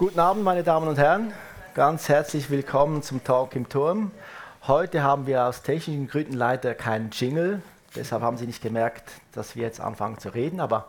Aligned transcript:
Guten 0.00 0.18
Abend, 0.18 0.44
meine 0.44 0.62
Damen 0.62 0.88
und 0.88 0.96
Herren. 0.96 1.30
Ganz 1.74 2.08
herzlich 2.08 2.48
willkommen 2.48 3.02
zum 3.02 3.22
Talk 3.22 3.54
im 3.54 3.68
Turm. 3.68 4.12
Heute 4.66 5.02
haben 5.02 5.26
wir 5.26 5.44
aus 5.44 5.60
technischen 5.60 6.08
Gründen 6.08 6.32
leider 6.32 6.74
keinen 6.74 7.10
Jingle. 7.10 7.60
Deshalb 7.94 8.22
haben 8.22 8.38
Sie 8.38 8.46
nicht 8.46 8.62
gemerkt, 8.62 9.10
dass 9.32 9.56
wir 9.56 9.62
jetzt 9.64 9.78
anfangen 9.78 10.16
zu 10.16 10.30
reden. 10.30 10.58
Aber 10.58 10.88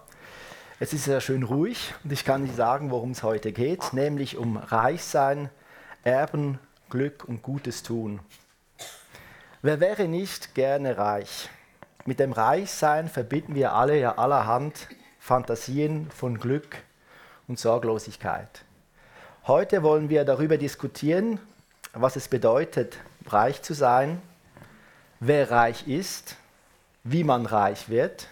es 0.79 0.94
ist 0.94 1.04
sehr 1.04 1.20
schön 1.20 1.44
ruhig 1.44 1.94
und 2.05 2.13
ich 2.13 2.24
kann 2.24 2.46
Ihnen 2.46 2.55
sagen, 2.55 2.89
worum 2.89 3.12
es 3.12 3.21
heute 3.21 3.52
geht, 3.52 3.92
nämlich 3.92 4.38
um 4.38 4.55
Reichsein, 4.55 5.50
Erben, 6.05 6.57
Glück 6.89 7.25
und 7.25 7.43
Gutes 7.43 7.84
tun. 7.84 8.21
Wer 9.62 9.82
wäre 9.82 10.07
nicht 10.07 10.55
gerne 10.55 10.98
reich? 10.98 11.50
Mit 12.05 12.21
dem 12.21 12.32
Reichsein 12.32 13.09
verbinden 13.09 13.55
wir 13.55 13.73
alle 13.73 14.00
ja 14.00 14.18
allerhand 14.18 14.88
Fantasien 15.20 16.09
von 16.12 16.39
Glück 16.39 16.78
und 17.50 17.59
Sorglosigkeit. 17.59 18.64
Heute 19.48 19.82
wollen 19.82 20.10
wir 20.10 20.24
darüber 20.24 20.56
diskutieren, 20.57 21.39
was 21.93 22.15
es 22.15 22.28
bedeutet, 22.28 23.00
reich 23.25 23.64
zu 23.64 23.74
sein, 23.74 24.21
wer 25.20 25.50
reich 25.50 25.88
ist, 25.88 26.36
wie 27.04 27.24
man 27.24 27.48
reich 27.48 27.89
wird, 27.89 28.28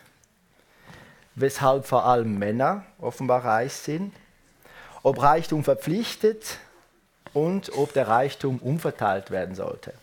weshalb 1.33 1.87
vor 1.87 2.05
allem 2.05 2.37
Männer 2.37 2.85
offenbar 2.99 3.43
reich 3.43 3.73
sind, 3.73 4.13
ob 5.01 5.19
Reichtum 5.19 5.63
verpflichtet 5.63 6.59
und 7.33 7.75
ob 7.75 7.91
der 7.93 8.07
Reichtum 8.07 8.59
umverteilt 8.59 9.31
werden 9.31 9.55
sollte. 9.55 9.95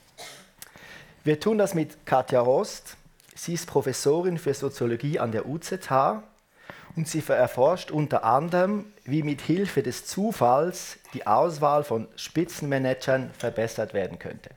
Wir 1.23 1.39
tun 1.39 1.57
das 1.57 1.73
mit 1.73 2.05
Katja 2.05 2.41
Rost. 2.41 2.97
Sie 3.33 3.55
ist 3.55 3.69
Professorin 3.69 4.39
für 4.39 4.55
Soziologie 4.55 5.21
an 5.21 5.31
der 5.31 5.47
UZH 5.47 6.25
und 6.97 7.07
sie 7.07 7.23
erforscht 7.29 7.91
unter 7.91 8.25
anderem, 8.25 8.87
wie 9.05 9.23
mit 9.23 9.43
Hilfe 9.43 9.83
des 9.83 10.07
Zufalls 10.07 10.99
die 11.13 11.27
Auswahl 11.27 11.85
von 11.85 12.09
Spitzenmanagern 12.17 13.31
verbessert 13.39 13.93
werden 13.93 14.19
könnte. 14.19 14.51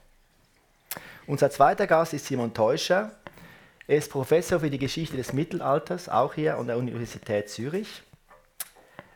Unser 1.28 1.52
zweiter 1.52 1.86
Gast 1.86 2.14
ist 2.14 2.26
Simon 2.26 2.54
Teuscher. 2.54 3.12
Er 3.88 3.98
ist 3.98 4.10
Professor 4.10 4.62
für 4.62 4.70
die 4.70 4.80
Geschichte 4.80 5.18
des 5.18 5.34
Mittelalters, 5.34 6.10
auch 6.10 6.34
hier 6.34 6.58
an 6.58 6.68
der 6.68 6.78
Universität 6.78 7.50
Zürich. 7.50 8.04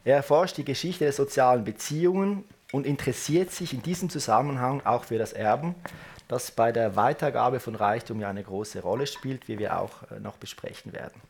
Er 0.04 0.18
erforscht 0.18 0.58
die 0.58 0.66
Geschichte 0.66 1.06
der 1.06 1.14
sozialen 1.14 1.64
Beziehungen 1.64 2.44
und 2.74 2.86
interessiert 2.86 3.52
sich 3.52 3.74
in 3.74 3.82
diesem 3.82 4.10
Zusammenhang 4.10 4.86
auch 4.86 5.06
für 5.06 5.18
das 5.18 5.32
Erben, 5.32 5.76
das 6.28 6.52
bei 6.52 6.72
der 6.72 6.96
Weitergabe 6.96 7.60
von 7.60 7.76
Reichtum 7.76 8.20
ja 8.20 8.30
eine 8.30 8.44
große 8.44 8.82
Rolle 8.82 9.08
spielt, 9.08 9.48
wie 9.48 9.60
wir 9.60 9.80
auch 9.80 10.12
äh, 10.12 10.20
noch 10.20 10.38
besprechen 10.38 10.92
werden. 10.92 11.22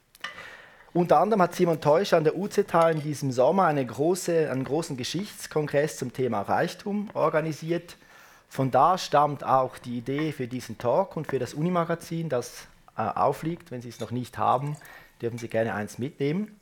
Unter 0.95 1.19
anderem 1.19 1.41
hat 1.41 1.55
Simon 1.55 1.81
Teusch 1.81 2.13
an 2.13 2.23
der 2.23 2.37
UZH 2.37 2.91
in 2.91 3.01
diesem 3.01 3.31
Sommer 3.31 3.65
eine 3.65 3.83
große, 3.83 4.51
einen 4.51 4.63
großen 4.63 4.95
Geschichtskongress 4.95 5.97
zum 5.97 6.13
Thema 6.13 6.41
Reichtum 6.41 7.09
organisiert. 7.15 7.97
Von 8.47 8.69
da 8.69 8.99
stammt 8.99 9.43
auch 9.43 9.79
die 9.79 9.97
Idee 9.97 10.31
für 10.31 10.47
diesen 10.47 10.77
Talk 10.77 11.17
und 11.17 11.25
für 11.25 11.39
das 11.39 11.55
Unimagazin, 11.55 12.29
das 12.29 12.67
äh, 12.95 13.01
aufliegt. 13.01 13.71
Wenn 13.71 13.81
Sie 13.81 13.89
es 13.89 13.99
noch 13.99 14.11
nicht 14.11 14.37
haben, 14.37 14.77
dürfen 15.19 15.39
Sie 15.39 15.47
gerne 15.47 15.73
eins 15.73 15.97
mitnehmen. 15.97 16.59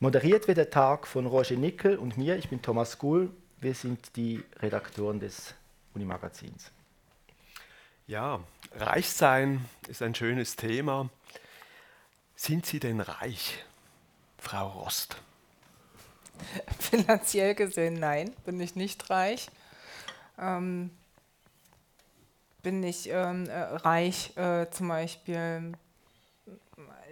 Moderiert 0.00 0.48
wird 0.48 0.58
der 0.58 0.70
Tag 0.70 1.06
von 1.06 1.26
Roger 1.26 1.54
Nickel 1.54 1.98
und 1.98 2.18
mir. 2.18 2.36
Ich 2.36 2.48
bin 2.48 2.60
Thomas 2.60 2.98
Gull. 2.98 3.30
Wir 3.60 3.74
sind 3.74 4.16
die 4.16 4.42
Redaktoren 4.60 5.20
des 5.20 5.54
Unimagazins. 5.94 6.72
Ja, 8.08 8.40
Reichsein 8.74 9.64
ist 9.86 10.02
ein 10.02 10.16
schönes 10.16 10.56
Thema. 10.56 11.08
Sind 12.42 12.66
Sie 12.66 12.80
denn 12.80 13.00
reich, 13.00 13.64
Frau 14.36 14.66
Rost? 14.70 15.16
Finanziell 16.80 17.54
gesehen 17.54 18.00
nein, 18.00 18.34
bin 18.44 18.60
ich 18.60 18.74
nicht 18.74 19.10
reich. 19.10 19.48
Ähm, 20.40 20.90
bin 22.64 22.82
ich 22.82 23.08
ähm, 23.08 23.48
äh, 23.48 23.60
reich 23.60 24.36
äh, 24.36 24.68
zum 24.72 24.88
Beispiel 24.88 25.72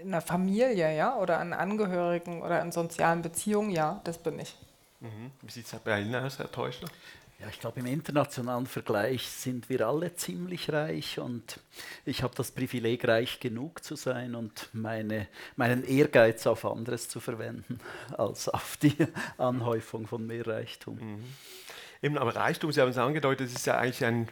in 0.03 0.11
der 0.11 0.21
Familie, 0.21 0.97
ja, 0.97 1.17
oder 1.17 1.39
an 1.39 1.53
Angehörigen 1.53 2.43
oder 2.43 2.61
in 2.61 2.73
sozialen 2.73 3.23
Beziehungen, 3.23 3.71
ja, 3.71 4.01
das 4.03 4.19
bin 4.19 4.41
ich. 4.41 4.57
Mhm. 4.99 5.31
Wie 5.43 5.53
sieht 5.53 5.73
es 5.73 5.79
bei 5.79 6.01
Ihnen 6.01 6.17
aus, 6.17 6.41
Herr 6.41 6.51
Täuschler? 6.51 6.89
Ja, 7.41 7.49
ich 7.49 7.59
glaube, 7.59 7.81
im 7.81 7.87
internationalen 7.87 8.67
Vergleich 8.67 9.27
sind 9.27 9.71
wir 9.71 9.89
alle 9.89 10.15
ziemlich 10.15 10.71
reich 10.71 11.19
und 11.19 11.59
ich 12.05 12.23
habe 12.23 12.34
das 12.34 12.51
Privileg, 12.51 13.09
reich 13.09 13.41
genug 13.41 13.83
zu 13.83 13.97
sein 13.97 14.34
und 14.34 14.69
meine, 14.75 15.27
meinen 15.56 15.83
Ehrgeiz 15.84 16.47
auf 16.47 16.67
anderes 16.67 17.09
zu 17.09 17.19
verwenden, 17.19 17.81
als 18.19 18.51
auf 18.51 18.77
die 18.77 18.95
Anhäufung 19.39 20.06
von 20.06 20.27
mehr 20.27 20.47
Reichtum. 20.47 20.97
Mhm. 20.97 21.25
Eben, 22.03 22.19
aber 22.19 22.37
Reichtum, 22.37 22.73
Sie 22.73 22.81
haben 22.83 22.91
es 22.91 22.99
angedeutet, 22.99 23.51
ist 23.51 23.67
ja 23.67 23.78
eigentlich 23.78 24.05
ein, 24.05 24.28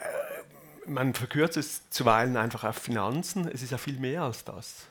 äh, 0.00 0.88
man 0.90 1.14
verkürzt 1.14 1.56
es 1.56 1.88
zuweilen 1.90 2.36
einfach 2.36 2.64
auf 2.64 2.76
Finanzen, 2.76 3.46
es 3.46 3.62
ist 3.62 3.70
ja 3.70 3.78
viel 3.78 4.00
mehr 4.00 4.22
als 4.22 4.44
das. 4.44 4.88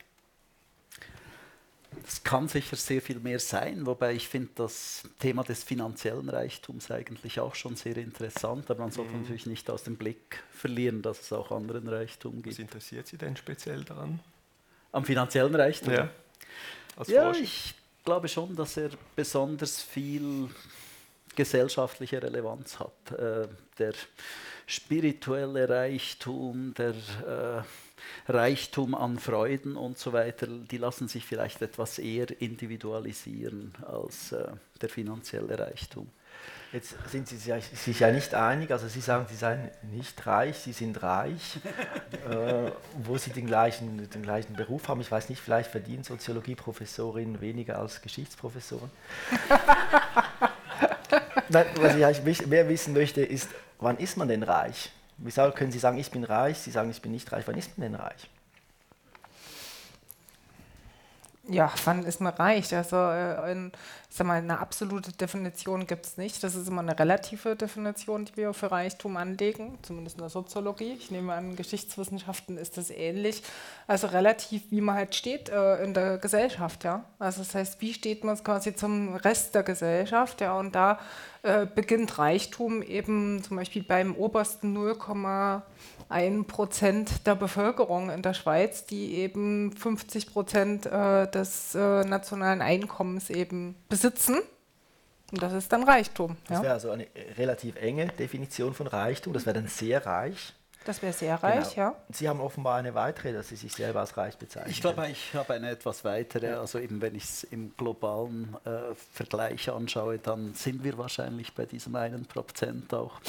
Es 2.05 2.23
kann 2.23 2.47
sicher 2.47 2.75
sehr 2.75 3.01
viel 3.01 3.19
mehr 3.19 3.39
sein, 3.39 3.85
wobei 3.85 4.13
ich 4.13 4.27
finde 4.27 4.49
das 4.55 5.03
Thema 5.19 5.43
des 5.43 5.63
finanziellen 5.63 6.29
Reichtums 6.29 6.91
eigentlich 6.91 7.39
auch 7.39 7.55
schon 7.55 7.75
sehr 7.75 7.97
interessant, 7.97 8.69
aber 8.69 8.81
man 8.81 8.91
sollte 8.91 9.11
mhm. 9.11 9.21
natürlich 9.21 9.45
nicht 9.45 9.69
aus 9.69 9.83
dem 9.83 9.95
Blick 9.95 10.43
verlieren, 10.51 11.01
dass 11.01 11.21
es 11.21 11.33
auch 11.33 11.51
anderen 11.51 11.87
Reichtum 11.87 12.41
gibt. 12.41 12.55
Was 12.55 12.59
interessiert 12.59 13.07
Sie 13.07 13.17
denn 13.17 13.35
speziell 13.35 13.83
daran? 13.83 14.19
Am 14.91 15.05
finanziellen 15.05 15.55
Reichtum? 15.55 15.93
Ja, 15.93 16.09
ja 17.07 17.31
ich 17.31 17.73
glaube 18.03 18.27
schon, 18.27 18.55
dass 18.55 18.77
er 18.77 18.89
besonders 19.15 19.81
viel 19.81 20.49
gesellschaftliche 21.35 22.21
Relevanz 22.21 22.79
hat. 22.79 23.11
Äh, 23.17 23.47
der 23.79 23.93
spirituelle 24.65 25.67
Reichtum, 25.67 26.73
der 26.75 26.89
äh, 26.89 27.63
Reichtum 28.27 28.95
an 28.95 29.19
Freuden 29.19 29.75
und 29.75 29.97
so 29.97 30.13
weiter, 30.13 30.47
die 30.47 30.77
lassen 30.77 31.07
sich 31.07 31.25
vielleicht 31.25 31.61
etwas 31.61 31.99
eher 31.99 32.41
individualisieren 32.41 33.73
als 33.85 34.31
äh, 34.31 34.47
der 34.81 34.89
finanzielle 34.89 35.57
Reichtum. 35.57 36.07
Jetzt 36.73 36.95
sind 37.11 37.27
Sie 37.27 37.37
sich 37.37 37.99
ja 37.99 38.11
nicht 38.11 38.33
einig, 38.33 38.71
also 38.71 38.87
Sie 38.87 38.99
sagen, 38.99 39.27
Sie 39.29 39.35
seien 39.35 39.69
nicht 39.91 40.25
reich, 40.25 40.57
Sie 40.57 40.71
sind 40.71 41.03
reich, 41.03 41.59
äh, 42.27 42.71
wo 43.03 43.15
Sie 43.19 43.29
den 43.29 43.45
gleichen, 43.45 44.09
den 44.09 44.23
gleichen 44.23 44.55
Beruf 44.55 44.87
haben. 44.87 44.99
Ich 44.99 45.11
weiß 45.11 45.29
nicht, 45.29 45.39
vielleicht 45.39 45.69
verdienen 45.69 46.03
Soziologieprofessorinnen 46.03 47.41
weniger 47.41 47.77
als 47.77 48.01
Geschichtsprofessoren. 48.01 48.89
Nein, 51.49 51.65
was 51.75 51.95
ich 51.95 52.03
eigentlich 52.03 52.47
mehr 52.47 52.67
wissen 52.67 52.93
möchte, 52.93 53.21
ist, 53.21 53.49
wann 53.77 53.97
ist 53.97 54.17
man 54.17 54.27
denn 54.27 54.41
reich? 54.41 54.91
Wieso 55.17 55.51
können 55.51 55.71
Sie 55.71 55.79
sagen, 55.79 55.97
ich 55.97 56.11
bin 56.11 56.23
reich? 56.23 56.57
Sie 56.59 56.71
sagen, 56.71 56.89
ich 56.89 57.01
bin 57.01 57.11
nicht 57.11 57.31
reich. 57.31 57.47
Wann 57.47 57.57
ist 57.57 57.77
man 57.77 57.91
denn 57.91 57.99
reich? 57.99 58.29
Ja, 61.49 61.73
wann 61.83 62.05
ist 62.05 62.21
man 62.21 62.33
reich? 62.33 62.73
Also 62.73 62.95
äh, 62.95 63.51
in, 63.51 63.73
sag 64.09 64.27
mal, 64.27 64.37
eine 64.37 64.59
absolute 64.59 65.11
Definition 65.11 65.85
gibt 65.87 66.05
es 66.05 66.15
nicht. 66.15 66.41
Das 66.41 66.55
ist 66.55 66.69
immer 66.69 66.81
eine 66.81 66.97
relative 66.97 67.57
Definition, 67.57 68.23
die 68.23 68.37
wir 68.37 68.53
für 68.53 68.71
Reichtum 68.71 69.17
anlegen, 69.17 69.77
zumindest 69.81 70.15
in 70.15 70.21
der 70.21 70.29
Soziologie. 70.29 70.93
Ich 70.93 71.11
nehme 71.11 71.33
an, 71.33 71.49
in 71.49 71.55
Geschichtswissenschaften 71.57 72.57
ist 72.57 72.77
das 72.77 72.89
ähnlich. 72.89 73.43
Also 73.87 74.07
relativ, 74.07 74.71
wie 74.71 74.79
man 74.79 74.95
halt 74.95 75.15
steht 75.15 75.49
äh, 75.49 75.83
in 75.83 75.93
der 75.93 76.17
Gesellschaft. 76.17 76.85
Ja? 76.85 77.03
Also 77.19 77.39
das 77.39 77.53
heißt, 77.53 77.81
wie 77.81 77.93
steht 77.93 78.23
man 78.23 78.41
quasi 78.41 78.73
zum 78.73 79.15
Rest 79.15 79.53
der 79.53 79.63
Gesellschaft? 79.63 80.39
Ja? 80.39 80.57
Und 80.57 80.75
da 80.75 80.97
äh, 81.41 81.65
beginnt 81.65 82.19
Reichtum 82.19 82.81
eben 82.81 83.43
zum 83.43 83.57
Beispiel 83.57 83.83
beim 83.83 84.15
obersten 84.15 84.71
0,1 86.13 86.43
Prozent 86.45 87.27
der 87.27 87.35
Bevölkerung 87.35 88.09
in 88.09 88.21
der 88.21 88.33
Schweiz, 88.33 88.85
die 88.85 89.15
eben 89.15 89.75
50 89.75 90.31
Prozent 90.31 90.85
äh, 90.85 91.29
des 91.29 91.75
äh, 91.75 92.03
nationalen 92.03 92.61
Einkommens 92.61 93.29
eben 93.29 93.75
besitzen. 93.89 94.37
Und 95.31 95.41
das 95.41 95.53
ist 95.53 95.71
dann 95.73 95.83
Reichtum. 95.83 96.37
Das 96.47 96.61
wäre 96.61 96.73
also 96.73 96.91
eine 96.91 97.07
relativ 97.37 97.75
enge 97.77 98.07
Definition 98.07 98.73
von 98.73 98.85
Reichtum. 98.85 99.33
Das 99.33 99.45
wäre 99.47 99.55
dann 99.55 99.67
sehr 99.67 100.05
reich. 100.05 100.53
Das 100.85 101.01
wäre 101.01 101.13
sehr 101.13 101.35
reich, 101.41 101.75
genau. 101.75 101.87
ja. 101.87 101.95
Sie 102.09 102.27
haben 102.27 102.41
offenbar 102.41 102.77
eine 102.77 102.93
weitere, 102.93 103.31
dass 103.31 103.47
Sie 103.47 103.55
sich 103.55 103.73
selber 103.73 104.01
als 104.01 104.17
reich 104.17 104.37
bezeichnen. 104.37 104.71
Ich 104.71 104.81
glaube, 104.81 105.07
ich 105.09 105.33
habe 105.33 105.53
eine 105.53 105.69
etwas 105.69 106.03
weitere. 106.03 106.49
Ja. 106.49 106.59
Also 106.59 106.79
eben, 106.79 107.01
wenn 107.01 107.15
ich 107.15 107.23
es 107.23 107.43
im 107.45 107.75
globalen 107.77 108.55
äh, 108.65 108.93
Vergleich 109.13 109.69
anschaue, 109.69 110.19
dann 110.19 110.53
sind 110.53 110.83
wir 110.83 110.97
wahrscheinlich 110.97 111.53
bei 111.53 111.65
diesem 111.65 111.95
einen 111.95 112.25
Prozent 112.25 112.93
auch 112.93 113.19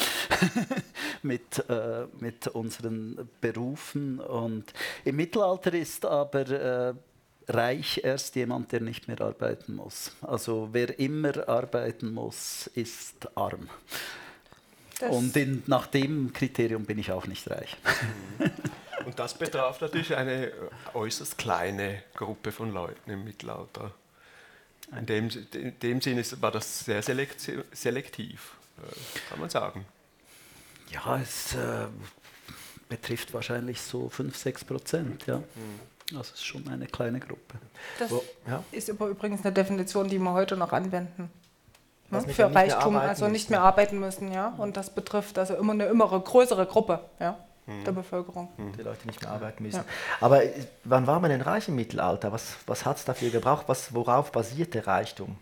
mit, 1.23 1.69
äh, 1.69 2.07
mit 2.19 2.49
unseren 2.49 3.29
Berufen. 3.41 4.19
Und 4.19 4.73
im 5.05 5.17
Mittelalter 5.17 5.73
ist 5.75 6.05
aber 6.05 6.49
äh, 6.51 6.95
reich 7.49 8.01
erst 8.03 8.35
jemand, 8.37 8.73
der 8.73 8.81
nicht 8.81 9.07
mehr 9.09 9.21
arbeiten 9.21 9.77
muss. 9.77 10.13
Also 10.23 10.69
wer 10.73 10.99
immer 10.99 11.49
arbeiten 11.49 12.13
muss, 12.13 12.67
ist 12.69 13.29
arm. 13.37 13.69
Das 15.01 15.11
und 15.15 15.37
in, 15.37 15.63
nach 15.67 15.87
dem 15.87 16.33
Kriterium 16.33 16.85
bin 16.85 16.99
ich 16.99 17.11
auch 17.11 17.27
nicht 17.27 17.51
reich. 17.51 17.77
Mhm. 18.39 18.51
Und 19.07 19.19
das 19.19 19.35
betraf 19.35 19.81
natürlich 19.81 20.15
eine 20.17 20.53
äußerst 20.95 21.37
kleine 21.37 22.03
Gruppe 22.15 22.53
von 22.53 22.73
Leuten 22.73 23.11
im 23.11 23.25
Mittelalter. 23.25 23.93
In 24.99 25.07
dem, 25.07 25.29
in 25.53 25.79
dem 25.81 26.01
Sinne 26.01 26.25
war 26.41 26.51
das 26.51 26.85
sehr 26.85 27.03
selektiv, 27.03 28.57
äh, 28.79 29.31
kann 29.31 29.41
man 29.41 29.51
sagen. 29.51 29.85
Ja, 30.91 31.19
es 31.21 31.55
äh, 31.55 31.87
betrifft 32.89 33.35
wahrscheinlich 33.35 33.81
so 33.81 34.09
5, 34.09 34.37
6 34.37 34.65
Prozent. 34.65 35.27
Ja. 35.27 35.39
Mhm. 35.39 36.17
Also 36.17 36.21
es 36.21 36.41
ist 36.41 36.45
schon 36.45 36.69
eine 36.69 36.87
kleine 36.87 37.19
Gruppe. 37.19 37.59
Das 37.99 38.11
Wo, 38.11 38.23
ja. 38.47 38.63
ist 38.73 38.91
aber 38.91 39.09
übrigens 39.09 39.45
eine 39.45 39.53
Definition, 39.53 40.09
die 40.09 40.19
wir 40.19 40.33
heute 40.33 40.57
noch 40.57 40.73
anwenden. 40.73 41.31
Ne? 42.11 42.21
Für 42.21 42.55
Reichtum, 42.55 42.97
also 42.97 43.29
nicht 43.29 43.51
mehr 43.51 43.63
arbeiten 43.63 43.99
müssen, 43.99 44.33
ja. 44.33 44.55
Und 44.59 44.77
das 44.77 44.91
betrifft 44.91 45.39
also 45.39 45.55
immer 45.55 45.73
eine 45.73 45.87
immer 45.87 46.09
größere 46.09 46.67
Gruppe, 46.67 47.01
ja 47.19 47.37
der 47.67 47.93
mhm. 47.93 47.97
Bevölkerung. 47.97 48.49
Die 48.77 48.83
Leute 48.83 49.07
nicht 49.07 49.23
mehr 49.23 49.31
arbeiten 49.31 49.63
müssen. 49.63 49.77
Ja. 49.79 49.85
Aber 50.21 50.45
äh, 50.45 50.53
wann 50.85 51.07
war 51.07 51.21
man 51.21 51.31
denn 51.31 51.41
reich 51.41 51.69
im 51.69 51.77
Mittelalter? 51.77 52.33
Was, 52.33 52.57
was 52.67 52.85
hat 52.85 52.99
es 52.99 53.05
dafür 53.05 53.31
gebraucht? 53.31 53.65
Was, 53.69 53.95
worauf 53.95 54.33
basierte 54.33 54.87
Reichtum? 54.87 55.37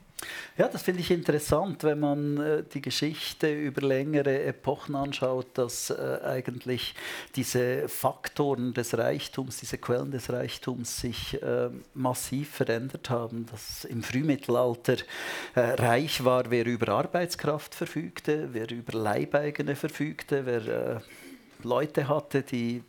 Ja, 0.58 0.69
das 0.69 0.82
finde 0.82 1.00
ich 1.00 1.10
interessant, 1.10 1.82
wenn 1.84 2.00
man 2.00 2.36
äh, 2.38 2.62
die 2.62 2.82
Geschichte 2.82 3.52
über 3.52 3.80
längere 3.82 4.42
Epochen 4.44 4.94
anschaut, 4.94 5.46
dass 5.54 5.90
äh, 5.90 6.19
eigentlich 6.24 6.94
diese 7.36 7.88
Faktoren 7.88 8.74
des 8.74 8.96
Reichtums, 8.96 9.58
diese 9.58 9.78
Quellen 9.78 10.10
des 10.10 10.30
Reichtums 10.30 11.00
sich 11.00 11.42
äh, 11.42 11.70
massiv 11.94 12.50
verändert 12.50 13.10
haben. 13.10 13.46
Dass 13.50 13.84
im 13.84 14.02
Frühmittelalter 14.02 14.96
äh, 15.54 15.60
reich 15.60 16.24
war, 16.24 16.50
wer 16.50 16.66
über 16.66 16.88
Arbeitskraft 16.88 17.74
verfügte, 17.74 18.50
wer 18.52 18.70
über 18.70 18.98
Leibeigene 18.98 19.74
verfügte, 19.74 20.46
wer 20.46 20.66
äh, 20.66 21.00
Leute 21.64 22.08
hatte, 22.08 22.42
die 22.42 22.82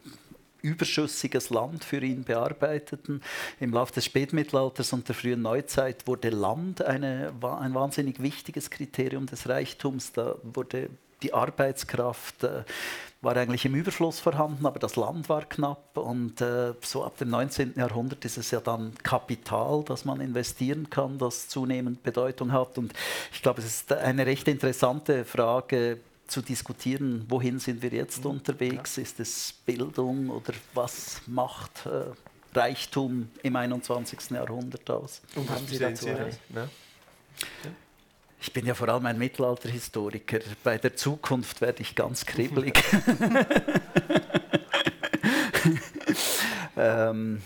überschüssiges 0.63 1.51
Land 1.51 1.83
für 1.83 2.01
ihn 2.01 2.23
bearbeiteten. 2.23 3.21
Im 3.59 3.73
Laufe 3.73 3.93
des 3.93 4.05
Spätmittelalters 4.05 4.91
und 4.93 5.07
der 5.07 5.13
frühen 5.13 5.43
Neuzeit 5.43 6.07
wurde 6.07 6.29
Land 6.29 6.83
eine, 6.83 7.33
ein 7.41 7.75
wahnsinnig 7.75 8.21
wichtiges 8.21 8.71
Kriterium 8.71 9.27
des 9.27 9.47
Reichtums. 9.47 10.13
Da 10.13 10.35
wurde 10.41 10.89
die 11.21 11.33
Arbeitskraft 11.33 12.43
äh, 12.43 12.63
war 13.23 13.37
eigentlich 13.37 13.63
im 13.63 13.73
Überfluss 13.73 14.19
vorhanden, 14.19 14.65
aber 14.65 14.79
das 14.79 14.97
Land 14.97 15.29
war 15.29 15.45
knapp 15.45 15.97
und 15.97 16.41
äh, 16.41 16.73
so 16.81 17.05
ab 17.05 17.17
dem 17.17 17.29
19. 17.29 17.75
Jahrhundert 17.77 18.25
ist 18.25 18.37
es 18.37 18.51
ja 18.51 18.59
dann 18.59 18.93
Kapital, 19.01 19.83
das 19.85 20.03
man 20.03 20.19
investieren 20.19 20.89
kann, 20.89 21.17
das 21.17 21.47
zunehmend 21.47 22.03
Bedeutung 22.03 22.51
hat 22.51 22.77
und 22.77 22.93
ich 23.31 23.41
glaube, 23.41 23.61
es 23.61 23.65
ist 23.67 23.93
eine 23.93 24.25
recht 24.25 24.47
interessante 24.49 25.23
Frage, 25.23 25.99
zu 26.27 26.41
diskutieren, 26.41 27.25
wohin 27.27 27.59
sind 27.59 27.81
wir 27.81 27.89
jetzt 27.89 28.23
mhm. 28.23 28.31
unterwegs, 28.31 28.95
ja. 28.95 29.03
ist 29.03 29.19
es 29.19 29.53
Bildung 29.65 30.29
oder 30.29 30.53
was 30.73 31.21
macht 31.27 31.85
äh, 31.85 32.05
Reichtum 32.57 33.29
im 33.41 33.55
21. 33.55 34.31
Jahrhundert 34.31 34.89
aus? 34.89 35.21
Und 35.35 35.49
haben 35.49 35.67
Sie 35.67 35.77
dazu. 35.77 36.07
Ja. 36.07 36.67
Ich 38.41 38.51
bin 38.51 38.65
ja 38.65 38.73
vor 38.73 38.89
allem 38.89 39.05
ein 39.05 39.17
Mittelalterhistoriker. 39.17 40.39
Bei 40.63 40.77
der 40.77 40.95
Zukunft 40.95 41.61
werde 41.61 41.81
ich 41.81 41.95
ganz 41.95 42.25
kribbelig. 42.25 42.77
ähm. 46.77 47.41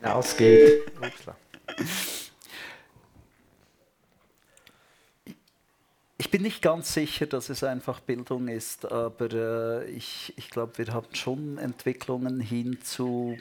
Hinausgeht. 0.00 0.92
Ich 6.20 6.30
bin 6.30 6.42
nicht 6.42 6.60
ganz 6.60 6.92
sicher, 6.92 7.24
dass 7.24 7.48
es 7.48 7.64
einfach 7.64 7.98
Bildung 8.00 8.48
ist, 8.48 8.84
aber 8.84 9.32
äh, 9.32 9.90
ich, 9.90 10.34
ich 10.36 10.50
glaube, 10.50 10.76
wir 10.76 10.92
haben 10.92 11.14
schon 11.14 11.56
Entwicklungen 11.56 12.40
hin 12.40 12.78
zu 12.82 13.38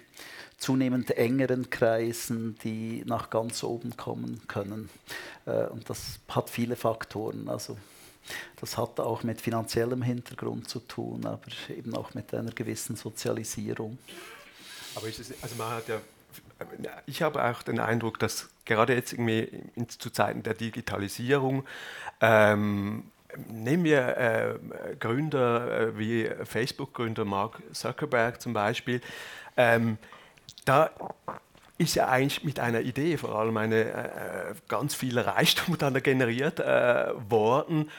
zunehmend 0.57 1.11
engeren 1.11 1.69
Kreisen, 1.69 2.57
die 2.63 3.03
nach 3.05 3.29
ganz 3.29 3.65
oben 3.65 3.97
kommen 3.97 4.47
können. 4.47 4.89
Äh, 5.45 5.65
und 5.65 5.89
das 5.89 6.21
hat 6.29 6.49
viele 6.49 6.77
Faktoren. 6.77 7.49
Also 7.49 7.77
das 8.61 8.77
hat 8.77 9.01
auch 9.01 9.23
mit 9.23 9.41
finanziellem 9.41 10.01
Hintergrund 10.01 10.69
zu 10.69 10.79
tun, 10.79 11.25
aber 11.25 11.51
eben 11.67 11.93
auch 11.97 12.13
mit 12.13 12.33
einer 12.33 12.51
gewissen 12.51 12.95
Sozialisierung. 12.95 13.97
Aber 14.95 15.05
es, 15.05 15.19
also 15.41 15.55
man 15.57 15.69
hat 15.71 15.89
ja 15.89 15.99
ich 17.05 17.21
habe 17.21 17.43
auch 17.43 17.63
den 17.63 17.79
Eindruck, 17.79 18.19
dass 18.19 18.49
gerade 18.65 18.93
jetzt 18.93 19.13
irgendwie 19.13 19.49
zu 19.87 20.09
Zeiten 20.09 20.43
der 20.43 20.53
Digitalisierung 20.53 21.65
ähm, 22.21 23.11
Nehmen 23.47 23.83
wir 23.83 24.17
äh, 24.17 24.95
Gründer 24.99 25.81
äh, 25.81 25.97
wie 25.97 26.29
Facebook-Gründer 26.45 27.25
Mark 27.25 27.61
Zuckerberg 27.73 28.41
zum 28.41 28.53
Beispiel. 28.53 29.01
Ähm, 29.55 29.99
da 30.65 30.89
ist 31.77 31.95
ja 31.95 32.09
eigentlich 32.09 32.43
mit 32.43 32.59
einer 32.59 32.81
Idee 32.81 33.17
vor 33.17 33.35
allem 33.35 33.55
eine, 33.57 33.85
äh, 33.85 34.55
ganz 34.67 34.95
viel 34.95 35.19
Reichtum 35.19 35.77
dann 35.77 36.01
generiert 36.01 36.59
äh, 36.59 37.11
worden. 37.29 37.91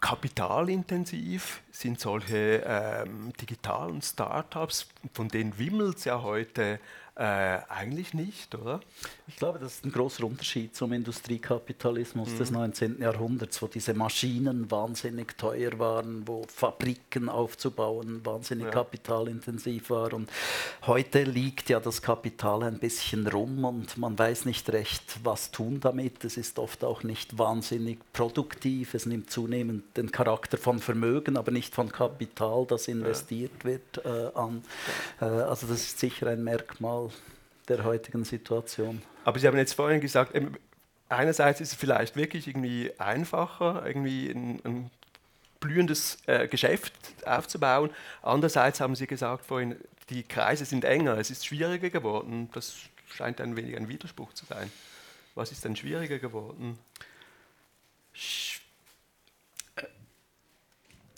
Kapitalintensiv 0.00 1.62
sind 1.70 2.00
solche 2.00 2.64
ähm, 2.66 3.32
digitalen 3.40 4.02
Startups, 4.02 4.88
von 5.14 5.28
denen 5.28 5.56
wimmelt 5.58 5.98
es 5.98 6.04
ja 6.06 6.22
heute 6.22 6.80
äh, 7.14 7.58
eigentlich 7.68 8.14
nicht, 8.14 8.54
oder? 8.54 8.80
Ich 9.26 9.36
glaube, 9.36 9.58
das 9.58 9.74
ist 9.74 9.84
ein 9.84 9.92
großer 9.92 10.24
Unterschied 10.24 10.74
zum 10.74 10.94
Industriekapitalismus 10.94 12.30
mhm. 12.30 12.38
des 12.38 12.50
19. 12.50 13.02
Jahrhunderts, 13.02 13.60
wo 13.60 13.66
diese 13.66 13.92
Maschinen 13.92 14.70
wahnsinnig 14.70 15.36
teuer 15.36 15.78
waren, 15.78 16.26
wo 16.26 16.44
Fabriken 16.48 17.28
aufzubauen 17.28 18.24
wahnsinnig 18.24 18.64
ja. 18.66 18.70
kapitalintensiv 18.70 19.90
war. 19.90 20.14
Und 20.14 20.30
heute 20.86 21.24
liegt 21.24 21.68
ja 21.68 21.80
das 21.80 22.00
Kapital 22.00 22.62
ein 22.62 22.78
bisschen 22.78 23.26
rum 23.26 23.66
und 23.66 23.98
man 23.98 24.18
weiß 24.18 24.46
nicht 24.46 24.70
recht, 24.70 25.18
was 25.22 25.50
tun 25.50 25.80
damit. 25.80 26.24
Es 26.24 26.38
ist 26.38 26.58
oft 26.58 26.82
auch 26.82 27.02
nicht 27.02 27.36
wahnsinnig 27.36 27.98
produktiv. 28.14 28.94
Es 28.94 29.04
nimmt 29.04 29.30
zunehmend 29.30 29.98
den 29.98 30.10
Charakter 30.12 30.56
von 30.56 30.78
Vermögen, 30.78 31.36
aber 31.36 31.50
nicht 31.50 31.74
von 31.74 31.92
Kapital, 31.92 32.64
das 32.66 32.88
investiert 32.88 33.52
ja. 33.58 33.64
wird, 33.64 34.04
äh, 34.06 34.34
an. 34.34 34.64
Äh, 35.20 35.24
also 35.24 35.66
das 35.66 35.82
ist 35.82 35.98
sicher 35.98 36.28
ein 36.28 36.42
Merkmal 36.42 37.01
der 37.68 37.84
heutigen 37.84 38.24
Situation. 38.24 39.02
Aber 39.24 39.38
Sie 39.38 39.46
haben 39.46 39.56
jetzt 39.56 39.74
vorhin 39.74 40.00
gesagt, 40.00 40.32
einerseits 41.08 41.60
ist 41.60 41.72
es 41.72 41.74
vielleicht 41.74 42.16
wirklich 42.16 42.48
irgendwie 42.48 42.92
einfacher, 42.98 43.84
irgendwie 43.86 44.30
ein, 44.30 44.60
ein 44.64 44.90
blühendes 45.60 46.18
äh, 46.26 46.48
Geschäft 46.48 46.92
aufzubauen. 47.24 47.90
Andererseits 48.20 48.80
haben 48.80 48.94
Sie 48.94 49.06
gesagt 49.06 49.46
vorhin, 49.46 49.76
die 50.10 50.22
Kreise 50.24 50.64
sind 50.64 50.84
enger, 50.84 51.16
es 51.18 51.30
ist 51.30 51.46
schwieriger 51.46 51.90
geworden. 51.90 52.50
Das 52.52 52.74
scheint 53.08 53.40
ein 53.40 53.56
wenig 53.56 53.76
ein 53.76 53.88
Widerspruch 53.88 54.32
zu 54.34 54.44
sein. 54.44 54.70
Was 55.34 55.52
ist 55.52 55.64
denn 55.64 55.76
schwieriger 55.76 56.18
geworden? 56.18 56.78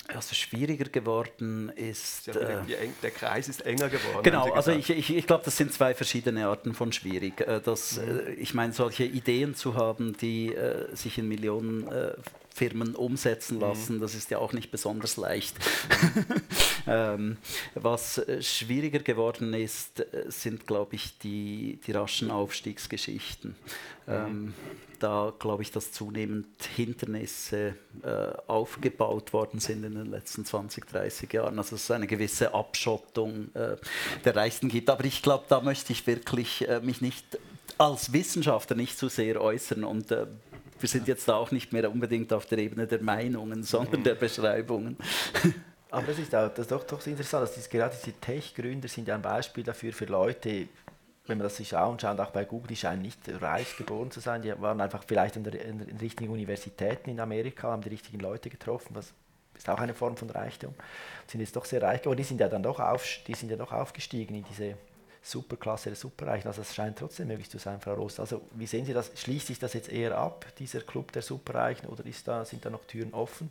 Also 0.09 0.35
schwieriger 0.35 0.85
geworden 0.85 1.71
ist. 1.71 2.27
Ja, 2.27 2.35
äh, 2.35 2.89
der 3.03 3.11
Kreis 3.11 3.49
ist 3.49 3.65
enger 3.65 3.89
geworden. 3.89 4.23
Genau, 4.23 4.53
also 4.53 4.71
ich, 4.73 4.91
ich, 4.91 5.17
ich 5.17 5.27
glaube, 5.27 5.45
das 5.45 5.57
sind 5.57 5.73
zwei 5.73 5.95
verschiedene 5.95 6.47
Arten 6.47 6.75
von 6.75 6.93
schwierig. 6.93 7.41
Äh, 7.41 7.61
das, 7.61 7.99
mhm. 7.99 8.19
Äh, 8.19 8.33
ich 8.35 8.55
meine, 8.55 8.73
solche 8.73 9.05
Ideen 9.05 9.55
zu 9.55 9.75
haben, 9.77 10.17
die 10.17 10.55
sich 10.93 11.19
in 11.19 11.29
Millionen 11.29 11.89
Firmen 12.55 12.95
umsetzen 12.95 13.59
lassen. 13.59 13.97
Mhm. 13.97 14.01
Das 14.01 14.15
ist 14.15 14.31
ja 14.31 14.39
auch 14.39 14.53
nicht 14.53 14.71
besonders 14.71 15.17
leicht. 15.17 15.57
ähm, 16.87 17.37
was 17.75 18.19
äh, 18.19 18.41
schwieriger 18.43 19.01
geworden 19.01 19.53
ist, 19.55 19.99
äh, 19.99 20.27
sind, 20.29 20.65
glaube 20.65 20.95
ich, 20.95 21.19
die, 21.19 21.81
die 21.85 21.91
raschen 21.91 22.31
Aufstiegsgeschichten. 22.31 23.57
Mhm. 24.07 24.13
Ähm, 24.13 24.55
da 25.01 25.33
glaube 25.37 25.65
ich, 25.65 25.73
dass 25.73 25.91
zunehmend 25.91 26.47
Hindernisse 26.77 27.75
äh, 28.05 28.09
aufgebaut 28.47 29.33
worden 29.33 29.59
sind 29.59 29.83
in 29.83 29.97
den 29.97 30.07
letzten 30.07 30.45
20, 30.45 30.87
30 30.87 31.33
Jahren. 31.33 31.59
Also 31.59 31.75
es 31.75 31.91
eine 31.91 32.07
gewisse 32.07 32.55
Abschottung 32.55 33.53
äh, 33.55 33.77
der 34.25 34.37
Reichsten 34.37 34.69
gibt. 34.69 34.89
Aber 34.91 35.05
ich 35.05 35.23
glaube, 35.23 35.45
da 35.49 35.61
möchte 35.61 35.93
ich 35.93 36.07
wirklich 36.07 36.69
äh, 36.69 36.81
mich 36.81 37.01
nicht 37.01 37.25
als 37.79 38.13
Wissenschaftler 38.13 38.77
nicht 38.77 38.97
zu 38.97 39.09
sehr 39.09 39.41
äußern 39.41 39.83
und 39.83 40.13
äh, 40.13 40.27
wir 40.79 40.89
sind 40.89 41.09
jetzt 41.09 41.29
auch 41.31 41.51
nicht 41.51 41.73
mehr 41.73 41.91
unbedingt 41.91 42.33
auf 42.33 42.47
der 42.47 42.59
Ebene 42.59 42.87
der 42.87 43.03
Meinungen, 43.03 43.63
sondern 43.63 44.01
mhm. 44.01 44.05
der 44.05 44.15
Beschreibungen. 44.15 44.97
Aber 45.91 46.09
das 46.09 46.19
ist, 46.19 46.35
auch, 46.35 46.49
das 46.49 46.61
ist 46.61 46.73
doch, 46.73 46.83
doch 46.83 47.07
interessant, 47.07 47.49
dass 47.57 47.69
gerade 47.69 47.95
diese 47.95 48.19
Tech-Gründer 48.19 48.89
sind 48.89 49.07
ja 49.07 49.15
ein 49.15 49.23
Beispiel 49.23 49.63
dafür 49.63 49.93
für 49.93 50.07
Leute, 50.07 50.67
wenn 51.27 51.39
man 51.39 51.45
das 51.45 51.57
sich 51.57 51.77
anschaut, 51.77 52.19
auch 52.19 52.31
bei 52.31 52.45
Google, 52.45 52.69
die 52.69 52.77
scheinen 52.77 53.03
nicht 53.03 53.21
reich 53.41 53.77
geboren 53.77 54.11
zu 54.11 54.21
sein, 54.21 54.43
die 54.43 54.53
waren 54.61 54.81
einfach 54.81 55.05
vielleicht 55.07 55.37
in, 55.37 55.45
der, 55.45 55.65
in, 55.65 55.81
in 55.81 55.97
richtigen 55.99 56.33
Universitäten 56.33 57.11
in 57.11 57.21
Amerika, 57.21 57.71
haben 57.71 57.83
die 57.83 57.91
richtigen 57.91 58.19
Leute 58.19 58.51
getroffen, 58.51 58.89
was 58.95 59.13
ist 59.57 59.69
auch 59.71 59.79
eine 59.79 59.95
Form 59.95 60.17
von 60.17 60.29
Reichtum, 60.31 60.75
sind 61.29 61.41
jetzt 61.41 61.55
doch 61.55 61.65
sehr 61.65 61.81
reich 61.81 62.03
geworden, 62.03 62.19
die 62.19 62.25
sind 62.25 62.41
ja 62.41 62.49
dann 62.49 62.65
doch, 62.65 62.81
auf, 62.81 63.07
die 63.27 63.35
sind 63.35 63.51
ja 63.51 63.57
doch 63.57 63.73
aufgestiegen 63.73 64.35
in 64.35 64.45
diese 64.51 64.77
Superklasse 65.25 65.89
der 65.89 65.97
Superreichen. 65.97 66.47
Also 66.47 66.61
es 66.61 66.75
scheint 66.75 66.99
trotzdem 66.99 67.29
möglich 67.29 67.51
zu 67.51 67.59
sein, 67.59 67.81
Frau 67.81 67.95
Rost. 67.95 68.21
Also 68.21 68.43
wie 68.53 68.67
sehen 68.67 68.85
Sie 68.85 68.93
das? 68.93 69.11
Schließt 69.17 69.47
sich 69.49 69.59
das 69.59 69.73
jetzt 69.73 69.89
eher 69.91 70.17
ab, 70.17 70.47
dieser 70.59 70.83
Club 70.83 71.13
der 71.13 71.23
Superreichen, 71.23 71.89
oder 71.89 72.05
ist 72.05 72.29
da, 72.29 72.45
sind 72.45 72.65
da 72.65 72.71
noch 72.71 72.85
Türen 72.85 73.15
offen? 73.15 73.51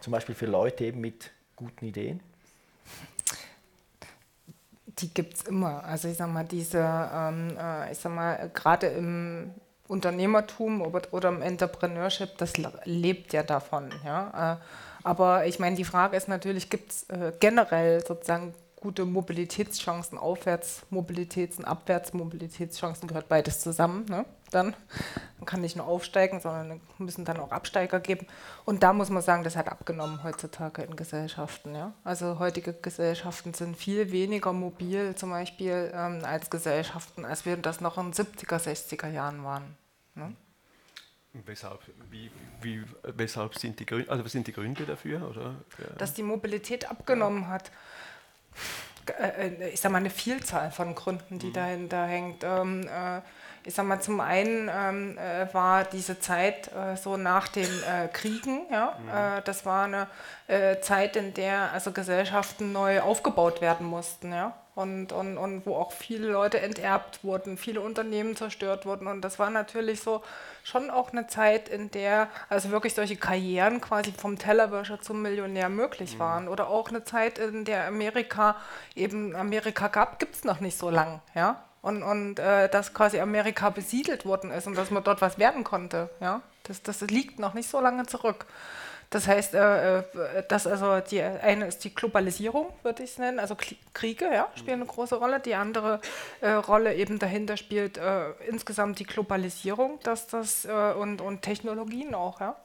Zum 0.00 0.12
Beispiel 0.12 0.34
für 0.34 0.46
Leute 0.46 0.84
eben 0.84 1.00
mit 1.00 1.30
guten 1.56 1.86
Ideen? 1.86 2.20
die 4.98 5.12
gibt 5.12 5.34
es 5.34 5.42
immer. 5.42 5.84
Also 5.84 6.08
ich 6.08 6.16
sag 6.16 6.30
mal, 6.30 6.44
diese, 6.44 6.78
ähm, 6.78 7.56
äh, 7.58 7.92
ich 7.92 7.98
sag 7.98 8.12
mal, 8.12 8.50
gerade 8.52 8.88
im 8.88 9.52
Unternehmertum 9.88 10.82
oder, 10.82 11.28
im 11.28 11.42
Entrepreneurship, 11.42 12.38
das 12.38 12.54
lebt 12.84 13.32
ja 13.32 13.42
davon. 13.42 13.90
Ja? 14.04 14.54
Äh, 14.54 14.56
aber 15.02 15.46
ich 15.46 15.58
meine, 15.58 15.76
die 15.76 15.84
Frage 15.84 16.16
ist 16.16 16.28
natürlich, 16.28 16.70
gibt 16.70 16.90
es 16.90 17.02
äh, 17.10 17.32
generell 17.38 18.04
sozusagen 18.04 18.54
gute 18.84 19.06
Mobilitätschancen, 19.06 20.18
Aufwärtsmobilitäts- 20.18 21.56
und 21.56 21.64
Abwärtsmobilitätschancen 21.64 23.08
gehört 23.08 23.30
beides 23.30 23.60
zusammen. 23.60 24.04
Ne? 24.10 24.26
Dann 24.50 24.76
man 25.38 25.46
kann 25.46 25.62
nicht 25.62 25.74
nur 25.74 25.86
aufsteigen, 25.86 26.38
sondern 26.38 26.82
müssen 26.98 27.24
dann 27.24 27.38
auch 27.38 27.50
Absteiger 27.50 27.98
geben. 27.98 28.26
Und 28.66 28.82
da 28.82 28.92
muss 28.92 29.08
man 29.08 29.22
sagen, 29.22 29.42
das 29.42 29.56
hat 29.56 29.68
abgenommen 29.68 30.22
heutzutage 30.22 30.82
in 30.82 30.96
Gesellschaften. 30.96 31.74
Ja? 31.74 31.94
Also 32.04 32.38
heutige 32.38 32.74
Gesellschaften 32.74 33.54
sind 33.54 33.74
viel 33.74 34.12
weniger 34.12 34.52
mobil 34.52 35.14
zum 35.14 35.30
Beispiel 35.30 35.90
ähm, 35.94 36.22
als 36.22 36.50
Gesellschaften, 36.50 37.24
als 37.24 37.46
wir 37.46 37.56
das 37.56 37.80
noch 37.80 37.96
in 37.96 38.12
den 38.12 38.12
70er, 38.12 38.58
60er 38.58 39.08
Jahren 39.08 39.44
waren. 39.44 39.78
Ne? 40.14 40.36
Weshalb, 41.46 41.80
wie, 42.10 42.30
wie, 42.60 42.82
weshalb 43.02 43.58
sind 43.58 43.80
die 43.80 43.86
Gründe, 43.86 44.10
also 44.10 44.24
was 44.24 44.32
sind 44.32 44.46
die 44.46 44.52
Gründe 44.52 44.84
dafür? 44.84 45.26
Oder? 45.30 45.54
Dass 45.96 46.12
die 46.12 46.22
Mobilität 46.22 46.88
abgenommen 46.90 47.48
hat. 47.48 47.72
Äh, 49.18 49.48
äh, 49.48 49.68
ich 49.68 49.80
sage 49.80 49.92
mal, 49.92 49.98
eine 49.98 50.10
Vielzahl 50.10 50.70
von 50.70 50.94
Gründen, 50.94 51.38
die 51.38 51.48
mhm. 51.48 51.52
dahinter 51.52 52.06
hängt. 52.06 52.44
Ähm, 52.44 52.88
äh, 52.88 53.20
ich 53.66 53.74
sage 53.74 53.88
mal, 53.88 54.00
zum 54.00 54.20
einen 54.20 54.70
ähm, 54.72 55.16
äh, 55.16 55.52
war 55.54 55.84
diese 55.84 56.20
Zeit 56.20 56.70
äh, 56.72 56.96
so 56.96 57.16
nach 57.16 57.48
den 57.48 57.64
äh, 57.64 58.08
Kriegen, 58.08 58.66
ja, 58.70 58.98
mhm. 58.98 59.44
das 59.44 59.64
war 59.64 59.84
eine 59.84 60.06
Zeit, 60.82 61.16
in 61.16 61.34
der 61.34 61.72
also 61.72 61.90
Gesellschaften 61.90 62.72
neu 62.72 63.00
aufgebaut 63.00 63.60
werden 63.60 63.86
mussten, 63.86 64.32
ja, 64.32 64.52
und, 64.74 65.12
und, 65.12 65.38
und 65.38 65.66
wo 65.66 65.76
auch 65.76 65.92
viele 65.92 66.28
Leute 66.28 66.60
enterbt 66.60 67.22
wurden, 67.22 67.56
viele 67.56 67.80
Unternehmen 67.80 68.36
zerstört 68.36 68.86
wurden 68.86 69.06
und 69.06 69.22
das 69.22 69.38
war 69.38 69.50
natürlich 69.50 70.00
so 70.00 70.22
schon 70.64 70.90
auch 70.90 71.12
eine 71.12 71.26
Zeit, 71.26 71.68
in 71.68 71.90
der 71.90 72.28
also 72.48 72.70
wirklich 72.70 72.94
solche 72.94 73.16
Karrieren 73.16 73.80
quasi 73.80 74.12
vom 74.12 74.38
Tellerwäscher 74.38 75.00
zum 75.00 75.22
Millionär 75.22 75.68
möglich 75.68 76.14
mhm. 76.14 76.18
waren. 76.18 76.48
Oder 76.48 76.68
auch 76.68 76.88
eine 76.88 77.04
Zeit, 77.04 77.38
in 77.38 77.64
der 77.64 77.86
Amerika 77.86 78.56
eben 78.96 79.36
Amerika 79.36 79.88
gab, 79.88 80.18
gibt 80.18 80.34
es 80.34 80.44
noch 80.44 80.60
nicht 80.60 80.78
so 80.78 80.90
lang, 80.90 81.20
ja. 81.34 81.62
Und, 81.82 82.02
und 82.02 82.38
äh, 82.38 82.70
dass 82.70 82.94
quasi 82.94 83.20
Amerika 83.20 83.68
besiedelt 83.68 84.24
worden 84.24 84.50
ist 84.50 84.66
und 84.66 84.74
dass 84.74 84.90
man 84.90 85.04
dort 85.04 85.20
was 85.20 85.38
werden 85.38 85.64
konnte, 85.64 86.08
ja. 86.18 86.40
Das, 86.62 86.82
das 86.82 87.02
liegt 87.02 87.38
noch 87.38 87.52
nicht 87.52 87.68
so 87.68 87.78
lange 87.78 88.06
zurück. 88.06 88.46
Das 89.14 89.28
heißt, 89.28 89.54
äh, 89.54 89.98
äh, 89.98 90.02
dass 90.48 90.66
also 90.66 90.98
die 90.98 91.22
eine 91.22 91.68
ist 91.68 91.84
die 91.84 91.94
Globalisierung, 91.94 92.66
würde 92.82 93.04
ich 93.04 93.10
es 93.10 93.18
nennen, 93.18 93.38
also 93.38 93.56
Kriege 93.92 94.24
ja, 94.24 94.48
spielen 94.56 94.80
eine 94.80 94.86
große 94.86 95.14
Rolle. 95.14 95.38
Die 95.38 95.54
andere 95.54 96.00
äh, 96.40 96.50
Rolle 96.50 96.96
eben 96.96 97.20
dahinter 97.20 97.56
spielt 97.56 97.96
äh, 97.96 98.30
insgesamt 98.48 98.98
die 98.98 99.04
Globalisierung, 99.04 100.00
dass 100.02 100.26
das 100.26 100.64
äh, 100.64 100.94
und, 100.94 101.20
und 101.20 101.42
Technologien 101.42 102.12
auch, 102.12 102.40
ja 102.40 102.56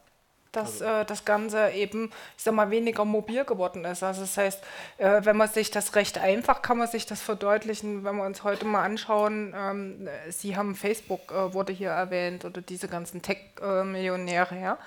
dass 0.52 0.82
also. 0.82 0.86
äh, 0.86 1.06
das 1.06 1.26
Ganze 1.26 1.70
eben, 1.72 2.12
ich 2.38 2.44
sag 2.44 2.54
mal, 2.54 2.72
weniger 2.72 3.06
mobil 3.06 3.46
geworden 3.46 3.86
ist. 3.86 4.04
Also 4.04 4.22
das 4.22 4.38
heißt, 4.38 4.64
äh, 4.98 5.22
wenn 5.24 5.38
man 5.38 5.48
sich 5.48 5.72
das 5.72 5.96
recht 5.96 6.18
einfach, 6.18 6.62
kann 6.62 6.78
man 6.78 6.88
sich 6.88 7.06
das 7.06 7.22
verdeutlichen, 7.22 8.04
wenn 8.04 8.16
wir 8.16 8.26
uns 8.26 8.44
heute 8.44 8.66
mal 8.66 8.84
anschauen, 8.84 9.54
ähm, 9.56 10.10
Sie 10.30 10.58
haben 10.58 10.76
Facebook, 10.76 11.32
äh, 11.32 11.54
wurde 11.54 11.74
hier 11.74 11.90
erwähnt, 11.90 12.46
oder 12.46 12.62
diese 12.62 12.88
ganzen 12.88 13.22
Tech-Millionäre, 13.22 14.60
ja. 14.60 14.78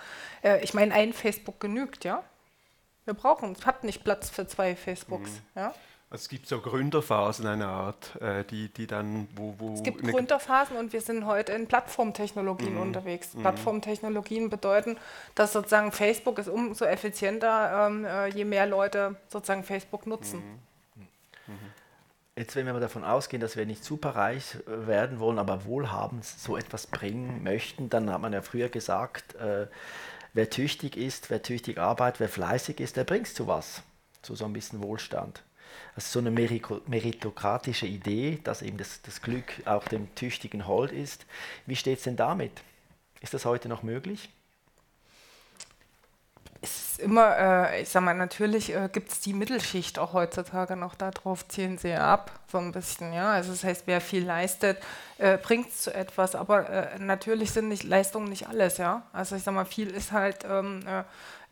Äh, 0.42 0.62
ich 0.62 0.74
meine, 0.74 0.94
ein 0.94 1.12
Facebook 1.12 1.60
genügt, 1.60 2.04
ja. 2.04 2.22
Wir 3.04 3.14
brauchen, 3.14 3.52
es 3.52 3.66
hat 3.66 3.84
nicht 3.84 4.04
Platz 4.04 4.30
für 4.30 4.46
zwei 4.46 4.76
Facebooks, 4.76 5.30
mhm. 5.30 5.60
ja. 5.60 5.74
Also 6.12 6.24
es 6.24 6.28
gibt 6.28 6.46
so 6.46 6.60
Gründerphasen 6.60 7.46
einer 7.46 7.68
Art, 7.68 8.20
äh, 8.20 8.44
die, 8.44 8.68
die 8.68 8.86
dann, 8.86 9.28
wo, 9.34 9.54
wo 9.56 9.72
Es 9.72 9.82
gibt 9.82 10.02
Gründerphasen 10.02 10.76
und 10.76 10.92
wir 10.92 11.00
sind 11.00 11.24
heute 11.24 11.52
in 11.52 11.66
Plattformtechnologien 11.66 12.74
mhm. 12.74 12.82
unterwegs. 12.82 13.32
Mhm. 13.32 13.40
Plattformtechnologien 13.40 14.50
bedeuten, 14.50 14.98
dass 15.34 15.54
sozusagen 15.54 15.90
Facebook 15.90 16.38
ist 16.38 16.48
umso 16.48 16.84
effizienter, 16.84 17.86
ähm, 17.86 18.04
äh, 18.04 18.26
je 18.26 18.44
mehr 18.44 18.66
Leute 18.66 19.16
sozusagen 19.30 19.64
Facebook 19.64 20.06
nutzen. 20.06 20.40
Mhm. 20.40 21.02
mhm. 21.46 21.58
Jetzt, 22.36 22.56
wenn 22.56 22.66
wir 22.66 22.74
mal 22.74 22.80
davon 22.80 23.04
ausgehen, 23.04 23.40
dass 23.40 23.56
wir 23.56 23.64
nicht 23.64 23.82
superreich 23.82 24.58
werden 24.66 25.18
wollen, 25.18 25.38
aber 25.38 25.64
wohlhabend 25.64 26.26
so 26.26 26.58
etwas 26.58 26.86
bringen 26.86 27.42
möchten, 27.42 27.88
dann 27.88 28.10
hat 28.10 28.20
man 28.20 28.34
ja 28.34 28.42
früher 28.42 28.68
gesagt, 28.68 29.34
äh, 29.36 29.66
wer 30.34 30.50
tüchtig 30.50 30.98
ist, 30.98 31.30
wer 31.30 31.42
tüchtig 31.42 31.78
arbeitet, 31.78 32.20
wer 32.20 32.28
fleißig 32.28 32.80
ist, 32.80 32.98
der 32.98 33.04
bringt 33.04 33.28
zu 33.28 33.46
was, 33.46 33.82
zu 34.20 34.34
so 34.34 34.44
ein 34.44 34.52
bisschen 34.52 34.82
Wohlstand. 34.82 35.42
Also 35.94 36.20
so 36.20 36.26
eine 36.26 36.30
meritokratische 36.30 37.86
Idee, 37.86 38.38
dass 38.44 38.62
eben 38.62 38.78
das, 38.78 39.02
das 39.02 39.22
Glück 39.22 39.52
auch 39.64 39.86
dem 39.88 40.14
Tüchtigen 40.14 40.66
hold 40.66 40.92
ist. 40.92 41.26
Wie 41.66 41.76
steht 41.76 41.98
es 41.98 42.04
denn 42.04 42.16
damit? 42.16 42.52
Ist 43.20 43.34
das 43.34 43.44
heute 43.44 43.68
noch 43.68 43.82
möglich? 43.82 44.30
Es 46.64 46.92
ist 46.92 47.00
immer, 47.00 47.36
äh, 47.36 47.82
ich 47.82 47.88
sag 47.88 48.02
mal, 48.04 48.14
natürlich 48.14 48.72
äh, 48.72 48.88
gibt 48.92 49.10
es 49.10 49.20
die 49.20 49.32
Mittelschicht 49.32 49.98
auch 49.98 50.12
heutzutage 50.12 50.76
noch, 50.76 50.94
darauf 50.94 51.48
zielen 51.48 51.76
sie 51.76 51.92
ab, 51.94 52.30
so 52.50 52.58
ein 52.58 52.70
bisschen, 52.70 53.12
ja. 53.12 53.32
Also 53.32 53.50
das 53.50 53.64
heißt, 53.64 53.82
wer 53.86 54.00
viel 54.00 54.24
leistet, 54.24 54.78
äh, 55.18 55.38
bringt 55.38 55.70
es 55.70 55.78
zu 55.82 55.92
etwas, 55.92 56.36
aber 56.36 56.68
äh, 56.68 56.98
natürlich 57.00 57.50
sind 57.50 57.68
nicht 57.68 57.82
Leistungen 57.82 58.28
nicht 58.28 58.46
alles, 58.46 58.78
ja. 58.78 59.02
Also 59.12 59.34
ich 59.34 59.42
sag 59.42 59.54
mal, 59.54 59.64
viel 59.64 59.90
ist 59.90 60.12
halt 60.12 60.44
ähm, 60.48 60.84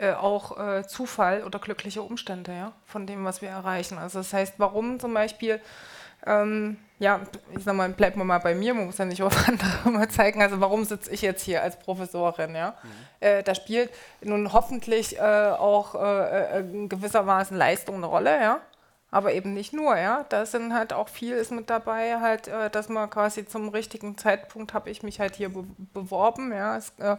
äh, 0.01 0.13
auch 0.15 0.59
äh, 0.59 0.87
Zufall 0.87 1.45
oder 1.45 1.59
glückliche 1.59 2.03
Umstände, 2.03 2.53
ja, 2.53 2.73
von 2.87 3.07
dem, 3.07 3.25
was 3.25 3.43
wir 3.43 3.51
erreichen. 3.51 3.99
Also 3.99 4.19
das 4.21 4.33
heißt, 4.33 4.55
warum 4.59 4.99
zum 4.99 5.13
Beispiel, 5.13 5.61
ähm, 6.27 6.79
ja, 6.99 7.21
ich 7.57 7.65
sag 7.65 7.75
mal, 7.75 7.89
bleibt 7.91 8.17
man 8.17 8.27
mal 8.27 8.39
bei 8.39 8.55
mir, 8.55 8.73
man 8.73 8.87
muss 8.87 8.99
ja 8.99 9.05
nicht 9.05 9.23
auf 9.23 9.37
andere 9.49 9.91
mal 9.91 10.09
zeigen, 10.09 10.43
also 10.43 10.61
warum 10.61 10.85
sitze 10.85 11.11
ich 11.11 11.23
jetzt 11.23 11.43
hier 11.43 11.63
als 11.63 11.79
Professorin, 11.79 12.55
ja? 12.55 12.75
Mhm. 12.83 12.89
Äh, 13.21 13.43
da 13.43 13.55
spielt 13.55 13.91
nun 14.23 14.53
hoffentlich 14.53 15.19
äh, 15.19 15.21
auch 15.21 15.95
äh, 15.95 16.65
gewissermaßen 16.89 17.57
Leistung 17.57 17.97
eine 17.97 18.07
Rolle, 18.07 18.41
ja, 18.41 18.61
aber 19.11 19.33
eben 19.35 19.53
nicht 19.53 19.73
nur, 19.73 19.97
ja. 19.97 20.25
Da 20.29 20.47
sind 20.47 20.73
halt 20.73 20.93
auch 20.93 21.09
viel 21.09 21.35
ist 21.35 21.53
mit 21.53 21.69
dabei, 21.69 22.21
halt, 22.21 22.49
äh, 22.49 22.71
dass 22.71 22.89
man 22.89 23.11
quasi 23.11 23.47
zum 23.47 23.69
richtigen 23.69 24.17
Zeitpunkt 24.17 24.73
habe 24.73 24.89
ich 24.89 25.03
mich 25.03 25.21
halt 25.21 25.37
hier 25.37 25.51
be 25.51 25.65
beworben, 25.93 26.53
ja. 26.53 26.77
Es, 26.77 26.93
äh, 26.99 27.17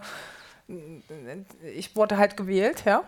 ich 1.75 1.95
wurde 1.95 2.17
halt 2.17 2.37
gewählt, 2.37 2.83
ja, 2.85 3.03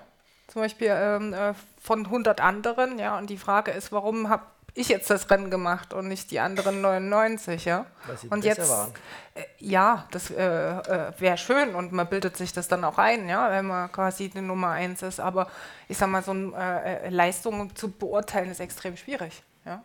zum 0.48 0.62
Beispiel 0.62 0.90
ähm, 0.92 1.34
äh, 1.34 1.54
von 1.82 2.06
100 2.06 2.42
anderen, 2.42 3.00
ja, 3.00 3.18
und 3.18 3.30
die 3.30 3.38
Frage 3.38 3.72
ist, 3.72 3.92
warum 3.92 4.30
habe 4.30 4.44
ich 4.76 4.90
jetzt 4.90 5.10
das 5.10 5.30
Rennen 5.30 5.52
gemacht 5.52 5.94
und 5.94 6.08
nicht 6.08 6.32
die 6.32 6.40
anderen 6.40 6.82
99, 6.82 7.66
ja? 7.66 7.86
Weil 8.08 8.18
sie 8.18 8.28
und 8.28 8.44
jetzt, 8.44 8.70
waren. 8.70 8.92
Äh, 9.36 9.44
ja, 9.60 10.08
das 10.12 10.32
äh, 10.32 10.44
äh, 10.44 11.12
wäre 11.20 11.38
schön 11.38 11.76
und 11.76 11.92
man 11.92 12.08
bildet 12.08 12.38
sich 12.38 12.54
das 12.54 12.68
dann 12.68 12.84
auch 12.84 12.98
ein, 12.98 13.30
ja, 13.30 13.52
wenn 13.52 13.68
man 13.68 13.92
quasi 13.92 14.30
die 14.30 14.42
Nummer 14.42 14.70
1 14.70 15.04
ist, 15.04 15.20
aber 15.20 15.48
ich 15.88 15.98
sag 15.98 16.10
mal, 16.10 16.24
so 16.24 16.32
eine 16.32 16.84
äh, 16.84 17.10
Leistung 17.10 17.76
zu 17.76 17.92
beurteilen 17.92 18.50
ist 18.50 18.60
extrem 18.60 18.98
schwierig, 18.98 19.44
ja. 19.66 19.84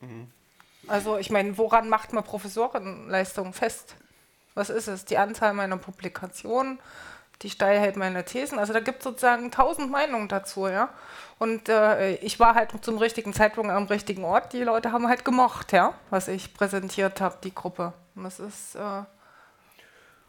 Mhm. 0.00 0.30
Also 0.86 1.18
ich 1.18 1.30
meine, 1.30 1.56
woran 1.58 1.88
macht 1.88 2.12
man 2.12 2.24
Professorenleistung 2.24 3.52
fest? 3.52 3.96
Was 4.54 4.70
ist 4.70 4.88
es? 4.88 5.04
Die 5.04 5.18
Anzahl 5.18 5.52
meiner 5.52 5.76
Publikationen, 5.76 6.80
die 7.42 7.50
Steilheit 7.50 7.96
meiner 7.96 8.24
Thesen. 8.24 8.58
Also 8.58 8.72
da 8.72 8.80
gibt 8.80 8.98
es 8.98 9.04
sozusagen 9.04 9.50
tausend 9.50 9.90
Meinungen 9.90 10.28
dazu, 10.28 10.68
ja. 10.68 10.90
Und 11.38 11.68
äh, 11.70 12.16
ich 12.16 12.38
war 12.38 12.54
halt 12.54 12.72
zum 12.84 12.98
richtigen 12.98 13.32
Zeitpunkt 13.32 13.70
am 13.70 13.84
richtigen 13.84 14.24
Ort. 14.24 14.52
Die 14.52 14.62
Leute 14.62 14.92
haben 14.92 15.08
halt 15.08 15.24
gemocht, 15.24 15.72
ja, 15.72 15.94
was 16.10 16.28
ich 16.28 16.52
präsentiert 16.52 17.20
habe, 17.20 17.38
die 17.42 17.54
Gruppe. 17.54 17.94
Und 18.14 18.24
das 18.24 18.40
ist. 18.40 18.74
Äh, 18.74 19.04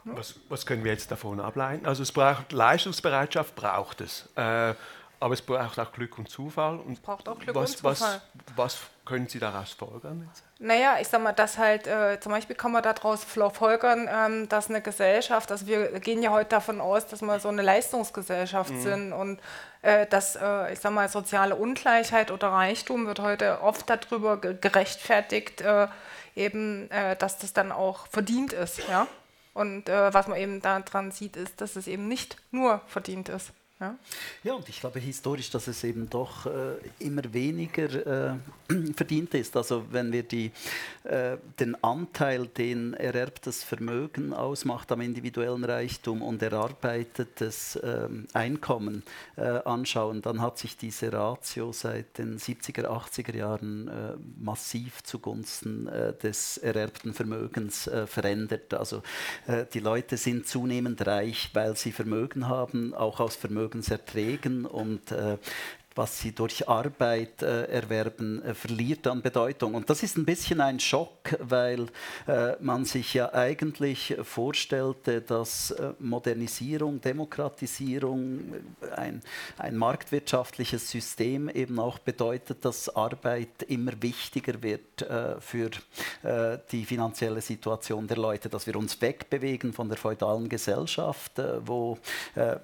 was, 0.03 0.35
was, 0.49 0.65
können 0.65 0.83
wir 0.83 0.91
jetzt 0.91 1.11
davon 1.11 1.39
ableiten? 1.39 1.85
Also 1.85 2.01
es 2.01 2.11
braucht 2.11 2.51
Leistungsbereitschaft, 2.51 3.55
braucht 3.55 4.01
es. 4.01 4.29
Äh, 4.35 4.73
aber 5.21 5.35
es 5.35 5.41
braucht 5.41 5.79
auch 5.79 5.91
Glück 5.91 6.17
und 6.17 6.29
Zufall. 6.29 6.79
Und 6.79 6.93
es 6.93 6.99
braucht 6.99 7.29
auch 7.29 7.37
Glück 7.37 7.55
was, 7.55 7.71
und 7.71 7.77
Zufall. 7.77 8.21
Was, 8.55 8.57
was 8.57 8.79
können 9.05 9.27
Sie 9.27 9.37
daraus 9.37 9.71
folgern? 9.71 10.27
Jetzt? 10.27 10.43
Naja, 10.57 10.97
ich 10.99 11.07
sag 11.07 11.21
mal, 11.21 11.31
dass 11.31 11.59
halt, 11.59 11.85
äh, 11.85 12.19
zum 12.19 12.31
Beispiel 12.31 12.55
kann 12.55 12.71
man 12.71 12.81
daraus 12.81 13.23
folgern, 13.23 14.09
ähm, 14.11 14.49
dass 14.49 14.69
eine 14.69 14.81
Gesellschaft, 14.81 15.51
also 15.51 15.67
wir 15.67 15.99
gehen 15.99 16.23
ja 16.23 16.31
heute 16.31 16.49
davon 16.49 16.81
aus, 16.81 17.05
dass 17.05 17.21
wir 17.21 17.39
so 17.39 17.49
eine 17.49 17.61
Leistungsgesellschaft 17.61 18.71
mhm. 18.71 18.81
sind 18.81 19.13
und 19.13 19.39
äh, 19.83 20.07
dass, 20.07 20.35
äh, 20.35 20.73
ich 20.73 20.79
sag 20.79 20.91
mal, 20.91 21.07
soziale 21.07 21.55
Ungleichheit 21.55 22.31
oder 22.31 22.47
Reichtum 22.47 23.05
wird 23.05 23.19
heute 23.19 23.61
oft 23.61 23.87
darüber 23.89 24.37
gerechtfertigt, 24.37 25.61
äh, 25.61 25.87
eben, 26.35 26.89
äh, 26.89 27.15
dass 27.15 27.37
das 27.37 27.53
dann 27.53 27.71
auch 27.71 28.07
verdient 28.07 28.53
ist, 28.53 28.87
ja. 28.89 29.05
Und 29.53 29.87
äh, 29.87 30.13
was 30.13 30.27
man 30.27 30.39
eben 30.39 30.61
daran 30.61 31.11
sieht, 31.11 31.35
ist, 31.35 31.61
dass 31.61 31.75
es 31.75 31.85
eben 31.85 32.07
nicht 32.07 32.37
nur 32.51 32.81
verdient 32.87 33.29
ist. 33.29 33.51
Ja? 33.81 33.97
ja, 34.43 34.53
und 34.53 34.69
ich 34.69 34.79
glaube 34.79 34.99
historisch, 34.99 35.49
dass 35.49 35.67
es 35.67 35.83
eben 35.83 36.07
doch 36.07 36.45
äh, 36.45 36.75
immer 36.99 37.23
weniger 37.33 38.35
äh, 38.35 38.35
verdient 38.95 39.33
ist. 39.33 39.57
Also 39.57 39.85
wenn 39.89 40.11
wir 40.11 40.21
die, 40.21 40.51
äh, 41.03 41.37
den 41.59 41.83
Anteil, 41.83 42.45
den 42.45 42.93
ererbtes 42.93 43.63
Vermögen 43.63 44.33
ausmacht 44.33 44.91
am 44.91 45.01
individuellen 45.01 45.63
Reichtum 45.63 46.21
und 46.21 46.43
erarbeitetes 46.43 47.79
ähm, 47.81 48.27
Einkommen 48.33 49.01
äh, 49.35 49.41
anschauen, 49.41 50.21
dann 50.21 50.41
hat 50.41 50.59
sich 50.59 50.77
diese 50.77 51.11
Ratio 51.11 51.71
seit 51.71 52.19
den 52.19 52.37
70er, 52.37 52.85
80er 52.85 53.35
Jahren 53.35 53.87
äh, 53.87 54.13
massiv 54.39 55.01
zugunsten 55.01 55.87
äh, 55.87 56.13
des 56.13 56.59
ererbten 56.59 57.15
Vermögens 57.15 57.89
verändert. 58.05 58.73
Also 58.73 59.01
die 59.73 59.79
Leute 59.79 60.17
sind 60.17 60.47
zunehmend 60.47 61.05
reich, 61.05 61.49
weil 61.53 61.75
sie 61.75 61.91
Vermögen 61.91 62.47
haben, 62.47 62.93
auch 62.93 63.19
aus 63.19 63.35
Vermögen 63.35 63.70
Vermögenserträgen 63.71 64.65
und 64.65 65.11
äh, 65.11 65.37
was 65.95 66.19
sie 66.21 66.31
durch 66.31 66.67
Arbeit 66.69 67.41
äh, 67.41 67.65
erwerben, 67.65 68.41
äh, 68.43 68.53
verliert 68.53 69.05
an 69.07 69.21
Bedeutung. 69.21 69.75
Und 69.75 69.89
das 69.89 70.03
ist 70.03 70.17
ein 70.17 70.25
bisschen 70.25 70.61
ein 70.61 70.79
Schock, 70.79 71.35
weil 71.39 71.87
äh, 72.27 72.53
man 72.59 72.85
sich 72.85 73.13
ja 73.13 73.33
eigentlich 73.33 74.15
vorstellte, 74.23 75.21
dass 75.21 75.71
äh, 75.71 75.93
Modernisierung, 75.99 77.01
Demokratisierung, 77.01 78.39
äh, 78.81 78.91
ein, 78.95 79.21
ein 79.57 79.75
marktwirtschaftliches 79.75 80.89
System 80.89 81.49
eben 81.49 81.77
auch 81.79 81.99
bedeutet, 81.99 82.63
dass 82.63 82.95
Arbeit 82.95 83.63
immer 83.67 83.91
wichtiger 84.01 84.61
wird 84.61 85.01
äh, 85.01 85.39
für 85.39 85.69
die 86.71 86.85
finanzielle 86.85 87.41
Situation 87.41 88.07
der 88.07 88.17
Leute, 88.17 88.49
dass 88.49 88.67
wir 88.67 88.75
uns 88.75 89.01
wegbewegen 89.01 89.73
von 89.73 89.87
der 89.87 89.97
feudalen 89.97 90.49
Gesellschaft, 90.49 91.41
wo 91.65 91.97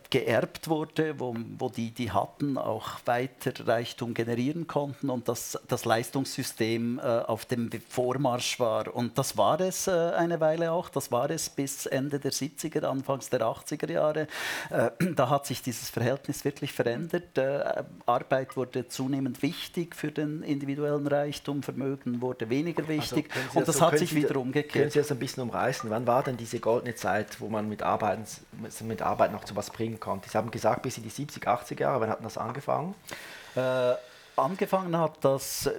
geerbt 0.10 0.68
wurde, 0.68 1.20
wo, 1.20 1.36
wo 1.58 1.70
die, 1.70 1.92
die 1.92 2.12
hatten, 2.12 2.58
auch 2.58 3.00
weiter 3.06 3.17
weiter 3.18 3.68
Reichtum 3.68 4.14
generieren 4.14 4.68
konnten 4.68 5.10
und 5.10 5.28
dass 5.28 5.58
das 5.68 5.86
Leistungssystem 5.86 7.00
äh, 7.00 7.02
auf 7.02 7.46
dem 7.46 7.70
Vormarsch 7.90 8.60
war. 8.60 8.94
Und 8.96 9.18
das 9.18 9.38
war 9.38 9.60
es 9.60 9.88
äh, 9.88 9.92
eine 9.92 10.40
Weile 10.40 10.72
auch, 10.72 10.90
das 10.90 11.12
war 11.12 11.30
es 11.30 11.50
bis 11.50 11.86
Ende 11.86 12.20
der 12.20 12.32
70er, 12.32 12.86
Anfangs 12.86 13.30
der 13.30 13.42
80er 13.42 13.92
Jahre. 13.92 14.28
Äh, 14.70 14.92
da 15.16 15.30
hat 15.30 15.48
sich 15.48 15.62
dieses 15.62 15.90
Verhältnis 15.90 16.46
wirklich 16.46 16.74
verändert. 16.74 17.38
Äh, 17.38 17.84
Arbeit 18.06 18.56
wurde 18.56 18.88
zunehmend 18.88 19.42
wichtig 19.42 19.96
für 19.96 20.12
den 20.12 20.44
individuellen 20.44 21.08
Reichtum, 21.08 21.64
Vermögen 21.64 22.22
wurde 22.22 22.50
weniger 22.50 22.84
also 22.84 22.94
wichtig 22.94 23.30
also 23.36 23.60
und 23.60 23.68
das 23.68 23.78
so, 23.78 23.86
hat 23.86 23.98
sich 23.98 24.14
wieder 24.14 24.38
umgekehrt. 24.38 24.74
Können 24.74 24.92
Sie 24.92 25.00
das 25.00 25.12
ein 25.12 25.20
bisschen 25.20 25.44
umreißen? 25.44 25.90
Wann 25.90 26.06
war 26.06 26.24
denn 26.24 26.38
diese 26.38 26.60
goldene 26.60 26.96
Zeit, 26.96 27.40
wo 27.42 27.50
man 27.50 27.68
mit 27.68 27.82
Arbeit, 27.82 28.20
mit 28.84 29.02
Arbeit 29.02 29.32
noch 29.32 29.44
zu 29.44 29.56
was 29.56 29.72
bringen 29.72 30.00
konnte? 30.00 30.30
Sie 30.30 30.38
haben 30.38 30.52
gesagt, 30.52 30.84
bis 30.84 30.98
in 30.98 31.04
die 31.04 31.10
70er, 31.10 31.48
80er 31.48 31.82
Jahre, 31.82 32.02
wann 32.02 32.10
hat 32.10 32.24
das 32.24 32.38
angefangen? 32.38 32.94
Äh, 33.56 33.96
angefangen 34.36 34.98
hat 34.98 35.24
das 35.24 35.70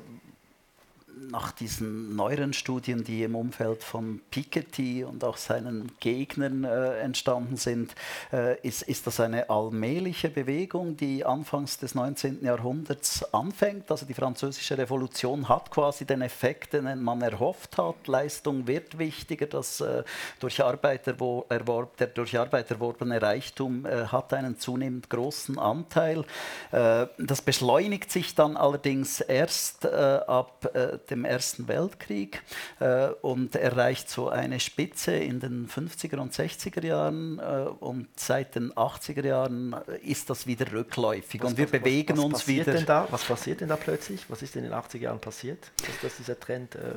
nach 1.31 1.53
diesen 1.53 2.17
neueren 2.17 2.53
Studien, 2.53 3.05
die 3.05 3.23
im 3.23 3.35
Umfeld 3.35 3.83
von 3.83 4.21
Piketty 4.31 5.05
und 5.05 5.25
auch 5.25 5.37
seinen 5.37 5.93
Gegnern 6.01 6.65
äh, 6.65 6.99
entstanden 6.99 7.57
sind, 7.57 7.95
äh, 8.33 8.59
ist, 8.61 8.83
ist 8.83 9.07
das 9.07 9.21
eine 9.21 9.51
allmähliche 9.51 10.29
Bewegung, 10.31 10.97
die 10.97 11.25
anfangs 11.25 11.79
des 11.79 11.95
19. 11.95 12.45
Jahrhunderts 12.45 13.33
anfängt. 13.35 13.91
Also 13.91 14.07
die 14.07 14.15
französische 14.15 14.79
Revolution 14.79 15.49
hat 15.49 15.71
quasi 15.71 16.05
den 16.05 16.23
Effekt, 16.23 16.73
den 16.73 17.03
man 17.03 17.23
erhofft 17.23 17.79
hat. 17.79 18.07
Leistung 18.07 18.67
wird 18.67 18.99
wichtiger, 18.99 19.47
das 19.47 19.81
äh, 19.81 20.05
durch 20.41 20.63
Arbeit 20.63 21.07
erworb, 21.07 21.97
der 21.97 22.09
durch 22.09 22.39
Arbeit 22.39 22.71
erworbene 22.71 23.21
Reichtum 23.21 23.87
äh, 23.87 24.07
hat 24.07 24.33
einen 24.33 24.59
zunehmend 24.59 25.11
großen 25.11 25.59
Anteil. 25.59 26.25
Äh, 26.73 27.07
das 27.19 27.43
beschleunigt 27.43 28.11
sich 28.11 28.35
dann 28.35 28.57
allerdings 28.57 29.21
erst 29.21 29.85
äh, 29.85 29.89
ab 29.89 30.69
dem 31.11 31.25
Ersten 31.25 31.69
Weltkrieg 31.69 32.43
äh, 32.81 33.09
und 33.23 33.55
erreicht 33.55 34.11
so 34.11 34.29
eine 34.29 34.61
Spitze 34.61 35.13
in 35.13 35.41
den 35.41 35.69
50er 35.69 36.19
und 36.19 36.33
60er 36.33 36.85
Jahren 36.85 37.39
äh, 37.39 37.69
und 37.81 38.09
seit 38.17 38.55
den 38.55 38.73
80er 38.73 39.27
Jahren 39.27 39.77
ist 40.03 40.31
das 40.31 40.47
wieder 40.47 40.71
rückläufig 40.73 41.43
was, 41.43 41.51
und 41.51 41.59
wir 41.59 41.65
was, 41.65 41.73
bewegen 41.73 42.19
was, 42.19 42.25
uns 42.25 42.49
wieder. 42.49 42.81
Da? 42.83 43.07
Was 43.11 43.25
passiert 43.25 43.61
denn 43.61 43.69
da 43.69 43.77
plötzlich? 43.77 44.25
Was 44.29 44.43
ist 44.43 44.57
in 44.57 44.65
den 44.65 44.73
80er 44.73 44.99
Jahren 44.99 45.21
passiert, 45.21 45.71
dass, 45.79 46.01
dass 46.03 46.17
dieser 46.17 46.39
Trend 46.39 46.75
äh, 46.75 46.95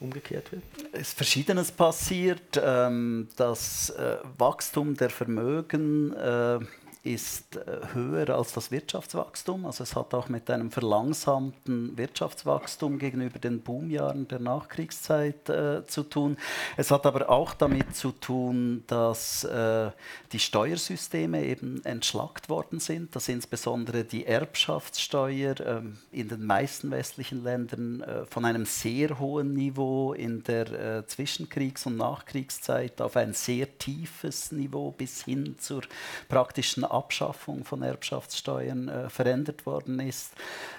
umgekehrt 0.00 0.52
wird? 0.52 0.62
Es 0.92 1.08
ist 1.08 1.16
Verschiedenes 1.16 1.72
passiert. 1.72 2.60
Ähm, 2.62 3.28
das 3.36 3.90
äh, 3.90 4.18
Wachstum 4.38 4.96
der 4.96 5.10
Vermögen 5.10 6.12
äh, 6.14 6.58
ist 7.04 7.56
äh, 7.56 7.92
höher 7.92 8.30
als 8.30 8.54
das 8.54 8.70
Wirtschaftswachstum. 8.70 9.66
Also 9.66 9.84
es 9.84 9.94
hat 9.94 10.14
auch 10.14 10.30
mit 10.30 10.48
einem 10.50 10.70
verlangsamten 10.70 11.96
Wirtschaftswachstum 11.98 12.98
gegenüber 12.98 13.38
den 13.38 13.60
Boomjahren 13.60 14.26
der 14.26 14.38
Nachkriegszeit 14.38 15.48
äh, 15.50 15.86
zu 15.86 16.04
tun. 16.04 16.38
Es 16.78 16.90
hat 16.90 17.04
aber 17.04 17.28
auch 17.28 17.52
damit 17.52 17.94
zu 17.94 18.10
tun, 18.10 18.84
dass 18.86 19.44
äh, 19.44 19.90
die 20.32 20.38
Steuersysteme 20.38 21.44
eben 21.44 21.84
entschlackt 21.84 22.48
worden 22.48 22.80
sind, 22.80 23.14
dass 23.14 23.28
insbesondere 23.28 24.04
die 24.04 24.24
Erbschaftssteuer 24.24 25.60
äh, 25.60 25.82
in 26.10 26.28
den 26.28 26.46
meisten 26.46 26.90
westlichen 26.90 27.44
Ländern 27.44 28.00
äh, 28.00 28.24
von 28.24 28.46
einem 28.46 28.64
sehr 28.64 29.18
hohen 29.18 29.52
Niveau 29.52 30.14
in 30.14 30.42
der 30.42 30.72
äh, 30.72 31.02
Zwischenkriegs- 31.06 31.86
und 31.86 31.98
Nachkriegszeit 31.98 33.02
auf 33.02 33.16
ein 33.16 33.34
sehr 33.34 33.78
tiefes 33.78 34.52
Niveau 34.52 34.90
bis 34.90 35.22
hin 35.24 35.56
zur 35.58 35.82
praktischen 36.30 36.93
Abschaffung 36.94 37.64
von 37.64 37.82
Erbschaftssteuern 37.82 38.88
äh, 38.88 39.10
verändert 39.10 39.66
worden 39.66 40.00
ist. 40.00 40.32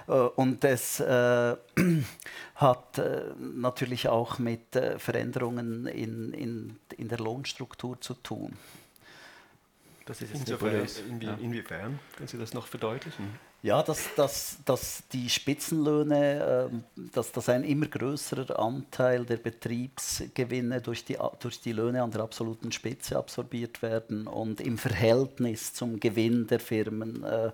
Äh, 0.08 0.12
und 0.12 0.63
es 0.63 0.99
äh, 0.99 1.56
hat 2.56 2.97
äh, 2.97 3.21
natürlich 3.39 4.08
auch 4.08 4.39
mit 4.39 4.75
äh, 4.75 4.97
Veränderungen 4.99 5.88
in, 5.88 6.34
in, 6.34 6.80
in 6.97 7.08
der 7.08 7.19
Lohnstruktur 7.19 7.99
zu 8.01 8.13
tun. 8.15 8.58
Das 10.06 10.21
ist 10.21 10.30
jetzt 10.34 10.49
Insofern, 10.49 10.88
inwie, 11.10 11.30
inwiefern? 11.41 11.99
Können 12.15 12.28
Sie 12.28 12.38
das 12.38 12.54
noch 12.54 12.67
verdeutlichen? 12.67 13.39
Ja, 13.65 13.82
dass, 13.82 14.13
dass, 14.15 14.58
dass 14.63 15.01
die 15.12 15.28
Spitzenlöhne, 15.28 16.69
äh, 16.71 17.01
dass, 17.12 17.32
dass 17.32 17.49
ein 17.49 17.63
immer 17.63 17.88
größerer 17.88 18.60
Anteil 18.60 19.25
der 19.25 19.38
Betriebsgewinne 19.38 20.82
durch 20.82 21.04
die, 21.04 21.17
durch 21.39 21.62
die 21.62 21.71
Löhne 21.71 22.04
an 22.04 22.12
der 22.12 22.21
absoluten 22.21 22.71
Spitze 22.71 23.17
absorbiert 23.17 23.82
werden 23.82 24.28
und 24.28 24.62
im 24.62 24.78
Verhältnis 24.78 25.73
zum 25.73 25.99
Gewinn 25.99 26.45
der 26.45 26.60
Firmen 26.60 27.23
äh, 27.23 27.51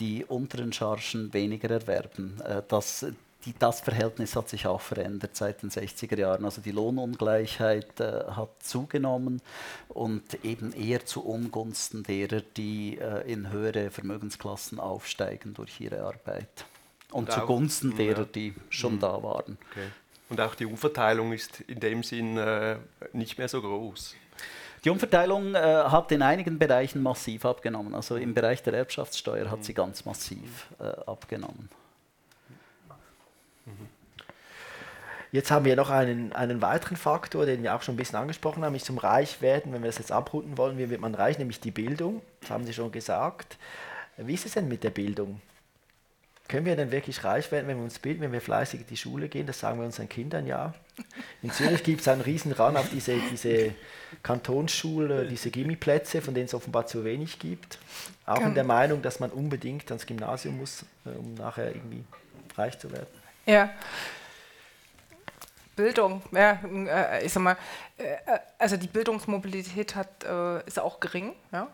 die 0.00 0.24
unteren 0.24 0.72
Chargen 0.72 1.32
weniger 1.32 1.70
erwerben. 1.70 2.40
Äh, 2.40 2.62
dass 2.66 3.06
die, 3.44 3.54
das 3.58 3.80
Verhältnis 3.80 4.36
hat 4.36 4.48
sich 4.48 4.66
auch 4.66 4.80
verändert 4.80 5.36
seit 5.36 5.62
den 5.62 5.70
60er 5.70 6.18
Jahren. 6.18 6.44
Also 6.44 6.60
die 6.60 6.70
Lohnungleichheit 6.70 8.00
äh, 8.00 8.24
hat 8.30 8.62
zugenommen 8.62 9.42
und 9.88 10.44
eben 10.44 10.72
eher 10.72 11.04
zu 11.04 11.24
Ungunsten 11.24 12.02
derer, 12.02 12.42
die 12.56 12.98
äh, 12.98 13.30
in 13.30 13.50
höhere 13.50 13.90
Vermögensklassen 13.90 14.80
aufsteigen 14.80 15.54
durch 15.54 15.80
ihre 15.80 16.02
Arbeit. 16.02 16.64
Und, 17.10 17.28
und 17.28 17.32
zugunsten 17.32 17.92
auch, 17.92 17.96
derer, 17.96 18.24
die 18.24 18.54
schon 18.70 18.96
mhm. 18.96 19.00
da 19.00 19.22
waren. 19.22 19.58
Okay. 19.70 19.88
Und 20.30 20.40
auch 20.40 20.54
die 20.54 20.66
Umverteilung 20.66 21.32
ist 21.32 21.60
in 21.60 21.80
dem 21.80 22.02
Sinn 22.02 22.36
äh, 22.38 22.76
nicht 23.12 23.38
mehr 23.38 23.48
so 23.48 23.60
groß. 23.60 24.14
Die 24.84 24.90
Umverteilung 24.90 25.54
äh, 25.54 25.58
hat 25.58 26.12
in 26.12 26.22
einigen 26.22 26.58
Bereichen 26.58 27.02
massiv 27.02 27.44
abgenommen. 27.44 27.94
Also 27.94 28.16
im 28.16 28.34
Bereich 28.34 28.62
der 28.62 28.74
Erbschaftssteuer 28.74 29.50
hat 29.50 29.60
mhm. 29.60 29.62
sie 29.62 29.74
ganz 29.74 30.04
massiv 30.04 30.68
äh, 30.78 30.84
abgenommen. 31.08 31.68
Jetzt 35.34 35.50
haben 35.50 35.64
wir 35.64 35.74
noch 35.74 35.90
einen, 35.90 36.32
einen 36.32 36.62
weiteren 36.62 36.96
Faktor, 36.96 37.44
den 37.44 37.64
wir 37.64 37.74
auch 37.74 37.82
schon 37.82 37.94
ein 37.94 37.96
bisschen 37.96 38.20
angesprochen 38.20 38.62
haben, 38.62 38.70
nämlich 38.70 38.84
zum 38.84 38.98
Reichwerden, 38.98 39.72
wenn 39.72 39.82
wir 39.82 39.88
das 39.88 39.98
jetzt 39.98 40.12
abrunden 40.12 40.56
wollen, 40.56 40.78
wie 40.78 40.90
wird 40.90 41.00
man 41.00 41.12
reich, 41.12 41.40
nämlich 41.40 41.58
die 41.58 41.72
Bildung. 41.72 42.22
Das 42.40 42.50
haben 42.50 42.64
Sie 42.64 42.72
schon 42.72 42.92
gesagt. 42.92 43.58
Wie 44.16 44.34
ist 44.34 44.46
es 44.46 44.52
denn 44.52 44.68
mit 44.68 44.84
der 44.84 44.90
Bildung? 44.90 45.40
Können 46.46 46.66
wir 46.66 46.76
denn 46.76 46.92
wirklich 46.92 47.24
reich 47.24 47.50
werden, 47.50 47.66
wenn 47.66 47.78
wir 47.78 47.82
uns 47.82 47.98
bilden, 47.98 48.20
wenn 48.20 48.30
wir 48.30 48.40
fleißig 48.40 48.82
in 48.82 48.86
die 48.86 48.96
Schule 48.96 49.28
gehen? 49.28 49.44
Das 49.44 49.58
sagen 49.58 49.80
wir 49.80 49.84
unseren 49.84 50.08
Kindern 50.08 50.46
ja. 50.46 50.72
In 51.42 51.50
Zürich 51.50 51.82
gibt 51.82 52.02
es 52.02 52.06
einen 52.06 52.20
riesen 52.20 52.52
Ran 52.52 52.76
auf 52.76 52.90
diese, 52.90 53.16
diese 53.32 53.74
Kantonsschule, 54.22 55.26
diese 55.26 55.50
Gimmiplätze, 55.50 56.22
von 56.22 56.34
denen 56.34 56.46
es 56.46 56.54
offenbar 56.54 56.86
zu 56.86 57.04
wenig 57.04 57.40
gibt. 57.40 57.80
Auch 58.24 58.40
in 58.40 58.54
der 58.54 58.62
Meinung, 58.62 59.02
dass 59.02 59.18
man 59.18 59.30
unbedingt 59.30 59.90
ans 59.90 60.06
Gymnasium 60.06 60.58
muss, 60.58 60.84
äh, 61.04 61.08
um 61.18 61.34
nachher 61.34 61.74
irgendwie 61.74 62.04
reich 62.56 62.78
zu 62.78 62.92
werden. 62.92 63.08
Ja, 63.46 63.70
Bildung, 65.76 66.22
ja, 66.32 66.58
äh, 66.62 67.24
ich 67.24 67.32
sag 67.32 67.42
mal, 67.42 67.56
äh, 67.96 68.16
also 68.58 68.76
die 68.76 68.86
Bildungsmobilität 68.86 69.94
hat, 69.94 70.24
äh, 70.24 70.66
ist 70.66 70.78
auch 70.78 71.00
gering, 71.00 71.34
ja, 71.52 71.68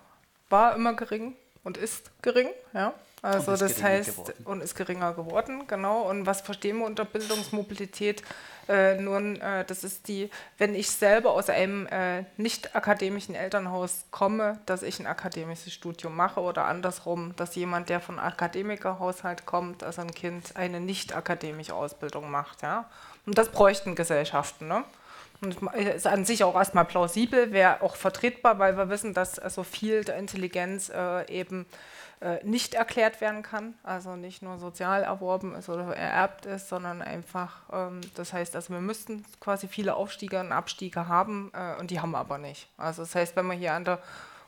war 0.48 0.74
immer 0.74 0.94
gering, 0.94 1.36
und 1.64 1.76
ist 1.76 2.10
gering. 2.22 2.48
Ja? 2.72 2.94
Also 3.22 3.54
das 3.54 3.82
heißt, 3.82 4.16
geworden. 4.16 4.44
und 4.46 4.62
ist 4.62 4.74
geringer 4.74 5.12
geworden, 5.12 5.64
genau. 5.66 6.02
Und 6.02 6.24
was 6.24 6.40
verstehen 6.40 6.78
wir 6.78 6.86
unter 6.86 7.04
Bildungsmobilität? 7.04 8.22
Äh, 8.66 8.94
nun, 8.96 9.38
äh, 9.40 9.64
das 9.64 9.84
ist 9.84 10.08
die, 10.08 10.30
wenn 10.56 10.74
ich 10.74 10.90
selber 10.90 11.32
aus 11.32 11.50
einem 11.50 11.86
äh, 11.88 12.24
nicht 12.38 12.74
akademischen 12.74 13.34
Elternhaus 13.34 14.06
komme, 14.10 14.58
dass 14.64 14.82
ich 14.82 15.00
ein 15.00 15.06
akademisches 15.06 15.72
Studium 15.72 16.16
mache 16.16 16.40
oder 16.40 16.64
andersrum, 16.64 17.34
dass 17.36 17.56
jemand, 17.56 17.88
der 17.88 18.00
von 18.00 18.18
Akademikerhaushalt 18.18 19.44
kommt, 19.44 19.82
also 19.82 20.00
ein 20.00 20.14
Kind, 20.14 20.56
eine 20.56 20.80
nicht 20.80 21.14
akademische 21.14 21.74
Ausbildung 21.74 22.30
macht. 22.30 22.62
Ja? 22.62 22.88
Und 23.26 23.36
das 23.36 23.50
bräuchten 23.50 23.96
Gesellschaften. 23.96 24.68
Ne? 24.68 24.84
Und 25.42 25.56
es 25.74 25.96
ist 25.96 26.06
an 26.06 26.24
sich 26.24 26.44
auch 26.44 26.54
erstmal 26.54 26.84
plausibel, 26.84 27.52
wäre 27.52 27.82
auch 27.82 27.96
vertretbar, 27.96 28.58
weil 28.58 28.76
wir 28.76 28.88
wissen, 28.88 29.14
dass 29.14 29.38
also 29.38 29.64
viel 29.64 30.04
der 30.04 30.16
Intelligenz 30.16 30.90
äh, 30.90 31.26
eben 31.30 31.62
äh, 31.62 31.66
nicht 32.42 32.74
erklärt 32.74 33.22
werden 33.22 33.42
kann, 33.42 33.74
also 33.82 34.14
nicht 34.14 34.42
nur 34.42 34.58
sozial 34.58 35.02
erworben 35.04 35.54
ist 35.54 35.70
oder 35.70 35.96
ererbt 35.96 36.44
ist, 36.44 36.68
sondern 36.68 37.00
einfach, 37.00 37.62
ähm, 37.72 38.02
das 38.14 38.34
heißt, 38.34 38.54
also 38.56 38.74
wir 38.74 38.80
müssten 38.80 39.24
quasi 39.40 39.68
viele 39.68 39.94
Aufstiege 39.94 40.38
und 40.38 40.52
Abstiege 40.52 41.08
haben 41.08 41.50
äh, 41.54 41.80
und 41.80 41.90
die 41.90 42.00
haben 42.00 42.10
wir 42.10 42.18
aber 42.18 42.36
nicht. 42.36 42.68
Also 42.76 43.02
das 43.02 43.14
heißt, 43.14 43.36
wenn 43.36 43.46
wir 43.46 43.54
hier 43.54 43.72
an 43.72 43.86
der 43.86 44.00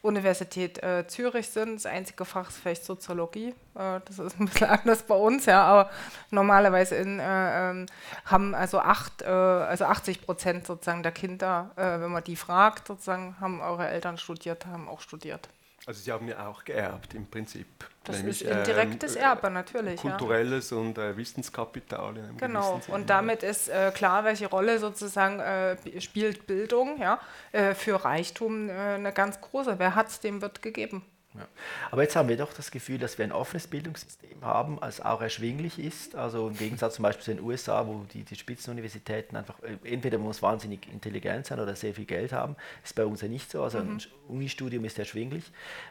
Universität 0.03 0.83
äh, 0.83 1.07
Zürich 1.07 1.49
sind, 1.49 1.77
das 1.77 1.87
einzige 1.87 2.25
Fach 2.25 2.49
ist 2.49 2.59
vielleicht 2.59 2.85
Soziologie, 2.85 3.55
äh, 3.75 4.01
das 4.05 4.19
ist 4.19 4.39
ein 4.39 4.47
bisschen 4.47 4.69
anders 4.69 5.05
bei 5.05 5.15
uns, 5.15 5.47
ja, 5.47 5.63
aber 5.63 5.91
normalerweise 6.31 6.97
in, 6.97 7.21
äh, 7.21 7.71
ähm, 7.71 7.87
haben 8.25 8.55
also, 8.55 8.81
acht, 8.81 9.23
äh, 9.23 9.27
also 9.27 9.85
80 9.85 10.27
Prozent 10.27 10.67
sozusagen 10.67 11.03
der 11.03 11.13
Kinder, 11.13 11.71
wenn 11.77 12.11
man 12.11 12.25
die 12.25 12.37
fragt, 12.37 12.89
sozusagen, 12.89 13.37
haben 13.41 13.61
eure 13.61 13.89
Eltern 13.89 14.19
studiert, 14.19 14.67
haben 14.67 14.89
auch 14.89 15.01
studiert. 15.01 15.49
Also 15.87 16.01
Sie 16.01 16.13
haben 16.13 16.29
ja 16.29 16.47
auch 16.47 16.65
geerbt 16.65 17.15
im 17.15 17.27
Prinzip. 17.27 17.67
Das 18.05 18.17
nämlich, 18.17 18.43
ist 18.43 18.51
indirektes 18.51 19.17
ähm, 19.17 19.23
Erbe 19.23 19.51
natürlich. 19.51 20.01
Kulturelles 20.01 20.71
ja. 20.71 20.77
und 20.77 20.99
äh, 20.99 21.17
Wissenskapital. 21.17 22.17
In 22.17 22.25
einem 22.25 22.37
genau, 22.37 22.81
und 22.89 23.11
damit 23.11 23.43
ist 23.43 23.69
äh, 23.69 23.91
klar, 23.93 24.25
welche 24.25 24.49
Rolle 24.49 24.79
sozusagen 24.79 25.41
äh, 25.41 26.01
spielt 26.01 26.47
Bildung 26.47 27.01
ja, 27.01 27.21
äh, 27.53 27.75
für 27.75 28.05
Reichtum 28.05 28.69
äh, 28.69 28.73
eine 28.73 29.13
ganz 29.13 29.41
große. 29.41 29.79
Wer 29.79 29.95
hat 29.95 30.09
es, 30.09 30.21
dem 30.21 30.41
wird 30.43 30.63
gegeben. 30.63 31.05
Ja. 31.35 31.49
Aber 31.91 32.03
jetzt 32.03 32.15
haben 32.15 32.29
wir 32.29 32.37
doch 32.37 32.53
das 32.53 32.71
Gefühl, 32.71 32.99
dass 32.99 33.17
wir 33.17 33.25
ein 33.25 33.33
offenes 33.33 33.67
Bildungssystem 33.67 34.43
haben, 34.43 34.79
das 34.81 35.01
auch 35.01 35.23
erschwinglich 35.23 35.79
ist. 35.79 36.15
Also 36.15 36.49
im 36.49 36.57
Gegensatz 36.57 36.97
zum 36.97 37.05
Beispiel 37.05 37.25
zu 37.25 37.35
den 37.35 37.45
USA, 37.45 37.87
wo 37.87 38.05
die, 38.13 38.23
die 38.23 38.37
Spitzenuniversitäten 38.37 39.37
einfach, 39.37 39.55
äh, 39.63 39.77
entweder 39.89 40.19
muss 40.19 40.43
wahnsinnig 40.43 40.93
intelligent 40.93 41.47
sein 41.47 41.59
oder 41.59 41.75
sehr 41.75 41.95
viel 41.95 42.05
Geld 42.05 42.33
haben, 42.33 42.57
ist 42.85 42.95
bei 42.95 43.07
uns 43.07 43.23
ja 43.23 43.29
nicht 43.29 43.51
so. 43.51 43.63
Also 43.63 43.79
mhm. 43.79 43.97
ein 43.97 44.03
Unistudium 44.29 44.85
ist 44.85 44.99
erschwinglich. 44.99 45.45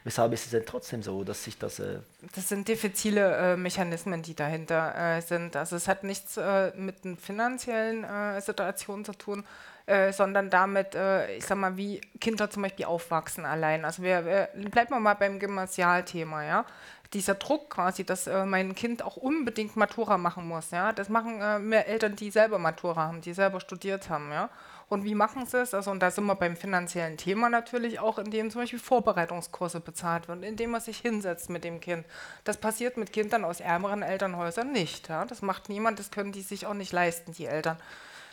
Weshalb 0.04 0.34
ist 0.34 0.46
es 0.46 0.52
denn 0.52 0.66
trotzdem 0.66 1.02
so, 1.02 1.24
dass 1.24 1.44
sich 1.44 1.58
das... 1.58 1.80
Äh 1.80 2.00
das 2.36 2.48
sind 2.48 2.68
diffizile 2.68 3.54
äh, 3.54 3.58
Mechanismen, 3.58 4.22
die 4.22 4.36
dahinter 4.36 5.18
äh, 5.18 5.22
sind. 5.22 5.56
Also 5.56 5.76
es 5.76 5.88
hat 5.88 6.04
nichts 6.04 6.38
äh, 6.38 6.72
mit 6.76 7.04
den 7.04 7.18
finanziellen 7.18 8.04
äh, 8.04 8.40
Situationen 8.42 9.06
zu 9.06 9.14
tun, 9.14 9.44
äh, 9.92 10.14
sondern 10.14 10.50
damit, 10.50 10.96
äh, 10.96 11.36
ich 11.36 11.46
sag 11.46 11.58
mal, 11.58 11.76
wie 11.76 12.00
Kinder 12.22 12.50
zum 12.50 12.64
Beispiel 12.64 12.86
aufwachsen 12.86 13.46
allein. 13.46 13.84
Also 13.84 14.04
wir, 14.04 14.26
wir 14.26 14.50
bleiben 14.70 14.92
wir 14.92 15.00
mal 15.02 15.16
beim 15.16 15.38
Gymnasialthema, 15.38 16.44
ja. 16.46 16.66
Dieser 17.14 17.36
Druck 17.36 17.72
quasi, 17.72 18.06
dass 18.06 18.26
äh, 18.26 18.46
mein 18.46 18.74
Kind 18.74 19.04
auch 19.04 19.18
unbedingt 19.18 19.76
Matura 19.76 20.18
machen 20.18 20.48
muss, 20.48 20.72
ja. 20.72 20.94
Das 20.94 21.10
machen 21.10 21.42
äh, 21.42 21.60
mehr 21.60 21.90
Eltern, 21.90 22.16
die 22.16 22.32
selber 22.32 22.58
Matura 22.58 23.08
haben, 23.08 23.20
die 23.20 23.34
selber 23.34 23.60
studiert 23.60 24.10
haben, 24.10 24.32
ja. 24.32 24.50
Und 24.88 25.04
wie 25.04 25.16
machen 25.16 25.46
sie 25.46 25.58
es? 25.58 25.74
Also, 25.74 25.92
und 25.92 26.00
da 26.00 26.10
sind 26.10 26.26
wir 26.26 26.36
beim 26.36 26.56
finanziellen 26.56 27.18
Thema 27.18 27.50
natürlich 27.50 28.00
auch, 28.00 28.18
indem 28.18 28.50
zum 28.50 28.62
Beispiel 28.62 28.80
Vorbereitungskurse 28.80 29.82
bezahlt 29.82 30.30
werden, 30.30 30.44
indem 30.44 30.72
man 30.72 30.82
sich 30.82 31.00
hinsetzt 31.00 31.50
mit 31.50 31.66
dem 31.66 31.82
Kind. 31.82 32.06
Das 32.46 32.58
passiert 32.58 32.96
mit 32.96 33.12
Kindern 33.12 33.44
aus 33.44 33.60
ärmeren 33.60 34.04
Elternhäusern 34.04 34.72
nicht. 34.72 35.10
Ja? 35.10 35.26
Das 35.26 35.42
macht 35.42 35.68
niemand, 35.68 36.00
das 36.00 36.12
können 36.12 36.32
die 36.32 36.42
sich 36.42 36.66
auch 36.66 36.74
nicht 36.74 36.94
leisten, 36.94 37.34
die 37.34 37.46
Eltern. 37.46 37.78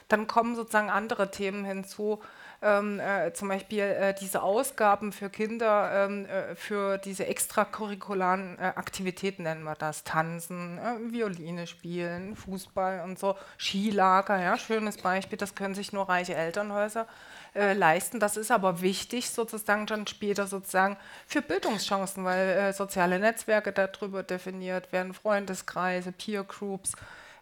Dann 0.09 0.27
kommen 0.27 0.57
sozusagen 0.57 0.91
andere 0.91 1.31
Themen 1.31 1.65
hinzu, 1.65 2.21
ähm, 2.61 2.99
äh, 2.99 3.33
zum 3.35 3.49
Beispiel 3.49 3.83
äh, 3.83 4.15
diese 4.15 4.43
Ausgaben 4.43 5.13
für 5.13 5.31
Kinder, 5.31 5.91
ähm, 5.93 6.27
äh, 6.27 6.57
für 6.57 6.99
diese 6.99 7.27
extracurricularen 7.27 8.59
äh, 8.59 8.73
Aktivitäten 8.75 9.45
nennen 9.45 9.63
wir 9.63 9.77
das, 9.77 10.03
Tanzen, 10.03 10.79
äh, 10.79 11.13
Violine 11.13 11.69
spielen, 11.69 12.35
Fußball 12.35 13.03
und 13.05 13.19
so, 13.19 13.37
Skilager, 13.59 14.41
ja, 14.41 14.59
schönes 14.59 14.97
Beispiel, 14.97 15.39
das 15.39 15.55
können 15.55 15.77
sich 15.77 15.93
nur 15.93 16.09
reiche 16.09 16.35
Elternhäuser 16.35 17.07
äh, 17.55 17.75
leisten. 17.75 18.19
Das 18.19 18.37
ist 18.37 18.51
aber 18.51 18.81
wichtig 18.81 19.31
sozusagen 19.31 19.87
dann 19.87 20.09
später 20.09 20.49
sozusagen 20.49 20.97
für 21.29 21.43
Bildungschancen, 21.43 22.25
weil 22.25 22.73
soziale 22.73 23.21
Netzwerke 23.21 23.73
darüber 23.73 24.25
definiert 24.25 24.91
werden, 24.91 25.15
Freundeskreise, 25.15 26.11
Peer 26.11 26.43
Groups, 26.43 26.95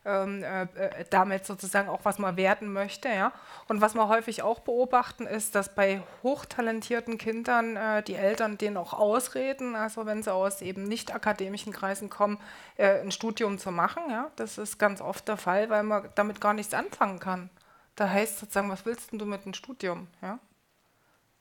ähm, 0.06 0.42
äh, 0.42 0.62
äh, 0.62 1.04
damit 1.10 1.44
sozusagen 1.44 1.88
auch 1.88 2.04
was 2.04 2.18
man 2.18 2.36
werden 2.36 2.72
möchte. 2.72 3.08
Ja? 3.08 3.32
Und 3.68 3.80
was 3.80 3.94
wir 3.94 4.08
häufig 4.08 4.42
auch 4.42 4.60
beobachten, 4.60 5.26
ist, 5.26 5.54
dass 5.54 5.74
bei 5.74 6.02
hochtalentierten 6.22 7.18
Kindern 7.18 7.76
äh, 7.76 8.02
die 8.02 8.14
Eltern 8.14 8.56
denen 8.56 8.76
auch 8.76 8.92
ausreden, 8.92 9.74
also 9.74 10.06
wenn 10.06 10.22
sie 10.22 10.32
aus 10.32 10.62
eben 10.62 10.84
nicht 10.84 11.14
akademischen 11.14 11.72
Kreisen 11.72 12.08
kommen, 12.08 12.38
äh, 12.76 13.00
ein 13.00 13.10
Studium 13.10 13.58
zu 13.58 13.72
machen. 13.72 14.04
Ja? 14.08 14.30
Das 14.36 14.58
ist 14.58 14.78
ganz 14.78 15.00
oft 15.00 15.26
der 15.28 15.36
Fall, 15.36 15.68
weil 15.68 15.82
man 15.82 16.08
damit 16.14 16.40
gar 16.40 16.54
nichts 16.54 16.72
anfangen 16.72 17.18
kann. 17.18 17.50
Da 17.96 18.08
heißt 18.08 18.38
sozusagen, 18.38 18.70
was 18.70 18.86
willst 18.86 19.12
du 19.12 19.24
mit 19.26 19.42
einem 19.44 19.54
Studium? 19.54 20.06
Ja? 20.22 20.38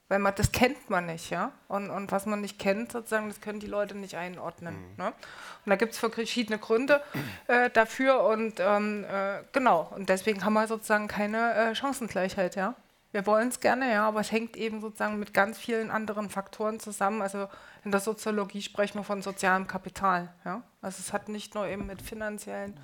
Weil 0.08 0.20
man, 0.20 0.36
das 0.36 0.52
kennt 0.52 0.90
man 0.90 1.08
nicht, 1.08 1.32
ja. 1.32 1.52
Und, 1.68 1.90
und 1.90 2.12
was 2.12 2.28
man 2.28 2.42
nicht 2.42 2.60
kennt, 2.60 2.92
sozusagen, 2.92 3.28
das 3.28 3.42
können 3.42 3.60
die 3.60 3.68
Leute 3.68 3.98
nicht 3.98 4.16
einordnen. 4.16 4.76
Mhm. 4.76 4.96
Ne? 4.98 5.08
Und 5.08 5.70
da 5.70 5.76
gibt 5.76 5.94
es 5.94 6.00
verschiedene 6.00 6.60
Gründe 6.60 7.02
äh, 7.48 7.72
dafür 7.72 8.24
und 8.24 8.60
ähm, 8.60 9.04
äh, 9.06 9.40
genau, 9.52 9.92
und 9.96 10.10
deswegen 10.10 10.46
haben 10.46 10.54
wir 10.54 10.68
sozusagen 10.68 11.08
keine 11.08 11.54
äh, 11.56 11.76
Chancengleichheit, 11.76 12.56
ja. 12.56 12.76
Wir 13.12 13.26
wollen 13.26 13.48
es 13.48 13.62
gerne, 13.62 13.92
ja, 13.92 14.08
aber 14.08 14.20
es 14.20 14.32
hängt 14.32 14.58
eben 14.58 14.82
sozusagen 14.82 15.18
mit 15.18 15.34
ganz 15.34 15.58
vielen 15.58 15.90
anderen 15.90 16.30
Faktoren 16.30 16.82
zusammen. 16.82 17.22
Also 17.22 17.48
in 17.86 17.92
der 17.92 18.02
Soziologie 18.02 18.62
sprechen 18.62 19.00
wir 19.00 19.06
von 19.06 19.22
sozialem 19.22 19.68
Kapital, 19.68 20.34
ja. 20.44 20.62
Also 20.82 20.98
es 21.00 21.14
hat 21.14 21.30
nicht 21.30 21.56
nur 21.56 21.66
eben 21.66 21.88
mit 21.88 22.02
finanziellen 22.02 22.78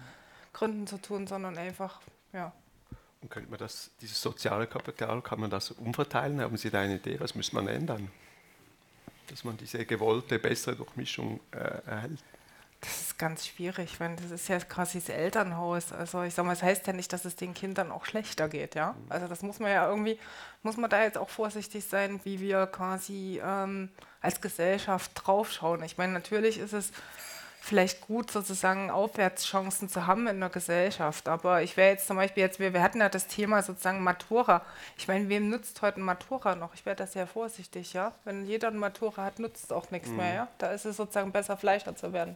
Gründen 0.53 0.87
zu 0.87 0.97
tun, 0.97 1.27
sondern 1.27 1.57
einfach, 1.57 2.01
ja. 2.33 2.51
Und 3.21 3.29
könnte 3.29 3.49
man 3.49 3.59
das, 3.59 3.91
dieses 4.01 4.21
soziale 4.21 4.67
Kapital, 4.67 5.21
kann 5.21 5.39
man 5.39 5.49
das 5.49 5.71
umverteilen? 5.71 6.41
Haben 6.41 6.57
Sie 6.57 6.69
da 6.69 6.81
eine 6.81 6.95
Idee? 6.95 7.19
Was 7.19 7.35
muss 7.35 7.53
man 7.53 7.67
ändern? 7.67 8.09
Dass 9.27 9.43
man 9.43 9.57
diese 9.57 9.85
gewollte, 9.85 10.39
bessere 10.39 10.75
Durchmischung 10.75 11.39
äh, 11.51 11.57
erhält? 11.85 12.19
Das 12.81 12.99
ist 12.99 13.19
ganz 13.19 13.45
schwierig, 13.45 13.99
weil 13.99 14.15
das 14.15 14.31
ist 14.31 14.47
ja 14.47 14.57
quasi 14.59 14.99
das 14.99 15.09
Elternhaus. 15.09 15.93
Also 15.93 16.23
ich 16.23 16.33
sage 16.33 16.47
mal, 16.47 16.53
es 16.53 16.61
das 16.61 16.67
heißt 16.67 16.87
ja 16.87 16.93
nicht, 16.93 17.13
dass 17.13 17.25
es 17.25 17.35
den 17.35 17.53
Kindern 17.53 17.91
auch 17.91 18.05
schlechter 18.05 18.49
geht, 18.49 18.73
ja. 18.73 18.93
Mhm. 18.93 19.05
Also 19.09 19.27
das 19.27 19.43
muss 19.43 19.59
man 19.59 19.69
ja 19.69 19.87
irgendwie, 19.87 20.17
muss 20.63 20.77
man 20.77 20.89
da 20.89 21.03
jetzt 21.03 21.19
auch 21.19 21.29
vorsichtig 21.29 21.85
sein, 21.85 22.19
wie 22.23 22.39
wir 22.39 22.65
quasi 22.65 23.39
ähm, 23.45 23.89
als 24.19 24.41
Gesellschaft 24.41 25.11
draufschauen. 25.13 25.83
Ich 25.83 25.99
meine, 25.99 26.11
natürlich 26.11 26.57
ist 26.57 26.73
es 26.73 26.91
vielleicht 27.61 28.01
gut, 28.01 28.31
sozusagen 28.31 28.89
Aufwärtschancen 28.89 29.87
zu 29.87 30.07
haben 30.07 30.27
in 30.27 30.39
der 30.39 30.49
Gesellschaft. 30.49 31.29
Aber 31.29 31.61
ich 31.61 31.77
wäre 31.77 31.91
jetzt 31.91 32.07
zum 32.07 32.17
Beispiel 32.17 32.41
jetzt, 32.41 32.59
wir, 32.59 32.73
wir 32.73 32.81
hatten 32.81 32.99
ja 32.99 33.07
das 33.07 33.27
Thema 33.27 33.61
sozusagen 33.61 34.03
Matura. 34.03 34.65
Ich 34.97 35.07
meine, 35.07 35.29
wem 35.29 35.49
nützt 35.49 35.81
heute 35.83 36.01
ein 36.01 36.03
Matura 36.03 36.55
noch? 36.55 36.73
Ich 36.73 36.85
wäre 36.85 36.95
da 36.95 37.05
sehr 37.05 37.27
vorsichtig, 37.27 37.93
ja. 37.93 38.13
Wenn 38.25 38.45
jeder 38.45 38.69
ein 38.69 38.77
Matura 38.77 39.23
hat, 39.23 39.37
nützt 39.37 39.65
es 39.65 39.71
auch 39.71 39.91
nichts 39.91 40.09
mhm. 40.09 40.17
mehr, 40.17 40.33
ja. 40.33 40.47
Da 40.57 40.71
ist 40.71 40.85
es 40.85 40.97
sozusagen 40.97 41.31
besser, 41.31 41.55
Fleischer 41.55 41.95
zu 41.95 42.11
werden. 42.11 42.35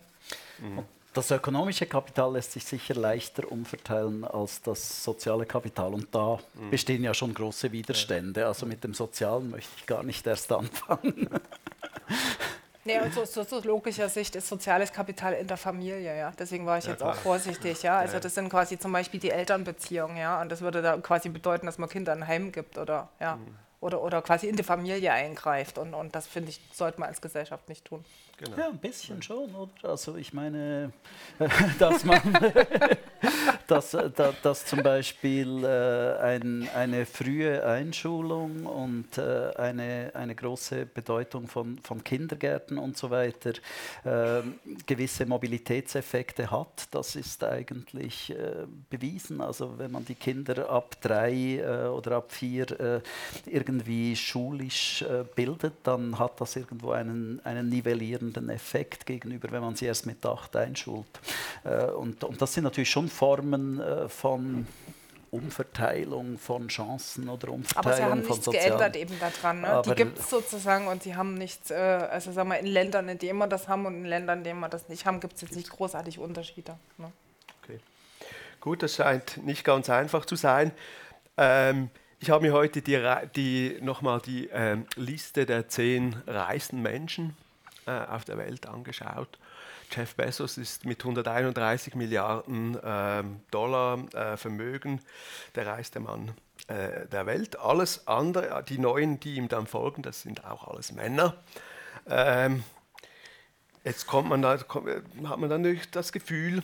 Mhm. 0.60 0.84
Das 1.14 1.32
ökonomische 1.32 1.88
Kapital 1.88 2.34
lässt 2.34 2.52
sich 2.52 2.66
sicher 2.66 2.94
leichter 2.94 3.52
umverteilen 3.52 4.26
als 4.26 4.62
das 4.62 5.04
soziale 5.04 5.46
Kapital. 5.48 5.94
Und 5.94 6.14
da 6.14 6.38
mhm. 6.54 6.70
bestehen 6.70 7.04
ja 7.04 7.16
schon 7.16 7.34
große 7.34 7.72
Widerstände. 7.72 8.46
Also 8.46 8.68
mit 8.68 8.84
dem 8.84 8.94
Sozialen 8.94 9.50
möchte 9.50 9.72
ich 9.78 9.86
gar 9.88 10.04
nicht 10.04 10.28
erst 10.28 10.52
anfangen. 10.52 11.30
Nee, 12.86 13.00
und 13.00 13.12
so, 13.14 13.26
so, 13.26 13.44
so 13.44 13.60
logischer 13.62 14.10
Sicht 14.10 14.36
ist 14.36 14.48
soziales 14.48 14.94
Kapital 14.94 15.34
in 15.34 15.48
der 15.48 15.58
Familie, 15.58 16.16
ja. 16.16 16.32
Deswegen 16.38 16.68
war 16.68 16.78
ich 16.78 16.86
ja, 16.86 16.92
jetzt 16.92 17.00
klar. 17.00 17.14
auch 17.14 17.18
vorsichtig, 17.18 17.82
ja. 17.82 17.98
Also 17.98 18.20
das 18.20 18.36
sind 18.36 18.48
quasi 18.50 18.78
zum 18.78 18.92
Beispiel 18.92 19.20
die 19.20 19.32
Elternbeziehungen, 19.32 20.18
ja. 20.18 20.40
Und 20.40 20.52
das 20.52 20.62
würde 20.62 20.84
da 20.84 20.96
quasi 20.98 21.30
bedeuten, 21.30 21.66
dass 21.66 21.80
man 21.80 21.90
Kindern 21.90 22.22
ein 22.22 22.28
Heim 22.28 22.52
gibt 22.52 22.78
oder 22.78 23.10
ja. 23.20 23.38
Mhm. 23.38 23.56
Oder, 23.82 24.02
oder 24.02 24.22
quasi 24.22 24.48
in 24.48 24.56
die 24.56 24.64
Familie 24.64 25.12
eingreift. 25.12 25.78
Und, 25.78 25.94
und 25.94 26.16
das 26.16 26.28
finde 26.28 26.50
ich, 26.50 26.60
sollte 26.72 27.00
man 27.00 27.10
als 27.10 27.22
Gesellschaft 27.22 27.70
nicht 27.70 27.86
tun. 27.86 28.06
Genau. 28.38 28.58
Ja, 28.58 28.68
ein 28.68 28.78
bisschen 28.78 29.22
schon, 29.22 29.56
oder? 29.56 29.90
Also 29.90 30.18
ich 30.18 30.34
meine, 30.34 30.92
dass 31.80 32.04
man, 32.04 32.20
dass, 33.68 33.94
äh, 33.94 34.10
dass 34.44 34.66
zum 34.66 34.84
Beispiel 34.84 35.64
äh, 35.64 36.18
ein, 36.22 36.68
eine 36.76 37.06
frühe 37.06 37.66
Einschulung 37.66 38.66
und 38.66 39.18
äh, 39.18 39.52
eine, 39.56 40.12
eine 40.14 40.36
große 40.36 40.86
Bedeutung 40.86 41.48
von, 41.48 41.78
von 41.80 42.04
Kindergärten 42.04 42.78
und 42.78 42.98
so 42.98 43.10
weiter 43.10 43.54
äh, 44.04 44.42
gewisse 44.86 45.26
Mobilitätseffekte 45.26 46.52
hat. 46.52 46.90
Das 46.92 47.16
ist 47.16 47.42
eigentlich 47.42 48.32
äh, 48.32 48.66
bewiesen. 48.90 49.40
Also 49.40 49.78
wenn 49.78 49.92
man 49.92 50.04
die 50.04 50.16
Kinder 50.16 50.70
ab 50.70 50.98
drei 51.00 51.60
äh, 51.60 51.88
oder 51.88 52.18
ab 52.18 52.34
vier 52.34 52.66
irgendwie 53.46 54.16
schulisch 54.16 55.06
bildet, 55.36 55.74
dann 55.84 56.18
hat 56.18 56.42
das 56.42 56.56
irgendwo 56.56 56.92
einen, 56.92 57.40
einen 57.44 57.70
nivellierenden 57.70 58.25
Effekt 58.50 59.06
gegenüber, 59.06 59.52
wenn 59.52 59.62
man 59.62 59.76
sie 59.76 59.86
erst 59.86 60.06
mit 60.06 60.26
acht 60.26 60.56
einschult. 60.56 61.06
und, 61.98 62.24
und 62.24 62.42
das 62.42 62.54
sind 62.54 62.64
natürlich 62.64 62.90
schon 62.90 63.08
Formen 63.08 63.80
äh, 63.80 64.10
von 64.10 64.68
Umverteilung 65.36 66.38
von 66.38 66.68
Chancen 66.70 67.28
oder 67.28 67.50
Umverteilung 67.50 67.86
Aber 67.86 67.96
sie 67.96 68.04
haben 68.04 68.22
nichts 68.22 68.50
geändert 68.50 68.96
eben 68.96 69.20
daran. 69.20 69.62
Ne? 69.62 69.82
Die 69.86 69.96
gibt 69.96 70.20
es 70.20 70.30
sozusagen 70.30 70.88
und 70.88 71.04
sie 71.04 71.16
haben 71.16 71.36
nichts, 71.36 71.72
äh, 71.72 71.76
also 71.76 72.32
sagen 72.32 72.50
wir 72.50 72.60
in 72.60 72.68
Ländern, 72.68 73.10
in 73.10 73.18
denen 73.18 73.38
wir 73.38 73.48
das 73.48 73.68
haben 73.68 73.86
und 73.86 73.96
in 73.96 74.06
Ländern, 74.06 74.40
in 74.40 74.44
denen 74.46 74.60
wir 74.62 74.70
das 74.70 74.88
nicht 74.88 75.06
haben, 75.06 75.20
gibt 75.20 75.36
es 75.36 75.42
jetzt 75.42 75.56
nicht 75.56 75.70
großartig 75.70 76.20
Unterschiede. 76.20 76.78
Ne? 76.98 77.12
Okay. 77.62 77.80
Gut, 78.62 78.82
das 78.82 78.96
scheint 78.96 79.46
nicht 79.46 79.66
ganz 79.66 79.90
einfach 79.90 80.26
zu 80.26 80.36
sein. 80.36 80.72
Ähm, 81.38 81.90
ich 82.20 82.30
habe 82.30 82.46
mir 82.46 82.54
heute 82.54 82.82
die, 82.82 83.02
die, 83.36 83.78
nochmal 83.82 84.22
die 84.22 84.48
ähm, 84.54 84.86
Liste 84.96 85.46
der 85.46 85.68
zehn 85.68 86.16
reichsten 86.28 86.82
Menschen 86.82 87.36
äh, 87.86 87.92
auf 87.92 88.26
der 88.26 88.38
Welt 88.38 88.68
angeschaut. 88.68 89.40
Jeff 89.92 90.16
Bezos 90.16 90.58
ist 90.58 90.86
mit 90.86 91.02
131 91.04 91.96
Milliarden 91.96 92.76
äh, 92.82 93.24
Dollar 93.52 94.00
äh, 94.14 94.38
Vermögen 94.38 95.02
der 95.56 95.68
reichste 95.68 96.00
Mann 96.00 96.34
äh, 96.68 97.06
der 97.08 97.26
Welt. 97.26 97.60
Alles 97.60 98.08
andere, 98.08 98.64
die 98.68 98.80
neuen, 98.80 99.20
die 99.20 99.36
ihm 99.36 99.48
dann 99.48 99.68
folgen, 99.68 100.02
das 100.02 100.22
sind 100.22 100.46
auch 100.46 100.68
alles 100.68 100.92
Männer. 100.92 101.36
Ähm, 102.08 102.64
jetzt 103.84 104.08
kommt 104.08 104.30
man 104.30 104.42
da, 104.42 104.58
kommt, 104.58 104.90
hat 105.26 105.40
man 105.40 105.50
dann 105.50 105.80
das 105.92 106.12
Gefühl, 106.12 106.64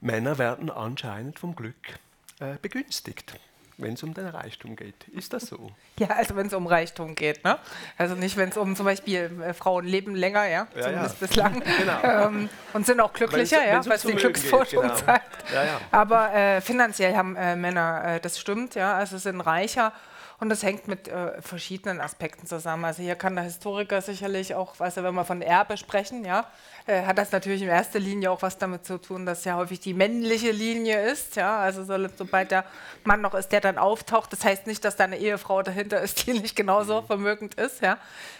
Männer 0.00 0.38
werden 0.38 0.70
anscheinend 0.70 1.38
vom 1.38 1.56
Glück 1.56 1.98
äh, 2.40 2.56
begünstigt 2.60 3.34
wenn 3.78 3.94
es 3.94 4.02
um 4.02 4.12
den 4.12 4.26
Reichtum 4.26 4.76
geht. 4.76 5.08
Ist 5.08 5.32
das 5.32 5.46
so? 5.46 5.70
Ja, 5.98 6.08
also 6.10 6.36
wenn 6.36 6.46
es 6.46 6.54
um 6.54 6.66
Reichtum 6.66 7.16
geht. 7.16 7.42
Ne? 7.42 7.58
Also 7.96 8.14
nicht, 8.14 8.36
wenn 8.36 8.50
es 8.50 8.56
um 8.56 8.76
zum 8.76 8.84
Beispiel 8.86 9.30
äh, 9.42 9.52
Frauen 9.52 9.84
leben 9.84 10.14
länger, 10.14 10.44
ja, 10.46 10.68
ja 10.74 10.82
zumindest 10.82 11.20
ja. 11.20 11.26
bislang. 11.26 11.62
genau. 11.78 12.02
ähm, 12.02 12.48
und 12.72 12.86
sind 12.86 13.00
auch 13.00 13.12
glücklicher, 13.12 13.58
wenn's, 13.64 13.86
ja, 13.86 13.92
was 13.92 14.02
die 14.02 14.12
Glücksforschung 14.12 14.82
genau. 14.82 14.94
zeigt. 15.06 15.50
Ja, 15.52 15.80
Aber 15.90 16.32
äh, 16.32 16.60
finanziell 16.60 17.16
haben 17.16 17.34
äh, 17.34 17.56
Männer, 17.56 18.04
äh, 18.04 18.20
das 18.20 18.38
stimmt, 18.38 18.74
ja, 18.76 18.94
also 18.94 19.18
sind 19.18 19.40
reicher 19.40 19.92
und 20.40 20.50
das 20.50 20.62
hängt 20.62 20.86
mit 20.86 21.08
äh, 21.08 21.42
verschiedenen 21.42 22.00
Aspekten 22.00 22.46
zusammen. 22.46 22.84
Also 22.84 23.02
hier 23.02 23.16
kann 23.16 23.34
der 23.34 23.44
Historiker 23.44 24.00
sicherlich 24.00 24.54
auch, 24.54 24.78
also 24.78 25.02
wenn 25.02 25.14
wir 25.14 25.24
von 25.24 25.42
Erbe 25.42 25.76
sprechen, 25.76 26.24
ja, 26.24 26.46
äh, 26.88 27.04
hat 27.04 27.18
das 27.18 27.32
natürlich 27.32 27.60
in 27.60 27.68
erster 27.68 27.98
Linie 27.98 28.30
auch 28.30 28.40
was 28.40 28.56
damit 28.56 28.86
zu 28.86 28.98
tun, 28.98 29.26
dass 29.26 29.44
ja 29.44 29.56
häufig 29.56 29.78
die 29.78 29.92
männliche 29.92 30.50
Linie 30.50 31.10
ist. 31.10 31.36
Ja, 31.36 31.58
also 31.58 31.84
so, 31.84 31.94
sobald 32.16 32.50
der 32.50 32.64
Mann 33.04 33.20
noch 33.20 33.34
ist, 33.34 33.52
der 33.52 33.60
dann 33.60 33.76
auftaucht. 33.76 34.32
Das 34.32 34.42
heißt 34.42 34.66
nicht, 34.66 34.82
dass 34.84 34.96
da 34.96 35.04
eine 35.04 35.18
Ehefrau 35.18 35.62
dahinter 35.62 36.00
ist, 36.00 36.26
die 36.26 36.32
nicht 36.32 36.56
genauso 36.56 37.02
mhm. 37.02 37.06
vermögend 37.06 37.54
ist. 37.56 37.82
Ja. 37.82 37.98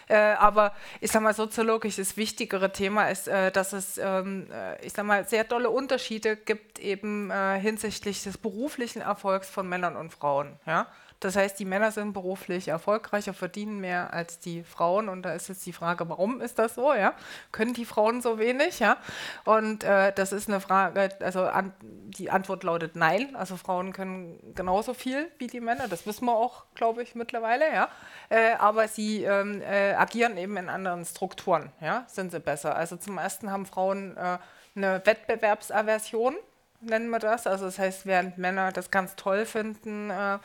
Äh, 0.08 0.16
aber 0.16 0.74
ich 1.00 1.12
sage 1.12 1.24
mal, 1.24 1.34
soziologisch 1.34 1.96
das 1.96 2.16
wichtigere 2.16 2.72
Thema 2.72 3.10
ist, 3.10 3.28
äh, 3.28 3.52
dass 3.52 3.74
es, 3.74 3.98
ähm, 3.98 4.46
äh, 4.50 4.84
ich 4.84 4.94
sage 4.94 5.06
mal, 5.06 5.28
sehr 5.28 5.46
tolle 5.46 5.68
Unterschiede 5.68 6.36
gibt 6.36 6.78
eben 6.78 7.30
äh, 7.30 7.60
hinsichtlich 7.60 8.22
des 8.22 8.38
beruflichen 8.38 9.02
Erfolgs 9.02 9.50
von 9.50 9.68
Männern 9.68 9.94
und 9.94 10.10
Frauen. 10.10 10.56
Ja. 10.66 10.86
Das 11.20 11.34
heißt, 11.34 11.58
die 11.58 11.64
Männer 11.64 11.90
sind 11.90 12.12
beruflich 12.12 12.68
erfolgreicher, 12.68 13.34
verdienen 13.34 13.80
mehr 13.80 14.12
als 14.12 14.38
die 14.38 14.62
Frauen. 14.62 15.08
Und 15.08 15.22
da 15.22 15.32
ist 15.32 15.48
jetzt 15.48 15.66
die 15.66 15.72
Frage, 15.72 16.08
warum 16.08 16.40
ist 16.40 16.58
das 16.58 16.76
so? 16.76 16.94
Ja? 16.94 17.14
Können 17.50 17.74
die 17.74 17.84
Frauen 17.84 18.22
so 18.22 18.38
wenig? 18.38 18.78
Ja? 18.78 18.98
Und 19.44 19.82
äh, 19.82 20.12
das 20.12 20.32
ist 20.32 20.48
eine 20.48 20.60
Frage, 20.60 21.10
also 21.20 21.42
an, 21.42 21.72
die 21.80 22.30
Antwort 22.30 22.62
lautet 22.62 22.94
nein. 22.94 23.34
Also 23.34 23.56
Frauen 23.56 23.92
können 23.92 24.38
genauso 24.54 24.94
viel 24.94 25.28
wie 25.38 25.48
die 25.48 25.60
Männer. 25.60 25.88
Das 25.88 26.06
wissen 26.06 26.24
wir 26.26 26.36
auch, 26.36 26.64
glaube 26.74 27.02
ich, 27.02 27.14
mittlerweile. 27.14 27.72
Ja? 27.72 27.88
Äh, 28.28 28.54
aber 28.54 28.86
sie 28.86 29.24
ähm, 29.24 29.60
äh, 29.62 29.94
agieren 29.94 30.36
eben 30.36 30.56
in 30.56 30.68
anderen 30.68 31.04
Strukturen. 31.04 31.72
Ja? 31.80 32.04
Sind 32.06 32.30
sie 32.30 32.40
besser? 32.40 32.76
Also 32.76 32.96
zum 32.96 33.18
ersten 33.18 33.50
haben 33.50 33.66
Frauen 33.66 34.16
äh, 34.16 34.38
eine 34.76 35.02
Wettbewerbsaversion 35.04 36.36
nennen 36.80 37.10
wir 37.10 37.18
das. 37.18 37.46
Also 37.46 37.66
das 37.66 37.78
heißt, 37.78 38.06
während 38.06 38.38
Männer 38.38 38.72
das 38.72 38.90
ganz 38.90 39.16
toll 39.16 39.46
finden, 39.46 40.10
äh, 40.10 40.38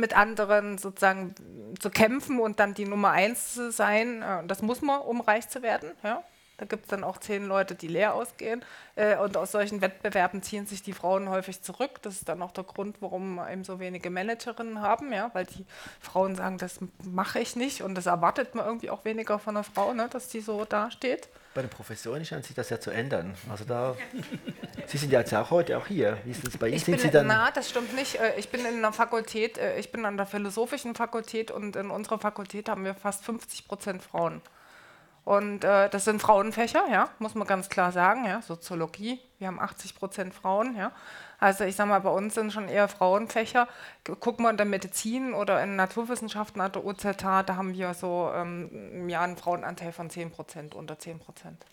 mit 0.00 0.16
anderen 0.16 0.78
sozusagen 0.78 1.34
zu 1.78 1.90
kämpfen 1.90 2.40
und 2.40 2.58
dann 2.58 2.74
die 2.74 2.86
Nummer 2.86 3.10
eins 3.10 3.54
zu 3.54 3.70
sein. 3.70 4.22
Äh, 4.22 4.46
das 4.46 4.62
muss 4.62 4.82
man, 4.82 5.00
um 5.00 5.20
reich 5.20 5.48
zu 5.48 5.62
werden. 5.62 5.90
Ja? 6.02 6.22
Da 6.60 6.66
gibt 6.66 6.84
es 6.84 6.88
dann 6.90 7.04
auch 7.04 7.16
zehn 7.16 7.46
Leute, 7.46 7.74
die 7.74 7.88
leer 7.88 8.12
ausgehen. 8.12 8.62
Äh, 8.94 9.16
und 9.16 9.38
aus 9.38 9.50
solchen 9.50 9.80
Wettbewerben 9.80 10.42
ziehen 10.42 10.66
sich 10.66 10.82
die 10.82 10.92
Frauen 10.92 11.30
häufig 11.30 11.62
zurück. 11.62 12.02
Das 12.02 12.16
ist 12.16 12.28
dann 12.28 12.42
auch 12.42 12.52
der 12.52 12.64
Grund, 12.64 12.96
warum 13.00 13.36
wir 13.36 13.50
eben 13.50 13.64
so 13.64 13.80
wenige 13.80 14.10
Managerinnen 14.10 14.82
haben, 14.82 15.10
ja? 15.10 15.30
weil 15.32 15.46
die 15.46 15.64
Frauen 16.00 16.36
sagen, 16.36 16.58
das 16.58 16.80
mache 17.02 17.38
ich 17.38 17.56
nicht. 17.56 17.80
Und 17.80 17.94
das 17.94 18.04
erwartet 18.04 18.54
man 18.54 18.66
irgendwie 18.66 18.90
auch 18.90 19.06
weniger 19.06 19.38
von 19.38 19.56
einer 19.56 19.64
Frau, 19.64 19.94
ne? 19.94 20.10
dass 20.12 20.28
die 20.28 20.42
so 20.42 20.66
dasteht. 20.66 21.30
Bei 21.54 21.62
den 21.62 21.70
Professoren 21.70 22.26
scheint 22.26 22.44
sich 22.44 22.54
das 22.54 22.68
ja 22.68 22.78
zu 22.78 22.90
ändern. 22.90 23.34
Also 23.48 23.64
da, 23.64 23.96
Sie 24.86 24.98
sind 24.98 25.10
ja 25.10 25.20
jetzt 25.20 25.32
auch 25.32 25.50
heute 25.50 25.78
auch 25.78 25.86
hier. 25.86 26.18
Wie 26.26 26.32
ist 26.32 26.46
das 26.46 26.58
bei 26.58 26.68
Ihnen? 26.68 26.76
Ich 26.76 26.84
sind 26.84 26.96
bin, 26.96 27.04
Sie 27.04 27.10
dann 27.10 27.26
na, 27.26 27.50
das 27.50 27.70
stimmt 27.70 27.94
nicht. 27.94 28.16
Äh, 28.20 28.38
ich 28.38 28.50
bin 28.50 28.60
in 28.66 28.76
einer 28.76 28.92
Fakultät, 28.92 29.56
äh, 29.56 29.78
ich 29.78 29.90
bin 29.90 30.04
an 30.04 30.18
der 30.18 30.26
philosophischen 30.26 30.94
Fakultät 30.94 31.50
und 31.50 31.74
in 31.74 31.90
unserer 31.90 32.18
Fakultät 32.18 32.68
haben 32.68 32.84
wir 32.84 32.94
fast 32.94 33.24
50 33.24 33.66
Prozent 33.66 34.02
Frauen. 34.02 34.42
Und 35.24 35.64
äh, 35.64 35.88
das 35.90 36.04
sind 36.04 36.20
Frauenfächer, 36.20 36.84
ja, 36.90 37.10
muss 37.18 37.34
man 37.34 37.46
ganz 37.46 37.68
klar 37.68 37.92
sagen, 37.92 38.24
ja, 38.24 38.42
Soziologie, 38.42 39.20
wir 39.38 39.48
haben 39.48 39.60
80 39.60 39.94
Prozent 39.94 40.34
Frauen, 40.34 40.76
ja. 40.76 40.92
Also 41.38 41.64
ich 41.64 41.76
sage 41.76 41.88
mal, 41.88 42.00
bei 42.00 42.10
uns 42.10 42.34
sind 42.34 42.52
schon 42.52 42.68
eher 42.68 42.86
Frauenfächer. 42.88 43.66
Gucken 44.20 44.44
wir 44.44 44.50
in 44.50 44.58
der 44.58 44.66
Medizin 44.66 45.32
oder 45.32 45.62
in 45.62 45.74
Naturwissenschaften 45.76 46.60
an 46.60 46.72
der 46.72 46.84
OZH, 46.84 47.44
da 47.44 47.56
haben 47.56 47.74
wir 47.74 47.94
so 47.94 48.30
ähm, 48.34 49.08
Jahr 49.08 49.24
einen 49.24 49.36
Frauenanteil 49.36 49.92
von 49.92 50.10
10 50.10 50.30
Prozent, 50.30 50.74
unter 50.74 50.98
10 50.98 51.18
Prozent. 51.18 51.64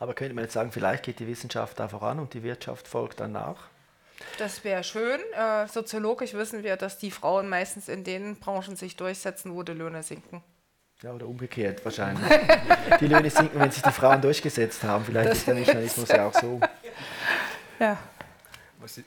Aber 0.00 0.14
könnte 0.14 0.34
man 0.34 0.44
jetzt 0.44 0.54
sagen, 0.54 0.72
vielleicht 0.72 1.04
geht 1.04 1.20
die 1.20 1.28
Wissenschaft 1.28 1.78
da 1.78 1.88
voran 1.88 2.18
und 2.18 2.34
die 2.34 2.42
Wirtschaft 2.42 2.88
folgt 2.88 3.20
danach? 3.20 3.68
Das 4.38 4.64
wäre 4.64 4.82
schön. 4.82 5.20
Äh, 5.36 5.68
soziologisch 5.68 6.34
wissen 6.34 6.64
wir, 6.64 6.76
dass 6.76 6.98
die 6.98 7.10
Frauen 7.10 7.48
meistens 7.48 7.88
in 7.88 8.02
den 8.02 8.36
Branchen 8.36 8.74
sich 8.74 8.96
durchsetzen, 8.96 9.54
wo 9.54 9.62
die 9.62 9.72
Löhne 9.72 10.02
sinken. 10.02 10.42
Ja, 11.02 11.12
oder 11.12 11.28
umgekehrt 11.28 11.84
wahrscheinlich. 11.84 12.26
die 13.00 13.06
Löhne 13.06 13.30
sinken, 13.30 13.60
wenn 13.60 13.70
sich 13.70 13.82
die 13.82 13.92
Frauen 13.92 14.20
durchgesetzt 14.20 14.82
haben. 14.82 15.04
Vielleicht 15.04 15.30
das 15.30 15.38
ist 15.38 15.46
der 15.46 15.54
Mechanismus 15.54 16.08
ja 16.08 16.26
auch 16.26 16.34
so. 16.34 16.60
Ja. 17.78 17.96
Was 18.80 18.98
ist, 18.98 19.06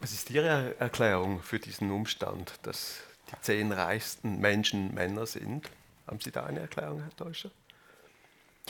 was 0.00 0.12
ist 0.12 0.30
Ihre 0.30 0.74
Erklärung 0.78 1.42
für 1.42 1.58
diesen 1.58 1.90
Umstand, 1.90 2.54
dass 2.62 3.00
die 3.30 3.40
zehn 3.42 3.72
reichsten 3.72 4.40
Menschen 4.40 4.94
Männer 4.94 5.26
sind? 5.26 5.68
Haben 6.06 6.20
Sie 6.20 6.30
da 6.30 6.44
eine 6.44 6.60
Erklärung, 6.60 7.02
Herr 7.02 7.14
Teuscher? 7.14 7.50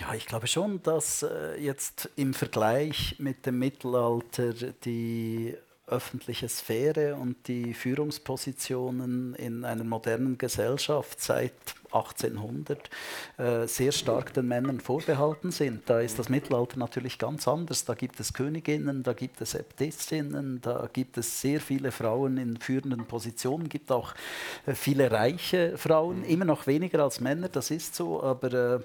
Ja, 0.00 0.14
ich 0.14 0.26
glaube 0.26 0.48
schon, 0.48 0.82
dass 0.82 1.22
äh, 1.22 1.56
jetzt 1.60 2.10
im 2.16 2.34
Vergleich 2.34 3.16
mit 3.18 3.46
dem 3.46 3.60
Mittelalter 3.60 4.52
die 4.52 5.56
öffentliche 5.86 6.48
Sphäre 6.48 7.14
und 7.16 7.46
die 7.46 7.74
Führungspositionen 7.74 9.34
in 9.34 9.64
einer 9.64 9.84
modernen 9.84 10.38
Gesellschaft 10.38 11.20
seit 11.20 11.52
1800 11.92 12.90
äh, 13.38 13.66
sehr 13.66 13.92
stark 13.92 14.32
den 14.34 14.48
Männern 14.48 14.80
vorbehalten 14.80 15.50
sind. 15.50 15.88
Da 15.88 16.00
ist 16.00 16.18
das 16.18 16.28
Mittelalter 16.28 16.78
natürlich 16.78 17.18
ganz 17.18 17.46
anders. 17.46 17.84
Da 17.84 17.94
gibt 17.94 18.18
es 18.20 18.32
Königinnen, 18.32 19.02
da 19.02 19.12
gibt 19.12 19.40
es 19.40 19.54
Äbtissinnen, 19.54 20.60
da 20.60 20.88
gibt 20.92 21.18
es 21.18 21.40
sehr 21.40 21.60
viele 21.60 21.92
Frauen 21.92 22.36
in 22.38 22.56
führenden 22.56 23.04
Positionen, 23.06 23.68
gibt 23.68 23.90
auch 23.92 24.14
äh, 24.66 24.74
viele 24.74 25.10
reiche 25.10 25.76
Frauen, 25.76 26.20
mhm. 26.20 26.24
immer 26.24 26.44
noch 26.44 26.66
weniger 26.66 27.02
als 27.02 27.20
Männer, 27.20 27.48
das 27.48 27.70
ist 27.70 27.94
so, 27.94 28.22
aber, 28.22 28.80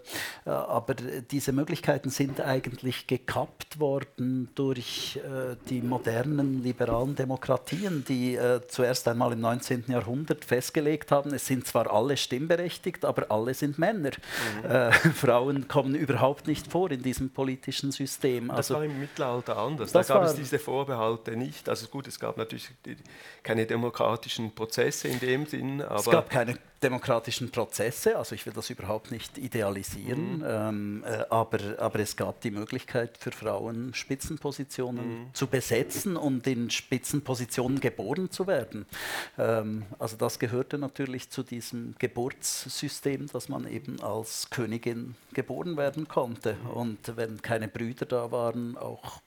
äh, 0.46 0.50
aber 0.50 0.96
diese 0.96 1.52
Möglichkeiten 1.52 2.10
sind 2.10 2.42
eigentlich 2.42 3.08
gekappt 3.08 3.80
worden 3.80 4.50
durch 4.56 5.18
äh, 5.18 5.56
die 5.70 5.82
modernen 5.82 6.64
liberalen 6.64 7.16
Demokratien, 7.16 8.04
die 8.08 8.36
äh, 8.36 8.62
zuerst 8.68 9.08
einmal 9.08 9.34
im 9.34 9.42
19. 9.42 9.86
Jahrhundert 9.88 10.46
festgelegt 10.46 11.12
haben, 11.12 11.34
es 11.34 11.46
sind 11.46 11.68
zwar 11.68 11.92
alle 11.92 12.18
stimmberechtigt, 12.18 12.97
gleichberechtigt, 12.98 13.06
aber 13.06 13.32
alle 13.32 13.54
sind 13.54 13.78
Männer. 13.78 14.12
Mhm. 14.64 14.70
Äh, 14.70 14.92
Frauen 15.14 15.68
kommen 15.68 15.96
überhaupt 15.96 16.48
nicht 16.48 16.72
vor 16.72 16.92
in 16.92 17.02
diesem 17.02 17.30
politischen 17.30 17.92
System. 17.92 18.48
Das 18.50 18.58
also, 18.58 18.76
war 18.76 18.84
im 18.84 19.00
Mittelalter 19.00 19.58
anders. 19.58 19.92
Da 19.92 20.02
gab 20.02 20.24
es 20.24 20.36
diese 20.36 20.60
Vorbehalte 20.60 21.36
nicht. 21.36 21.70
Also 21.70 21.88
gut, 21.88 22.08
es 22.08 22.20
gab 22.20 22.38
natürlich 22.38 22.70
keine 23.44 23.66
demokratischen 23.66 24.54
Prozesse 24.54 25.08
in 25.08 25.20
dem 25.20 25.46
Sinn. 25.46 25.82
es 25.82 26.06
gab 26.06 26.30
keine 26.30 26.58
demokratischen 26.84 27.50
Prozesse, 27.50 28.18
also 28.18 28.36
ich 28.36 28.46
will 28.46 28.54
das 28.54 28.70
überhaupt 28.70 29.12
nicht 29.12 29.38
idealisieren, 29.38 30.38
mhm. 30.38 30.46
ähm, 30.48 31.04
äh, 31.06 31.24
aber, 31.30 31.60
aber 31.80 32.00
es 32.00 32.16
gab 32.16 32.42
die 32.42 32.52
Möglichkeit 32.52 33.18
für 33.18 33.32
Frauen 33.32 33.94
Spitzenpositionen 33.94 35.22
mhm. 35.22 35.34
zu 35.34 35.48
besetzen 35.48 36.16
und 36.18 36.46
in 36.46 36.70
Spitzenpositionen 36.70 37.80
geboren 37.80 38.30
zu 38.30 38.46
werden. 38.46 38.86
Ähm, 39.38 39.86
also 39.98 40.18
das 40.18 40.38
gehörte 40.38 40.78
natürlich 40.78 41.30
zu 41.30 41.44
diesem 41.44 41.96
Geburtssystem, 41.98 42.87
dass 43.34 43.50
man 43.50 43.68
eben 43.68 44.02
als 44.02 44.50
Königin 44.50 45.16
geboren 45.34 45.78
werden 45.78 46.08
konnte 46.08 46.58
und 46.74 47.16
wenn 47.16 47.42
keine 47.42 47.68
Brüder 47.68 48.06
da 48.06 48.32
waren, 48.32 48.78
auch 48.78 49.22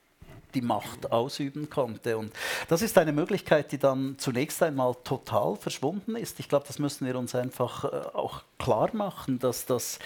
die 0.54 0.62
Macht 0.62 1.12
ausüben 1.12 1.70
konnte. 1.70 2.18
Und 2.18 2.32
das 2.68 2.82
ist 2.82 2.98
eine 2.98 3.12
Möglichkeit, 3.12 3.72
die 3.72 3.78
dann 3.78 4.16
zunächst 4.18 4.62
einmal 4.62 4.94
total 5.04 5.56
verschwunden 5.56 6.16
ist. 6.16 6.40
Ich 6.40 6.48
glaube, 6.48 6.66
das 6.66 6.78
müssen 6.78 7.06
wir 7.06 7.16
uns 7.16 7.34
einfach 7.34 7.84
äh, 7.84 7.88
auch 8.14 8.42
klar 8.58 8.90
machen, 8.92 9.38
dass 9.38 9.66
das 9.66 9.98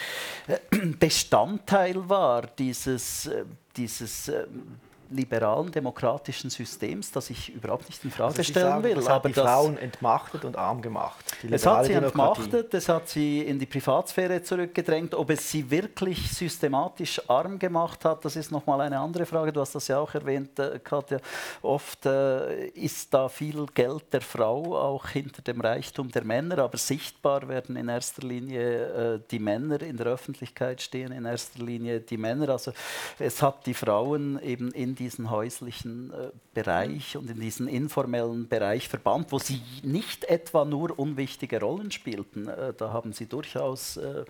äh, 0.46 0.58
Bestandteil 0.98 2.08
war 2.08 2.42
dieses, 2.42 3.26
äh, 3.26 3.44
dieses 3.76 4.28
ähm, 4.28 4.78
liberalen 5.10 5.70
demokratischen 5.70 6.50
Systems, 6.50 7.10
das 7.12 7.30
ich 7.30 7.54
überhaupt 7.54 7.88
nicht 7.88 8.04
in 8.04 8.10
Frage 8.10 8.38
also 8.38 8.42
stellen 8.42 8.66
sagen, 8.66 8.84
will. 8.84 8.94
Das 8.94 9.08
hat 9.08 9.24
die 9.24 9.32
Frauen 9.32 9.78
entmachtet 9.78 10.44
und 10.44 10.56
arm 10.56 10.82
gemacht. 10.82 11.33
Es 11.50 11.66
hat 11.66 11.86
sie 11.86 11.92
entmachtet, 11.92 12.72
es 12.74 12.88
hat 12.88 13.08
sie 13.08 13.42
in 13.42 13.58
die 13.58 13.66
Privatsphäre 13.66 14.42
zurückgedrängt. 14.42 15.14
Ob 15.14 15.30
es 15.30 15.50
sie 15.50 15.68
wirklich 15.70 16.30
systematisch 16.30 17.20
arm 17.28 17.58
gemacht 17.58 18.04
hat, 18.04 18.24
das 18.24 18.36
ist 18.36 18.50
nochmal 18.50 18.80
eine 18.82 18.98
andere 18.98 19.26
Frage. 19.26 19.52
Du 19.52 19.60
hast 19.60 19.74
das 19.74 19.88
ja 19.88 19.98
auch 19.98 20.14
erwähnt, 20.14 20.58
äh, 20.58 20.78
Katja. 20.82 21.18
Oft 21.62 22.06
äh, 22.06 22.68
ist 22.68 23.12
da 23.12 23.28
viel 23.28 23.66
Geld 23.74 24.12
der 24.12 24.20
Frau 24.20 24.76
auch 24.76 25.08
hinter 25.08 25.42
dem 25.42 25.60
Reichtum 25.60 26.10
der 26.10 26.24
Männer, 26.24 26.58
aber 26.58 26.78
sichtbar 26.78 27.48
werden 27.48 27.76
in 27.76 27.88
erster 27.88 28.26
Linie 28.26 29.14
äh, 29.14 29.20
die 29.30 29.38
Männer, 29.38 29.80
in 29.82 29.96
der 29.96 30.06
Öffentlichkeit 30.06 30.80
stehen 30.80 31.12
in 31.12 31.24
erster 31.24 31.62
Linie 31.62 32.00
die 32.00 32.16
Männer. 32.16 32.48
Also 32.50 32.72
es 33.18 33.42
hat 33.42 33.66
die 33.66 33.74
Frauen 33.74 34.40
eben 34.42 34.70
in 34.72 34.94
diesen 34.94 35.30
häuslichen 35.30 36.12
äh, 36.12 36.30
Bereich 36.54 37.16
und 37.16 37.28
in 37.30 37.40
diesen 37.40 37.68
informellen 37.68 38.48
Bereich 38.48 38.88
verbannt, 38.88 39.32
wo 39.32 39.38
sie 39.38 39.60
nicht 39.82 40.24
etwa 40.24 40.64
nur 40.64 40.98
unwichtige 41.34 41.60
Rollen 41.60 41.90
spielten. 41.90 42.48
Äh, 42.48 42.72
da 42.76 42.92
haben 42.92 43.12
sie 43.12 43.26
durchaus 43.26 43.96
äh, 43.96 44.24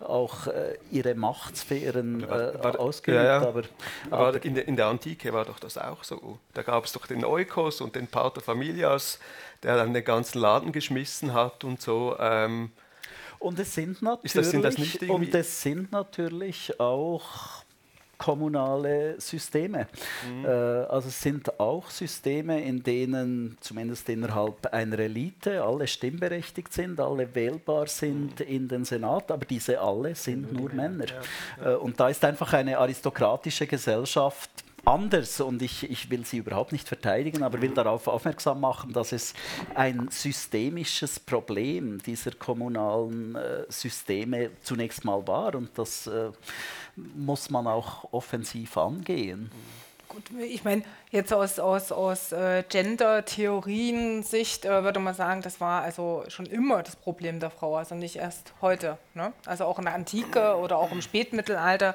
auch 0.00 0.46
äh, 0.46 0.76
ihre 0.90 1.14
Machtsphären 1.14 2.22
äh, 2.22 2.76
ausgeübt. 2.76 3.16
Ja, 3.16 3.24
ja. 3.24 3.48
Aber, 3.48 3.62
aber 4.10 4.44
in, 4.44 4.54
der, 4.54 4.68
in, 4.68 4.76
der, 4.76 4.86
Antike 4.86 5.32
war 5.32 5.44
doch 5.44 5.58
das 5.58 5.78
auch 5.78 6.04
so. 6.04 6.38
Da 6.52 6.62
gab 6.62 6.84
es 6.84 6.92
doch 6.92 7.06
den 7.06 7.24
Eukos 7.24 7.80
und 7.80 7.96
den 7.96 8.06
Pater 8.06 8.42
Familias, 8.42 9.18
der 9.62 9.76
dann 9.76 9.94
den 9.94 10.04
ganzen 10.04 10.38
Laden 10.38 10.72
geschmissen 10.72 11.32
hat 11.32 11.64
und 11.64 11.80
so. 11.80 12.16
Ähm, 12.18 12.70
und 13.38 13.58
es 13.58 13.74
sind 13.74 14.02
natürlich, 14.02 14.32
das, 14.34 14.50
das 14.52 15.08
und 15.08 15.34
es 15.34 15.62
sind 15.62 15.92
natürlich 15.92 16.78
auch 16.78 17.64
kommunale 18.20 19.18
Systeme. 19.18 19.86
Mhm. 20.28 20.44
Äh, 20.44 20.48
also 20.48 21.08
es 21.08 21.20
sind 21.20 21.58
auch 21.58 21.90
Systeme, 21.90 22.62
in 22.62 22.82
denen 22.82 23.56
zumindest 23.60 24.08
innerhalb 24.10 24.66
einer 24.66 24.98
Elite 24.98 25.64
alle 25.64 25.86
stimmberechtigt 25.86 26.72
sind, 26.72 27.00
alle 27.00 27.34
wählbar 27.34 27.86
sind 27.86 28.40
mhm. 28.40 28.46
in 28.46 28.68
den 28.68 28.84
Senat, 28.84 29.30
aber 29.30 29.46
diese 29.46 29.80
alle 29.80 30.14
sind 30.14 30.52
nur 30.52 30.70
Männer. 30.70 31.06
Ja. 31.58 31.72
Äh, 31.72 31.76
und 31.76 31.98
da 31.98 32.10
ist 32.10 32.22
einfach 32.24 32.52
eine 32.52 32.76
aristokratische 32.76 33.66
Gesellschaft 33.66 34.50
anders 34.84 35.40
und 35.40 35.62
ich, 35.62 35.88
ich 35.90 36.10
will 36.10 36.24
sie 36.24 36.38
überhaupt 36.38 36.72
nicht 36.72 36.88
verteidigen, 36.88 37.42
aber 37.42 37.60
will 37.60 37.70
darauf 37.70 38.06
aufmerksam 38.06 38.60
machen, 38.60 38.92
dass 38.92 39.12
es 39.12 39.34
ein 39.74 40.08
systemisches 40.10 41.20
Problem 41.20 42.00
dieser 42.02 42.32
kommunalen 42.32 43.34
äh, 43.34 43.64
Systeme 43.68 44.50
zunächst 44.62 45.04
mal 45.04 45.26
war 45.26 45.54
und 45.54 45.70
das 45.76 46.06
äh, 46.06 46.30
muss 46.96 47.50
man 47.50 47.66
auch 47.66 48.12
offensiv 48.12 48.76
angehen. 48.76 49.50
Gut, 50.08 50.24
ich 50.40 50.64
meine, 50.64 50.82
jetzt 51.12 51.32
aus, 51.32 51.60
aus, 51.60 51.92
aus 51.92 52.32
äh, 52.32 52.64
Gender-Theorien-Sicht 52.68 54.64
äh, 54.64 54.82
würde 54.82 54.98
man 54.98 55.14
sagen, 55.14 55.40
das 55.40 55.60
war 55.60 55.82
also 55.82 56.24
schon 56.26 56.46
immer 56.46 56.82
das 56.82 56.96
Problem 56.96 57.38
der 57.38 57.50
Frau, 57.50 57.76
also 57.76 57.94
nicht 57.94 58.16
erst 58.16 58.52
heute. 58.60 58.98
Ne? 59.14 59.32
Also 59.46 59.66
auch 59.66 59.78
in 59.78 59.84
der 59.84 59.94
Antike 59.94 60.56
oder 60.56 60.78
auch 60.78 60.90
im 60.90 61.00
Spätmittelalter 61.00 61.94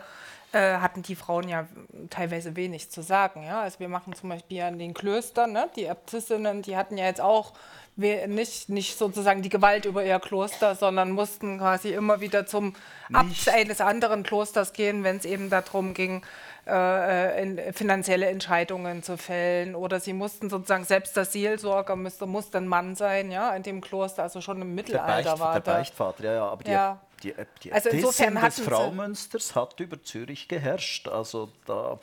äh, 0.54 0.78
hatten 0.78 1.02
die 1.02 1.16
Frauen 1.16 1.50
ja 1.50 1.68
teilweise 2.10 2.56
wenig 2.56 2.90
zu 2.90 3.02
sagen. 3.02 3.44
Ja? 3.44 3.60
Also 3.60 3.82
wir 3.82 3.90
machen 3.90 4.14
zum 4.14 4.30
Beispiel 4.30 4.62
an 4.62 4.80
den 4.80 4.94
Klöstern, 4.94 5.52
ne? 5.52 5.68
die 5.76 5.84
Äbtissinnen, 5.84 6.62
die 6.62 6.78
hatten 6.78 6.98
ja 6.98 7.08
jetzt 7.08 7.20
auch 7.20 7.52
nicht, 7.96 8.70
nicht 8.70 8.98
sozusagen 8.98 9.42
die 9.42 9.50
Gewalt 9.50 9.86
über 9.86 10.04
ihr 10.04 10.20
Kloster, 10.20 10.76
sondern 10.76 11.12
mussten 11.12 11.60
quasi 11.60 11.94
immer 11.94 12.20
wieder 12.20 12.46
zum 12.46 12.76
Abt 13.14 13.48
eines 13.50 13.82
anderen 13.82 14.24
Klosters 14.24 14.74
gehen, 14.74 15.04
wenn 15.04 15.18
es 15.18 15.26
eben 15.26 15.50
darum 15.50 15.94
ging, 15.94 16.22
äh, 16.68 17.42
in, 17.42 17.74
finanzielle 17.74 18.26
Entscheidungen 18.28 19.04
zu 19.04 19.18
fällen. 19.18 19.76
Oder 19.76 20.00
sie 20.00 20.14
mussten 20.14 20.50
sozusagen, 20.50 20.84
selbst 20.84 21.16
der 21.16 21.26
Seelsorger 21.26 21.96
müsste, 21.96 22.26
musste 22.26 22.58
ein 22.58 22.68
Mann 22.68 22.96
sein, 22.96 23.32
ja, 23.32 23.56
in 23.56 23.64
dem 23.64 23.82
Kloster, 23.82 24.24
also 24.24 24.42
schon 24.42 24.62
im 24.62 24.76
Mittelalter 24.76 25.22
der 25.22 25.30
Beicht, 25.30 25.40
war 25.40 25.54
Der 25.54 25.60
Beichtvater, 25.60 26.24
ja, 26.24 26.34
ja, 26.34 26.48
aber 26.48 26.64
die, 26.64 26.72
ja. 26.72 27.00
Die, 27.26 27.34
die 27.64 27.74
also 27.74 27.90
insofern 27.90 28.36
des 28.36 28.60
Fraumünsters 28.60 29.56
hat 29.56 29.80
über 29.80 30.02
Zürich 30.04 30.48
geherrscht. 30.48 31.08
Also 31.08 31.50
da, 31.66 32.00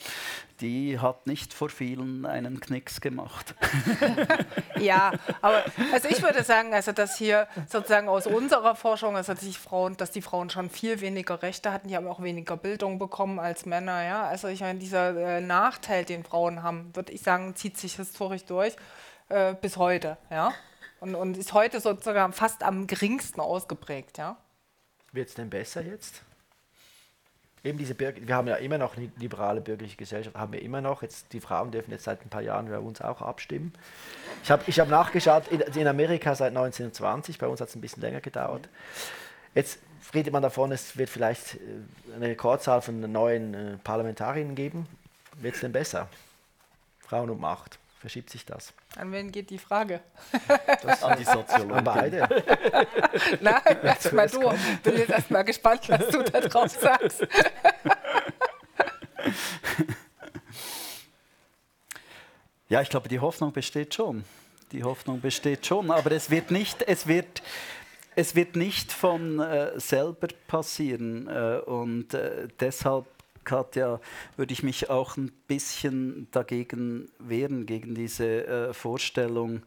die 0.60 0.98
hat 0.98 1.28
nicht 1.28 1.54
vor 1.54 1.68
vielen 1.68 2.26
einen 2.26 2.58
Knicks 2.58 3.00
gemacht. 3.00 3.54
ja, 4.80 5.12
aber 5.40 5.62
also 5.92 6.08
ich 6.08 6.20
würde 6.22 6.42
sagen, 6.42 6.74
also 6.74 6.90
dass 6.90 7.16
hier 7.16 7.46
sozusagen 7.68 8.08
aus 8.08 8.26
unserer 8.26 8.74
Forschung, 8.74 9.14
also 9.14 9.34
dass 9.34 9.42
die 9.42 9.52
Frauen, 9.52 9.96
dass 9.96 10.10
die 10.10 10.22
Frauen 10.22 10.50
schon 10.50 10.70
viel 10.70 11.00
weniger 11.00 11.40
Rechte 11.40 11.72
hatten, 11.72 11.86
die 11.86 11.96
haben 11.96 12.08
auch 12.08 12.20
weniger 12.20 12.56
Bildung 12.56 12.98
bekommen 12.98 13.38
als 13.38 13.64
Männer. 13.64 14.02
Ja, 14.02 14.26
also 14.26 14.48
ich 14.48 14.60
meine, 14.60 14.80
dieser 14.80 15.16
äh, 15.16 15.40
Nachteil, 15.40 16.04
den 16.04 16.24
Frauen 16.24 16.64
haben, 16.64 16.90
würde 16.94 17.12
ich 17.12 17.22
sagen, 17.22 17.54
zieht 17.54 17.78
sich 17.78 17.94
historisch 17.94 18.44
durch 18.44 18.74
äh, 19.28 19.54
bis 19.54 19.76
heute. 19.76 20.16
Ja. 20.30 20.52
Und, 20.98 21.14
und 21.14 21.36
ist 21.36 21.52
heute 21.52 21.80
sozusagen 21.80 22.32
fast 22.32 22.64
am 22.64 22.88
geringsten 22.88 23.40
ausgeprägt, 23.40 24.18
ja. 24.18 24.36
Wird 25.12 25.28
es 25.28 25.34
denn 25.34 25.50
besser 25.50 25.82
jetzt? 25.82 26.22
Eben 27.64 27.78
diese 27.78 27.94
Bürger, 27.94 28.26
wir 28.26 28.34
haben 28.34 28.48
ja 28.48 28.56
immer 28.56 28.76
noch 28.76 28.96
eine 28.96 29.12
liberale 29.18 29.60
bürgerliche 29.60 29.96
Gesellschaft, 29.96 30.36
haben 30.36 30.52
wir 30.52 30.62
immer 30.62 30.80
noch. 30.80 31.02
Jetzt, 31.02 31.32
die 31.32 31.40
Frauen 31.40 31.70
dürfen 31.70 31.92
jetzt 31.92 32.04
seit 32.04 32.24
ein 32.24 32.28
paar 32.28 32.42
Jahren 32.42 32.68
bei 32.68 32.78
uns 32.78 33.00
auch 33.00 33.22
abstimmen. 33.22 33.72
Ich 34.42 34.50
habe 34.50 34.64
ich 34.66 34.80
hab 34.80 34.88
nachgeschaut, 34.88 35.46
in, 35.48 35.60
in, 35.60 35.86
Amerika 35.86 36.34
seit 36.34 36.48
1920, 36.48 37.38
bei 37.38 37.46
uns 37.46 37.60
hat 37.60 37.68
es 37.68 37.76
ein 37.76 37.80
bisschen 37.80 38.02
länger 38.02 38.20
gedauert. 38.20 38.68
Jetzt 39.54 39.78
redet 40.12 40.32
man 40.32 40.42
davon, 40.42 40.72
es 40.72 40.96
wird 40.96 41.08
vielleicht 41.08 41.54
äh, 41.54 41.58
eine 42.16 42.28
Rekordzahl 42.28 42.82
von 42.82 43.00
neuen 43.12 43.54
äh, 43.54 43.76
Parlamentariern 43.84 44.56
geben. 44.56 44.88
Wird 45.36 45.54
es 45.54 45.60
denn 45.60 45.72
besser? 45.72 46.08
Frauen 47.00 47.30
und 47.30 47.40
Macht. 47.40 47.78
Verschiebt 48.02 48.30
sich 48.30 48.44
das? 48.44 48.72
An 48.96 49.12
wen 49.12 49.30
geht 49.30 49.48
die 49.50 49.58
Frage? 49.58 50.00
Das 50.82 51.04
an 51.04 51.16
die 51.16 51.24
Soziologen. 51.24 51.72
An 51.72 51.84
beide. 51.84 52.28
Nein, 53.40 53.78
erstmal 53.80 54.28
du. 54.28 54.40
Bin 54.82 54.96
jetzt 54.96 55.10
erstmal 55.10 55.44
gespannt, 55.44 55.88
was 55.88 56.08
du 56.08 56.24
da 56.24 56.40
drauf 56.40 56.72
sagst. 56.72 57.24
Ja, 62.68 62.82
ich 62.82 62.88
glaube, 62.88 63.08
die 63.08 63.20
Hoffnung 63.20 63.52
besteht 63.52 63.94
schon. 63.94 64.24
Die 64.72 64.82
Hoffnung 64.82 65.20
besteht 65.20 65.64
schon, 65.64 65.92
aber 65.92 66.10
es 66.10 66.28
wird 66.28 66.50
nicht, 66.50 66.82
es 66.82 67.06
wird, 67.06 67.40
es 68.16 68.34
wird 68.34 68.56
nicht 68.56 68.90
von 68.90 69.38
äh, 69.38 69.78
selber 69.78 70.26
passieren. 70.48 71.28
Äh, 71.28 71.60
und 71.66 72.14
äh, 72.14 72.48
deshalb 72.58 73.06
Katja, 73.44 74.00
würde 74.36 74.52
ich 74.52 74.62
mich 74.62 74.90
auch 74.90 75.16
ein 75.16 75.32
bisschen 75.46 76.28
dagegen 76.30 77.10
wehren, 77.18 77.66
gegen 77.66 77.94
diese 77.94 78.46
äh, 78.46 78.72
Vorstellung, 78.72 79.62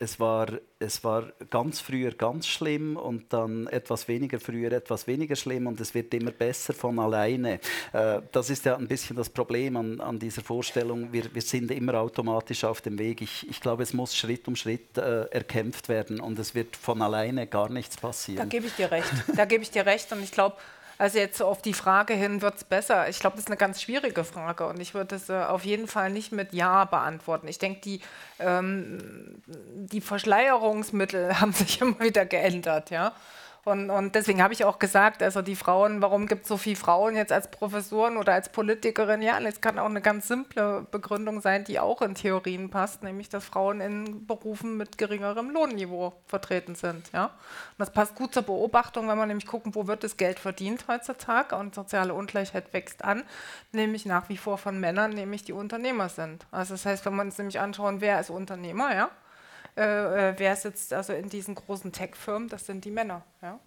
es 0.00 0.20
war, 0.20 0.46
es 0.78 1.02
war 1.02 1.32
ganz 1.50 1.80
früher 1.80 2.12
ganz 2.12 2.46
schlimm 2.46 2.96
und 2.96 3.32
dann 3.32 3.66
etwas 3.66 4.06
weniger 4.06 4.38
früher 4.38 4.70
etwas 4.70 5.08
weniger 5.08 5.34
schlimm 5.34 5.66
und 5.66 5.80
es 5.80 5.92
wird 5.92 6.14
immer 6.14 6.30
besser 6.30 6.72
von 6.72 6.98
alleine. 7.00 7.58
Äh, 7.92 8.20
das 8.30 8.48
ist 8.50 8.64
ja 8.64 8.76
ein 8.76 8.86
bisschen 8.86 9.16
das 9.16 9.28
Problem 9.28 9.76
an, 9.76 10.00
an 10.00 10.18
dieser 10.18 10.42
Vorstellung. 10.42 11.12
Wir, 11.12 11.34
wir 11.34 11.42
sind 11.42 11.72
immer 11.72 11.94
automatisch 11.94 12.62
auf 12.62 12.80
dem 12.80 12.98
Weg. 12.98 13.22
Ich, 13.22 13.48
ich 13.48 13.60
glaube, 13.60 13.82
es 13.82 13.92
muss 13.92 14.16
Schritt 14.16 14.46
um 14.46 14.54
Schritt 14.54 14.96
äh, 14.96 15.24
erkämpft 15.30 15.88
werden 15.88 16.20
und 16.20 16.38
es 16.38 16.54
wird 16.54 16.76
von 16.76 17.02
alleine 17.02 17.48
gar 17.48 17.68
nichts 17.68 17.96
passieren. 17.96 18.38
Da 18.38 18.44
gebe 18.44 18.66
ich 18.66 18.74
dir 18.74 18.90
recht. 18.90 19.12
Da 19.34 19.46
gebe 19.46 19.62
ich 19.62 19.70
dir 19.70 19.84
recht 19.84 20.12
und 20.12 20.22
ich 20.22 20.30
glaube, 20.30 20.56
also 20.98 21.18
jetzt 21.18 21.40
auf 21.40 21.62
die 21.62 21.74
Frage 21.74 22.14
hin, 22.14 22.42
wird 22.42 22.56
es 22.56 22.64
besser? 22.64 23.08
Ich 23.08 23.20
glaube, 23.20 23.36
das 23.36 23.44
ist 23.44 23.48
eine 23.48 23.56
ganz 23.56 23.80
schwierige 23.80 24.24
Frage 24.24 24.66
und 24.66 24.80
ich 24.80 24.94
würde 24.94 25.14
es 25.14 25.28
äh, 25.28 25.34
auf 25.34 25.64
jeden 25.64 25.86
Fall 25.86 26.10
nicht 26.10 26.32
mit 26.32 26.52
Ja 26.52 26.84
beantworten. 26.84 27.46
Ich 27.46 27.58
denke, 27.58 27.80
die, 27.80 28.00
ähm, 28.40 28.98
die 29.46 30.00
Verschleierungsmittel 30.00 31.40
haben 31.40 31.52
sich 31.52 31.80
immer 31.80 32.00
wieder 32.00 32.26
geändert, 32.26 32.90
ja. 32.90 33.12
Und, 33.64 33.90
und 33.90 34.14
deswegen 34.14 34.42
habe 34.42 34.54
ich 34.54 34.64
auch 34.64 34.78
gesagt, 34.78 35.22
also 35.22 35.42
die 35.42 35.56
Frauen, 35.56 36.00
warum 36.00 36.26
gibt 36.26 36.42
es 36.42 36.48
so 36.48 36.56
viele 36.56 36.76
Frauen 36.76 37.16
jetzt 37.16 37.32
als 37.32 37.50
Professoren 37.50 38.16
oder 38.16 38.32
als 38.32 38.48
Politikerin? 38.48 39.20
Ja, 39.20 39.38
das 39.40 39.60
kann 39.60 39.78
auch 39.78 39.86
eine 39.86 40.00
ganz 40.00 40.28
simple 40.28 40.86
Begründung 40.90 41.40
sein, 41.40 41.64
die 41.64 41.78
auch 41.78 42.00
in 42.00 42.14
Theorien 42.14 42.70
passt, 42.70 43.02
nämlich 43.02 43.28
dass 43.28 43.44
Frauen 43.44 43.80
in 43.80 44.26
Berufen 44.26 44.76
mit 44.76 44.96
geringerem 44.96 45.50
Lohnniveau 45.50 46.14
vertreten 46.26 46.74
sind. 46.74 47.10
Ja? 47.12 47.24
Und 47.26 47.78
das 47.78 47.92
passt 47.92 48.14
gut 48.14 48.32
zur 48.32 48.42
Beobachtung, 48.42 49.08
wenn 49.08 49.18
man 49.18 49.28
nämlich 49.28 49.46
gucken, 49.46 49.74
wo 49.74 49.86
wird 49.86 50.02
das 50.02 50.16
Geld 50.16 50.38
verdient 50.38 50.86
heutzutage 50.88 51.54
und 51.56 51.74
soziale 51.74 52.14
Ungleichheit 52.14 52.72
wächst 52.72 53.04
an, 53.04 53.24
nämlich 53.72 54.06
nach 54.06 54.28
wie 54.28 54.36
vor 54.36 54.58
von 54.58 54.80
Männern, 54.80 55.10
nämlich 55.10 55.44
die 55.44 55.52
Unternehmer 55.52 56.08
sind. 56.08 56.46
Also 56.50 56.74
das 56.74 56.86
heißt, 56.86 57.04
wenn 57.04 57.16
wir 57.16 57.22
uns 57.22 57.38
nämlich 57.38 57.60
anschauen, 57.60 58.00
wer 58.00 58.20
ist 58.20 58.30
Unternehmer, 58.30 58.94
ja, 58.94 59.10
äh, 59.78 60.30
äh, 60.30 60.34
wer 60.36 60.56
sitzt 60.56 60.92
also 60.92 61.12
in 61.12 61.28
diesen 61.28 61.54
großen 61.54 61.92
Tech-Firmen? 61.92 62.48
Das 62.48 62.66
sind 62.66 62.84
die 62.84 62.90
Männer. 62.90 63.22
Ja? 63.40 63.60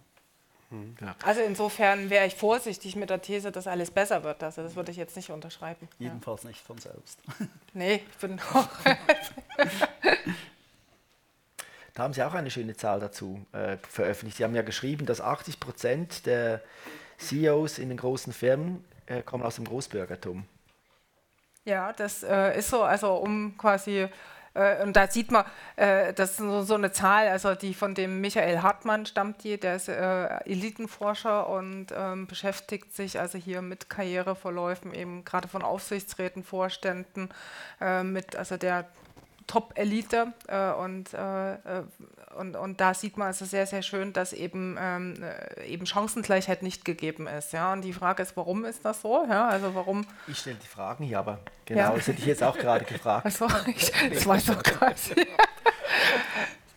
Hm. 0.68 0.94
Ja. 1.00 1.16
Also 1.24 1.40
insofern 1.40 2.10
wäre 2.10 2.26
ich 2.26 2.34
vorsichtig 2.34 2.96
mit 2.96 3.10
der 3.10 3.22
These, 3.22 3.50
dass 3.52 3.66
alles 3.66 3.90
besser 3.90 4.22
wird. 4.24 4.42
Also 4.42 4.62
das 4.62 4.76
würde 4.76 4.90
ich 4.90 4.98
jetzt 4.98 5.16
nicht 5.16 5.30
unterschreiben. 5.30 5.88
Jedenfalls 5.98 6.42
ja. 6.42 6.48
nicht 6.48 6.60
von 6.64 6.78
selbst. 6.78 7.18
Nee, 7.74 8.02
ich 8.10 8.18
bin 8.18 8.38
auch. 8.52 8.68
da 11.94 12.02
haben 12.02 12.12
Sie 12.12 12.22
auch 12.22 12.34
eine 12.34 12.50
schöne 12.50 12.76
Zahl 12.76 13.00
dazu 13.00 13.46
äh, 13.52 13.78
veröffentlicht. 13.88 14.36
Sie 14.36 14.44
haben 14.44 14.54
ja 14.54 14.60
geschrieben, 14.60 15.06
dass 15.06 15.22
80 15.22 15.58
Prozent 15.58 16.26
der 16.26 16.60
CEOs 17.16 17.78
in 17.78 17.88
den 17.88 17.96
großen 17.96 18.34
Firmen 18.34 18.84
äh, 19.06 19.22
kommen 19.22 19.42
aus 19.42 19.54
dem 19.56 19.64
Großbürgertum. 19.64 20.44
Ja, 21.64 21.94
das 21.94 22.22
äh, 22.22 22.58
ist 22.58 22.68
so. 22.68 22.82
Also 22.82 23.14
um 23.14 23.56
quasi 23.56 24.08
und 24.82 24.94
da 24.94 25.08
sieht 25.08 25.30
man, 25.30 25.44
äh, 25.76 26.12
das 26.12 26.38
ist 26.38 26.66
so, 26.66 26.74
eine 26.74 26.92
Zahl, 26.92 27.28
also 27.28 27.54
die 27.54 27.72
von 27.72 27.94
dem 27.94 28.20
Michael 28.20 28.60
Hartmann 28.60 29.06
stammt 29.06 29.44
die, 29.44 29.58
der 29.58 29.76
ist 29.76 29.88
äh, 29.88 30.26
Elitenforscher 30.44 31.48
und 31.48 31.86
ähm, 31.96 32.26
beschäftigt 32.26 32.94
sich 32.94 33.18
also 33.18 33.38
hier 33.38 33.62
mit 33.62 33.88
Karriereverläufen, 33.88 34.92
eben 34.94 35.24
gerade 35.24 35.48
von 35.48 35.62
Aufsichtsräten, 35.62 36.44
Vorständen, 36.44 37.30
äh, 37.80 38.02
mit 38.02 38.36
also 38.36 38.58
der 38.58 38.86
Top-Elite 39.46 40.32
äh, 40.48 40.72
und, 40.72 41.12
äh, 41.14 41.56
und, 42.36 42.56
und 42.56 42.80
da 42.80 42.94
sieht 42.94 43.16
man 43.16 43.28
also 43.28 43.44
sehr, 43.44 43.66
sehr 43.66 43.82
schön, 43.82 44.12
dass 44.12 44.32
eben, 44.32 44.76
ähm, 44.80 45.22
eben 45.66 45.86
Chancengleichheit 45.86 46.62
nicht 46.62 46.84
gegeben 46.84 47.26
ist. 47.26 47.52
Ja? 47.52 47.72
Und 47.72 47.82
die 47.82 47.92
Frage 47.92 48.22
ist, 48.22 48.36
warum 48.36 48.64
ist 48.64 48.84
das 48.84 49.02
so? 49.02 49.24
Ja? 49.28 49.48
Also 49.48 49.74
warum 49.74 50.06
ich 50.26 50.38
stelle 50.38 50.56
die 50.62 50.66
Fragen 50.66 51.04
hier, 51.04 51.18
aber 51.18 51.40
genau, 51.64 51.80
ja. 51.80 51.94
das 51.94 52.06
hätte 52.06 52.20
ich 52.20 52.26
jetzt 52.26 52.42
auch 52.42 52.56
gerade 52.56 52.84
gefragt. 52.84 53.26
Achso, 53.26 53.46
ich, 53.66 53.92
das 54.10 54.26
war 54.26 54.38
so 54.38 54.54
quasi 54.54 55.26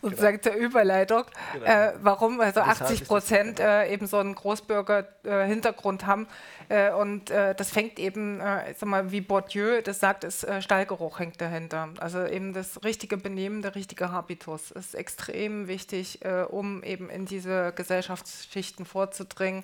sozusagen 0.09 0.41
zur 0.41 0.53
Überleitung, 0.53 1.23
genau. 1.53 1.65
äh, 1.65 1.93
warum 2.01 2.39
also 2.39 2.61
80 2.61 3.05
Prozent 3.05 3.59
äh, 3.59 3.91
eben 3.91 4.07
so 4.07 4.17
einen 4.17 4.35
Großbürger-Hintergrund 4.35 6.03
äh, 6.03 6.05
haben. 6.05 6.27
Äh, 6.69 6.91
und 6.91 7.31
äh, 7.31 7.55
das 7.55 7.71
fängt 7.71 7.99
eben, 7.99 8.39
äh, 8.39 8.73
sag 8.77 8.87
mal, 8.87 9.11
wie 9.11 9.21
Bourdieu 9.21 9.81
das 9.81 9.99
sagt, 9.99 10.23
ist 10.23 10.45
Stallgeruch 10.59 11.19
hängt 11.19 11.41
dahinter. 11.41 11.89
Also 11.99 12.25
eben 12.25 12.53
das 12.53 12.83
richtige 12.83 13.17
Benehmen, 13.17 13.61
der 13.61 13.75
richtige 13.75 14.11
Habitus 14.11 14.71
ist 14.71 14.95
extrem 14.95 15.67
wichtig, 15.67 16.19
um 16.49 16.83
eben 16.83 17.09
in 17.09 17.25
diese 17.25 17.73
Gesellschaftsschichten 17.75 18.85
vorzudringen. 18.85 19.63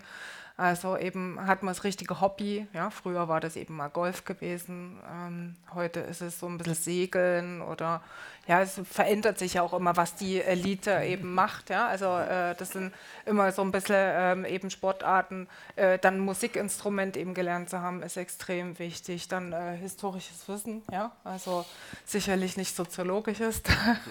Also 0.61 0.95
eben 0.95 1.43
hat 1.47 1.63
man 1.63 1.73
das 1.73 1.83
richtige 1.83 2.21
Hobby. 2.21 2.67
Ja, 2.71 2.91
früher 2.91 3.27
war 3.27 3.39
das 3.39 3.55
eben 3.55 3.75
mal 3.75 3.89
Golf 3.89 4.25
gewesen. 4.25 4.99
Ähm, 5.11 5.55
heute 5.73 6.01
ist 6.01 6.21
es 6.21 6.39
so 6.39 6.45
ein 6.45 6.59
bisschen 6.59 6.75
Segeln 6.75 7.63
oder 7.63 8.03
ja, 8.47 8.61
es 8.61 8.81
verändert 8.83 9.37
sich 9.37 9.53
ja 9.53 9.61
auch 9.61 9.73
immer, 9.73 9.95
was 9.95 10.15
die 10.15 10.41
Elite 10.41 11.03
eben 11.03 11.33
macht. 11.33 11.69
Ja? 11.69 11.87
Also 11.87 12.17
äh, 12.17 12.55
das 12.55 12.71
sind 12.71 12.91
immer 13.25 13.51
so 13.51 13.61
ein 13.61 13.71
bisschen 13.71 13.95
ähm, 13.97 14.45
eben 14.45 14.71
Sportarten. 14.71 15.47
Äh, 15.75 15.99
dann 15.99 16.19
Musikinstrument 16.19 17.17
eben 17.17 17.33
gelernt 17.35 17.69
zu 17.69 17.81
haben, 17.81 18.01
ist 18.01 18.17
extrem 18.17 18.77
wichtig. 18.79 19.27
Dann 19.27 19.53
äh, 19.53 19.77
historisches 19.77 20.49
Wissen, 20.49 20.81
ja, 20.91 21.11
also 21.23 21.65
sicherlich 22.03 22.57
nicht 22.57 22.75
soziologisches. 22.75 23.61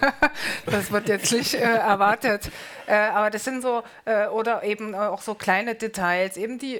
das 0.65 0.91
wird 0.91 1.09
jetzt 1.09 1.31
nicht 1.33 1.53
äh, 1.53 1.59
erwartet. 1.59 2.49
Äh, 2.87 2.95
aber 2.95 3.29
das 3.29 3.43
sind 3.43 3.61
so, 3.61 3.83
äh, 4.05 4.27
oder 4.27 4.63
eben 4.63 4.95
auch 4.95 5.21
so 5.21 5.35
kleine 5.35 5.75
Details, 5.75 6.37
eben 6.41 6.59
die 6.59 6.79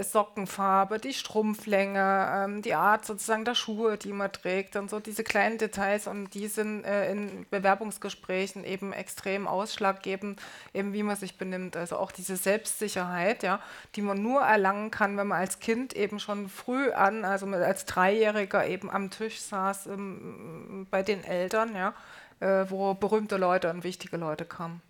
Sockenfarbe, 0.00 0.98
die 0.98 1.14
Strumpflänge, 1.14 2.32
ähm, 2.34 2.62
die 2.62 2.74
Art 2.74 3.04
sozusagen 3.04 3.44
der 3.44 3.54
Schuhe, 3.54 3.96
die 3.96 4.12
man 4.12 4.32
trägt 4.32 4.76
und 4.76 4.90
so 4.90 5.00
diese 5.00 5.24
kleinen 5.24 5.58
Details 5.58 6.06
und 6.06 6.34
die 6.34 6.48
sind 6.48 6.84
äh, 6.84 7.10
in 7.10 7.46
Bewerbungsgesprächen 7.50 8.64
eben 8.64 8.92
extrem 8.92 9.46
ausschlaggebend, 9.46 10.40
eben 10.74 10.92
wie 10.92 11.02
man 11.02 11.16
sich 11.16 11.38
benimmt. 11.38 11.76
Also 11.76 11.96
auch 11.96 12.12
diese 12.12 12.36
Selbstsicherheit, 12.36 13.42
ja, 13.42 13.60
die 13.94 14.02
man 14.02 14.22
nur 14.22 14.42
erlangen 14.42 14.90
kann, 14.90 15.16
wenn 15.16 15.28
man 15.28 15.38
als 15.38 15.60
Kind 15.60 15.94
eben 15.94 16.18
schon 16.18 16.48
früh 16.48 16.90
an, 16.92 17.24
also 17.24 17.46
als 17.46 17.86
Dreijähriger 17.86 18.66
eben 18.66 18.90
am 18.90 19.10
Tisch 19.10 19.40
saß 19.40 19.86
ähm, 19.86 20.86
bei 20.90 21.02
den 21.02 21.24
Eltern, 21.24 21.74
ja, 21.74 21.94
äh, 22.40 22.70
wo 22.70 22.94
berühmte 22.94 23.36
Leute 23.36 23.70
und 23.70 23.84
wichtige 23.84 24.16
Leute 24.16 24.44
kamen. 24.44 24.82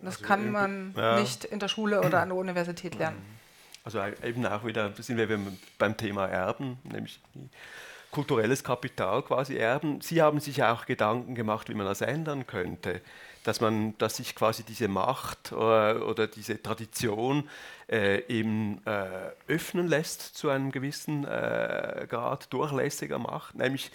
Das 0.00 0.16
also 0.16 0.26
kann 0.26 0.52
man 0.52 0.94
ja. 0.96 1.18
nicht 1.18 1.44
in 1.44 1.58
der 1.58 1.68
Schule 1.68 2.00
oder 2.02 2.20
an 2.20 2.28
der 2.28 2.38
Universität 2.38 2.96
lernen. 2.96 3.20
Also 3.84 4.00
eben 4.22 4.44
auch 4.46 4.64
wieder 4.64 4.92
sind 4.94 5.16
wir 5.16 5.28
beim 5.78 5.96
Thema 5.96 6.26
Erben, 6.26 6.78
nämlich 6.84 7.20
kulturelles 8.10 8.64
Kapital 8.64 9.22
quasi 9.22 9.56
erben. 9.56 10.00
Sie 10.00 10.22
haben 10.22 10.40
sich 10.40 10.62
auch 10.62 10.86
Gedanken 10.86 11.34
gemacht, 11.34 11.68
wie 11.68 11.74
man 11.74 11.86
das 11.86 12.00
ändern 12.00 12.46
könnte, 12.46 13.00
dass 13.44 13.60
man, 13.60 13.96
dass 13.98 14.16
sich 14.16 14.34
quasi 14.34 14.62
diese 14.62 14.88
Macht 14.88 15.52
oder, 15.52 15.96
äh, 15.96 15.98
oder 16.00 16.26
diese 16.26 16.62
Tradition 16.62 17.48
äh, 17.90 18.22
eben 18.28 18.80
äh, 18.86 19.30
öffnen 19.46 19.88
lässt 19.88 20.36
zu 20.36 20.48
einem 20.48 20.72
gewissen 20.72 21.24
äh, 21.24 22.06
Grad 22.08 22.52
durchlässiger 22.52 23.18
Macht, 23.18 23.54
nämlich 23.54 23.90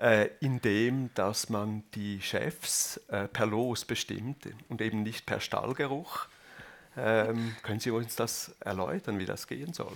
äh, 0.00 0.28
indem, 0.40 1.10
dass 1.14 1.48
man 1.48 1.82
die 1.94 2.22
Chefs 2.22 2.98
äh, 3.08 3.26
per 3.26 3.46
Los 3.46 3.84
bestimmt 3.84 4.48
und 4.68 4.80
eben 4.80 5.02
nicht 5.02 5.26
per 5.26 5.40
Stallgeruch. 5.40 6.28
Ähm, 7.00 7.56
können 7.62 7.80
Sie 7.80 7.90
uns 7.90 8.16
das 8.16 8.54
erläutern, 8.60 9.18
wie 9.18 9.26
das 9.26 9.46
gehen 9.46 9.72
soll? 9.72 9.92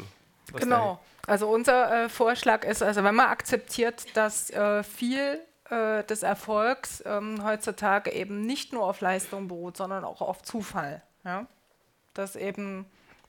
genau. 0.55 1.01
Also 1.27 1.49
unser 1.49 2.05
äh, 2.05 2.09
Vorschlag 2.09 2.65
ist, 2.65 2.83
also 2.83 3.05
wenn 3.05 3.15
man 3.15 3.29
akzeptiert, 3.29 4.17
dass 4.17 4.51
äh, 4.51 4.83
viel 4.83 5.39
äh, 5.71 6.03
des 6.05 6.23
Erfolgs 6.23 7.03
ähm, 7.07 7.45
heutzutage 7.45 8.11
eben 8.13 8.43
nicht 8.43 8.73
nur 8.73 8.85
auf 8.85 9.01
Leistung 9.01 9.49
beruht, 9.49 9.77
sondern 9.77 10.05
auch 10.05 10.21
auf 10.21 10.43
Zufall. 10.43 11.03
Ja? 11.25 11.47
Dass 12.15 12.37
eben 12.37 12.87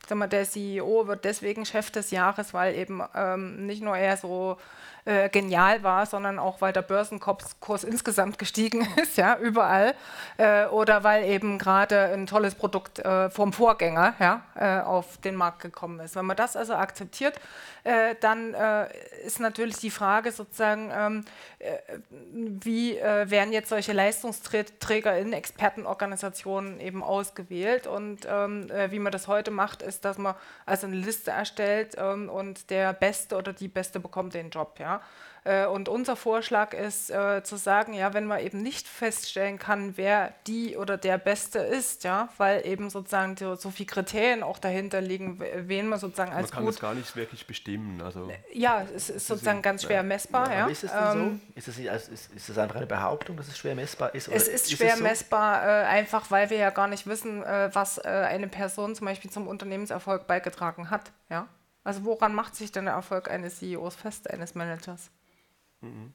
sag 0.07 0.17
mal, 0.17 0.27
der 0.27 0.45
CEO 0.45 1.07
wird 1.07 1.25
deswegen 1.25 1.65
Chef 1.65 1.91
des 1.91 2.11
Jahres, 2.11 2.53
weil 2.53 2.75
eben 2.75 3.01
ähm, 3.15 3.65
nicht 3.65 3.81
nur 3.81 3.95
er 3.97 4.17
so 4.17 4.57
äh, 5.05 5.29
genial 5.29 5.83
war, 5.83 6.05
sondern 6.05 6.39
auch 6.39 6.61
weil 6.61 6.71
der 6.71 6.81
Börsenkurs 6.81 7.83
insgesamt 7.83 8.39
gestiegen 8.39 8.87
ist, 9.01 9.17
ja, 9.17 9.37
überall. 9.37 9.95
Äh, 10.37 10.65
oder 10.67 11.03
weil 11.03 11.25
eben 11.25 11.57
gerade 11.57 12.13
ein 12.13 12.25
tolles 12.25 12.55
Produkt 12.55 12.99
äh, 12.99 13.29
vom 13.29 13.53
Vorgänger 13.53 14.13
ja, 14.19 14.41
äh, 14.55 14.81
auf 14.81 15.17
den 15.17 15.35
Markt 15.35 15.59
gekommen 15.59 15.99
ist. 15.99 16.15
Wenn 16.15 16.25
man 16.25 16.37
das 16.37 16.55
also 16.55 16.75
akzeptiert, 16.75 17.39
äh, 17.83 18.15
dann 18.21 18.53
äh, 18.53 18.87
ist 19.25 19.39
natürlich 19.39 19.77
die 19.77 19.89
Frage 19.89 20.31
sozusagen, 20.31 20.91
ähm, 20.95 21.25
wie 22.25 22.95
werden 22.95 23.53
jetzt 23.53 23.69
solche 23.69 23.93
Leistungsträger 23.93 25.17
in 25.17 25.31
Expertenorganisationen 25.31 26.81
eben 26.81 27.01
ausgewählt 27.01 27.87
und 27.87 28.27
ähm, 28.27 28.69
wie 28.89 28.99
man 28.99 29.13
das 29.13 29.29
heute 29.29 29.49
macht, 29.49 29.81
ist, 29.81 30.03
dass 30.03 30.17
man 30.17 30.35
also 30.65 30.87
eine 30.87 30.97
Liste 30.97 31.31
erstellt 31.31 31.95
ähm, 31.97 32.29
und 32.29 32.69
der 32.69 32.91
Beste 32.91 33.37
oder 33.37 33.53
die 33.53 33.69
Beste 33.69 34.01
bekommt 34.01 34.33
den 34.33 34.49
Job. 34.49 34.77
Ja? 34.79 34.92
Äh, 35.45 35.65
und 35.65 35.89
unser 35.89 36.15
Vorschlag 36.15 36.73
ist 36.73 37.09
äh, 37.09 37.43
zu 37.43 37.57
sagen, 37.57 37.93
ja, 37.93 38.13
wenn 38.13 38.25
man 38.25 38.39
eben 38.39 38.61
nicht 38.61 38.87
feststellen 38.87 39.59
kann, 39.59 39.97
wer 39.97 40.33
die 40.47 40.77
oder 40.77 40.97
der 40.97 41.17
Beste 41.17 41.59
ist, 41.59 42.03
ja, 42.05 42.29
weil 42.37 42.65
eben 42.65 42.89
sozusagen 42.89 43.35
so, 43.35 43.55
so 43.55 43.69
viele 43.69 43.87
Kriterien 43.87 44.41
auch 44.41 44.57
dahinter 44.57 45.01
liegen, 45.01 45.39
wen 45.39 45.87
man 45.87 45.99
sozusagen 45.99 46.31
als 46.31 46.51
gut... 46.51 46.55
Man 46.55 46.63
kann 46.63 46.73
es 46.73 46.79
gar 46.79 46.93
nicht 46.93 47.15
wirklich 47.15 47.45
bestimmen. 47.45 48.01
Also 48.01 48.31
ja, 48.53 48.85
es 48.95 49.09
ist 49.09 49.27
sozusagen 49.27 49.61
ganz 49.61 49.83
schwer 49.83 50.03
messbar. 50.03 50.49
Ja, 50.49 50.59
ja. 50.59 50.67
Ist 50.67 50.85
es 50.85 50.91
denn 50.91 51.01
ähm, 51.11 51.41
so? 51.55 51.57
Ist 51.59 51.67
es, 51.67 51.87
also 51.89 52.11
ist, 52.11 52.33
ist 52.33 52.49
es 52.49 52.57
einfach 52.57 52.77
eine 52.77 52.87
Behauptung, 52.87 53.35
dass 53.35 53.47
es 53.49 53.57
schwer 53.57 53.75
messbar 53.75 54.15
ist? 54.15 54.29
es 54.29 54.47
ist, 54.47 54.71
ist 54.71 54.71
schwer 54.77 54.93
es 54.93 54.99
so? 54.99 55.03
messbar, 55.03 55.63
äh, 55.63 55.85
einfach 55.85 56.31
weil 56.31 56.49
wir 56.49 56.57
ja 56.57 56.69
gar 56.69 56.87
nicht 56.87 57.05
wissen, 57.05 57.43
äh, 57.43 57.69
was 57.73 57.97
äh, 57.97 58.07
eine 58.07 58.47
Person 58.47 58.95
zum 58.95 59.07
Beispiel 59.07 59.29
zum 59.29 59.47
Unternehmenserfolg 59.47 60.25
beigetragen 60.25 60.89
hat. 60.89 61.11
Ja? 61.29 61.47
Also 61.83 62.05
woran 62.05 62.33
macht 62.33 62.55
sich 62.55 62.71
denn 62.71 62.85
der 62.85 62.93
Erfolg 62.93 63.29
eines 63.29 63.59
CEOs 63.59 63.95
fest, 63.95 64.29
eines 64.29 64.55
Managers? 64.55 65.11
Mhm. 65.81 66.13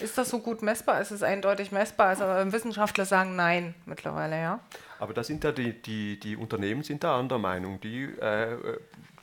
Ist 0.00 0.18
das 0.18 0.28
so 0.28 0.40
gut 0.40 0.60
messbar? 0.62 1.00
Ist 1.00 1.12
es 1.12 1.22
eindeutig 1.22 1.70
messbar? 1.70 2.08
Also 2.08 2.24
Wissenschaftler 2.52 3.04
sagen 3.04 3.36
nein 3.36 3.74
mittlerweile, 3.86 4.36
ja. 4.36 4.60
Aber 4.98 5.14
da 5.14 5.22
sind 5.22 5.44
ja 5.44 5.52
die, 5.52 5.80
die, 5.80 6.18
die 6.18 6.36
Unternehmen 6.36 6.82
sind 6.82 7.04
da 7.04 7.18
anderer 7.18 7.38
Meinung. 7.38 7.80
Die 7.80 8.02
äh, 8.02 8.78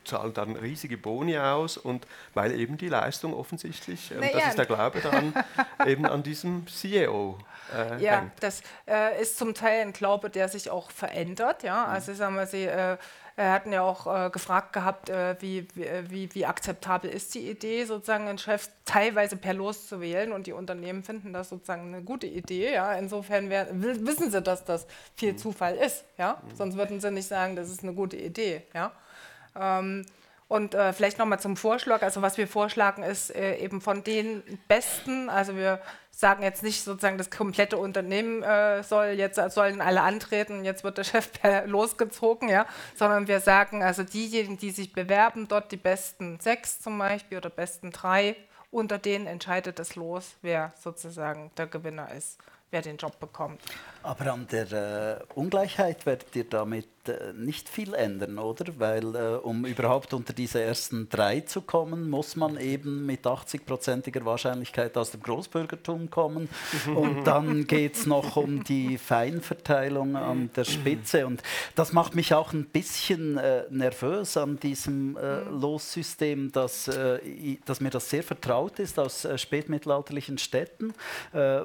zahlen 0.06 0.34
dann 0.34 0.56
riesige 0.56 0.98
Boni 0.98 1.38
aus 1.38 1.78
und 1.78 2.08
weil 2.34 2.60
eben 2.60 2.78
die 2.78 2.90
Leistung 2.90 3.34
offensichtlich, 3.34 4.12
das 4.20 4.32
ja. 4.32 4.50
ist 4.50 4.58
der 4.58 4.66
Glaube 4.66 5.00
daran, 5.02 5.34
eben 5.86 6.06
an 6.06 6.24
diesem 6.24 6.66
CEO 6.68 7.38
äh, 7.76 8.04
ja, 8.04 8.20
hängt. 8.20 8.32
das 8.40 8.62
äh, 8.88 9.22
ist 9.22 9.38
zum 9.38 9.54
Teil 9.54 9.82
ein 9.82 9.94
Glaube, 9.94 10.30
der 10.30 10.50
sich 10.50 10.70
auch 10.70 10.92
verändert. 10.92 11.64
Ja? 11.64 11.86
Mhm. 11.86 11.94
Also 11.94 12.14
sagen 12.14 12.36
wir, 12.36 12.48
Sie 12.48 12.66
äh, 12.66 12.98
hatten 13.38 13.72
ja 13.72 13.82
auch 13.82 14.08
äh, 14.08 14.30
gefragt 14.30 14.74
gehabt, 14.74 15.10
äh, 15.10 15.36
wie, 15.40 15.68
wie, 15.74 16.34
wie 16.34 16.46
akzeptabel 16.46 17.10
ist 17.10 17.34
die 17.34 17.50
Idee, 17.50 17.86
sozusagen 17.86 18.28
einen 18.28 18.38
Chef 18.38 18.70
teilweise 18.86 19.38
per 19.38 19.54
Los 19.54 19.88
zu 19.88 20.02
wählen 20.02 20.32
und 20.32 20.48
die 20.48 20.54
Unternehmen 20.54 21.04
finden 21.04 21.34
das 21.34 21.50
sozusagen 21.50 21.94
eine 21.94 22.04
gute 22.04 22.28
Idee. 22.28 22.74
Ja? 22.74 22.94
Insofern 22.94 23.50
wär, 23.50 23.68
wissen 23.72 24.32
sie, 24.32 24.42
dass 24.42 24.66
das 24.66 24.86
viel 25.16 25.34
mhm. 25.34 25.38
Zufall 25.38 25.76
ist. 25.76 26.04
Ja? 26.18 26.42
Mhm. 26.44 26.56
Sonst 26.56 26.76
würden 26.76 27.00
sie 27.00 27.12
nicht 27.12 27.28
sagen, 27.28 27.56
das 27.56 27.70
ist 27.70 27.84
eine 27.84 27.94
gute 27.94 28.18
Idee. 28.18 28.64
Ja? 28.74 28.92
Ähm, 29.56 30.06
und 30.52 30.76
äh, 30.76 30.92
vielleicht 30.92 31.18
nochmal 31.18 31.40
zum 31.40 31.56
Vorschlag. 31.56 32.02
Also 32.02 32.22
was 32.22 32.38
wir 32.38 32.46
vorschlagen 32.46 33.04
ist 33.04 33.34
äh, 33.34 33.56
eben 33.60 33.80
von 33.80 34.04
den 34.04 34.44
Besten, 34.68 35.30
also 35.30 35.56
wir 35.56 35.80
sagen 36.12 36.44
jetzt 36.44 36.62
nicht 36.62 36.84
sozusagen, 36.84 37.18
das 37.18 37.32
komplette 37.32 37.78
Unternehmen 37.78 38.44
äh, 38.44 38.84
soll 38.84 39.08
jetzt 39.08 39.40
sollen 39.54 39.80
alle 39.80 40.02
antreten, 40.02 40.66
jetzt 40.66 40.84
wird 40.84 40.98
der 40.98 41.06
Chef 41.06 41.30
losgezogen, 41.68 42.50
ja, 42.50 42.66
sondern 42.96 43.30
wir 43.30 43.40
sagen, 43.40 43.82
also 43.82 44.04
diejenigen, 44.04 44.58
die 44.58 44.72
sich 44.72 44.92
bewerben, 44.92 45.48
dort 45.48 45.72
die 45.72 45.78
besten 45.78 46.38
sechs 46.42 46.82
zum 46.82 46.98
Beispiel 46.98 47.38
oder 47.38 47.50
besten 47.50 47.92
drei, 47.92 48.36
unter 48.72 48.98
denen 48.98 49.28
entscheidet 49.28 49.80
es 49.80 49.96
los, 49.96 50.36
wer 50.42 50.74
sozusagen 50.78 51.52
der 51.56 51.68
Gewinner 51.68 52.12
ist, 52.12 52.38
wer 52.72 52.82
den 52.82 52.98
Job 52.98 53.22
bekommt. 53.22 53.62
Aber 54.04 54.34
an 54.34 54.48
der 54.52 54.72
äh, 54.72 55.24
Ungleichheit 55.36 56.06
werdet 56.06 56.36
ihr 56.36 56.46
damit 56.46 56.88
äh, 57.08 57.34
nicht 57.34 57.70
viel 57.70 57.94
ändern, 57.94 58.38
oder? 58.38 58.66
Weil 58.78 59.16
äh, 59.16 59.38
um 59.38 59.66
überhaupt 59.66 60.14
unter 60.14 60.34
diese 60.34 60.62
ersten 60.62 61.10
drei 61.10 61.42
zu 61.42 61.62
kommen, 61.62 62.10
muss 62.10 62.36
man 62.36 62.58
eben 62.58 63.06
mit 63.06 63.26
80-prozentiger 63.26 64.26
Wahrscheinlichkeit 64.26 64.98
aus 64.98 65.12
dem 65.12 65.22
Großbürgertum 65.22 66.10
kommen. 66.10 66.50
Und 66.96 67.26
dann 67.26 67.66
geht 67.68 67.96
es 67.96 68.06
noch 68.06 68.36
um 68.36 68.64
die 68.64 68.98
Feinverteilung 68.98 70.16
an 70.16 70.50
der 70.56 70.64
Spitze. 70.64 71.26
Und 71.26 71.44
das 71.76 71.94
macht 71.94 72.16
mich 72.16 72.34
auch 72.34 72.54
ein 72.54 72.66
bisschen 72.66 73.38
äh, 73.38 73.64
nervös 73.70 74.38
an 74.38 74.60
diesem 74.60 75.18
äh, 75.18 75.42
Lossystem, 75.42 76.52
dass, 76.52 76.88
äh, 76.88 77.58
dass 77.66 77.82
mir 77.82 77.90
das 77.90 78.10
sehr 78.10 78.24
vertraut 78.24 78.80
ist 78.80 79.00
aus 79.00 79.28
spätmittelalterlichen 79.36 80.38
Städten, 80.38 80.94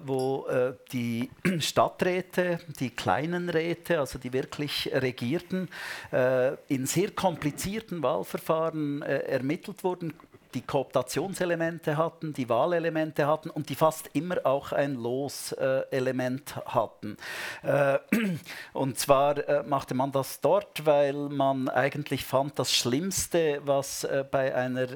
wo 0.05 0.47
die 0.93 1.31
Stadträte 1.61 2.26
Räte, 2.27 2.59
die 2.81 2.91
kleinen 2.91 3.49
Räte, 3.49 4.01
also 4.01 4.19
die 4.19 4.33
wirklich 4.33 4.91
regierten, 4.93 5.69
äh, 6.13 6.55
in 6.69 6.87
sehr 6.87 7.11
komplizierten 7.11 8.03
Wahlverfahren 8.03 9.03
äh, 9.03 9.19
ermittelt 9.19 9.85
wurden, 9.85 10.15
die 10.57 10.63
Kooptationselemente 10.63 11.99
hatten, 11.99 12.33
die 12.33 12.49
Wahlelemente 12.49 13.27
hatten 13.27 13.51
und 13.51 13.69
die 13.69 13.75
fast 13.75 14.09
immer 14.15 14.39
auch 14.45 14.73
ein 14.73 14.95
Loselement 14.95 16.57
hatten. 16.65 17.19
Äh, 17.63 17.99
und 18.73 18.99
zwar 18.99 19.47
äh, 19.47 19.63
machte 19.65 19.93
man 19.93 20.13
das 20.13 20.41
dort, 20.41 20.87
weil 20.87 21.13
man 21.29 21.69
eigentlich 21.69 22.25
fand, 22.25 22.59
das 22.59 22.73
Schlimmste, 22.73 23.61
was 23.67 24.05
äh, 24.05 24.25
bei 24.31 24.55
einer 24.55 24.89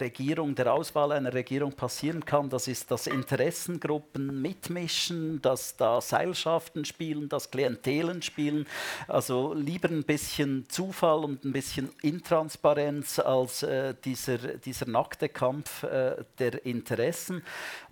Regierung, 0.00 0.54
der 0.54 0.72
Auswahl 0.72 1.12
einer 1.12 1.34
Regierung 1.34 1.72
passieren 1.72 2.24
kann, 2.24 2.48
das 2.48 2.66
ist, 2.66 2.90
dass 2.90 3.06
Interessengruppen 3.06 4.40
mitmischen, 4.40 5.42
dass 5.42 5.76
da 5.76 6.00
Seilschaften 6.00 6.86
spielen, 6.86 7.28
dass 7.28 7.50
Klientelen 7.50 8.22
spielen. 8.22 8.66
Also 9.08 9.52
lieber 9.52 9.90
ein 9.90 10.04
bisschen 10.04 10.66
Zufall 10.70 11.22
und 11.24 11.44
ein 11.44 11.52
bisschen 11.52 11.90
Intransparenz 12.00 13.18
als 13.18 13.66
dieser 14.04 14.38
dieser 14.58 14.86
nackte 14.86 15.28
Kampf 15.28 15.82
äh, 15.82 16.24
der 16.38 16.64
Interessen. 16.66 17.42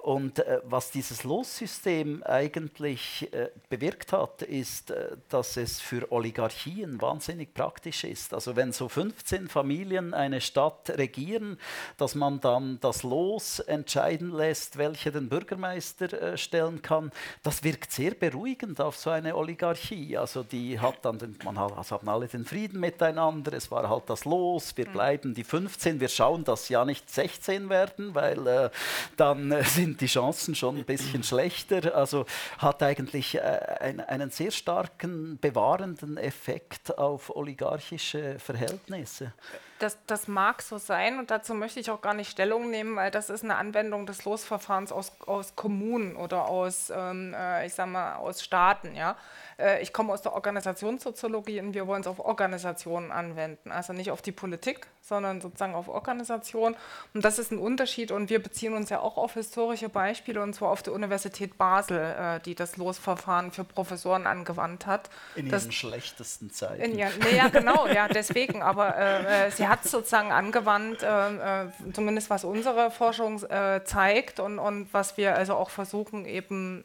Und 0.03 0.41
äh, 0.41 0.61
was 0.65 0.91
dieses 0.91 1.23
Lossystem 1.23 2.25
eigentlich 2.25 3.33
äh, 3.33 3.51
bewirkt 3.69 4.13
hat, 4.13 4.43
ist, 4.43 4.91
äh, 4.91 5.17
dass 5.29 5.57
es 5.57 5.81
für 5.81 6.11
Oligarchien 6.11 7.01
wahnsinnig 7.01 7.55
praktisch 7.55 8.03
ist. 8.03 8.35
Also 8.35 8.57
wenn 8.57 8.73
so 8.73 8.89
15 8.89 9.47
Familien 9.47 10.13
eine 10.13 10.41
Stadt 10.41 10.91
regieren, 10.91 11.57
dass 11.99 12.17
man 12.17 12.41
dann 12.41 12.81
das 12.81 13.05
Los 13.05 13.61
entscheiden 13.61 14.33
lässt, 14.33 14.77
welche 14.77 15.13
den 15.13 15.29
Bürgermeister 15.29 16.13
äh, 16.21 16.37
stellen 16.37 16.83
kann, 16.83 17.13
das 17.45 17.63
wirkt 17.63 17.93
sehr 17.93 18.15
beruhigend 18.15 18.81
auf 18.81 18.97
so 18.97 19.11
eine 19.11 19.37
Oligarchie. 19.37 20.17
Also 20.19 20.43
die 20.43 20.81
hat 20.81 20.97
dann, 21.03 21.19
den, 21.19 21.39
man 21.45 21.57
hat, 21.61 21.77
also 21.79 21.95
haben 21.95 22.09
alle 22.09 22.27
den 22.27 22.45
Frieden 22.45 22.81
miteinander, 22.81 23.53
es 23.53 23.71
war 23.71 23.89
halt 23.89 24.11
das 24.11 24.25
Los, 24.25 24.77
wir 24.77 24.89
mhm. 24.89 24.93
bleiben 24.93 25.35
die 25.35 25.45
15, 25.45 26.01
wir 26.01 26.09
schauen, 26.09 26.43
dass 26.43 26.69
ja 26.69 26.85
nicht 26.85 27.09
16 27.09 27.69
werden, 27.69 28.17
weil 28.17 28.45
äh, 28.49 28.71
dann 29.17 29.53
äh, 29.53 29.63
sind 29.63 29.92
sind 29.93 30.01
die 30.01 30.07
Chancen 30.07 30.55
schon 30.55 30.79
ein 30.79 30.85
bisschen 30.85 31.23
schlechter. 31.23 31.95
Also 31.95 32.25
hat 32.59 32.83
eigentlich 32.83 33.35
äh, 33.35 33.41
ein, 33.81 34.01
einen 34.01 34.31
sehr 34.31 34.51
starken 34.51 35.39
bewahrenden 35.39 36.17
Effekt 36.17 36.97
auf 36.97 37.35
oligarchische 37.35 38.39
Verhältnisse. 38.39 39.33
Das, 39.79 39.99
das, 40.07 40.29
mag 40.29 40.63
so 40.63 40.79
sein 40.79 41.19
und 41.19 41.31
dazu 41.31 41.55
möchte 41.55 41.81
ich 41.81 41.91
auch 41.91 42.01
gar 42.01 42.15
nicht 42.15 42.31
Stellung 42.31 42.71
nehmen, 42.71 42.95
weil 42.95 43.11
das 43.11 43.31
ist 43.31 43.43
eine 43.43 43.57
Anwendung 43.57 44.07
des 44.07 44.25
Losverfahrens 44.25 44.93
aus, 44.93 45.13
aus 45.27 45.57
Kommunen 45.57 46.15
oder 46.15 46.47
aus, 46.47 46.91
ähm, 46.95 47.35
äh, 47.35 47.67
ich 47.67 47.75
sag 47.75 47.89
mal, 47.89 48.15
aus 48.15 48.43
Staaten. 48.43 48.95
Ja? 48.95 49.17
Äh, 49.63 49.83
ich 49.83 49.93
komme 49.93 50.13
aus 50.13 50.23
der 50.23 50.35
Organisationssoziologie 50.35 51.61
und 51.61 51.75
wir 51.75 51.87
wollen 51.87 52.01
es 52.01 52.07
auf 52.07 52.19
Organisationen 52.19 53.13
anwenden, 53.13 53.71
also 53.71 53.93
nicht 53.93 54.11
auf 54.11 54.23
die 54.23 54.33
Politik, 54.33 54.87
sondern 55.01 55.41
sozusagen 55.41 55.75
auf 55.75 55.89
Organisation. 55.89 56.77
Und 57.15 57.25
das 57.25 57.39
ist 57.39 57.53
ein 57.53 57.59
Unterschied 57.59 58.11
und 58.11 58.31
wir 58.31 58.43
beziehen 58.43 58.75
uns 58.75 58.91
ja 58.91 59.01
auch 59.01 59.17
auf 59.17 59.35
historische 59.35 59.89
Beispiele 59.89 60.43
und 60.43 60.55
zwar 60.55 60.71
auf 60.71 60.83
die 60.83 60.91
Universität 60.91 61.57
Basel, 61.57 61.99
äh, 61.99 62.41
die 62.41 62.55
das 62.55 62.77
Losverfahren 62.77 63.53
für 63.53 63.65
Professoren 63.65 64.27
angewandt 64.27 64.87
hat. 64.87 65.11
In 65.37 65.49
das, 65.49 65.65
ihren 65.65 65.73
schlechtesten 65.73 66.51
Zeiten. 66.51 66.83
In, 66.83 66.99
ja, 66.99 67.09
nee, 67.23 67.37
ja, 67.37 67.49
genau, 67.49 67.87
ja, 67.87 68.09
deswegen. 68.09 68.63
Aber 68.63 68.97
äh, 68.97 69.47
äh 69.47 69.51
sie 69.51 69.69
hat 69.69 69.85
es 69.85 69.91
sozusagen 69.91 70.33
angewandt, 70.33 71.03
äh, 71.03 71.65
äh, 71.65 71.69
zumindest 71.93 72.31
was 72.31 72.45
unsere 72.45 72.91
Forschung 72.91 73.23
zeigt 73.85 74.41
und, 74.41 74.59
und 74.59 74.93
was 74.93 75.17
wir 75.17 75.37
also 75.37 75.55
auch 75.55 75.71
versuchen 75.71 76.25
eben 76.25 76.83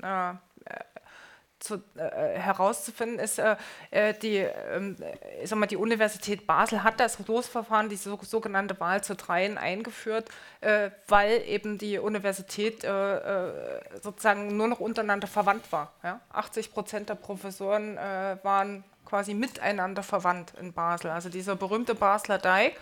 zu, 1.60 1.76
äh, 1.95 2.38
herauszufinden 2.38 3.20
ist, 3.20 3.39
äh, 3.39 3.55
äh 3.91 4.14
die, 4.14 4.38
äh, 4.38 4.95
ich 5.41 5.49
sag 5.49 5.58
mal, 5.58 5.66
die 5.66 5.78
Universität 5.78 6.45
Basel 6.45 6.84
hat 6.84 6.99
das 6.99 7.18
Losverfahren, 7.28 7.89
die 7.89 7.95
so, 7.95 8.20
sogenannte 8.22 8.80
Wahl 8.80 9.03
zu 9.03 9.16
Dreien 9.16 9.58
eingeführt, 9.58 10.30
äh, 10.62 10.91
weil 11.08 11.41
eben 11.47 11.78
die 11.78 11.97
Universität 11.99 12.84
äh, 12.84 14.01
sozusagen 14.01 14.55
nur 14.55 14.68
noch 14.68 14.80
untereinander 14.80 15.28
verwandt 15.28 15.72
war. 15.72 15.93
Ja? 16.03 16.22
80 16.32 16.74
Prozent 16.74 17.10
der 17.10 17.16
Professoren 17.16 17.97
waren 17.97 18.84
quasi 19.05 19.34
miteinander 19.34 20.03
verwandt 20.03 20.53
in 20.60 20.74
Basel. 20.74 21.12
Also 21.12 21.30
dieser 21.30 21.55
berühmte 21.55 21.95
Basler 21.95 22.38
Deig 22.38 22.74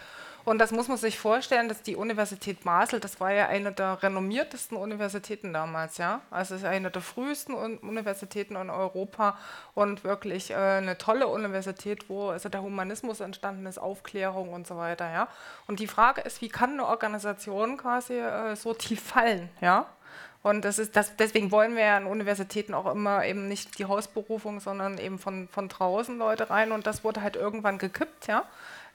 und 0.45 0.59
das 0.59 0.71
muss 0.71 0.87
man 0.87 0.97
sich 0.97 1.17
vorstellen, 1.17 1.67
dass 1.67 1.81
die 1.81 1.95
Universität 1.95 2.63
Basel, 2.63 2.99
das 2.99 3.19
war 3.19 3.31
ja 3.31 3.47
eine 3.47 3.71
der 3.71 4.01
renommiertesten 4.03 4.77
Universitäten 4.77 5.51
damals, 5.53 5.97
ja. 5.97 6.21
Also 6.29 6.55
es 6.55 6.61
ist 6.61 6.67
eine 6.67 6.91
der 6.91 7.01
frühesten 7.01 7.53
Universitäten 7.53 8.55
in 8.55 8.69
Europa 8.69 9.37
und 9.73 10.03
wirklich 10.03 10.51
äh, 10.51 10.55
eine 10.55 10.97
tolle 10.97 11.27
Universität, 11.27 12.09
wo 12.09 12.29
also 12.29 12.47
der 12.47 12.61
Humanismus 12.61 13.19
entstanden 13.19 13.65
ist, 13.65 13.79
Aufklärung 13.79 14.53
und 14.53 14.67
so 14.67 14.77
weiter, 14.77 15.11
ja. 15.11 15.27
Und 15.67 15.79
die 15.79 15.87
Frage 15.87 16.21
ist, 16.21 16.41
wie 16.41 16.49
kann 16.49 16.73
eine 16.73 16.85
Organisation 16.85 17.77
quasi 17.77 18.13
äh, 18.13 18.55
so 18.55 18.73
tief 18.73 19.01
fallen, 19.01 19.49
ja? 19.61 19.87
Und 20.45 20.63
das 20.63 20.77
ist 20.77 20.95
das, 20.95 21.15
deswegen 21.15 21.49
wollen 21.49 21.75
wir 21.75 21.83
ja 21.83 21.97
an 21.97 22.05
Universitäten 22.05 22.75
auch 22.75 22.85
immer 22.93 23.25
eben 23.25 23.47
nicht 23.47 23.79
die 23.79 23.85
Hausberufung, 23.85 24.59
sondern 24.59 24.99
eben 24.99 25.17
von, 25.17 25.47
von 25.47 25.69
draußen 25.69 26.19
Leute 26.19 26.51
rein. 26.51 26.71
Und 26.71 26.85
das 26.85 27.03
wurde 27.03 27.23
halt 27.23 27.35
irgendwann 27.35 27.79
gekippt, 27.79 28.27
ja. 28.27 28.43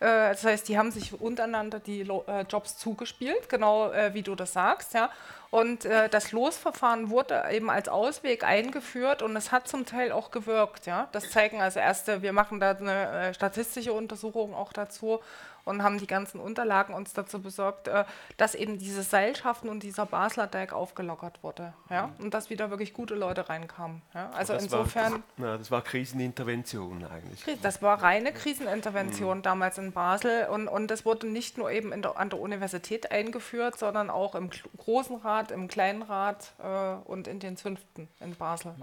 Äh, 0.00 0.30
das 0.30 0.44
heißt, 0.44 0.68
die 0.68 0.78
haben 0.78 0.90
sich 0.90 1.20
untereinander 1.20 1.78
die 1.78 2.00
äh, 2.00 2.40
Jobs 2.48 2.76
zugespielt, 2.78 3.48
genau 3.48 3.92
äh, 3.92 4.14
wie 4.14 4.22
du 4.22 4.34
das 4.34 4.54
sagst. 4.54 4.94
Ja. 4.94 5.10
Und 5.50 5.84
das 5.84 6.30
Losverfahren 6.30 7.10
wurde 7.10 7.42
eben 7.50 7.70
als 7.70 7.88
Ausweg 7.88 8.44
eingeführt 8.44 9.20
und 9.20 9.34
es 9.34 9.50
hat 9.50 9.66
zum 9.66 9.84
Teil 9.84 10.12
auch 10.12 10.30
gewirkt. 10.30 10.86
Ja. 10.86 11.08
Das 11.10 11.28
zeigen 11.28 11.60
also 11.60 11.80
erste, 11.80 12.22
wir 12.22 12.32
machen 12.32 12.60
da 12.60 12.70
eine 12.70 13.34
statistische 13.34 13.92
Untersuchung 13.92 14.54
auch 14.54 14.72
dazu 14.72 15.18
und 15.64 15.82
haben 15.82 15.98
die 15.98 16.06
ganzen 16.06 16.40
Unterlagen 16.40 16.94
uns 16.94 17.12
dazu 17.12 17.40
besorgt, 17.40 17.88
äh, 17.88 18.04
dass 18.36 18.54
eben 18.54 18.78
diese 18.78 19.02
Seilschaften 19.02 19.68
und 19.68 19.82
dieser 19.82 20.06
Basler 20.06 20.46
Deck 20.46 20.72
aufgelockert 20.72 21.42
wurde. 21.42 21.72
Ja? 21.88 22.08
Mhm. 22.08 22.24
Und 22.24 22.34
dass 22.34 22.50
wieder 22.50 22.70
wirklich 22.70 22.92
gute 22.92 23.14
Leute 23.14 23.48
reinkamen. 23.48 24.02
Ja? 24.14 24.30
Also 24.30 24.54
das 24.54 24.64
insofern. 24.64 25.12
War, 25.12 25.20
na, 25.36 25.58
das 25.58 25.70
war 25.70 25.82
Krisenintervention 25.82 27.04
eigentlich. 27.06 27.60
Das 27.62 27.82
war 27.82 28.02
reine 28.02 28.32
Krisenintervention 28.32 29.38
mhm. 29.38 29.42
damals 29.42 29.78
in 29.78 29.92
Basel 29.92 30.48
und, 30.48 30.68
und 30.68 30.90
das 30.90 31.04
wurde 31.04 31.26
nicht 31.26 31.58
nur 31.58 31.70
eben 31.70 32.00
der, 32.02 32.18
an 32.18 32.30
der 32.30 32.40
Universität 32.40 33.10
eingeführt, 33.10 33.78
sondern 33.78 34.10
auch 34.10 34.34
im 34.34 34.50
Großen 34.78 35.16
Rat, 35.16 35.50
im 35.50 35.68
Kleinen 35.68 36.02
Rat 36.02 36.52
äh, 36.62 37.08
und 37.08 37.28
in 37.28 37.40
den 37.40 37.56
Zünften 37.56 38.08
in 38.20 38.34
Basel. 38.34 38.74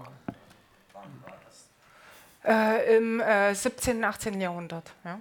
Wann 0.92 1.22
war 1.24 1.34
das? 1.44 1.68
Äh, 2.44 2.96
Im 2.96 3.20
äh, 3.20 3.54
17., 3.54 4.02
18. 4.02 4.40
Jahrhundert. 4.40 4.92
Ja. 5.04 5.20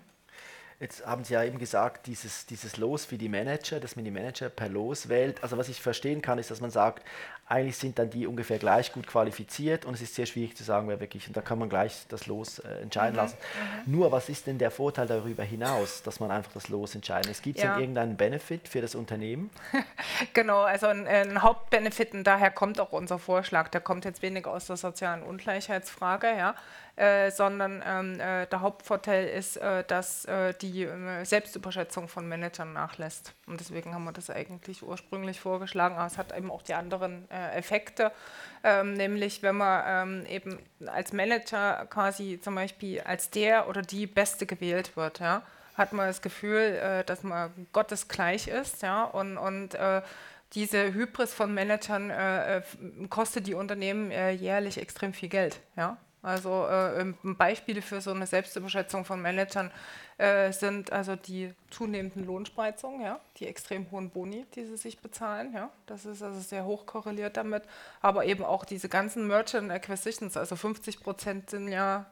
Jetzt 0.79 1.07
haben 1.07 1.23
Sie 1.23 1.33
ja 1.33 1.43
eben 1.43 1.57
gesagt, 1.57 2.05
dieses, 2.05 2.45
dieses 2.45 2.77
Los 2.77 3.05
für 3.05 3.17
die 3.17 3.29
Manager, 3.29 3.79
dass 3.79 3.95
man 3.95 4.05
die 4.05 4.11
Manager 4.11 4.49
per 4.49 4.69
Los 4.69 5.09
wählt. 5.09 5.41
Also 5.41 5.57
was 5.57 5.69
ich 5.69 5.81
verstehen 5.81 6.21
kann, 6.21 6.37
ist, 6.37 6.51
dass 6.51 6.61
man 6.61 6.69
sagt, 6.69 7.03
eigentlich 7.49 7.77
sind 7.77 7.97
dann 7.97 8.09
die 8.09 8.27
ungefähr 8.27 8.59
gleich 8.59 8.91
gut 8.91 9.07
qualifiziert 9.07 9.85
und 9.85 9.93
es 9.93 10.01
ist 10.01 10.15
sehr 10.15 10.25
schwierig 10.25 10.57
zu 10.57 10.65
sagen, 10.65 10.89
wer 10.89 10.99
wirklich, 10.99 11.27
und 11.27 11.37
da 11.37 11.41
kann 11.41 11.57
man 11.57 11.69
gleich 11.69 12.05
das 12.09 12.27
Los 12.27 12.59
äh, 12.59 12.81
entscheiden 12.81 13.13
mhm, 13.13 13.17
lassen. 13.17 13.37
Mhm. 13.85 13.91
Nur, 13.93 14.11
was 14.11 14.27
ist 14.27 14.47
denn 14.47 14.57
der 14.57 14.69
Vorteil 14.69 15.07
darüber 15.07 15.43
hinaus, 15.43 16.03
dass 16.03 16.19
man 16.19 16.29
einfach 16.29 16.51
das 16.51 16.67
Los 16.67 16.93
entscheiden 16.93 17.29
lässt? 17.29 17.43
Gibt 17.43 17.57
es 17.57 17.63
ja. 17.63 17.71
denn 17.71 17.79
irgendeinen 17.79 18.17
Benefit 18.17 18.67
für 18.67 18.81
das 18.81 18.95
Unternehmen? 18.95 19.49
genau, 20.33 20.63
also 20.63 20.87
ein, 20.87 21.07
ein, 21.07 21.41
Hauptbenefit 21.41 22.13
und 22.13 22.25
daher 22.25 22.51
kommt 22.51 22.81
auch 22.81 22.91
unser 22.91 23.17
Vorschlag, 23.17 23.69
der 23.69 23.79
kommt 23.79 24.03
jetzt 24.03 24.21
weniger 24.21 24.51
aus 24.51 24.67
der 24.67 24.75
sozialen 24.75 25.23
Ungleichheitsfrage, 25.23 26.27
ja, 26.27 26.53
äh, 26.97 27.31
sondern 27.31 27.81
ähm, 27.87 28.19
äh, 28.19 28.45
der 28.47 28.59
Hauptvorteil 28.59 29.25
ist, 29.25 29.55
äh, 29.55 29.85
dass 29.85 30.25
äh, 30.25 30.53
die 30.61 30.83
äh, 30.83 31.23
Selbstüberschätzung 31.23 32.09
von 32.09 32.27
Managern 32.27 32.73
nachlässt. 32.73 33.36
Und 33.47 33.59
deswegen 33.59 33.93
haben 33.93 34.03
wir 34.03 34.11
das 34.11 34.29
eigentlich 34.29 34.83
ursprünglich 34.83 35.39
vorgeschlagen, 35.39 35.95
aber 35.95 36.05
es 36.05 36.17
hat 36.17 36.37
eben 36.37 36.51
auch 36.51 36.61
die 36.61 36.73
anderen 36.73 37.29
Effekte, 37.31 38.11
ähm, 38.63 38.93
nämlich 38.93 39.41
wenn 39.41 39.55
man 39.55 39.83
ähm, 39.87 40.25
eben 40.27 40.59
als 40.85 41.13
Manager 41.13 41.85
quasi 41.89 42.39
zum 42.41 42.55
Beispiel 42.55 43.01
als 43.01 43.29
der 43.29 43.69
oder 43.69 43.81
die 43.81 44.05
Beste 44.05 44.45
gewählt 44.45 44.97
wird, 44.97 45.19
ja, 45.19 45.43
hat 45.75 45.93
man 45.93 46.07
das 46.07 46.21
Gefühl, 46.21 47.03
dass 47.05 47.23
man 47.23 47.67
gottesgleich 47.71 48.47
ist 48.47 48.81
ja, 48.81 49.03
und, 49.03 49.37
und 49.37 49.77
diese 50.53 50.93
Hybris 50.93 51.33
von 51.33 51.53
Managern 51.53 52.09
äh, 52.09 52.61
kostet 53.09 53.47
die 53.47 53.53
Unternehmen 53.53 54.11
äh, 54.11 54.31
jährlich 54.31 54.79
extrem 54.79 55.13
viel 55.13 55.29
Geld. 55.29 55.59
Ja? 55.75 55.97
Also 56.27 56.67
äh, 56.67 57.13
Beispiele 57.23 57.81
für 57.81 58.01
so 58.01 58.11
eine 58.11 58.27
Selbstüberschätzung 58.27 59.05
von 59.05 59.21
Managern 59.21 59.71
äh, 60.17 60.51
sind 60.51 60.91
also 60.91 61.15
die 61.15 61.53
zunehmenden 61.69 62.25
Lohnspreizungen, 62.25 63.01
ja, 63.01 63.21
die 63.37 63.47
extrem 63.47 63.89
hohen 63.91 64.09
Boni, 64.09 64.45
die 64.53 64.65
sie 64.65 64.75
sich 64.75 64.99
bezahlen. 64.99 65.53
Ja. 65.53 65.69
Das 65.85 66.05
ist 66.05 66.21
also 66.21 66.41
sehr 66.41 66.65
hoch 66.65 66.85
korreliert 66.85 67.37
damit. 67.37 67.63
Aber 68.01 68.25
eben 68.25 68.43
auch 68.43 68.65
diese 68.65 68.89
ganzen 68.89 69.25
Merchant 69.25 69.71
Acquisitions, 69.71 70.35
also 70.35 70.57
50 70.57 70.99
Prozent 70.99 71.49
sind 71.49 71.69
ja 71.69 72.05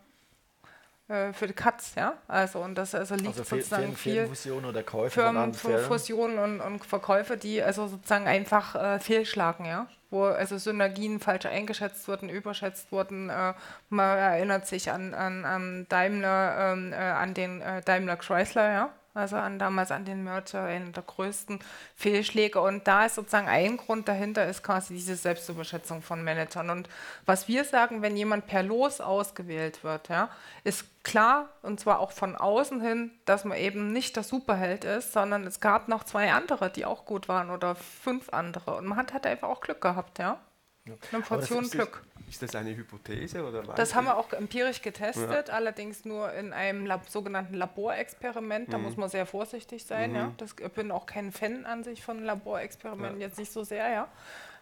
für 1.08 1.46
die 1.46 1.54
Cuts, 1.54 1.94
ja. 1.96 2.14
Also 2.28 2.60
und 2.60 2.76
das 2.76 2.96
also 2.96 3.14
liegt 3.14 3.38
also 3.38 3.44
sozusagen 3.44 3.96
viel 3.96 4.14
Firmenfusion 4.14 4.66
oder 4.66 4.82
Käufe 4.82 5.22
Firmen, 5.22 5.54
Fusionen 5.54 6.40
und, 6.40 6.62
und 6.62 6.84
Verkäufe, 6.84 7.38
die 7.38 7.62
also 7.62 7.88
sozusagen 7.88 8.28
einfach 8.28 8.76
äh, 8.76 9.00
fehlschlagen, 9.00 9.66
ja. 9.66 9.88
Wo 10.10 10.24
also 10.24 10.58
Synergien 10.58 11.20
falsch 11.20 11.46
eingeschätzt 11.46 12.08
wurden, 12.08 12.30
überschätzt 12.30 12.92
wurden. 12.92 13.30
Äh, 13.30 13.54
man 13.90 14.18
erinnert 14.18 14.68
sich 14.68 14.92
an, 14.92 15.14
an, 15.14 15.46
an 15.46 15.86
Daimler, 15.90 16.74
ähm, 16.74 16.92
äh, 16.92 16.96
an 16.96 17.34
den 17.36 17.62
äh, 17.62 17.82
Daimler 17.82 18.18
Chrysler, 18.18 18.72
ja 18.72 18.90
also 19.16 19.38
an 19.38 19.58
damals 19.58 19.92
an 19.92 20.06
den 20.06 20.24
Merger, 20.24 20.66
einer 20.66 20.92
der 20.92 21.04
größten 21.04 21.60
Fehlschläge. 21.96 22.60
Und 22.60 22.88
da 22.88 23.06
ist 23.06 23.16
sozusagen 23.16 23.48
ein 23.48 23.78
Grund 23.78 24.08
dahinter, 24.08 24.46
ist 24.46 24.62
quasi 24.62 24.94
diese 24.94 25.16
Selbstüberschätzung 25.16 26.02
von 26.02 26.24
Managern. 26.24 26.70
Und 26.70 26.90
was 27.26 27.48
wir 27.48 27.64
sagen, 27.64 28.02
wenn 28.02 28.18
jemand 28.18 28.46
per 28.46 28.62
Los 28.62 29.00
ausgewählt 29.00 29.84
wird, 29.84 30.10
ja, 30.10 30.30
ist 30.66 30.86
klar, 31.04 31.50
und 31.62 31.80
zwar 31.80 32.00
auch 32.00 32.12
von 32.12 32.36
außen 32.36 32.82
hin, 32.82 33.12
dass 33.24 33.46
man 33.46 33.58
eben 33.58 33.94
nicht 33.94 34.18
der 34.18 34.24
Superheld 34.24 34.84
ist, 34.84 35.14
sondern 35.14 35.48
es 35.48 35.62
gab 35.62 35.88
noch 35.88 36.04
zwei 36.04 36.34
andere, 36.34 36.70
die 36.70 36.86
auch 36.86 37.06
gut 37.06 37.30
waren 37.30 37.50
oder 37.50 37.76
fünf 37.76 38.30
andere. 38.30 38.76
Und 38.76 38.86
man 38.86 38.98
hat 38.98 39.14
halt 39.14 39.26
einfach 39.26 39.48
auch 39.48 39.62
Glück 39.62 39.80
gehabt, 39.80 40.20
ja. 40.20 40.40
Ja. 40.86 40.94
Eine 41.12 41.22
Portion 41.22 41.70
Glück. 41.70 42.04
Ist 42.28 42.42
das 42.42 42.56
eine 42.56 42.76
Hypothese? 42.76 43.46
Oder 43.46 43.62
das 43.62 43.94
haben 43.94 44.06
wir 44.06 44.18
auch 44.18 44.32
empirisch 44.34 44.82
getestet, 44.82 45.48
ja. 45.48 45.54
allerdings 45.54 46.06
nur 46.06 46.34
in 46.34 46.54
einem 46.54 46.86
Lab 46.86 47.08
sogenannten 47.10 47.54
Laborexperiment. 47.54 48.74
Da 48.74 48.78
mhm. 48.78 48.84
muss 48.86 48.98
man 48.98 49.10
sehr 49.10 49.26
vorsichtig 49.26 49.86
sein. 49.86 50.12
Mhm. 50.12 50.16
Ja. 50.16 50.32
Das, 50.38 50.56
ich 50.60 50.72
bin 50.72 50.92
auch 50.92 51.06
kein 51.06 51.32
Fan 51.32 51.66
an 51.66 51.84
sich 51.84 52.04
von 52.04 52.24
Laborexperimenten, 52.24 53.22
ja. 53.22 53.28
jetzt 53.28 53.38
nicht 53.38 53.52
so 53.52 53.64
sehr. 53.64 53.90
Ja. 53.90 54.08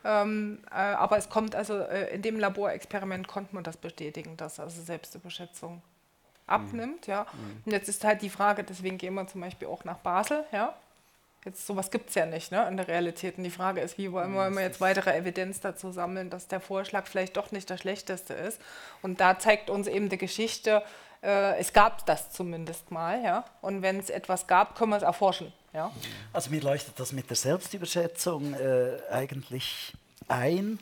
Ähm, 0.04 0.60
äh, 0.70 0.76
aber 0.76 1.18
es 1.18 1.30
kommt 1.30 1.56
also, 1.56 1.80
äh, 1.80 2.14
in 2.14 2.22
dem 2.22 2.38
Laborexperiment 2.38 3.28
konnte 3.28 3.56
man 3.56 3.64
das 3.64 3.78
bestätigen, 3.78 4.36
dass 4.36 4.60
also 4.60 4.82
Selbstüberschätzung 4.82 5.82
abnimmt. 6.46 7.08
Mhm. 7.08 7.12
Ja. 7.12 7.22
Mhm. 7.32 7.62
Und 7.66 7.72
jetzt 7.72 7.88
ist 7.88 8.04
halt 8.04 8.22
die 8.22 8.30
Frage, 8.30 8.64
deswegen 8.64 8.98
gehen 8.98 9.14
wir 9.14 9.26
zum 9.28 9.42
Beispiel 9.42 9.70
auch 9.70 9.86
nach 9.86 10.00
Basel. 10.00 10.44
Ja. 10.52 10.76
Jetzt 11.46 11.68
sowas 11.68 11.92
gibt 11.92 12.10
es 12.10 12.16
ja 12.16 12.26
nicht 12.26 12.52
ne, 12.52 12.66
in 12.70 12.78
der 12.78 12.88
Realität. 12.88 13.38
Und 13.38 13.44
die 13.44 13.50
Frage 13.50 13.82
ist, 13.82 13.98
wie 13.98 14.12
wollen 14.12 14.34
wir 14.34 14.62
jetzt 14.62 14.80
weitere 14.80 15.16
Evidenz 15.16 15.60
dazu 15.60 15.92
sammeln, 15.92 16.30
dass 16.30 16.48
der 16.48 16.62
Vorschlag 16.62 17.06
vielleicht 17.08 17.36
doch 17.36 17.52
nicht 17.52 17.70
der 17.70 17.78
schlechteste 17.78 18.34
ist. 18.34 18.62
Und 19.02 19.20
da 19.20 19.38
zeigt 19.38 19.70
uns 19.70 19.88
eben 19.88 20.08
die 20.08 20.18
Geschichte, 20.18 20.84
äh, 21.22 21.58
es 21.58 21.74
gab 21.74 22.06
das 22.06 22.32
zumindest 22.32 22.92
mal. 22.92 23.22
Ja? 23.24 23.46
Und 23.62 23.82
wenn 23.82 24.00
es 24.00 24.10
etwas 24.10 24.48
gab, 24.48 24.78
können 24.78 24.92
wir 24.92 24.98
es 24.98 25.04
erforschen. 25.04 25.52
Ja? 25.74 25.92
Also 26.32 26.50
mir 26.50 26.62
leuchtet 26.62 27.00
das 27.00 27.12
mit 27.12 27.30
der 27.30 27.38
Selbstüberschätzung 27.38 28.54
äh, 28.54 29.00
eigentlich 29.12 29.94
ein. 30.28 30.80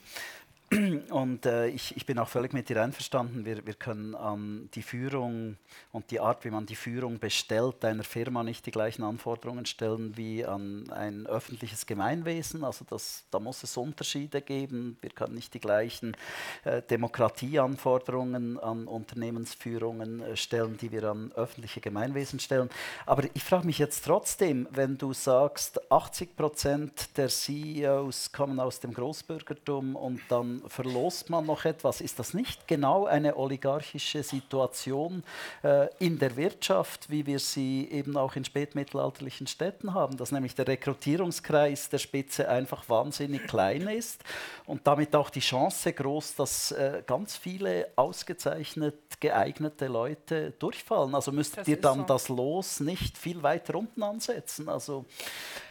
Und 1.09 1.45
äh, 1.45 1.67
ich, 1.67 1.97
ich 1.97 2.05
bin 2.05 2.17
auch 2.17 2.29
völlig 2.29 2.53
mit 2.53 2.69
dir 2.69 2.81
einverstanden. 2.81 3.43
Wir, 3.43 3.65
wir 3.65 3.73
können 3.73 4.15
an 4.15 4.69
die 4.73 4.81
Führung 4.81 5.57
und 5.91 6.09
die 6.11 6.21
Art, 6.21 6.45
wie 6.45 6.49
man 6.49 6.65
die 6.65 6.77
Führung 6.77 7.19
bestellt, 7.19 7.83
einer 7.83 8.05
Firma 8.05 8.41
nicht 8.41 8.65
die 8.65 8.71
gleichen 8.71 9.03
Anforderungen 9.03 9.65
stellen 9.65 10.15
wie 10.15 10.45
an 10.45 10.89
ein 10.91 11.27
öffentliches 11.27 11.85
Gemeinwesen. 11.85 12.63
Also 12.63 12.85
das, 12.89 13.25
da 13.31 13.39
muss 13.39 13.63
es 13.63 13.75
Unterschiede 13.75 14.41
geben. 14.41 14.97
Wir 15.01 15.09
können 15.09 15.35
nicht 15.35 15.53
die 15.53 15.59
gleichen 15.59 16.15
äh, 16.63 16.81
Demokratieanforderungen 16.81 18.57
an 18.57 18.87
Unternehmensführungen 18.87 20.21
äh, 20.21 20.37
stellen, 20.37 20.77
die 20.77 20.93
wir 20.93 21.03
an 21.03 21.33
öffentliche 21.33 21.81
Gemeinwesen 21.81 22.39
stellen. 22.39 22.69
Aber 23.05 23.23
ich 23.33 23.43
frage 23.43 23.65
mich 23.65 23.77
jetzt 23.77 24.05
trotzdem, 24.05 24.69
wenn 24.71 24.97
du 24.97 25.11
sagst, 25.11 25.91
80 25.91 26.37
Prozent 26.37 27.17
der 27.17 27.27
CEOs 27.27 28.31
kommen 28.31 28.61
aus 28.61 28.79
dem 28.79 28.93
Großbürgertum 28.93 29.97
und 29.97 30.21
dann 30.29 30.60
verlost 30.67 31.29
man 31.29 31.45
noch 31.45 31.65
etwas. 31.65 32.01
Ist 32.01 32.19
das 32.19 32.33
nicht 32.33 32.67
genau 32.67 33.05
eine 33.05 33.37
oligarchische 33.37 34.23
Situation 34.23 35.23
äh, 35.63 35.87
in 35.99 36.19
der 36.19 36.35
Wirtschaft, 36.35 37.09
wie 37.09 37.25
wir 37.25 37.39
sie 37.39 37.87
eben 37.91 38.17
auch 38.17 38.35
in 38.35 38.45
spätmittelalterlichen 38.45 39.47
Städten 39.47 39.93
haben, 39.93 40.17
dass 40.17 40.31
nämlich 40.31 40.55
der 40.55 40.67
Rekrutierungskreis 40.67 41.89
der 41.89 41.97
Spitze 41.97 42.49
einfach 42.49 42.87
wahnsinnig 42.89 43.47
klein 43.47 43.87
ist 43.87 44.23
und 44.65 44.85
damit 44.87 45.15
auch 45.15 45.29
die 45.29 45.39
Chance 45.39 45.93
groß, 45.93 46.35
dass 46.35 46.71
äh, 46.71 47.03
ganz 47.05 47.37
viele 47.37 47.89
ausgezeichnet 47.95 48.95
geeignete 49.19 49.87
Leute 49.87 50.51
durchfallen. 50.51 51.15
Also 51.15 51.31
müsstet 51.31 51.67
ihr 51.67 51.79
dann 51.79 51.99
so. 51.99 52.05
das 52.05 52.29
Los 52.29 52.79
nicht 52.79 53.17
viel 53.17 53.43
weiter 53.43 53.75
unten 53.75 54.03
ansetzen, 54.03 54.69
also 54.69 55.05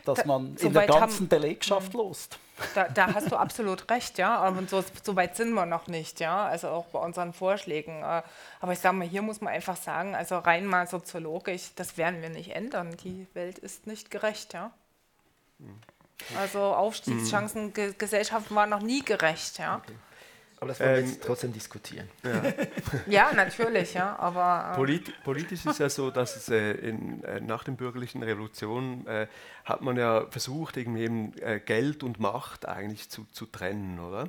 dass 0.04 0.18
da, 0.18 0.26
man 0.26 0.56
in 0.56 0.72
der 0.72 0.86
ganzen 0.86 1.28
Belegschaft 1.28 1.92
lost. 1.94 2.38
Da, 2.74 2.88
da, 2.88 3.14
hast 3.14 3.30
du 3.30 3.36
absolut 3.36 3.90
recht, 3.90 4.18
ja. 4.18 4.36
Aber 4.36 4.66
so, 4.66 4.84
so, 5.02 5.16
weit 5.16 5.36
sind 5.36 5.52
wir 5.52 5.66
noch 5.66 5.86
nicht, 5.86 6.20
ja. 6.20 6.46
Also 6.46 6.68
auch 6.68 6.86
bei 6.86 6.98
unseren 6.98 7.32
Vorschlägen. 7.32 8.02
Äh, 8.02 8.22
aber 8.60 8.72
ich 8.72 8.78
sage 8.78 8.96
mal, 8.96 9.06
hier 9.06 9.22
muss 9.22 9.40
man 9.40 9.52
einfach 9.52 9.76
sagen, 9.76 10.14
also 10.14 10.38
rein 10.38 10.66
mal 10.66 10.86
soziologisch, 10.86 11.70
das 11.76 11.96
werden 11.96 12.22
wir 12.22 12.30
nicht 12.30 12.54
ändern. 12.54 12.96
Die 13.04 13.26
Welt 13.34 13.58
ist 13.58 13.86
nicht 13.86 14.10
gerecht, 14.10 14.54
ja. 14.54 14.70
Also 16.38 16.60
Aufstiegschancen, 16.60 17.72
mhm. 17.76 17.94
Gesellschaften 17.98 18.54
waren 18.54 18.70
noch 18.70 18.82
nie 18.82 19.02
gerecht, 19.02 19.58
ja. 19.58 19.76
Okay. 19.76 19.94
Aber 20.60 20.68
das 20.68 20.80
wollen 20.80 21.06
wir 21.06 21.12
ähm, 21.14 21.16
trotzdem 21.22 21.52
diskutieren. 21.54 22.06
Ja, 22.22 22.42
ja 23.06 23.32
natürlich, 23.32 23.94
ja. 23.94 24.14
Aber, 24.18 24.72
äh 24.72 24.76
Polit 24.76 25.24
politisch 25.24 25.64
ist 25.64 25.78
ja 25.78 25.88
so, 25.88 26.10
dass 26.10 26.36
es 26.36 26.50
äh, 26.50 26.72
in, 26.72 27.24
äh, 27.24 27.40
nach 27.40 27.64
der 27.64 27.72
bürgerlichen 27.72 28.22
Revolution 28.22 29.06
äh, 29.06 29.26
hat 29.64 29.80
man 29.80 29.96
ja 29.96 30.26
versucht, 30.26 30.76
irgendwie 30.76 31.04
eben, 31.04 31.38
äh, 31.38 31.60
Geld 31.60 32.02
und 32.02 32.20
Macht 32.20 32.68
eigentlich 32.68 33.08
zu, 33.08 33.26
zu 33.32 33.46
trennen, 33.46 34.00
oder? 34.00 34.28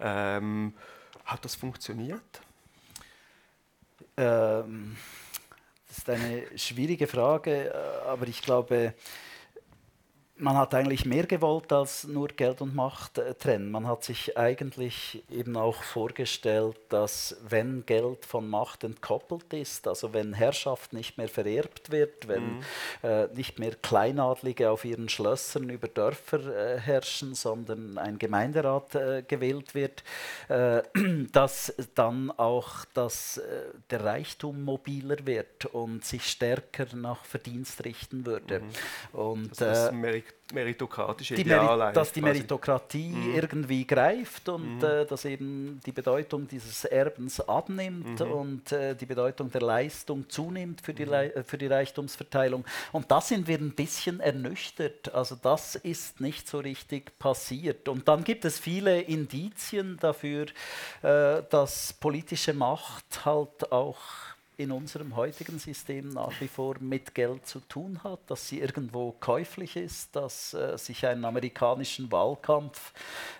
Ähm, 0.00 0.74
hat 1.24 1.44
das 1.44 1.54
funktioniert? 1.54 2.20
Ähm, 4.16 4.96
das 5.86 5.98
ist 5.98 6.10
eine 6.10 6.58
schwierige 6.58 7.06
Frage, 7.06 7.72
äh, 7.72 8.08
aber 8.08 8.26
ich 8.26 8.42
glaube, 8.42 8.94
man 10.36 10.56
hat 10.56 10.74
eigentlich 10.74 11.06
mehr 11.06 11.26
gewollt 11.26 11.72
als 11.72 12.04
nur 12.04 12.28
Geld 12.28 12.60
und 12.60 12.74
Macht 12.74 13.18
äh, 13.18 13.34
trennen. 13.34 13.70
Man 13.70 13.86
hat 13.86 14.02
sich 14.02 14.36
eigentlich 14.36 15.22
eben 15.30 15.56
auch 15.56 15.82
vorgestellt, 15.82 16.76
dass 16.88 17.36
wenn 17.48 17.86
Geld 17.86 18.26
von 18.26 18.48
Macht 18.48 18.82
entkoppelt 18.82 19.52
ist, 19.52 19.86
also 19.86 20.12
wenn 20.12 20.32
Herrschaft 20.32 20.92
nicht 20.92 21.18
mehr 21.18 21.28
vererbt 21.28 21.92
wird, 21.92 22.26
wenn 22.26 22.56
mhm. 22.56 22.62
äh, 23.02 23.26
nicht 23.28 23.60
mehr 23.60 23.76
Kleinadlige 23.76 24.70
auf 24.70 24.84
ihren 24.84 25.08
Schlössern 25.08 25.68
über 25.68 25.86
Dörfer 25.86 26.40
äh, 26.40 26.80
herrschen, 26.80 27.34
sondern 27.34 27.96
ein 27.96 28.18
Gemeinderat 28.18 28.94
äh, 28.96 29.22
gewählt 29.22 29.74
wird, 29.74 30.02
äh, 30.48 30.82
dass 31.32 31.74
dann 31.94 32.32
auch 32.32 32.84
das, 32.92 33.40
der 33.90 34.04
Reichtum 34.04 34.64
mobiler 34.64 35.26
wird 35.26 35.66
und 35.66 36.04
sich 36.04 36.26
stärker 36.26 36.86
nach 36.94 37.24
Verdienst 37.24 37.84
richten 37.84 38.26
würde. 38.26 38.60
Mhm. 38.60 39.18
Und, 39.18 39.60
das 39.60 39.92
meritokratische 40.52 41.34
die 41.34 41.40
Ideal. 41.42 41.76
Meri 41.78 41.92
dass 41.94 42.12
die. 42.12 42.20
Meritokratie 42.20 43.08
Mhm. 43.08 43.34
irgendwie 43.34 43.86
greift 43.86 44.48
und 44.48 44.76
Mhm. 44.78 44.84
äh, 44.84 45.04
dass 45.06 45.24
eben 45.24 45.80
die 45.86 45.92
Bedeutung 45.92 46.46
dieses 46.46 46.84
Erbens 46.84 47.40
abnimmt 47.40 48.20
Mhm. 48.20 48.30
und 48.30 48.72
äh, 48.72 48.94
die 48.94 49.06
Bedeutung 49.06 49.50
der 49.50 49.62
Leistung 49.62 50.28
zunimmt 50.28 50.80
für 50.82 50.92
Mhm. 50.92 50.96
die, 50.96 51.02
äh, 51.02 51.42
für 51.44 51.58
die 51.58 51.66
Reichtumsverteilung. 51.66 52.64
Und 52.92 53.10
da 53.10 53.20
sind 53.20 53.48
wir 53.48 53.58
ein 53.58 53.74
bisschen 53.74 54.20
ernüchtert. 54.20 55.14
Also 55.14 55.34
das 55.34 55.76
ist 55.76 56.20
nicht 56.20 56.46
so 56.48 56.58
richtig 56.58 57.18
passiert. 57.18 57.88
Und 57.88 58.06
dann 58.06 58.22
gibt 58.22 58.44
es 58.44 58.58
viele 58.58 59.00
Indizien 59.00 59.96
dafür, 60.00 60.46
äh, 61.02 61.42
dass 61.50 61.92
politische 61.94 62.52
Macht 62.52 63.24
halt 63.24 63.72
auch 63.72 63.98
in 64.56 64.72
unserem 64.72 65.16
heutigen 65.16 65.58
System 65.58 66.10
nach 66.10 66.32
wie 66.40 66.48
vor 66.48 66.76
mit 66.80 67.14
Geld 67.14 67.46
zu 67.46 67.60
tun 67.60 68.00
hat, 68.04 68.20
dass 68.28 68.48
sie 68.48 68.60
irgendwo 68.60 69.12
käuflich 69.12 69.76
ist, 69.76 70.14
dass 70.14 70.54
äh, 70.54 70.78
sich 70.78 71.06
einen 71.06 71.24
amerikanischen 71.24 72.10
Wahlkampf 72.10 72.92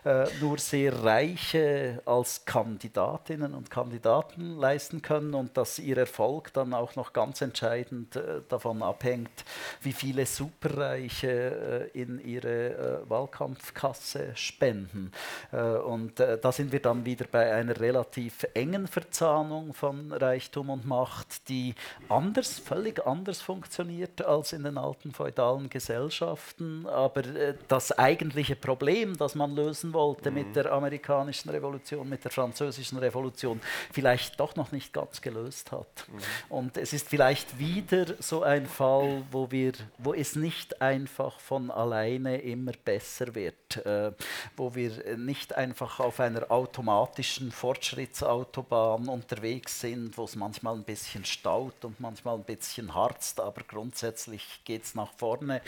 äh, 0.04 0.26
nur 0.40 0.58
sehr 0.58 1.04
Reiche 1.04 2.02
als 2.04 2.44
Kandidatinnen 2.44 3.54
und 3.54 3.70
Kandidaten 3.70 4.56
leisten 4.56 5.02
können 5.02 5.34
und 5.34 5.56
dass 5.56 5.78
ihr 5.78 5.98
Erfolg 5.98 6.52
dann 6.52 6.74
auch 6.74 6.96
noch 6.96 7.12
ganz 7.12 7.40
entscheidend 7.40 8.16
äh, 8.16 8.40
davon 8.48 8.82
abhängt, 8.82 9.44
wie 9.82 9.92
viele 9.92 10.26
Superreiche 10.26 11.90
äh, 11.94 12.00
in 12.00 12.18
ihre 12.24 13.02
äh, 13.04 13.10
Wahlkampfkasse 13.10 14.32
spenden. 14.34 15.12
Äh, 15.52 15.62
und 15.62 16.18
da 16.18 16.52
sind 16.52 16.72
wir 16.72 16.80
dann 16.80 17.04
wieder 17.04 17.26
bei 17.30 17.52
einer 17.52 17.78
relativ 17.78 18.46
engen 18.54 18.86
Verzahnung 18.86 19.72
von 19.72 20.12
Reichtum 20.12 20.70
und 20.70 20.86
Macht, 20.86 21.03
die 21.48 21.74
anders, 22.08 22.58
völlig 22.58 23.06
anders 23.06 23.40
funktioniert 23.40 24.24
als 24.24 24.52
in 24.52 24.64
den 24.64 24.78
alten 24.78 25.12
feudalen 25.12 25.68
Gesellschaften. 25.68 26.86
Aber 26.86 27.24
äh, 27.24 27.54
das 27.68 27.92
eigentliche 27.92 28.56
Problem, 28.56 29.16
das 29.16 29.34
man 29.34 29.54
lösen 29.54 29.92
wollte 29.92 30.30
mit 30.30 30.56
der 30.56 30.72
amerikanischen 30.72 31.50
Revolution, 31.50 32.08
mit 32.08 32.24
der 32.24 32.30
französischen 32.30 32.98
Revolution, 32.98 33.60
vielleicht 33.92 34.40
doch 34.40 34.56
noch 34.56 34.72
nicht 34.72 34.92
ganz 34.92 35.20
gelöst 35.20 35.72
hat. 35.72 36.06
Und 36.48 36.76
es 36.76 36.92
ist 36.92 37.08
vielleicht 37.08 37.58
wieder 37.58 38.06
so 38.20 38.42
ein 38.42 38.66
Fall, 38.66 39.22
wo, 39.30 39.50
wir, 39.50 39.72
wo 39.98 40.14
es 40.14 40.36
nicht 40.36 40.80
einfach 40.80 41.38
von 41.40 41.70
alleine 41.70 42.40
immer 42.40 42.72
besser 42.84 43.34
wird, 43.34 43.84
äh, 43.84 44.12
wo 44.56 44.74
wir 44.74 45.16
nicht 45.16 45.54
einfach 45.54 46.00
auf 46.00 46.20
einer 46.20 46.50
automatischen 46.50 47.50
Fortschrittsautobahn 47.50 49.08
unterwegs 49.08 49.80
sind, 49.80 50.16
wo 50.16 50.24
es 50.24 50.36
manchmal 50.36 50.74
ein 50.74 50.84
bisschen 50.84 50.93
staut 51.24 51.84
und 51.84 52.00
manchmal 52.00 52.36
ein 52.36 52.44
bisschen 52.44 52.94
harzt, 52.94 53.40
aber 53.40 53.62
grundsätzlich 53.62 54.60
geht 54.64 54.84
es 54.84 54.94
nach 54.94 55.12
vorne. 55.12 55.60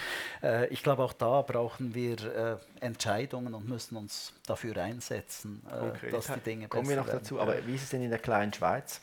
Äh, 0.43 0.67
ich 0.69 0.83
glaube, 0.83 1.03
auch 1.03 1.13
da 1.13 1.43
brauchen 1.43 1.95
wir 1.95 2.61
äh, 2.81 2.85
Entscheidungen 2.85 3.55
und 3.55 3.69
müssen 3.69 3.97
uns 3.97 4.33
dafür 4.47 4.77
einsetzen, 4.77 5.63
äh, 5.67 5.79
Konkret. 5.79 6.13
dass 6.13 6.27
die 6.27 6.41
Dinge 6.41 6.69
Kommen 6.69 6.89
wir 6.89 6.97
noch 6.97 7.07
werden. 7.07 7.21
dazu. 7.21 7.41
Aber 7.41 7.67
wie 7.67 7.75
ist 7.75 7.85
es 7.85 7.91
denn 7.91 8.03
in 8.03 8.11
der 8.11 8.19
kleinen 8.19 8.53
Schweiz? 8.53 9.01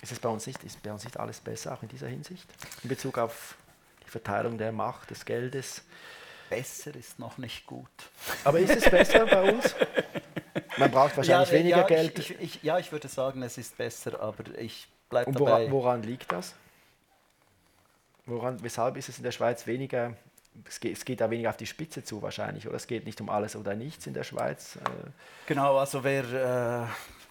Ist 0.00 0.12
es 0.12 0.20
bei 0.20 0.28
uns 0.28 0.46
nicht, 0.46 0.62
ist 0.62 0.82
bei 0.82 0.92
uns 0.92 1.04
nicht 1.04 1.18
alles 1.18 1.40
besser, 1.40 1.74
auch 1.74 1.82
in 1.82 1.88
dieser 1.88 2.06
Hinsicht? 2.06 2.48
In 2.82 2.88
Bezug 2.88 3.18
auf 3.18 3.56
die 4.06 4.10
Verteilung 4.10 4.58
der 4.58 4.72
Macht, 4.72 5.10
des 5.10 5.24
Geldes. 5.24 5.82
Besser 6.48 6.94
ist 6.94 7.18
noch 7.18 7.36
nicht 7.36 7.66
gut. 7.66 7.90
Aber 8.44 8.58
ist 8.58 8.74
es 8.74 8.88
besser 8.88 9.26
bei 9.26 9.52
uns? 9.52 9.74
Man 10.78 10.90
braucht 10.90 11.16
wahrscheinlich 11.16 11.50
ja, 11.50 11.58
weniger 11.58 11.76
ja, 11.78 11.86
Geld. 11.86 12.18
Ich, 12.18 12.40
ich, 12.40 12.62
ja, 12.62 12.78
ich 12.78 12.90
würde 12.92 13.08
sagen, 13.08 13.42
es 13.42 13.58
ist 13.58 13.76
besser, 13.76 14.20
aber 14.20 14.44
ich 14.58 14.88
bleibe 15.08 15.30
Und 15.30 15.40
dabei. 15.40 15.50
woran, 15.50 15.72
woran 15.72 16.02
liegt 16.02 16.30
das? 16.32 16.54
Woran, 18.26 18.62
weshalb 18.62 18.96
ist 18.96 19.08
es 19.08 19.16
in 19.18 19.24
der 19.24 19.32
Schweiz 19.32 19.66
weniger, 19.66 20.14
es 20.66 20.80
geht, 20.80 20.96
es 20.96 21.04
geht 21.04 21.20
da 21.20 21.30
weniger 21.30 21.50
auf 21.50 21.56
die 21.56 21.66
Spitze 21.66 22.04
zu 22.04 22.20
wahrscheinlich, 22.20 22.66
oder 22.66 22.76
es 22.76 22.86
geht 22.86 23.06
nicht 23.06 23.20
um 23.20 23.30
alles 23.30 23.56
oder 23.56 23.74
nichts 23.74 24.06
in 24.06 24.14
der 24.14 24.24
Schweiz? 24.24 24.76
Äh, 24.76 25.10
Genau, 25.46 25.78
also 25.78 26.04
wer, 26.04 26.24
äh, 26.24 26.86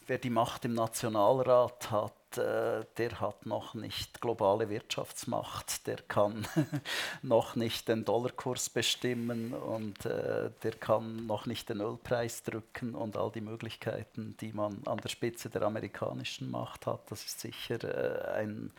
wer 0.08 0.18
die 0.18 0.30
Macht 0.32 0.66
im 0.66 0.74
Nationalrat 0.74 1.92
hat, 1.92 2.14
der 2.36 3.22
hat 3.22 3.46
noch 3.46 3.74
nicht 3.74 4.20
globale 4.20 4.70
Wirtschaftsmacht, 4.70 5.88
der 5.88 5.98
kann 5.98 6.46
noch 7.22 7.56
nicht 7.56 7.88
den 7.88 8.04
Dollarkurs 8.04 8.70
bestimmen 8.70 9.54
und 9.54 10.06
äh, 10.06 10.50
der 10.64 10.72
kann 10.74 11.26
noch 11.26 11.46
nicht 11.46 11.70
den 11.70 11.80
Ölpreis 11.80 12.44
drücken 12.44 12.96
und 12.96 13.16
all 13.16 13.32
die 13.32 13.42
Möglichkeiten, 13.42 14.36
die 14.42 14.52
man 14.52 14.82
an 14.86 14.98
der 14.98 15.10
Spitze 15.10 15.50
der 15.50 15.62
amerikanischen 15.62 16.52
Macht 16.52 16.86
hat. 16.86 17.10
Das 17.10 17.24
ist 17.24 17.40
sicher 17.40 17.84
äh, 17.84 18.42
ein, 18.42 18.72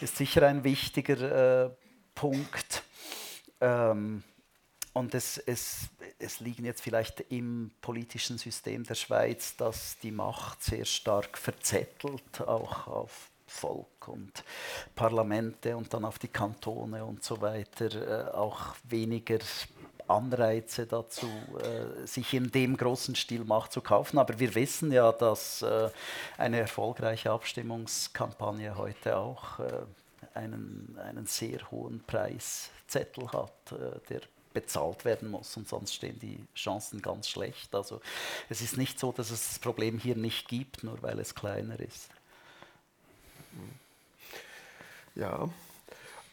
ist 0.00 0.16
sicher 0.16 0.46
ein 0.46 0.64
wichtiger 0.64 1.66
äh, 1.66 1.70
Punkt. 2.14 2.82
Ähm, 3.60 4.22
und 4.92 5.14
es, 5.14 5.38
es, 5.38 5.88
es 6.18 6.40
liegen 6.40 6.64
jetzt 6.64 6.82
vielleicht 6.82 7.20
im 7.30 7.70
politischen 7.80 8.38
System 8.38 8.84
der 8.84 8.96
Schweiz, 8.96 9.56
dass 9.56 9.98
die 10.00 10.10
Macht 10.10 10.62
sehr 10.62 10.84
stark 10.84 11.38
verzettelt, 11.38 12.40
auch 12.40 12.86
auf 12.88 13.30
Volk 13.46 14.08
und 14.08 14.44
Parlamente 14.94 15.76
und 15.76 15.92
dann 15.92 16.04
auf 16.04 16.18
die 16.18 16.28
Kantone 16.28 17.04
und 17.04 17.22
so 17.22 17.40
weiter, 17.40 18.28
äh, 18.28 18.30
auch 18.32 18.76
weniger 18.84 19.38
Anreize 20.06 20.86
dazu, 20.86 21.28
äh, 21.58 22.06
sich 22.06 22.32
in 22.34 22.50
dem 22.50 22.76
großen 22.76 23.14
Stil 23.14 23.44
Macht 23.44 23.72
zu 23.72 23.80
kaufen. 23.80 24.18
Aber 24.18 24.38
wir 24.38 24.54
wissen 24.54 24.92
ja, 24.92 25.12
dass 25.12 25.62
äh, 25.62 25.88
eine 26.38 26.60
erfolgreiche 26.60 27.30
Abstimmungskampagne 27.30 28.76
heute 28.76 29.16
auch 29.16 29.60
einen, 30.34 30.96
einen 31.04 31.26
sehr 31.26 31.70
hohen 31.70 32.02
Preiszettel 32.04 33.30
hat, 33.32 33.74
der 34.08 34.20
bezahlt 34.52 35.04
werden 35.04 35.30
muss 35.30 35.56
und 35.56 35.68
sonst 35.68 35.94
stehen 35.94 36.18
die 36.18 36.44
Chancen 36.54 37.02
ganz 37.02 37.28
schlecht. 37.28 37.74
Also 37.74 38.00
es 38.48 38.60
ist 38.60 38.76
nicht 38.76 38.98
so, 38.98 39.12
dass 39.12 39.30
es 39.30 39.48
das 39.48 39.58
Problem 39.58 39.98
hier 39.98 40.16
nicht 40.16 40.48
gibt, 40.48 40.84
nur 40.84 41.00
weil 41.02 41.18
es 41.18 41.34
kleiner 41.34 41.78
ist. 41.78 42.10
Ja, 45.14 45.48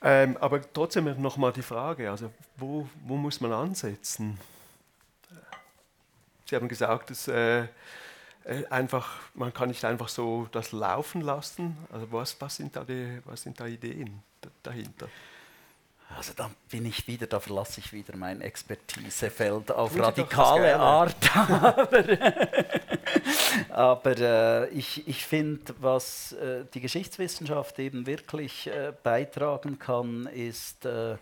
ähm, 0.01 0.37
aber 0.37 0.61
trotzdem 0.73 1.21
nochmal 1.21 1.51
die 1.53 1.63
Frage, 1.63 2.11
also 2.11 2.31
wo, 2.55 2.87
wo 3.05 3.15
muss 3.15 3.41
man 3.41 3.51
ansetzen? 3.51 4.39
Sie 6.45 6.55
haben 6.55 6.67
gesagt, 6.69 7.09
dass, 7.09 7.27
äh, 7.27 7.63
äh, 8.43 8.65
einfach, 8.69 9.19
man 9.33 9.53
kann 9.53 9.69
nicht 9.69 9.83
einfach 9.83 10.07
so 10.07 10.47
das 10.51 10.71
laufen 10.71 11.21
lassen. 11.21 11.77
Also 11.91 12.11
was, 12.11 12.39
was, 12.39 12.55
sind, 12.55 12.75
da 12.75 12.83
die, 12.83 13.19
was 13.25 13.41
sind 13.41 13.59
da 13.59 13.65
Ideen 13.65 14.23
da- 14.41 14.49
dahinter? 14.63 15.09
Also 16.15 16.33
da 16.35 16.49
bin 16.71 16.85
ich 16.85 17.05
wieder, 17.07 17.27
da 17.27 17.39
verlasse 17.39 17.79
ich 17.79 17.91
wieder 17.91 18.15
mein 18.15 18.41
Expertisefeld 18.41 19.71
auf 19.71 19.93
das 19.93 20.07
radikale. 20.07 20.75
Art. 20.77 21.15
aber 21.37 22.03
aber 23.69 24.17
äh, 24.17 24.69
ich, 24.69 25.07
ich 25.07 25.25
finde, 25.25 25.75
was 25.79 26.31
äh, 26.33 26.65
die 26.73 26.81
Geschichtswissenschaft 26.81 27.77
eben 27.79 28.07
wirklich 28.07 28.67
äh, 28.67 28.93
beitragen 29.03 29.79
kann, 29.79 30.27
ist 30.27 30.85
äh, 30.85 31.17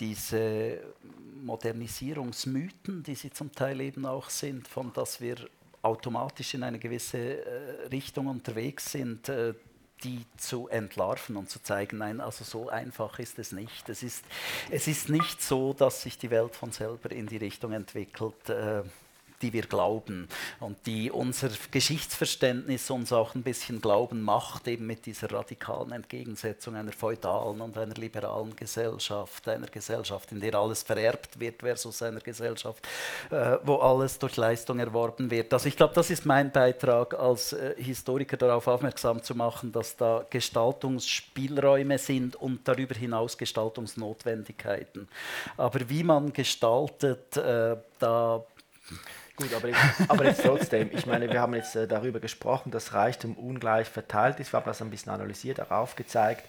diese 0.00 0.78
Modernisierungsmythen, 1.42 3.02
die 3.02 3.14
sie 3.14 3.30
zum 3.30 3.52
Teil 3.52 3.80
eben 3.80 4.06
auch 4.06 4.30
sind, 4.30 4.68
von 4.68 4.92
dass 4.92 5.20
wir 5.20 5.36
automatisch 5.82 6.54
in 6.54 6.62
eine 6.62 6.78
gewisse 6.78 7.18
äh, 7.18 7.86
Richtung 7.90 8.28
unterwegs 8.28 8.92
sind. 8.92 9.28
Die 10.02 10.26
zu 10.36 10.68
entlarven 10.68 11.36
und 11.36 11.48
zu 11.48 11.62
zeigen, 11.62 11.98
nein, 11.98 12.20
also 12.20 12.44
so 12.44 12.68
einfach 12.68 13.18
ist 13.18 13.38
es 13.38 13.52
nicht. 13.52 13.88
Es 13.88 14.02
ist, 14.02 14.24
es 14.70 14.86
ist 14.86 15.08
nicht 15.08 15.40
so, 15.40 15.72
dass 15.72 16.02
sich 16.02 16.18
die 16.18 16.30
Welt 16.30 16.56
von 16.56 16.72
selber 16.72 17.10
in 17.10 17.26
die 17.26 17.38
Richtung 17.38 17.72
entwickelt, 17.72 18.48
äh, 18.50 18.82
die 19.42 19.52
wir 19.52 19.62
glauben 19.62 20.28
und 20.60 20.76
die 20.86 21.10
unser 21.10 21.50
Geschichtsverständnis 21.70 22.90
uns 22.90 23.12
auch 23.12 23.34
ein 23.34 23.42
bisschen 23.42 23.80
glauben 23.80 24.22
macht, 24.22 24.68
eben 24.68 24.86
mit 24.86 25.06
dieser 25.06 25.30
radikalen 25.30 25.92
Entgegensetzung 25.92 26.76
einer 26.76 26.92
feudalen 26.92 27.60
und 27.60 27.76
einer 27.76 27.94
liberalen 27.94 28.54
Gesellschaft, 28.56 29.48
einer 29.48 29.66
Gesellschaft, 29.66 30.32
in 30.32 30.40
der 30.40 30.54
alles 30.54 30.82
vererbt 30.82 31.38
wird 31.38 31.60
versus 31.60 32.02
einer 32.02 32.20
Gesellschaft, 32.20 32.86
äh, 33.30 33.58
wo 33.64 33.76
alles 33.76 34.18
durch 34.18 34.36
Leistung 34.36 34.78
erworben 34.78 35.30
wird. 35.30 35.52
Also 35.52 35.68
ich 35.68 35.76
glaube, 35.76 35.94
das 35.94 36.10
ist 36.10 36.24
mein 36.24 36.50
Beitrag 36.50 37.14
als 37.14 37.52
äh, 37.52 37.74
Historiker 37.76 38.36
darauf 38.36 38.66
aufmerksam 38.66 39.22
zu 39.22 39.34
machen, 39.34 39.72
dass 39.72 39.96
da 39.96 40.24
Gestaltungsspielräume 40.30 41.98
sind 41.98 42.36
und 42.36 42.66
darüber 42.66 42.94
hinaus 42.94 43.36
Gestaltungsnotwendigkeiten. 43.36 45.08
Aber 45.56 45.88
wie 45.88 46.02
man 46.02 46.32
gestaltet, 46.32 47.36
äh, 47.36 47.76
da 47.98 48.44
Gut, 49.36 49.52
aber 49.52 49.68
jetzt, 49.68 49.80
aber 50.08 50.24
jetzt 50.24 50.44
trotzdem, 50.44 50.90
ich 50.92 51.06
meine, 51.06 51.28
wir 51.28 51.40
haben 51.40 51.54
jetzt 51.54 51.74
äh, 51.74 51.88
darüber 51.88 52.20
gesprochen, 52.20 52.70
dass 52.70 52.94
Reichtum 52.94 53.34
ungleich 53.34 53.88
verteilt 53.88 54.38
ist. 54.38 54.52
Wir 54.52 54.60
haben 54.60 54.66
das 54.66 54.80
ein 54.80 54.90
bisschen 54.90 55.10
analysiert, 55.10 55.60
auch 55.60 55.72
aufgezeigt. 55.72 56.44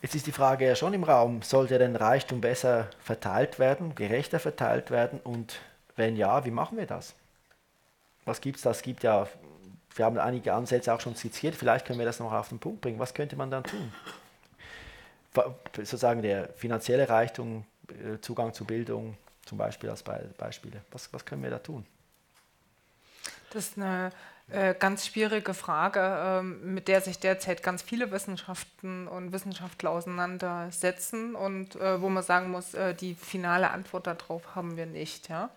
Jetzt 0.00 0.14
ist 0.14 0.26
die 0.26 0.32
Frage 0.32 0.66
ja 0.66 0.74
schon 0.74 0.94
im 0.94 1.04
Raum, 1.04 1.42
sollte 1.42 1.78
denn 1.78 1.96
Reichtum 1.96 2.40
besser 2.40 2.88
verteilt 3.00 3.58
werden, 3.58 3.94
gerechter 3.94 4.38
verteilt 4.38 4.90
werden? 4.90 5.20
Und 5.22 5.58
wenn 5.96 6.16
ja, 6.16 6.44
wie 6.46 6.50
machen 6.50 6.78
wir 6.78 6.86
das? 6.86 7.14
Was 8.24 8.40
gibt 8.40 8.56
es 8.56 8.62
da? 8.62 8.70
Es 8.70 8.82
gibt 8.82 9.02
ja, 9.02 9.26
wir 9.94 10.04
haben 10.04 10.18
einige 10.18 10.54
Ansätze 10.54 10.94
auch 10.94 11.00
schon 11.00 11.14
skizziert, 11.14 11.54
vielleicht 11.56 11.86
können 11.86 11.98
wir 11.98 12.06
das 12.06 12.20
noch 12.20 12.32
auf 12.32 12.48
den 12.48 12.58
Punkt 12.58 12.80
bringen. 12.80 12.98
Was 12.98 13.12
könnte 13.12 13.36
man 13.36 13.50
dann 13.50 13.64
tun? 13.64 13.92
Sozusagen 15.74 16.22
der 16.22 16.48
finanzielle 16.54 17.08
Reichtum 17.08 17.64
äh, 17.88 18.18
Zugang 18.20 18.54
zu 18.54 18.64
Bildung 18.64 19.16
zum 19.46 19.56
Beispiel 19.56 19.88
als 19.88 20.02
Be 20.02 20.28
Beispiele. 20.36 20.82
Was, 20.90 21.10
was 21.12 21.24
können 21.24 21.42
wir 21.42 21.50
da 21.50 21.58
tun? 21.58 21.86
Das 23.50 23.68
ist 23.68 23.78
eine 23.78 24.10
äh, 24.50 24.74
ganz 24.74 25.06
schwierige 25.06 25.54
Frage, 25.54 26.00
ähm, 26.00 26.74
mit 26.74 26.88
der 26.88 27.00
sich 27.00 27.18
derzeit 27.18 27.62
ganz 27.62 27.82
viele 27.82 28.10
Wissenschaften 28.10 29.08
und 29.08 29.32
Wissenschaftler 29.32 29.90
auseinandersetzen 29.90 31.34
und 31.34 31.76
äh, 31.76 32.00
wo 32.00 32.08
man 32.08 32.22
sagen 32.22 32.50
muss, 32.50 32.74
äh, 32.74 32.94
die 32.94 33.14
finale 33.14 33.70
Antwort 33.70 34.06
darauf 34.06 34.54
haben 34.54 34.76
wir 34.76 34.86
nicht. 34.86 35.28
Ja? 35.28 35.50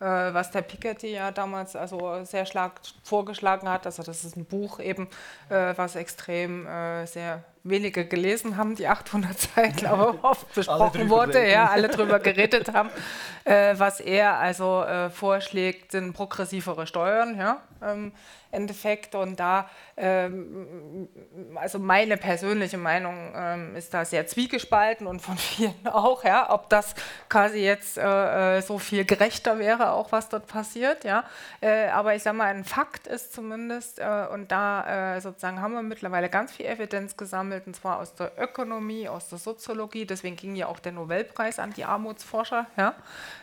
Äh, 0.00 0.34
was 0.34 0.50
der 0.50 0.62
Piketty 0.62 1.12
ja 1.12 1.30
damals 1.30 1.76
also 1.76 2.24
sehr 2.24 2.44
schlag, 2.44 2.80
vorgeschlagen 3.04 3.68
hat. 3.68 3.86
Also 3.86 4.02
das 4.02 4.24
ist 4.24 4.36
ein 4.36 4.44
Buch 4.44 4.80
eben, 4.80 5.08
äh, 5.48 5.74
was 5.76 5.94
extrem 5.94 6.66
äh, 6.66 7.06
sehr 7.06 7.44
wenige 7.64 8.06
gelesen 8.06 8.56
haben, 8.56 8.74
die 8.74 8.88
800 8.88 9.38
Seiten, 9.38 9.86
aber 9.86 10.16
oft 10.22 10.52
besprochen 10.54 11.08
wurde, 11.08 11.48
ja, 11.48 11.68
alle 11.68 11.88
drüber 11.88 12.18
geredet 12.18 12.72
haben. 12.72 12.90
Äh, 13.44 13.76
was 13.76 13.98
er 13.98 14.38
also 14.38 14.84
äh, 14.84 15.10
vorschlägt, 15.10 15.90
sind 15.90 16.12
progressivere 16.12 16.86
Steuern, 16.86 17.36
ja, 17.36 17.60
ähm, 17.82 18.12
Endeffekt. 18.52 19.14
Und 19.14 19.40
da, 19.40 19.68
ähm, 19.96 21.08
also 21.54 21.78
meine 21.78 22.16
persönliche 22.16 22.76
Meinung 22.76 23.32
ähm, 23.34 23.76
ist 23.76 23.92
da 23.94 24.04
sehr 24.04 24.26
zwiegespalten 24.26 25.06
und 25.06 25.20
von 25.20 25.36
vielen 25.38 25.74
auch, 25.86 26.22
ja, 26.22 26.52
ob 26.52 26.68
das 26.68 26.94
quasi 27.28 27.58
jetzt 27.58 27.98
äh, 27.98 28.58
äh, 28.58 28.62
so 28.62 28.78
viel 28.78 29.04
gerechter 29.04 29.58
wäre, 29.58 29.92
auch 29.92 30.12
was 30.12 30.28
dort 30.28 30.46
passiert, 30.46 31.04
ja. 31.04 31.24
Äh, 31.60 31.88
aber 31.88 32.14
ich 32.14 32.22
sage 32.22 32.36
mal, 32.36 32.54
ein 32.54 32.64
Fakt 32.64 33.06
ist 33.06 33.32
zumindest, 33.32 33.98
äh, 33.98 34.26
und 34.32 34.52
da 34.52 35.20
sozusagen 35.20 35.60
haben 35.60 35.72
wir 35.72 35.82
mittlerweile 35.82 36.28
ganz 36.28 36.52
viel 36.52 36.66
Evidenz 36.66 37.16
gesammelt, 37.16 37.51
und 37.66 37.74
zwar 37.74 37.98
aus 37.98 38.14
der 38.14 38.32
Ökonomie, 38.38 39.08
aus 39.08 39.28
der 39.28 39.38
Soziologie, 39.38 40.06
deswegen 40.06 40.36
ging 40.36 40.56
ja 40.56 40.66
auch 40.66 40.78
der 40.78 40.92
Nobelpreis 40.92 41.58
an 41.58 41.72
die 41.72 41.84
Armutsforscher, 41.84 42.66
ja, 42.76 42.94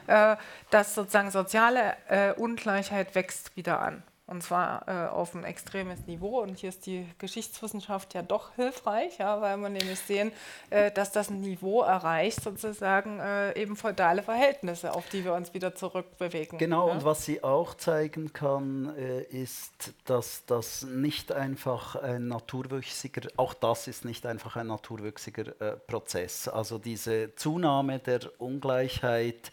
äh, 0.07 0.38
dass 0.70 0.95
sozusagen 0.95 1.32
soziale 1.32 1.97
Ungleichheit 2.38 3.16
wächst 3.16 3.55
wieder 3.55 3.80
an 3.80 4.03
und 4.30 4.43
zwar 4.43 4.88
äh, 4.88 5.09
auf 5.09 5.34
ein 5.34 5.43
extremes 5.43 6.05
Niveau. 6.05 6.41
Und 6.41 6.59
hier 6.59 6.69
ist 6.69 6.86
die 6.86 7.07
Geschichtswissenschaft 7.17 8.13
ja 8.13 8.21
doch 8.21 8.53
hilfreich, 8.55 9.17
ja, 9.17 9.41
weil 9.41 9.57
man 9.57 9.73
nämlich 9.73 9.99
sehen, 9.99 10.32
äh, 10.69 10.91
dass 10.91 11.11
das 11.11 11.30
ein 11.30 11.41
Niveau 11.41 11.82
erreicht, 11.82 12.43
sozusagen 12.43 13.19
äh, 13.19 13.59
eben 13.59 13.75
feudale 13.75 14.21
Verhältnisse, 14.21 14.93
auf 14.93 15.09
die 15.09 15.25
wir 15.25 15.34
uns 15.34 15.53
wieder 15.53 15.73
zurückbewegen. 15.73 16.59
Genau, 16.59 16.88
ja? 16.88 16.93
und 16.93 17.05
was 17.05 17.25
sie 17.25 17.43
auch 17.43 17.73
zeigen 17.73 18.32
kann, 18.32 18.95
äh, 18.95 19.23
ist, 19.23 19.93
dass 20.05 20.45
das 20.45 20.84
nicht 20.84 21.32
einfach 21.32 21.95
ein 21.95 22.27
naturwüchsiger, 22.27 23.30
auch 23.38 23.55
das 23.55 23.88
ist 23.88 24.05
nicht 24.05 24.27
einfach 24.27 24.55
ein 24.55 24.67
naturwüchsiger 24.67 25.59
äh, 25.59 25.75
Prozess. 25.77 26.47
Also 26.47 26.77
diese 26.77 27.34
Zunahme 27.36 27.97
der 27.97 28.19
Ungleichheit, 28.38 29.49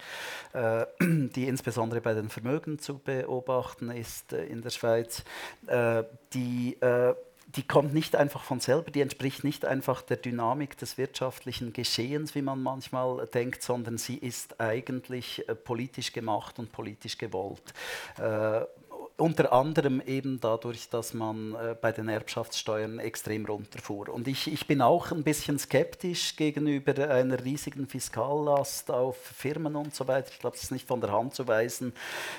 äh, 0.52 0.84
die 1.00 1.48
insbesondere 1.48 2.02
bei 2.02 2.12
den 2.12 2.28
Vermögen 2.28 2.78
zu 2.78 2.98
beobachten 2.98 3.90
ist 3.90 4.32
in 4.32 4.65
der 4.66 4.70
Schweiz, 4.70 5.24
äh, 5.66 6.02
die, 6.34 6.76
äh, 6.80 7.14
die 7.54 7.66
kommt 7.66 7.94
nicht 7.94 8.16
einfach 8.16 8.42
von 8.42 8.60
selber, 8.60 8.90
die 8.90 9.00
entspricht 9.00 9.44
nicht 9.44 9.64
einfach 9.64 10.02
der 10.02 10.18
Dynamik 10.18 10.76
des 10.76 10.98
wirtschaftlichen 10.98 11.72
Geschehens, 11.72 12.34
wie 12.34 12.42
man 12.42 12.62
manchmal 12.62 13.26
denkt, 13.28 13.62
sondern 13.62 13.96
sie 13.96 14.16
ist 14.16 14.60
eigentlich 14.60 15.48
äh, 15.48 15.54
politisch 15.54 16.12
gemacht 16.12 16.58
und 16.58 16.72
politisch 16.72 17.16
gewollt. 17.16 17.72
Äh, 18.18 18.62
unter 19.18 19.52
anderem 19.52 20.02
eben 20.02 20.40
dadurch, 20.40 20.90
dass 20.90 21.14
man 21.14 21.54
äh, 21.54 21.74
bei 21.80 21.90
den 21.90 22.08
Erbschaftssteuern 22.08 22.98
extrem 22.98 23.46
runterfuhr. 23.46 24.10
Und 24.10 24.28
ich, 24.28 24.52
ich 24.52 24.66
bin 24.66 24.82
auch 24.82 25.10
ein 25.10 25.22
bisschen 25.22 25.58
skeptisch 25.58 26.36
gegenüber 26.36 27.08
einer 27.08 27.42
riesigen 27.42 27.86
Fiskallast 27.86 28.90
auf 28.90 29.16
Firmen 29.16 29.74
und 29.74 29.94
so 29.94 30.06
weiter. 30.06 30.28
Ich 30.32 30.38
glaube, 30.38 30.56
es 30.56 30.64
ist 30.64 30.70
nicht 30.70 30.86
von 30.86 31.00
der 31.00 31.12
Hand 31.12 31.34
zu 31.34 31.48
weisen, 31.48 31.94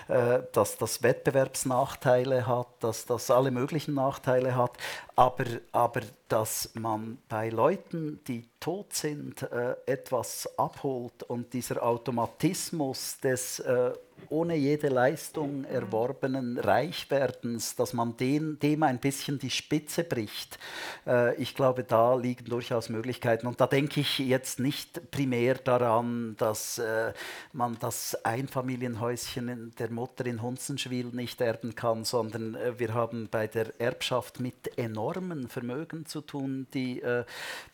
äh, 0.07 0.41
dass 0.51 0.77
das 0.77 1.01
Wettbewerbsnachteile 1.01 2.45
hat, 2.45 2.67
dass 2.79 3.05
das 3.07 3.31
alle 3.31 3.49
möglichen 3.49 3.95
Nachteile 3.95 4.55
hat, 4.55 4.77
aber, 5.15 5.45
aber 5.71 6.01
dass 6.27 6.69
man 6.75 7.17
bei 7.27 7.49
Leuten, 7.49 8.19
die 8.27 8.47
tot 8.59 8.93
sind, 8.93 9.41
äh, 9.41 9.75
etwas 9.87 10.47
abholt 10.59 11.23
und 11.23 11.53
dieser 11.53 11.81
Automatismus 11.81 13.19
des 13.19 13.59
äh, 13.59 13.93
ohne 14.29 14.55
jede 14.55 14.89
Leistung 14.89 15.63
erworbenen 15.65 16.57
Reichwerdens, 16.57 17.75
dass 17.75 17.93
man 17.93 18.17
den, 18.17 18.59
dem 18.59 18.83
ein 18.83 18.99
bisschen 18.99 19.39
die 19.39 19.49
Spitze 19.49 20.03
bricht. 20.03 20.59
Äh, 21.05 21.35
ich 21.35 21.55
glaube, 21.55 21.83
da 21.83 22.15
liegen 22.15 22.45
durchaus 22.45 22.89
Möglichkeiten. 22.89 23.47
Und 23.47 23.61
da 23.61 23.67
denke 23.67 24.01
ich 24.01 24.19
jetzt 24.19 24.59
nicht 24.59 25.11
primär 25.11 25.55
daran, 25.55 26.35
dass 26.37 26.77
äh, 26.79 27.13
man 27.53 27.77
das 27.79 28.15
Einfamilienhäuschen 28.25 29.73
der 29.77 29.89
Mutter 29.91 30.25
in 30.25 30.41
Hunzenschwil 30.41 31.07
nicht 31.07 31.41
erben 31.41 31.75
kann, 31.75 32.03
sondern 32.03 32.55
äh, 32.55 32.79
wir 32.79 32.93
haben 32.93 33.27
bei 33.29 33.47
der 33.47 33.79
Erbschaft 33.79 34.39
mit 34.39 34.77
enormen 34.77 35.47
Vermögen 35.47 36.05
zu 36.05 36.21
tun, 36.21 36.67
die, 36.73 37.01
äh, 37.01 37.23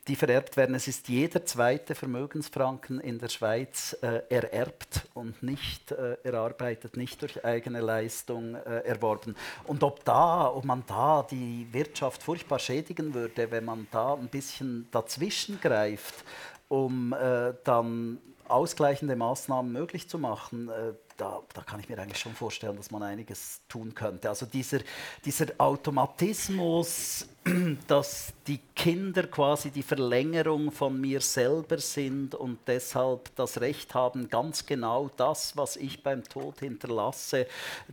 die 0.08 0.16
vererbt 0.16 0.58
werden. 0.58 0.76
Es 0.76 0.88
ist 0.88 1.08
jeder 1.08 1.46
zweite 1.46 1.96
Vermögensfranken 1.96 3.00
in 3.00 3.20
der 3.20 3.30
Schweiz 3.30 3.98
äh, 4.02 4.22
ererbt 4.30 5.08
und 5.14 5.41
nicht 5.44 5.91
äh, 5.91 6.18
erarbeitet, 6.34 6.98
nicht 6.98 7.22
durch 7.22 7.44
eigene 7.46 7.82
Leistung 7.82 8.56
äh, 8.56 8.80
erworben. 8.80 9.36
Und 9.66 9.84
ob, 9.84 10.04
da, 10.04 10.50
ob 10.50 10.66
man 10.66 10.84
da 10.88 11.26
die 11.30 11.68
Wirtschaft 11.72 12.24
furchtbar 12.24 12.60
schädigen 12.60 13.14
würde, 13.14 13.52
wenn 13.52 13.66
man 13.66 13.88
da 13.92 14.14
ein 14.14 14.28
bisschen 14.28 14.88
dazwischen 14.92 15.60
greift, 15.62 16.24
um 16.68 17.14
äh, 17.14 17.54
dann 17.64 18.20
ausgleichende 18.48 19.16
Maßnahmen 19.16 19.72
möglich 19.72 20.10
zu 20.10 20.20
machen, 20.20 20.70
äh, 20.70 20.94
da, 21.18 21.42
da, 21.54 21.62
kann 21.62 21.80
ich 21.80 21.90
mir 21.90 22.00
eigentlich 22.00 22.20
schon 22.20 22.34
vorstellen, 22.34 22.76
dass 22.76 22.92
man 22.92 23.04
einiges 23.04 23.62
tun 23.70 23.94
könnte. 23.94 24.30
Also 24.30 24.46
dieser, 24.46 24.80
dieser 25.26 25.48
Automatismus, 25.58 27.28
dass 27.88 28.34
die 28.48 28.60
Kinder 28.76 29.28
quasi 29.28 29.70
die 29.70 29.84
Verlängerung 29.84 30.72
von 30.72 31.00
mir 31.00 31.20
selber 31.22 31.78
sind 31.78 32.36
und 32.36 32.60
deshalb 32.68 33.36
das 33.36 33.60
Recht 33.60 33.94
haben, 33.94 34.30
ganz 34.30 34.66
genau 34.66 35.10
das, 35.18 35.56
was 35.58 35.76
ich 35.76 36.04
beim 36.04 36.24
Tod 36.24 36.60
hinterlasse, 36.60 37.48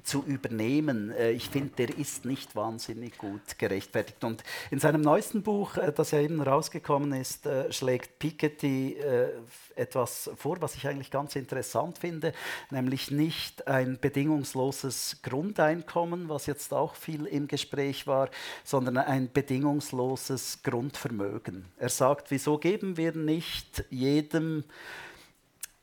zu 0.05 0.25
übernehmen. 0.25 1.11
Äh, 1.11 1.33
ich 1.33 1.49
finde, 1.49 1.75
der 1.77 1.99
ist 1.99 2.25
nicht 2.25 2.55
wahnsinnig 2.55 3.19
gut 3.19 3.59
gerechtfertigt. 3.59 4.23
Und 4.23 4.45
in 4.71 4.79
seinem 4.79 5.01
neuesten 5.01 5.43
Buch, 5.43 5.77
äh, 5.77 5.93
das 5.93 6.13
ja 6.13 6.21
eben 6.21 6.41
rausgekommen 6.41 7.13
ist, 7.13 7.47
äh, 7.47 7.73
schlägt 7.73 8.19
Piketty 8.19 8.99
etwas 9.75 10.31
vor, 10.37 10.61
was 10.61 10.75
ich 10.75 10.87
eigentlich 10.87 11.11
ganz 11.11 11.37
interessant 11.37 11.99
finde, 11.99 12.33
nämlich 12.71 13.11
nicht 13.11 13.67
ein 13.67 13.99
bedingungsloses 14.01 15.19
Grundeinkommen, 15.23 16.29
was 16.29 16.47
jetzt 16.47 16.73
auch 16.73 16.95
viel 16.95 17.27
im 17.27 17.49
Gespräch 17.49 18.07
war, 18.07 18.29
sondern 18.65 18.99
ein 18.99 19.31
bedingungsloses 19.41 20.63
Grundvermögen. 20.63 21.65
Er 21.79 21.89
sagt, 21.89 22.31
wieso 22.31 22.59
geben 22.59 22.99
wir 22.99 23.15
nicht 23.15 23.87
jedem 23.89 24.65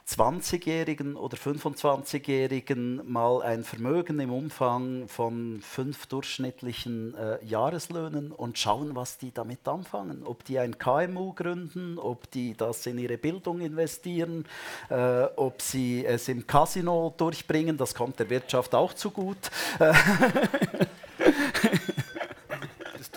20-Jährigen 0.07 1.15
oder 1.15 1.37
25-Jährigen 1.37 3.01
mal 3.11 3.41
ein 3.41 3.63
Vermögen 3.63 4.19
im 4.19 4.31
Umfang 4.31 5.07
von 5.07 5.59
fünf 5.63 6.05
durchschnittlichen 6.05 7.15
äh, 7.15 7.43
Jahreslöhnen 7.43 8.31
und 8.31 8.59
schauen, 8.59 8.95
was 8.95 9.17
die 9.17 9.33
damit 9.33 9.67
anfangen. 9.67 10.21
Ob 10.23 10.45
die 10.45 10.59
ein 10.59 10.77
KMU 10.77 11.33
gründen, 11.33 11.97
ob 11.97 12.29
die 12.29 12.55
das 12.55 12.85
in 12.85 12.99
ihre 12.99 13.17
Bildung 13.17 13.59
investieren, 13.59 14.45
äh, 14.89 15.23
ob 15.35 15.63
sie 15.63 16.05
es 16.05 16.29
im 16.29 16.45
Casino 16.45 17.11
durchbringen, 17.17 17.75
das 17.75 17.95
kommt 17.95 18.19
der 18.19 18.29
Wirtschaft 18.29 18.75
auch 18.75 18.93
zu 18.93 19.09
gut. 19.09 19.49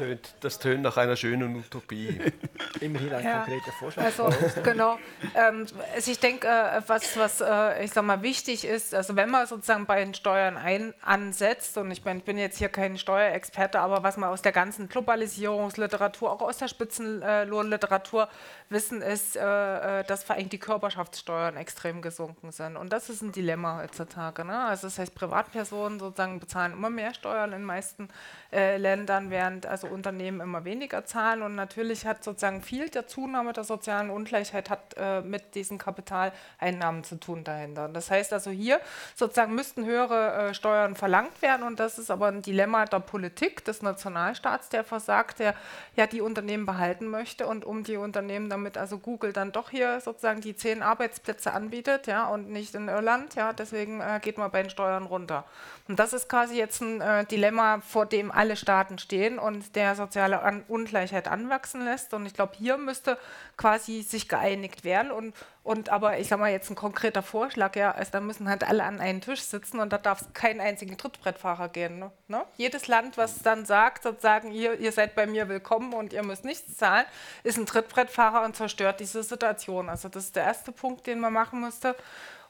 tönt, 0.01 0.35
das 0.41 0.59
tönt 0.59 0.83
nach 0.83 0.97
einer 0.97 1.17
schönen 1.17 1.57
Utopie. 1.57 2.21
Immerhin 2.81 3.13
ein 3.13 3.25
ja, 3.25 3.39
konkreter 3.39 3.73
Vorschlag. 3.73 4.05
Also, 4.05 4.31
genau. 4.63 4.99
Ähm, 5.35 5.67
also 5.95 6.11
ich 6.11 6.19
denke, 6.19 6.47
äh, 6.49 6.81
was, 6.87 7.17
was 7.19 7.41
äh, 7.41 7.85
ich 7.85 7.93
sag 7.93 8.05
mal, 8.05 8.23
wichtig 8.23 8.65
ist, 8.65 8.95
also 8.95 9.17
wenn 9.17 9.31
man 9.31 9.47
sozusagen 9.47 9.87
bei 9.87 10.03
den 10.03 10.15
Steuern 10.15 10.57
ein, 10.57 10.95
ansetzt, 11.03 11.77
und 11.77 11.91
ich, 11.91 12.05
mein, 12.05 12.19
ich 12.19 12.25
bin 12.25 12.39
jetzt 12.39 12.59
hier 12.59 12.71
kein 12.71 12.97
Steuerexperte, 12.97 13.79
aber 13.81 14.03
was 14.03 14.17
man 14.17 14.31
aus 14.31 14.43
der 14.43 14.53
ganzen 14.53 14.89
Globalisierungsliteratur, 14.89 16.31
auch 16.31 16.41
aus 16.41 16.57
der 16.57 16.69
Spitzenlohnliteratur 16.69 18.29
wissen, 18.71 19.03
ist, 19.03 19.37
äh, 19.37 20.01
äh 20.01 20.05
dass 20.05 20.25
vor 20.25 20.37
allem 20.37 20.49
die 20.49 20.59
Körperschaftssteuern 20.59 21.57
extrem 21.57 22.01
gesunken 22.01 22.53
sind. 22.53 22.77
Und 22.77 22.93
das 22.93 23.11
ist 23.11 23.23
ein 23.23 23.33
Dilemma 23.33 23.79
heutzutage. 23.83 24.45
Ne? 24.45 24.65
Also 24.65 24.87
das 24.87 24.99
heißt, 24.99 25.15
Privatpersonen 25.15 25.99
sozusagen 25.99 26.41
bezahlen 26.41 26.73
immer 26.73 26.91
mehr 26.91 27.13
Steuern 27.13 27.53
in 27.53 27.61
den 27.61 27.67
meisten 27.67 28.09
äh, 28.53 28.79
Ländern, 28.79 29.31
während 29.31 29.67
also 29.67 29.90
Unternehmen 29.91 30.41
immer 30.41 30.65
weniger 30.65 31.05
zahlen. 31.05 31.43
Und 31.43 31.55
natürlich 31.55 32.07
hat 32.07 32.25
sozusagen 32.25 32.63
viel 32.63 32.89
der 32.89 33.07
Zunahme 33.07 33.53
der 33.53 33.65
sozialen 33.65 34.11
Ungleichheit 34.11 34.71
hat 34.71 34.95
äh, 34.97 35.21
mit 35.21 35.55
diesen 35.55 35.79
Kapitaleinnahmen 35.79 37.05
zu 37.05 37.17
tun 37.17 37.45
dahinter. 37.45 37.89
Das 37.89 38.11
heißt 38.11 38.33
also 38.33 38.51
hier 38.51 38.81
sozusagen 39.15 39.55
müssten 39.55 39.85
höhere 39.85 40.51
äh, 40.51 40.55
Steuern 40.55 40.97
verlangt 40.97 41.43
werden 41.43 41.67
und 41.67 41.81
das 41.81 41.99
ist 41.99 42.11
aber 42.11 42.29
ein 42.29 42.43
Dilemma 42.43 42.85
der 42.85 43.01
Politik, 43.01 43.65
des 43.65 43.83
Nationalstaats, 43.83 44.69
der 44.69 44.85
versagt, 44.85 45.39
der 45.39 45.55
ja 45.97 46.07
die 46.07 46.21
Unternehmen 46.21 46.67
behalten 46.67 47.07
möchte 47.09 47.47
und 47.47 47.65
um 47.65 47.85
die 47.85 47.97
Unternehmen 47.97 48.49
damit 48.49 48.77
also 48.79 48.99
Google 48.99 49.33
dann 49.33 49.53
doch 49.53 49.71
hier 49.71 50.01
sozusagen 50.01 50.41
die 50.41 50.57
zehn 50.57 50.83
Arbeitsplätze 50.83 51.53
anbietet, 51.53 52.07
ja, 52.07 52.27
und 52.29 52.51
nicht 52.51 52.75
in 52.75 52.89
Irland, 52.89 53.35
ja, 53.35 53.53
deswegen 53.53 54.01
äh, 54.01 54.21
geht 54.23 54.39
man 54.39 54.51
bei 54.51 54.63
den 54.63 54.71
Steuern 54.71 55.05
runter. 55.05 55.45
Und 55.89 55.99
das 55.99 56.13
ist 56.13 56.29
quasi 56.29 56.57
jetzt 56.57 56.81
ein 56.81 57.01
äh, 57.01 57.25
Dilemma, 57.25 57.81
vor 57.81 58.07
dem 58.07 58.31
alle 58.31 58.57
Staaten 58.57 58.99
stehen 58.99 59.39
und 59.39 59.75
der 59.77 59.80
soziale 59.95 60.43
An 60.43 60.65
Ungleichheit 60.69 61.29
anwachsen 61.29 61.85
lässt. 61.85 62.15
Und 62.15 62.27
ich 62.27 62.35
glaube, 62.35 62.53
hier 62.57 62.79
müsste 62.79 63.19
quasi 63.57 64.03
sich 64.03 64.29
geeinigt 64.29 64.85
werden. 64.85 65.11
Und, 65.11 65.35
und 65.63 65.89
aber 65.89 66.19
ich 66.19 66.29
sage 66.29 66.41
mal 66.41 66.51
jetzt 66.51 66.71
ein 66.71 66.77
konkreter 66.77 67.23
Vorschlag, 67.23 67.77
ja, 67.77 67.93
also 67.93 68.13
da 68.13 68.21
müssen 68.21 68.49
halt 68.49 68.65
alle 68.65 68.85
an 68.85 69.01
einen 69.01 69.21
Tisch 69.21 69.43
sitzen 69.43 69.81
und 69.81 69.93
da 69.93 69.99
darf 69.99 70.23
es 70.23 70.33
keinen 70.33 70.61
einzigen 70.61 70.97
Trittbrettfahrer 70.97 71.69
gehen. 71.69 71.99
Ne? 71.99 72.11
Ne? 72.29 72.45
Jedes 72.57 72.87
Land, 72.87 73.19
was 73.19 73.43
dann 73.43 73.65
sagt, 73.67 74.05
sozusagen, 74.05 74.53
ihr, 74.53 74.79
ihr 74.79 74.93
seid 74.93 75.15
bei 75.15 75.27
mir 75.27 75.49
willkommen 75.49 75.93
und 75.93 76.13
ihr 76.13 76.23
müsst 76.23 76.45
nichts 76.45 76.77
zahlen, 76.77 77.07
ist 77.43 77.59
ein 77.59 77.67
Trittbrettfahrer 77.67 78.45
und 78.45 78.57
zerstört 78.57 79.01
diese 79.01 79.23
Situation. 79.23 79.89
Also 79.89 80.09
das 80.09 80.25
ist 80.25 80.37
der 80.37 80.45
erste 80.45 80.73
Punkt, 80.73 81.07
den 81.07 81.21
man 81.21 81.33
machen 81.33 81.61
müsste. 81.61 81.97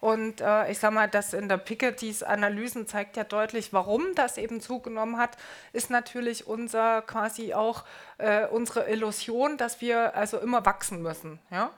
Und 0.00 0.40
äh, 0.40 0.70
ich 0.70 0.78
sage 0.78 0.94
mal, 0.94 1.08
das 1.08 1.34
in 1.34 1.48
der 1.48 1.58
Pikettys 1.58 2.22
Analysen 2.22 2.86
zeigt 2.86 3.16
ja 3.18 3.24
deutlich, 3.24 3.72
warum 3.72 4.14
das 4.14 4.38
eben 4.38 4.60
zugenommen 4.62 5.18
hat, 5.18 5.36
ist 5.74 5.90
natürlich 5.90 6.46
unser 6.46 7.02
quasi 7.02 7.52
auch 7.52 7.84
äh, 8.16 8.46
unsere 8.46 8.88
Illusion, 8.88 9.58
dass 9.58 9.82
wir 9.82 10.14
also 10.14 10.38
immer 10.38 10.64
wachsen 10.64 11.02
müssen. 11.02 11.38
Ja? 11.50 11.70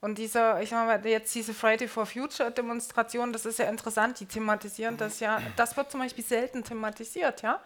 Und 0.00 0.18
diese, 0.18 0.58
ich 0.62 0.68
sag 0.68 0.86
mal, 0.86 1.04
jetzt 1.06 1.34
diese 1.34 1.54
Friday 1.54 1.88
for 1.88 2.06
Future 2.06 2.50
Demonstration, 2.50 3.32
das 3.32 3.46
ist 3.46 3.58
ja 3.58 3.68
interessant, 3.68 4.20
die 4.20 4.26
thematisieren 4.26 4.96
das 4.96 5.18
ja, 5.18 5.40
das 5.56 5.76
wird 5.76 5.90
zum 5.90 6.00
Beispiel 6.00 6.24
selten 6.24 6.62
thematisiert, 6.62 7.42
ja. 7.42 7.60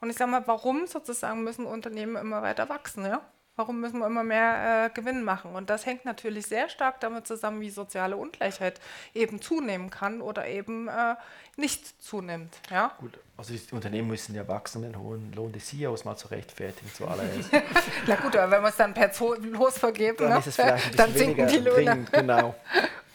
Und 0.00 0.10
ich 0.10 0.16
sage 0.16 0.30
mal, 0.30 0.46
warum 0.46 0.86
sozusagen 0.86 1.44
müssen 1.44 1.66
Unternehmen 1.66 2.16
immer 2.16 2.42
weiter 2.42 2.68
wachsen, 2.68 3.04
ja? 3.04 3.20
Warum 3.56 3.80
müssen 3.80 4.00
wir 4.00 4.06
immer 4.08 4.24
mehr 4.24 4.86
äh, 4.86 4.90
Gewinn 4.90 5.22
machen? 5.22 5.54
Und 5.54 5.70
das 5.70 5.86
hängt 5.86 6.04
natürlich 6.04 6.46
sehr 6.46 6.68
stark 6.68 6.98
damit 6.98 7.26
zusammen, 7.26 7.60
wie 7.60 7.70
soziale 7.70 8.16
Ungleichheit 8.16 8.80
eben 9.14 9.40
zunehmen 9.40 9.90
kann 9.90 10.20
oder 10.20 10.48
eben 10.48 10.88
äh, 10.88 11.14
nicht 11.56 12.02
zunimmt. 12.02 12.52
Ja? 12.68 12.92
Gut, 12.98 13.16
also 13.36 13.54
die 13.54 13.60
Unternehmen 13.72 14.08
müssen 14.08 14.34
ja 14.34 14.48
wachsen, 14.48 14.82
den 14.82 14.98
hohen 14.98 15.32
Lohn 15.34 15.52
des 15.52 15.66
CEOs 15.66 16.04
mal 16.04 16.16
zu 16.16 16.28
rechtfertigen 16.28 16.92
zuallererst. 16.92 17.50
Na 18.08 18.16
gut, 18.16 18.34
aber 18.34 18.50
wenn 18.50 18.62
wir 18.62 18.70
es 18.70 18.76
dann 18.76 18.92
per 18.92 19.12
Zo 19.12 19.34
Los 19.34 19.78
vergeben, 19.78 20.16
dann, 20.18 20.30
ne? 20.30 20.38
ist 20.40 20.48
es 20.48 20.56
vielleicht 20.56 20.90
ein 20.90 20.96
dann 20.96 21.14
sinken 21.14 21.46
die 21.46 21.58
Löhne. 21.58 21.84
dringend, 21.84 22.12
genau. 22.12 22.56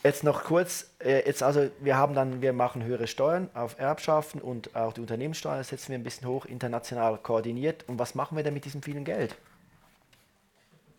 Jetzt 0.04 0.24
noch 0.24 0.46
kurz, 0.46 0.92
äh, 1.04 1.26
jetzt 1.26 1.44
also 1.44 1.70
wir 1.82 1.98
haben 1.98 2.16
dann, 2.16 2.42
wir 2.42 2.54
machen 2.54 2.86
höhere 2.86 3.08
Steuern 3.08 3.50
auf 3.54 3.78
Erbschaften 3.78 4.40
und 4.40 4.74
auch 4.74 4.94
die 4.94 5.02
Unternehmenssteuern 5.02 5.62
setzen 5.66 5.90
wir 5.90 6.00
ein 6.00 6.04
bisschen 6.04 6.30
hoch, 6.30 6.46
international 6.46 7.18
koordiniert. 7.18 7.84
Und 7.90 8.00
was 8.00 8.16
machen 8.16 8.38
wir 8.38 8.46
denn 8.46 8.54
mit 8.54 8.64
diesem 8.64 8.82
vielen 8.82 9.04
Geld? 9.04 9.36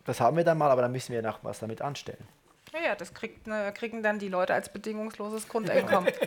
Das 0.05 0.21
haben 0.21 0.37
wir 0.37 0.45
dann 0.45 0.59
mal, 0.59 0.71
aber 0.71 0.83
dann 0.83 0.93
müssen 0.93 1.13
wir 1.13 1.23
noch 1.23 1.43
was 1.43 1.59
damit 1.59 1.83
anstellen. 1.83 2.27
Ja, 2.73 2.81
ja, 2.81 2.95
das 2.95 3.13
kriegt, 3.13 3.47
ne, 3.47 3.73
kriegen 3.75 4.03
dann 4.03 4.19
die 4.19 4.29
Leute 4.29 4.55
als 4.55 4.73
bedingungsloses 4.73 5.49
Grundeinkommen. 5.49 6.13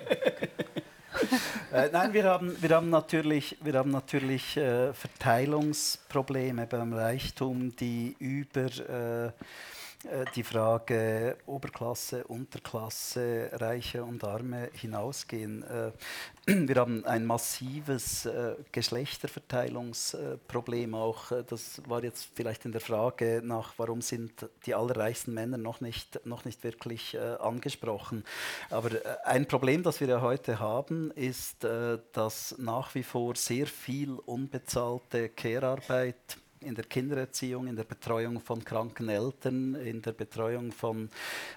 Äh, 1.71 1.89
nein, 1.91 2.13
wir 2.13 2.25
haben, 2.25 2.55
wir 2.61 2.69
haben 2.69 2.91
natürlich, 2.91 3.57
wir 3.61 3.73
haben 3.73 3.89
natürlich 3.89 4.57
äh, 4.57 4.93
Verteilungsprobleme 4.93 6.67
beim 6.67 6.93
Reichtum, 6.93 7.75
die 7.75 8.15
über 8.19 8.65
äh, 8.65 9.31
die 10.35 10.43
Frage 10.43 11.37
Oberklasse, 11.45 12.25
Unterklasse, 12.25 13.49
Reiche 13.53 14.03
und 14.03 14.23
Arme 14.23 14.69
hinausgehen. 14.73 15.63
Äh, 15.63 15.91
Wir 16.67 16.75
haben 16.75 17.05
ein 17.05 17.25
massives 17.25 18.25
äh, 18.25 18.55
Geschlechterverteilungsproblem 18.71 20.95
auch. 20.95 21.31
Äh, 21.31 21.43
Das 21.43 21.81
war 21.87 22.03
jetzt 22.03 22.29
vielleicht 22.35 22.65
in 22.65 22.71
der 22.71 22.81
Frage 22.81 23.41
nach, 23.43 23.73
warum 23.77 24.01
sind 24.01 24.49
die 24.65 24.75
allerreichsten 24.75 25.33
Männer 25.33 25.57
noch 25.57 25.81
nicht, 25.81 26.25
noch 26.25 26.45
nicht 26.45 26.63
wirklich 26.63 27.13
äh, 27.13 27.19
angesprochen. 27.19 28.23
Aber 28.69 28.91
äh, 28.91 29.01
ein 29.23 29.47
Problem, 29.47 29.83
das 29.83 30.01
wir 30.01 30.07
ja 30.07 30.21
heute 30.21 30.59
haben, 30.59 31.11
ist, 31.11 31.63
äh, 31.63 31.99
dass 32.11 32.55
nach 32.57 32.95
wie 32.95 33.03
vor 33.03 33.35
sehr 33.35 33.67
viel 33.67 34.13
unbezahlte 34.13 35.29
Care-Arbeit 35.29 36.37
in 36.63 36.75
der 36.75 36.85
Kindererziehung, 36.85 37.67
in 37.67 37.75
der 37.75 37.83
Betreuung 37.83 38.39
von 38.39 38.63
kranken 38.63 39.09
Eltern, 39.09 39.75
in 39.75 40.01
der 40.01 40.13
Betreuung 40.13 40.71
von 40.71 41.09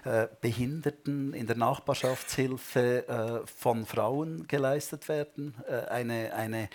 äh, 0.03 0.27
Behinderten, 0.41 1.33
in 1.33 1.47
der 1.47 1.57
Nachbarschaftshilfe 1.57 3.07
äh, 3.07 3.47
von 3.47 3.85
Frauen 3.85 4.47
geleistet 4.47 5.07
werden. 5.09 5.55
Äh, 5.67 5.89
eine, 5.89 6.33
eine, 6.33 6.69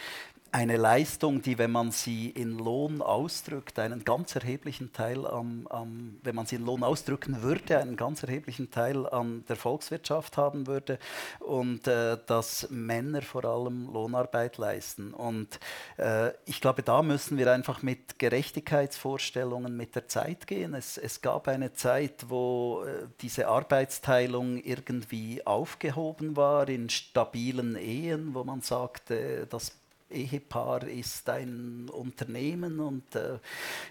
eine 0.52 0.76
Leistung, 0.76 1.40
die, 1.40 1.56
wenn 1.56 1.70
man 1.70 1.92
sie 1.92 2.28
in 2.28 2.58
Lohn 2.58 3.00
ausdrückt, 3.00 3.78
einen 3.78 4.04
ganz 4.04 4.34
erheblichen 4.34 4.92
Teil 4.92 5.26
am, 5.26 5.66
am, 5.68 6.18
wenn 6.22 6.34
man 6.34 6.44
sie 6.44 6.56
in 6.56 6.66
Lohn 6.66 6.82
ausdrücken 6.82 7.40
würde, 7.40 7.78
einen 7.78 7.96
ganz 7.96 8.22
erheblichen 8.22 8.70
Teil 8.70 9.06
an 9.06 9.46
der 9.48 9.56
Volkswirtschaft 9.56 10.36
haben 10.36 10.66
würde 10.66 10.98
und 11.40 11.88
äh, 11.88 12.18
dass 12.26 12.68
Männer 12.70 13.22
vor 13.22 13.46
allem 13.46 13.90
Lohnarbeit 13.90 14.58
leisten. 14.58 15.14
Und 15.14 15.58
äh, 15.96 16.32
ich 16.44 16.60
glaube, 16.60 16.82
da 16.82 17.02
müssen 17.02 17.38
wir 17.38 17.50
einfach 17.50 17.82
mit 17.82 18.18
Gerechtigkeitsvorstellungen 18.18 19.74
mit 19.74 19.94
der 19.94 20.06
Zeit 20.06 20.46
gehen. 20.46 20.74
Es, 20.74 20.98
es 20.98 21.22
gab 21.22 21.48
eine 21.48 21.72
Zeit, 21.72 22.26
wo 22.28 22.84
äh, 22.84 23.06
diese 23.22 23.48
Arbeitsteilung 23.48 24.58
irgendwie 24.58 25.46
aufgehoben 25.46 26.36
war 26.36 26.68
in 26.68 26.90
stabilen 26.90 27.76
Ehen, 27.76 28.34
wo 28.34 28.44
man 28.44 28.60
sagte, 28.60 29.46
das 29.46 29.81
Ehepaar 30.12 30.84
ist 30.84 31.28
ein 31.28 31.88
Unternehmen 31.90 32.80
und 32.80 33.14
äh, 33.14 33.38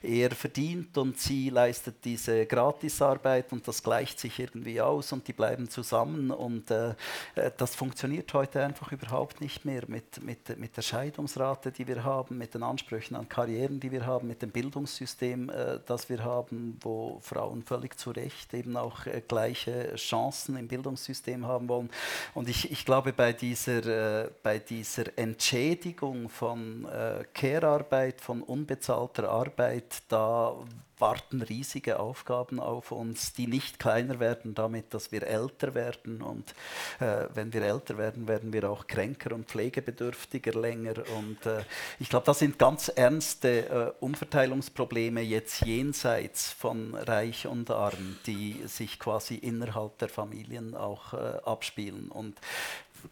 er 0.01 0.31
verdient 0.31 0.97
und 0.97 1.17
sie 1.19 1.49
leistet 1.49 2.03
diese 2.03 2.45
Gratisarbeit 2.45 3.51
und 3.51 3.67
das 3.67 3.83
gleicht 3.83 4.19
sich 4.19 4.39
irgendwie 4.39 4.81
aus 4.81 5.11
und 5.11 5.27
die 5.27 5.33
bleiben 5.33 5.69
zusammen 5.69 6.31
und 6.31 6.71
äh, 6.71 6.95
äh, 7.35 7.51
das 7.57 7.75
funktioniert 7.75 8.33
heute 8.33 8.63
einfach 8.63 8.91
überhaupt 8.91 9.41
nicht 9.41 9.65
mehr 9.65 9.83
mit, 9.87 10.23
mit, 10.23 10.57
mit 10.57 10.77
der 10.77 10.81
Scheidungsrate, 10.81 11.71
die 11.71 11.87
wir 11.87 12.03
haben, 12.03 12.37
mit 12.37 12.53
den 12.53 12.63
Ansprüchen 12.63 13.15
an 13.15 13.27
Karrieren, 13.29 13.79
die 13.79 13.91
wir 13.91 14.05
haben, 14.05 14.27
mit 14.27 14.41
dem 14.41 14.51
Bildungssystem, 14.51 15.49
äh, 15.49 15.79
das 15.85 16.09
wir 16.09 16.23
haben, 16.23 16.77
wo 16.81 17.19
Frauen 17.21 17.63
völlig 17.63 17.97
zu 17.97 18.11
Recht 18.11 18.53
eben 18.53 18.77
auch 18.77 19.05
äh, 19.05 19.21
gleiche 19.27 19.95
Chancen 19.95 20.57
im 20.57 20.67
Bildungssystem 20.67 21.45
haben 21.45 21.67
wollen. 21.69 21.89
Und 22.33 22.49
ich, 22.49 22.71
ich 22.71 22.85
glaube, 22.85 23.13
bei 23.13 23.33
dieser, 23.33 24.25
äh, 24.25 24.29
bei 24.43 24.59
dieser 24.59 25.17
Entschädigung 25.17 26.10
von 26.29 26.85
äh, 26.85 27.23
Care-Arbeit, 27.33 28.21
von 28.21 28.41
unbezahlter 28.41 29.29
Arbeit, 29.29 30.03
da 30.07 30.55
warten 31.01 31.41
riesige 31.41 31.99
Aufgaben 31.99 32.59
auf 32.59 32.91
uns, 32.91 33.33
die 33.33 33.47
nicht 33.47 33.79
kleiner 33.79 34.19
werden 34.19 34.53
damit, 34.53 34.93
dass 34.93 35.11
wir 35.11 35.23
älter 35.23 35.73
werden. 35.73 36.21
Und 36.21 36.51
äh, 36.99 37.25
wenn 37.33 37.51
wir 37.51 37.63
älter 37.63 37.97
werden, 37.97 38.27
werden 38.27 38.53
wir 38.53 38.69
auch 38.69 38.87
kränker 38.87 39.33
und 39.33 39.47
pflegebedürftiger 39.47 40.53
länger. 40.53 40.93
Und 41.17 41.45
äh, 41.45 41.63
ich 41.99 42.09
glaube, 42.09 42.27
das 42.27 42.39
sind 42.39 42.57
ganz 42.59 42.87
ernste 42.87 43.67
äh, 43.67 43.91
Umverteilungsprobleme 43.99 45.21
jetzt 45.21 45.65
jenseits 45.65 46.51
von 46.51 46.95
Reich 46.95 47.47
und 47.47 47.71
Arm, 47.71 48.17
die 48.27 48.61
sich 48.67 48.99
quasi 48.99 49.35
innerhalb 49.35 49.97
der 49.97 50.09
Familien 50.09 50.75
auch 50.75 51.13
äh, 51.13 51.17
abspielen. 51.43 52.09
Und 52.09 52.39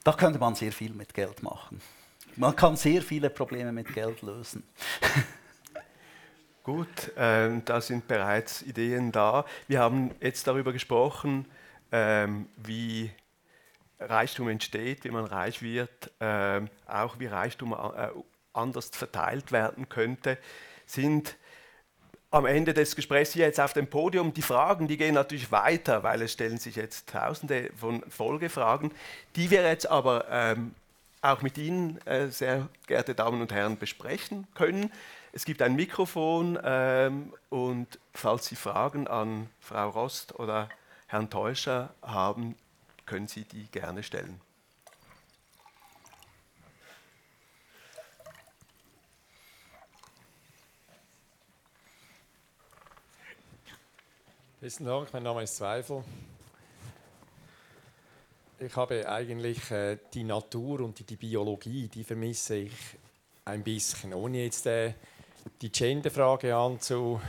da 0.03 0.13
könnte 0.13 0.39
man 0.39 0.53
sehr 0.53 0.71
viel 0.71 0.93
mit 0.93 1.13
Geld 1.15 1.41
machen. 1.41 1.81
Man 2.39 2.55
kann 2.55 2.77
sehr 2.77 3.01
viele 3.01 3.29
Probleme 3.29 3.73
mit 3.73 3.93
Geld 3.93 4.21
lösen. 4.21 4.63
Gut, 6.63 7.11
ähm, 7.17 7.63
da 7.65 7.81
sind 7.81 8.07
bereits 8.07 8.61
Ideen 8.61 9.11
da. 9.11 9.43
Wir 9.67 9.81
haben 9.81 10.11
jetzt 10.21 10.47
darüber 10.47 10.71
gesprochen, 10.71 11.45
ähm, 11.91 12.47
wie 12.55 13.11
Reichtum 13.99 14.47
entsteht, 14.47 15.03
wie 15.03 15.09
man 15.09 15.25
reich 15.25 15.61
wird, 15.61 16.11
ähm, 16.21 16.69
auch 16.87 17.19
wie 17.19 17.25
Reichtum 17.25 17.73
äh, 17.73 18.07
anders 18.53 18.87
verteilt 18.87 19.51
werden 19.51 19.89
könnte, 19.89 20.37
sind 20.85 21.35
am 22.31 22.45
Ende 22.45 22.73
des 22.73 22.95
Gesprächs 22.95 23.33
hier 23.33 23.47
jetzt 23.47 23.59
auf 23.59 23.73
dem 23.73 23.87
Podium. 23.87 24.33
Die 24.33 24.43
Fragen, 24.43 24.87
die 24.87 24.95
gehen 24.95 25.15
natürlich 25.15 25.51
weiter, 25.51 26.03
weil 26.03 26.21
es 26.21 26.31
stellen 26.31 26.57
sich 26.57 26.77
jetzt 26.77 27.09
tausende 27.09 27.69
von 27.75 28.01
Folgefragen, 28.09 28.93
die 29.35 29.51
wir 29.51 29.63
jetzt 29.63 29.89
aber 29.89 30.25
ähm, 30.29 30.73
auch 31.21 31.41
mit 31.41 31.57
Ihnen, 31.57 31.99
äh, 32.05 32.27
sehr 32.29 32.69
geehrte 32.87 33.15
Damen 33.15 33.41
und 33.41 33.51
Herren, 33.51 33.77
besprechen 33.77 34.47
können. 34.53 34.91
Es 35.31 35.45
gibt 35.45 35.61
ein 35.61 35.75
Mikrofon 35.75 36.57
ähm, 36.63 37.33
und 37.49 37.99
falls 38.13 38.47
Sie 38.47 38.55
Fragen 38.55 39.07
an 39.07 39.49
Frau 39.59 39.89
Rost 39.89 40.39
oder 40.39 40.69
Herrn 41.07 41.29
Teuscher 41.29 41.93
haben, 42.01 42.55
können 43.05 43.27
Sie 43.27 43.43
die 43.43 43.67
gerne 43.67 44.03
stellen. 44.03 44.39
Besten 54.61 54.85
Dank, 54.85 55.13
mein 55.13 55.23
Name 55.23 55.43
ist 55.43 55.55
Zweifel. 55.55 56.03
Ich 58.61 58.75
habe 58.75 59.07
eigentlich 59.07 59.71
äh, 59.71 59.97
die 60.13 60.25
Natur 60.25 60.81
und 60.81 60.99
die, 60.99 61.05
die, 61.05 61.15
Biologie, 61.15 61.87
die 61.87 62.03
vermisse 62.03 62.55
ich 62.55 62.73
ein 63.45 63.63
bisschen, 63.63 64.13
ohne 64.13 64.43
jetzt 64.43 64.65
äh, 64.65 64.95
die 65.61 65.71
Genderfrage 65.71 66.53
anzu, 66.53 67.21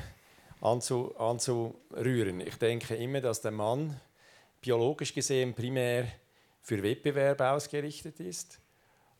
anzu, 0.60 1.14
anzurühren. 1.16 2.40
Ich 2.40 2.56
denke 2.56 2.96
immer, 2.96 3.20
dass 3.20 3.40
der 3.40 3.52
Mann 3.52 4.00
biologisch 4.60 5.14
gesehen 5.14 5.54
primär 5.54 6.08
für 6.62 6.82
Wettbewerb 6.82 7.40
ausgerichtet 7.42 8.18
ist 8.18 8.58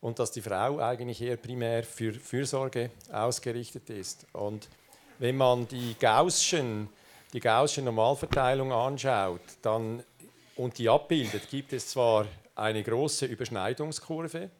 und 0.01 0.19
dass 0.19 0.31
die 0.31 0.41
Frau 0.41 0.79
eigentlich 0.79 1.21
eher 1.21 1.37
primär 1.37 1.81
für 1.85 2.11
Fürsorge 2.11 2.91
ausgerichtet 3.09 3.89
ist. 3.89 4.27
Und 4.33 4.67
wenn 5.19 5.37
man 5.37 5.65
die 5.65 5.95
Gaußschen 5.97 6.89
die 7.33 7.39
Gaußsche 7.39 7.81
Normalverteilung 7.81 8.71
anschaut 8.73 9.41
dann, 9.61 10.03
und 10.61 10.77
die 10.77 10.87
abbildet, 10.87 11.49
gibt 11.49 11.73
es 11.73 11.87
zwar 11.87 12.27
eine 12.53 12.83
große 12.83 13.25
Überschneidungskurve, 13.25 14.51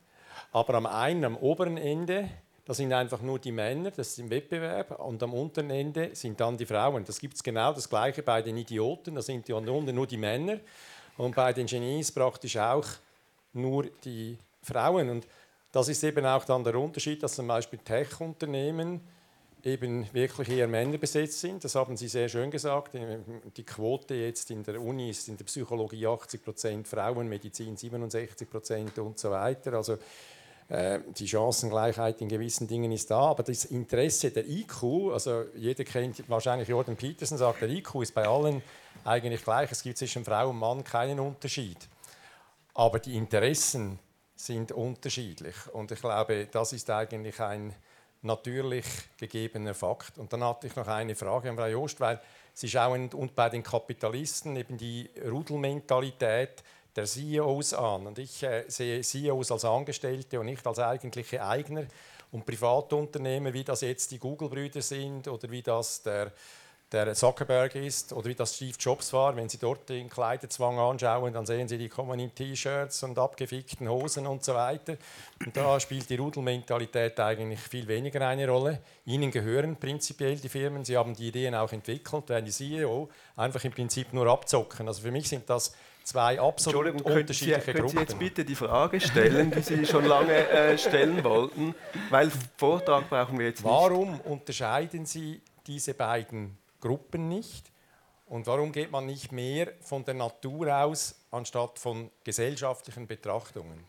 aber 0.52 0.74
am 0.74 0.88
einen, 0.88 1.24
am 1.24 1.38
oberen 1.38 1.78
Ende, 1.78 2.28
da 2.66 2.74
sind 2.74 2.92
einfach 2.92 3.22
nur 3.22 3.38
die 3.38 3.52
Männer, 3.52 3.92
das 3.92 4.10
ist 4.10 4.20
im 4.20 4.32
Wettbewerb, 4.32 5.00
und 5.00 5.22
am 5.22 5.36
unteren 5.36 5.70
Ende 5.70 6.16
sind 6.16 6.40
dann 6.40 6.58
die 6.58 6.66
Frauen. 6.66 7.06
Das 7.06 7.20
gibt 7.20 7.36
es 7.36 7.44
genau 7.44 7.72
das 7.72 7.88
Gleiche 7.88 8.24
bei 8.24 8.42
den 8.42 8.58
Idioten, 8.58 9.14
da 9.14 9.22
sind 9.22 9.48
die 9.48 9.54
unten 9.54 9.94
nur 9.94 10.08
die 10.08 10.18
Männer 10.18 10.58
und 11.18 11.36
bei 11.36 11.54
den 11.54 11.68
Genies 11.68 12.12
praktisch 12.12 12.58
auch 12.58 12.88
nur 13.54 13.86
die 14.04 14.40
Frauen. 14.64 15.08
Und 15.08 15.28
das 15.72 15.88
ist 15.88 16.04
eben 16.04 16.26
auch 16.26 16.46
dann 16.46 16.64
der 16.64 16.76
Unterschied, 16.80 17.22
dass 17.22 17.36
zum 17.36 17.48
Beispiel 17.48 17.78
Tech-Unternehmen 17.78 19.02
eben 19.64 20.12
wirklich 20.14 20.50
eher 20.50 20.68
Männer 20.68 20.98
besetzt 20.98 21.40
sind. 21.40 21.64
Das 21.64 21.76
haben 21.76 21.96
Sie 21.98 22.08
sehr 22.08 22.30
schön 22.30 22.52
gesagt. 22.52 22.94
Die 23.56 23.64
Quote 23.64 24.16
jetzt 24.16 24.50
in 24.52 24.64
der 24.64 24.82
Uni 24.82 25.10
ist 25.10 25.28
in 25.28 25.38
der 25.38 25.46
Psychologie 25.46 26.08
80 26.08 26.44
Prozent 26.44 26.88
Frauen, 26.88 27.28
Medizin 27.28 27.78
67 27.78 28.50
Prozent 28.50 28.98
und 29.00 29.20
so 29.20 29.32
weiter. 29.32 29.74
Also 29.74 29.98
äh, 30.72 31.00
die 31.18 31.28
Chancengleichheit 31.28 32.22
in 32.22 32.30
gewissen 32.30 32.66
Dingen 32.66 32.92
ist 32.92 33.12
da, 33.12 33.20
aber 33.20 33.44
das 33.44 33.66
Interesse 33.66 34.32
der 34.32 34.48
IQ, 34.48 35.12
also 35.12 35.44
jeder 35.56 35.84
kennt 35.84 36.28
wahrscheinlich 36.30 36.70
Jordan 36.70 36.96
Peterson 36.96 37.38
sagt, 37.38 37.62
der 37.62 37.70
IQ 37.70 37.96
ist 38.02 38.14
bei 38.14 38.26
allen 38.26 38.64
eigentlich 39.04 39.44
gleich. 39.44 39.70
Es 39.72 39.84
gibt 39.84 39.98
zwischen 39.98 40.24
Frau 40.24 40.50
und 40.50 40.58
Mann 40.58 40.84
keinen 40.84 41.20
Unterschied, 41.20 41.78
aber 42.74 43.00
die 43.00 43.18
Interessen 43.18 44.00
sind 44.34 44.72
unterschiedlich 44.72 45.56
und 45.74 45.92
ich 45.92 46.00
glaube, 46.00 46.48
das 46.50 46.72
ist 46.72 46.90
eigentlich 46.90 47.40
ein 47.42 47.76
natürlich 48.22 48.86
gegebener 49.18 49.74
Fakt. 49.74 50.18
Und 50.18 50.32
dann 50.32 50.44
hatte 50.44 50.68
ich 50.68 50.76
noch 50.76 50.88
eine 50.88 51.16
Frage 51.16 51.50
an 51.50 51.56
Frau 51.56 51.68
Jost, 51.68 52.00
weil 52.00 52.20
ist 52.54 52.76
auch 52.78 52.94
und 52.94 53.36
bei 53.36 53.50
den 53.50 53.64
Kapitalisten 53.64 54.56
eben 54.56 54.78
die 54.78 55.10
Rudelmentalität 55.30 56.64
der 56.96 57.06
CEOs 57.06 57.74
an. 57.74 58.08
Und 58.08 58.20
ich 58.20 58.44
äh, 58.44 58.66
sehe 58.68 59.02
CEOs 59.02 59.52
als 59.52 59.66
Angestellte 59.66 60.40
und 60.40 60.48
nicht 60.48 60.66
als 60.68 60.80
eigentliche 60.80 61.44
Eigner 61.44 61.86
und 62.32 62.46
Privatunternehmer, 62.46 63.54
wie 63.54 63.64
das 63.64 63.82
jetzt 63.82 64.12
die 64.12 64.20
Google-Brüder 64.20 64.82
sind 64.82 65.28
oder 65.28 65.50
wie 65.50 65.62
das 65.62 66.02
der 66.04 66.32
der 66.92 67.14
Zuckerberg 67.14 67.76
ist 67.76 68.12
oder 68.12 68.28
wie 68.28 68.36
das 68.36 68.56
Steve 68.56 68.76
Jobs 68.78 69.14
war. 69.14 69.36
Wenn 69.36 69.48
Sie 69.48 69.58
dort 69.58 69.88
den 69.88 70.10
Kleiderzwang 70.10 70.78
anschauen, 70.78 71.34
dann 71.34 71.46
sehen 71.46 71.68
Sie, 71.68 71.78
die 71.78 71.88
kommen 71.88 72.20
in 72.20 72.36
T-Shirts 72.36 73.04
und 73.04 73.18
abgefickten 73.18 73.88
Hosen 73.90 74.28
und 74.28 74.44
so 74.44 74.54
weiter. 74.54 74.98
Und 75.46 75.56
da 75.56 75.80
spielt 75.80 76.10
die 76.10 76.18
Rudelmentalität 76.18 77.20
eigentlich 77.20 77.60
viel 77.60 77.88
weniger 77.88 78.28
eine 78.28 78.48
Rolle. 78.48 78.82
Ihnen 79.06 79.32
gehören 79.32 79.78
prinzipiell 79.78 80.36
die 80.36 80.50
Firmen, 80.50 80.84
Sie 80.84 80.98
haben 80.98 81.14
die 81.16 81.30
Ideen 81.30 81.56
auch 81.56 81.72
entwickelt, 81.72 82.26
während 82.28 82.48
die 82.48 82.52
CEO 82.52 83.10
einfach 83.38 83.64
im 83.64 83.72
Prinzip 83.72 84.12
nur 84.12 84.28
abzocken. 84.28 84.88
Also 84.88 85.02
für 85.02 85.12
mich 85.12 85.30
sind 85.30 85.50
das 85.50 85.74
zwei 86.04 86.42
absolut 86.42 87.02
unterschiedliche 87.02 87.62
Sie, 87.62 87.72
Gruppen. 87.72 87.74
Können 87.74 87.90
Sie 87.90 88.00
jetzt 88.00 88.20
bitte 88.20 88.44
die 88.44 88.56
Frage 88.56 89.00
stellen, 89.00 89.52
die 89.52 89.62
Sie 89.62 89.86
schon 89.86 90.06
lange 90.06 90.50
äh, 90.50 90.78
stellen 90.78 91.24
wollten, 91.24 91.74
weil 92.10 92.30
Vortrag 92.58 93.10
brauchen 93.10 93.40
wir 93.40 93.48
jetzt 93.48 93.64
nicht. 93.64 93.72
Warum 93.72 94.20
unterscheiden 94.22 95.06
Sie 95.06 95.42
diese 95.66 95.94
beiden 95.94 96.58
Gruppen 96.82 97.30
nicht? 97.30 97.72
Und 98.26 98.48
warum 98.48 98.72
geht 98.72 98.92
man 98.92 99.06
nicht 99.06 99.32
mehr 99.32 99.74
von 99.82 100.04
der 100.04 100.14
Natur 100.14 100.76
aus, 100.76 101.16
anstatt 101.32 101.80
von 101.80 102.12
gesellschaftlichen 102.24 103.08
Betrachtungen? 103.08 103.86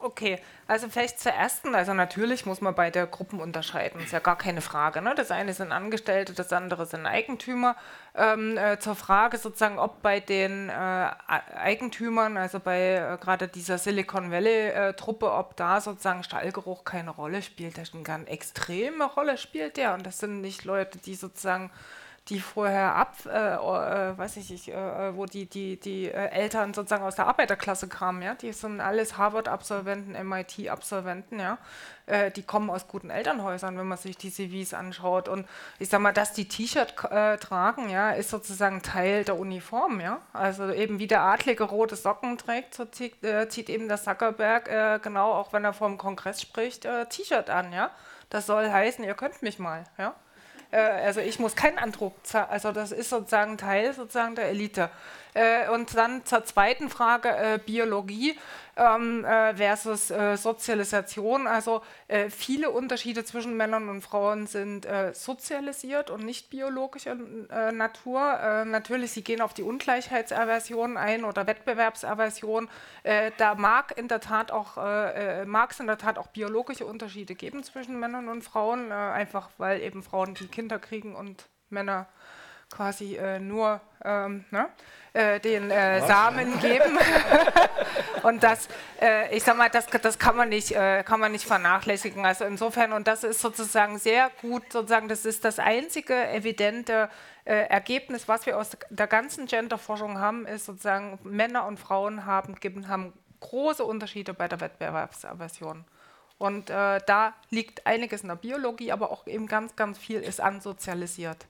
Okay, 0.00 0.38
also 0.66 0.88
vielleicht 0.88 1.20
zur 1.20 1.32
ersten, 1.32 1.74
also 1.74 1.92
natürlich 1.94 2.46
muss 2.46 2.60
man 2.60 2.74
bei 2.74 2.90
der 2.90 3.06
Gruppen 3.06 3.40
unterscheiden, 3.40 4.00
ist 4.00 4.12
ja 4.12 4.18
gar 4.18 4.36
keine 4.36 4.60
Frage. 4.60 5.02
Ne? 5.02 5.14
Das 5.14 5.30
eine 5.30 5.52
sind 5.54 5.70
Angestellte, 5.70 6.32
das 6.32 6.52
andere 6.52 6.86
sind 6.86 7.06
Eigentümer. 7.06 7.76
Ähm, 8.14 8.56
äh, 8.56 8.78
zur 8.78 8.94
Frage 8.94 9.38
sozusagen, 9.38 9.78
ob 9.78 10.02
bei 10.02 10.20
den 10.20 10.68
äh, 10.68 10.72
Eigentümern, 11.54 12.36
also 12.36 12.58
bei 12.58 12.94
äh, 12.96 13.18
gerade 13.18 13.48
dieser 13.48 13.78
Silicon 13.78 14.30
Valley-Truppe, 14.30 15.30
ob 15.30 15.56
da 15.56 15.80
sozusagen 15.80 16.22
Stallgeruch 16.22 16.84
keine 16.84 17.10
Rolle 17.10 17.42
spielt, 17.42 17.78
das 17.78 17.92
eine 17.94 18.02
ganz 18.02 18.28
extreme 18.28 19.04
Rolle 19.04 19.38
spielt 19.38 19.76
der. 19.76 19.94
Und 19.94 20.06
das 20.06 20.18
sind 20.18 20.40
nicht 20.40 20.64
Leute, 20.64 20.98
die 20.98 21.14
sozusagen 21.14 21.70
die 22.28 22.38
vorher 22.38 22.94
ab, 22.94 23.16
äh, 23.26 23.54
äh, 23.54 24.16
weiß 24.16 24.36
ich 24.36 24.50
nicht, 24.50 24.68
äh, 24.68 25.16
wo 25.16 25.26
die, 25.26 25.46
die, 25.46 25.78
die 25.78 26.06
äh, 26.06 26.28
Eltern 26.28 26.72
sozusagen 26.72 27.02
aus 27.02 27.16
der 27.16 27.26
Arbeiterklasse 27.26 27.88
kamen, 27.88 28.22
ja, 28.22 28.34
die 28.34 28.52
sind 28.52 28.80
alles 28.80 29.18
Harvard-Absolventen, 29.18 30.12
MIT-Absolventen, 30.28 31.40
ja, 31.40 31.58
äh, 32.06 32.30
die 32.30 32.44
kommen 32.44 32.70
aus 32.70 32.86
guten 32.86 33.10
Elternhäusern, 33.10 33.76
wenn 33.76 33.88
man 33.88 33.98
sich 33.98 34.16
die 34.16 34.30
CVs 34.30 34.72
anschaut. 34.72 35.28
Und 35.28 35.48
ich 35.80 35.88
sag 35.88 36.00
mal, 36.00 36.12
dass 36.12 36.32
die 36.32 36.46
T-Shirt 36.46 36.94
äh, 37.10 37.38
tragen, 37.38 37.90
ja, 37.90 38.12
ist 38.12 38.30
sozusagen 38.30 38.82
Teil 38.82 39.24
der 39.24 39.36
Uniform, 39.36 40.00
ja, 40.00 40.20
also 40.32 40.70
eben 40.70 41.00
wie 41.00 41.08
der 41.08 41.22
Adlige 41.22 41.64
rote 41.64 41.96
Socken 41.96 42.38
trägt, 42.38 42.74
so 42.74 42.84
zieht, 42.84 43.16
zieht 43.48 43.68
eben 43.68 43.88
der 43.88 44.00
Zuckerberg, 44.00 45.02
genau, 45.02 45.32
auch 45.32 45.52
wenn 45.52 45.64
er 45.64 45.72
vor 45.72 45.88
dem 45.88 45.98
Kongress 45.98 46.40
spricht, 46.40 46.86
T-Shirt 47.10 47.50
an, 47.50 47.72
ja, 47.72 47.90
das 48.30 48.46
soll 48.46 48.70
heißen, 48.70 49.04
ihr 49.04 49.14
könnt 49.14 49.42
mich 49.42 49.58
mal, 49.58 49.84
ja. 49.98 50.14
Äh, 50.72 50.78
also 50.78 51.20
ich 51.20 51.38
muss 51.38 51.54
keinen 51.54 51.78
Andruck 51.78 52.14
zahlen, 52.26 52.50
also 52.50 52.72
das 52.72 52.90
ist 52.90 53.10
sozusagen 53.10 53.56
Teil 53.58 53.94
sozusagen 53.94 54.34
der 54.34 54.48
Elite. 54.48 54.90
Äh, 55.34 55.68
und 55.70 55.96
dann 55.96 56.24
zur 56.24 56.44
zweiten 56.44 56.90
Frage, 56.90 57.30
äh, 57.30 57.58
Biologie 57.64 58.38
ähm, 58.76 59.24
äh, 59.24 59.54
versus 59.54 60.10
äh, 60.10 60.36
Sozialisation. 60.36 61.46
Also 61.46 61.82
äh, 62.08 62.30
viele 62.30 62.70
Unterschiede 62.70 63.24
zwischen 63.24 63.56
Männern 63.56 63.88
und 63.88 64.02
Frauen 64.02 64.46
sind 64.46 64.86
äh, 64.86 65.12
sozialisiert 65.14 66.10
und 66.10 66.24
nicht 66.24 66.50
biologischer 66.50 67.16
äh, 67.50 67.72
Natur. 67.72 68.20
Äh, 68.40 68.64
natürlich, 68.64 69.12
sie 69.12 69.24
gehen 69.24 69.40
auf 69.40 69.54
die 69.54 69.62
Ungleichheitsaversion 69.62 70.96
ein 70.96 71.24
oder 71.24 71.46
Wettbewerbsaversion. 71.46 72.68
da 73.36 73.54
mag 73.54 73.96
in 73.96 74.08
der 74.08 74.20
Tat 74.20 74.50
auch 74.50 74.76
mag 75.46 75.70
es 75.70 75.80
in 75.80 75.86
der 75.86 75.98
Tat 75.98 76.18
auch 76.18 76.28
biologische 76.28 76.86
Unterschiede 76.86 77.34
geben 77.34 77.62
zwischen 77.62 77.98
Männern 77.98 78.28
und 78.28 78.42
Frauen, 78.42 78.92
einfach 78.92 79.50
weil 79.58 79.80
eben 79.80 80.02
Frauen 80.02 80.34
die 80.34 80.46
Kinder 80.46 80.78
kriegen 80.78 81.14
und 81.14 81.48
Männer 81.70 82.06
quasi 82.72 83.18
nur 83.40 83.80
ähm, 84.04 84.44
ne? 84.50 84.68
äh, 85.12 85.40
den 85.40 85.70
äh, 85.70 86.06
Samen 86.06 86.58
geben. 86.60 86.98
und 88.22 88.42
das, 88.42 88.68
äh, 89.00 89.34
ich 89.34 89.42
sag 89.42 89.56
mal, 89.56 89.68
das, 89.68 89.86
das 89.86 90.18
kann, 90.18 90.36
man 90.36 90.48
nicht, 90.48 90.72
äh, 90.72 91.02
kann 91.02 91.20
man 91.20 91.32
nicht 91.32 91.44
vernachlässigen. 91.44 92.24
Also 92.24 92.44
insofern, 92.44 92.92
und 92.92 93.06
das 93.06 93.24
ist 93.24 93.40
sozusagen 93.40 93.98
sehr 93.98 94.30
gut, 94.40 94.72
sozusagen, 94.72 95.08
das 95.08 95.24
ist 95.24 95.44
das 95.44 95.58
einzige 95.58 96.28
evidente 96.28 97.08
äh, 97.44 97.66
Ergebnis, 97.66 98.28
was 98.28 98.46
wir 98.46 98.58
aus 98.58 98.70
der 98.88 99.06
ganzen 99.06 99.46
Genderforschung 99.46 100.18
haben, 100.18 100.46
ist 100.46 100.66
sozusagen, 100.66 101.18
Männer 101.24 101.66
und 101.66 101.78
Frauen 101.78 102.24
haben, 102.24 102.54
geben, 102.56 102.88
haben 102.88 103.12
große 103.40 103.84
Unterschiede 103.84 104.34
bei 104.34 104.48
der 104.48 104.60
Wettbewerbsaversion. 104.60 105.84
Und 106.38 106.70
äh, 106.70 107.00
da 107.06 107.34
liegt 107.50 107.86
einiges 107.86 108.22
in 108.22 108.28
der 108.28 108.36
Biologie, 108.36 108.90
aber 108.90 109.12
auch 109.12 109.26
eben 109.26 109.46
ganz, 109.46 109.76
ganz 109.76 109.98
viel 109.98 110.20
ist 110.20 110.40
ansozialisiert. 110.40 111.46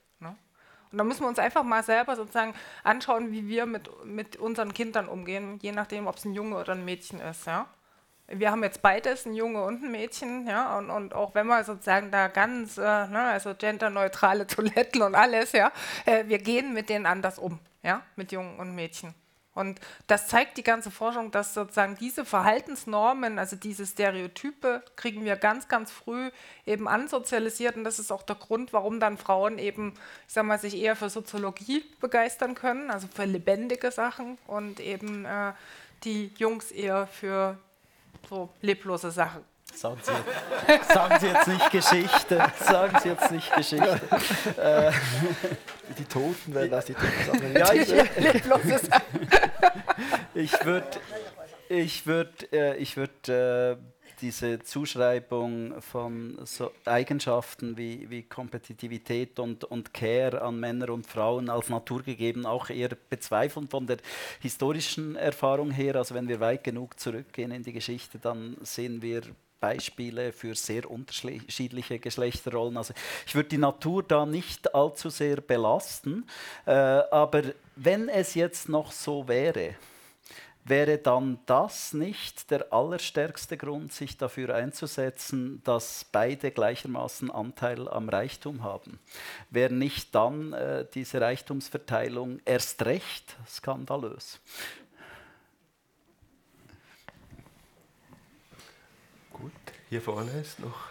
Und 0.93 0.99
da 0.99 1.05
müssen 1.05 1.23
wir 1.23 1.29
uns 1.29 1.39
einfach 1.39 1.63
mal 1.63 1.83
selber 1.83 2.15
sozusagen 2.17 2.55
anschauen, 2.85 3.33
wie 3.33 3.49
wir 3.49 3.67
mit, 3.67 3.91
mit 4.05 4.37
unseren 4.37 4.75
Kindern 4.75 5.09
umgehen, 5.09 5.59
je 5.63 5.73
nachdem, 5.73 6.07
ob 6.07 6.17
es 6.17 6.25
ein 6.25 6.35
Junge 6.35 6.57
oder 6.59 6.73
ein 6.73 6.85
Mädchen 6.85 7.21
ist. 7.21 7.47
Ja? 7.47 7.67
Wir 8.29 8.51
haben 8.51 8.63
jetzt 8.63 8.83
beides, 8.83 9.27
ein 9.27 9.35
Junge 9.35 9.65
und 9.65 9.83
ein 9.83 9.91
Mädchen, 9.91 10.47
ja, 10.47 10.79
und, 10.79 10.91
und 10.91 11.15
auch 11.15 11.35
wenn 11.35 11.47
wir 11.47 11.65
sozusagen 11.65 12.11
da 12.11 12.29
ganz, 12.29 12.79
äh, 12.79 12.83
ne, 12.83 13.25
also 13.33 13.55
genderneutrale 13.55 14.47
Toiletten 14.47 15.03
und 15.03 15.15
alles, 15.15 15.53
ja, 15.53 15.73
äh, 16.07 16.25
wir 16.27 16.39
gehen 16.39 16.73
mit 16.73 16.89
denen 16.89 17.05
anders 17.05 17.39
um, 17.39 17.59
ja, 17.83 18.03
mit 18.17 18.33
Jungen 18.33 18.59
und 18.59 18.75
Mädchen. 18.75 19.15
Und 19.55 19.81
das 20.07 20.29
zeigt 20.29 20.57
die 20.57 20.63
ganze 20.63 20.91
Forschung, 20.91 21.31
dass 21.31 21.53
sozusagen 21.53 21.97
diese 21.97 22.25
Verhaltensnormen, 22.25 23.39
also 23.39 23.55
diese 23.55 23.87
Stereotype, 23.87 24.83
kriegen 24.97 25.25
wir 25.25 25.37
ganz, 25.37 25.69
ganz 25.69 25.91
früh 25.91 26.31
eben 26.65 26.89
ansozialisiert. 26.89 27.77
Und 27.77 27.85
das 27.85 27.99
ist 27.99 28.11
auch 28.11 28.23
der 28.23 28.37
Grund, 28.37 28.73
warum 28.73 28.99
dann 28.99 29.19
Frauen 29.19 29.59
eben, 29.59 29.93
ich 30.27 30.33
sag 30.33 30.45
mal, 30.45 30.59
sich 30.59 30.77
eher 30.77 30.97
für 30.97 31.11
Soziologie 31.11 31.85
begeistern 32.01 32.55
können, 32.55 32.91
also 32.91 33.09
für 33.15 33.25
lebendige 33.25 33.91
Sachen 33.91 34.39
und 34.47 34.81
eben 34.81 35.27
äh, 35.27 35.53
die 36.05 36.33
Jungs 36.39 36.71
eher 36.71 37.07
für 37.07 37.59
so 38.29 38.49
leblose 38.63 39.11
Sachen. 39.11 39.45
Sagen 39.75 39.99
Sie, 40.03 40.93
sagen 40.93 41.17
Sie 41.21 41.27
jetzt 41.29 41.49
nicht 41.49 41.71
Geschichte. 41.71 42.53
Sagen 42.61 42.99
Sie 43.03 43.09
jetzt 43.09 43.31
nicht 43.31 43.55
Geschichte. 43.55 44.01
Äh, 44.59 44.93
die 45.99 46.05
Toten 46.05 46.55
werden 46.55 46.71
das 46.71 46.85
die 46.85 46.95
Toten 47.27 47.57
Ja, 47.57 47.73
ich, 47.73 47.89
ich 50.35 50.53
würde 50.65 51.01
ich 51.69 52.07
würd, 52.07 52.53
äh, 52.53 52.85
würd, 52.97 53.29
äh, 53.29 53.77
diese 54.21 54.61
Zuschreibung 54.61 55.81
von 55.81 56.39
so 56.45 56.71
Eigenschaften 56.85 57.77
wie, 57.77 58.09
wie 58.09 58.23
Kompetitivität 58.23 59.39
und, 59.39 59.65
und 59.65 59.93
Care 59.93 60.43
an 60.43 60.61
Männer 60.61 60.91
und 60.91 61.07
Frauen 61.07 61.51
als 61.51 61.69
naturgegeben 61.69 62.47
auch 62.47 62.71
eher 62.71 62.91
bezweifeln 63.11 63.69
von 63.69 63.87
der 63.87 63.99
historischen 64.41 65.17
Erfahrung 65.17 65.71
her. 65.71 65.97
Also 65.97 66.15
wenn 66.15 66.29
wir 66.29 66.41
weit 66.41 66.63
genug 66.63 67.01
zurückgehen 67.01 67.51
in 67.51 67.65
die 67.65 67.73
Geschichte, 67.73 68.19
dann 68.19 68.57
sehen 68.63 69.03
wir 69.03 69.23
Beispiele 69.63 70.33
für 70.33 70.57
sehr 70.57 70.91
unterschiedliche 70.91 72.01
Geschlechterrollen. 72.01 72.77
Also 72.77 72.95
ich 73.25 73.35
würde 73.37 73.51
die 73.51 73.59
Natur 73.59 74.03
da 74.03 74.27
nicht 74.27 74.75
allzu 74.75 75.09
sehr 75.09 75.37
belasten, 75.41 76.27
äh, 76.67 76.73
aber 76.73 77.43
wenn 77.77 78.09
es 78.09 78.35
jetzt 78.35 78.69
noch 78.69 78.91
so 78.91 79.29
wäre, 79.29 79.77
wäre 80.65 80.99
dann 80.99 81.39
das 81.47 81.93
nicht 81.93 82.51
der 82.51 82.73
allerstärkste 82.73 83.57
Grund, 83.57 83.93
sich 83.93 84.17
dafür 84.17 84.55
einzusetzen, 84.55 85.61
dass 85.65 86.07
beide 86.11 86.51
gleichermaßen 86.51 87.31
Anteil 87.31 87.89
am 87.89 88.09
Reichtum 88.09 88.63
haben? 88.63 88.99
Wäre 89.51 89.73
nicht 89.73 90.15
dann 90.15 90.53
äh, 90.53 90.87
diese 90.93 91.21
Reichtumsverteilung 91.21 92.41
erst 92.45 92.85
recht 92.85 93.37
skandalös? 93.49 94.41
Hier 99.93 100.01
vorne 100.01 100.31
ist 100.41 100.59
noch 100.59 100.89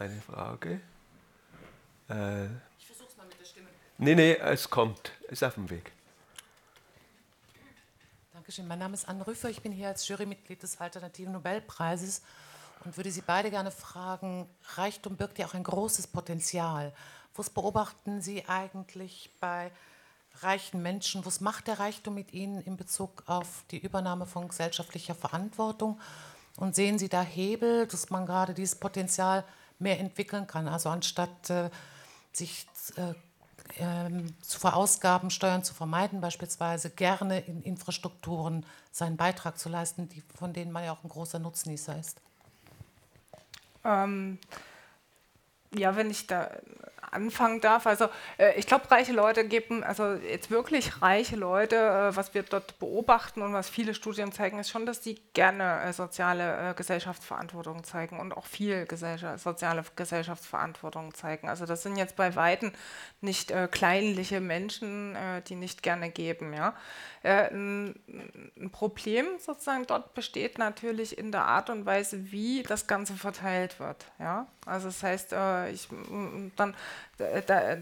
eine 0.00 0.20
Frage. 0.20 0.80
Äh, 2.10 2.46
ich 2.76 2.86
versuche 2.86 3.06
es 3.08 3.16
mal 3.16 3.24
mit 3.28 3.38
der 3.38 3.44
Stimme. 3.44 3.68
Nee, 3.98 4.16
nee, 4.16 4.32
es 4.32 4.68
kommt. 4.68 5.12
Es 5.26 5.34
ist 5.34 5.44
auf 5.44 5.54
dem 5.54 5.70
Weg. 5.70 5.92
Dankeschön. 8.32 8.66
Mein 8.66 8.80
Name 8.80 8.94
ist 8.94 9.08
Anne 9.08 9.24
Rüffer. 9.24 9.48
Ich 9.48 9.62
bin 9.62 9.70
hier 9.70 9.86
als 9.86 10.08
Jurymitglied 10.08 10.60
des 10.60 10.80
Alternativen 10.80 11.34
Nobelpreises 11.34 12.22
und 12.84 12.96
würde 12.96 13.12
Sie 13.12 13.20
beide 13.20 13.48
gerne 13.48 13.70
fragen: 13.70 14.50
Reichtum 14.74 15.16
birgt 15.16 15.38
ja 15.38 15.46
auch 15.46 15.54
ein 15.54 15.62
großes 15.62 16.08
Potenzial. 16.08 16.92
Was 17.36 17.48
beobachten 17.48 18.22
Sie 18.22 18.44
eigentlich 18.48 19.30
bei 19.38 19.70
reichen 20.40 20.82
Menschen? 20.82 21.24
Was 21.24 21.40
macht 21.40 21.68
der 21.68 21.78
Reichtum 21.78 22.14
mit 22.14 22.32
Ihnen 22.32 22.60
in 22.62 22.76
Bezug 22.76 23.22
auf 23.26 23.62
die 23.70 23.78
Übernahme 23.78 24.26
von 24.26 24.48
gesellschaftlicher 24.48 25.14
Verantwortung? 25.14 26.00
Und 26.56 26.74
sehen 26.74 26.98
Sie 26.98 27.08
da 27.08 27.22
Hebel, 27.22 27.86
dass 27.86 28.10
man 28.10 28.26
gerade 28.26 28.54
dieses 28.54 28.76
Potenzial 28.76 29.44
mehr 29.78 30.00
entwickeln 30.00 30.46
kann? 30.46 30.68
Also 30.68 30.88
anstatt 30.88 31.50
äh, 31.50 31.70
sich 32.32 32.66
äh, 32.96 33.14
ähm, 33.78 34.34
zu 34.42 34.58
verausgaben, 34.58 35.30
Steuern 35.30 35.64
zu 35.64 35.74
vermeiden, 35.74 36.20
beispielsweise 36.20 36.90
gerne 36.90 37.40
in 37.40 37.62
Infrastrukturen 37.62 38.64
seinen 38.92 39.16
Beitrag 39.16 39.58
zu 39.58 39.68
leisten, 39.68 40.08
die, 40.08 40.22
von 40.34 40.52
denen 40.52 40.72
man 40.72 40.84
ja 40.84 40.92
auch 40.92 41.04
ein 41.04 41.10
großer 41.10 41.38
Nutznießer 41.38 41.98
ist. 41.98 42.20
Ähm, 43.84 44.38
ja, 45.76 45.96
wenn 45.96 46.10
ich 46.10 46.26
da 46.26 46.50
anfangen 47.16 47.60
darf. 47.60 47.86
Also 47.86 48.08
äh, 48.38 48.58
ich 48.58 48.66
glaube, 48.66 48.90
reiche 48.90 49.12
Leute 49.12 49.46
geben, 49.46 49.82
also 49.82 50.12
jetzt 50.12 50.50
wirklich 50.50 51.02
reiche 51.02 51.36
Leute, 51.36 51.76
äh, 51.76 52.16
was 52.16 52.34
wir 52.34 52.42
dort 52.42 52.78
beobachten 52.78 53.42
und 53.42 53.52
was 53.52 53.68
viele 53.68 53.94
Studien 53.94 54.32
zeigen, 54.32 54.58
ist 54.58 54.70
schon, 54.70 54.86
dass 54.86 55.00
die 55.00 55.20
gerne 55.32 55.82
äh, 55.82 55.92
soziale 55.92 56.70
äh, 56.70 56.74
Gesellschaftsverantwortung 56.74 57.82
zeigen 57.84 58.20
und 58.20 58.36
auch 58.36 58.46
viel 58.46 58.86
Gesellschaft, 58.86 59.42
soziale 59.42 59.82
Gesellschaftsverantwortung 59.96 61.14
zeigen. 61.14 61.48
Also 61.48 61.66
das 61.66 61.82
sind 61.82 61.96
jetzt 61.96 62.16
bei 62.16 62.36
Weitem 62.36 62.72
nicht 63.20 63.50
äh, 63.50 63.68
kleinliche 63.70 64.40
Menschen, 64.40 65.16
äh, 65.16 65.42
die 65.42 65.56
nicht 65.56 65.82
gerne 65.82 66.10
geben. 66.10 66.52
Ja? 66.52 66.74
ein, 67.22 67.96
ein 68.56 68.70
Problem 68.70 69.26
sozusagen 69.40 69.84
dort 69.88 70.14
besteht 70.14 70.58
natürlich 70.58 71.18
in 71.18 71.32
der 71.32 71.44
Art 71.44 71.70
und 71.70 71.84
Weise, 71.84 72.30
wie 72.30 72.62
das 72.62 72.86
Ganze 72.86 73.14
verteilt 73.14 73.80
wird. 73.80 74.04
Ja? 74.20 74.46
Also 74.64 74.86
das 74.86 75.02
heißt, 75.02 75.34
ich, 75.72 75.88
dann 76.54 76.74
der, 77.18 77.76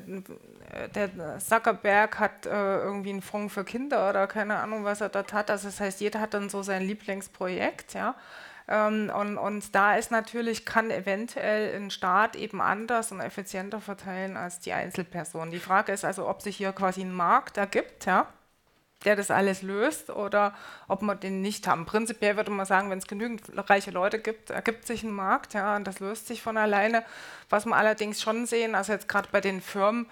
der 0.89 1.39
Zuckerberg 1.39 2.19
hat 2.19 2.47
äh, 2.47 2.79
irgendwie 2.79 3.11
einen 3.11 3.23
Fonds 3.23 3.53
für 3.53 3.65
Kinder 3.65 4.09
oder 4.11 4.27
keine 4.27 4.57
Ahnung, 4.57 4.85
was 4.85 5.01
er 5.01 5.09
dort 5.09 5.33
hat. 5.33 5.51
Also 5.51 5.69
das 5.69 5.81
heißt, 5.81 6.01
jeder 6.01 6.21
hat 6.21 6.35
dann 6.35 6.49
so 6.49 6.63
sein 6.63 6.83
Lieblingsprojekt, 6.83 7.95
ja. 7.95 8.15
Ähm, 8.67 9.11
und, 9.15 9.37
und 9.37 9.75
da 9.75 9.97
ist 9.97 10.11
natürlich, 10.11 10.65
kann 10.65 10.91
eventuell 10.91 11.75
ein 11.77 11.91
Staat 11.91 12.37
eben 12.37 12.61
anders 12.63 13.13
und 13.13 13.21
effizienter 13.21 13.81
verteilen 13.81 14.37
als 14.37 14.61
die 14.61 14.73
Einzelperson. 14.73 15.51
Die 15.51 15.59
Frage 15.59 15.93
ist 15.93 16.05
also, 16.05 16.29
ob 16.29 16.41
sich 16.41 16.57
hier 16.57 16.73
quasi 16.73 17.03
ein 17.03 17.13
Markt 17.13 17.59
ergibt, 17.59 18.07
ja 18.07 18.27
der 19.05 19.17
das 19.17 19.31
alles 19.31 19.63
löst 19.63 20.11
oder 20.11 20.55
ob 20.89 21.03
wir 21.03 21.15
den 21.15 21.41
nicht 21.41 21.67
haben. 21.67 21.87
Prinzipiell 21.87 22.37
würde 22.37 22.51
man 22.51 22.67
sagen, 22.67 22.91
wenn 22.91 22.99
es 22.99 23.07
genügend 23.07 23.43
reiche 23.71 23.91
Leute 23.91 24.19
gibt, 24.19 24.51
ergibt 24.51 24.87
sich 24.87 25.03
ein 25.03 25.13
Markt, 25.13 25.55
ja, 25.55 25.77
und 25.77 25.87
das 25.87 26.01
löst 26.01 26.27
sich 26.27 26.43
von 26.43 26.57
alleine. 26.57 27.05
Was 27.51 27.67
wir 27.67 27.77
allerdings 27.77 28.21
schon 28.21 28.47
sehen, 28.47 28.75
also 28.75 28.93
jetzt 28.93 29.09
gerade 29.09 29.29
bei 29.31 29.41
den 29.41 29.61
Firmen, 29.61 30.07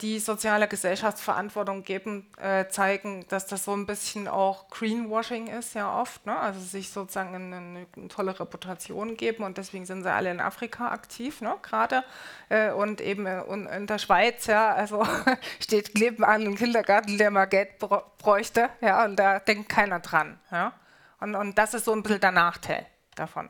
die 0.00 0.18
soziale 0.18 0.68
Gesellschaftsverantwortung 0.68 1.82
geben, 1.82 2.30
äh, 2.40 2.68
zeigen, 2.68 3.26
dass 3.28 3.46
das 3.46 3.64
so 3.64 3.72
ein 3.72 3.86
bisschen 3.86 4.28
auch 4.28 4.68
Greenwashing 4.68 5.48
ist, 5.48 5.74
ja 5.74 6.00
oft. 6.00 6.24
Ne? 6.26 6.38
Also 6.38 6.60
sich 6.60 6.90
sozusagen 6.90 7.34
eine, 7.34 7.56
eine, 7.56 8.08
tolle 8.08 8.38
Reputation 8.38 9.16
geben 9.16 9.42
und 9.44 9.58
deswegen 9.58 9.84
sind 9.86 10.02
sie 10.02 10.12
alle 10.12 10.30
in 10.30 10.40
Afrika 10.40 10.88
aktiv, 10.88 11.40
ne? 11.40 11.56
gerade. 11.62 12.04
Äh, 12.48 12.70
und 12.72 13.00
eben 13.00 13.26
in, 13.26 13.86
der 13.86 13.98
Schweiz, 13.98 14.46
ja, 14.46 14.72
also 14.72 15.04
steht 15.60 15.94
kleben 15.94 16.24
an 16.24 16.42
einem 16.42 16.56
Kindergarten, 16.56 17.18
der 17.18 17.30
mal 17.30 17.46
Geld 17.46 17.78
bräuchte, 17.78 18.70
ja, 18.80 19.04
und 19.04 19.16
da 19.16 19.40
denkt 19.40 19.68
keiner 19.68 20.00
dran. 20.00 20.38
Ja? 20.50 20.72
Und, 21.20 21.34
und 21.34 21.58
das 21.58 21.74
ist 21.74 21.86
so 21.86 21.92
ein 21.92 22.02
bisschen 22.02 22.20
der 22.20 22.32
Nachteil 22.32 22.86
davon. 23.14 23.48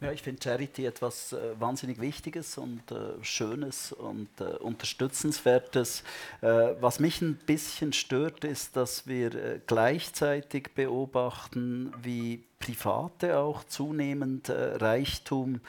Ja, 0.00 0.12
ich 0.12 0.22
finde 0.22 0.42
Charity 0.42 0.86
etwas 0.86 1.34
äh, 1.34 1.60
wahnsinnig 1.60 2.00
Wichtiges 2.00 2.56
und 2.56 2.90
äh, 2.90 3.22
Schönes 3.22 3.92
und 3.92 4.28
äh, 4.40 4.44
Unterstützenswertes. 4.44 6.04
Äh, 6.40 6.46
was 6.80 7.00
mich 7.00 7.20
ein 7.20 7.34
bisschen 7.34 7.92
stört, 7.92 8.44
ist, 8.44 8.76
dass 8.76 9.06
wir 9.06 9.34
äh, 9.34 9.60
gleichzeitig 9.66 10.70
beobachten, 10.74 11.92
wie 12.02 12.42
Private 12.60 13.36
auch 13.36 13.62
zunehmend 13.64 14.48
äh, 14.48 14.76
Reichtum 14.76 15.60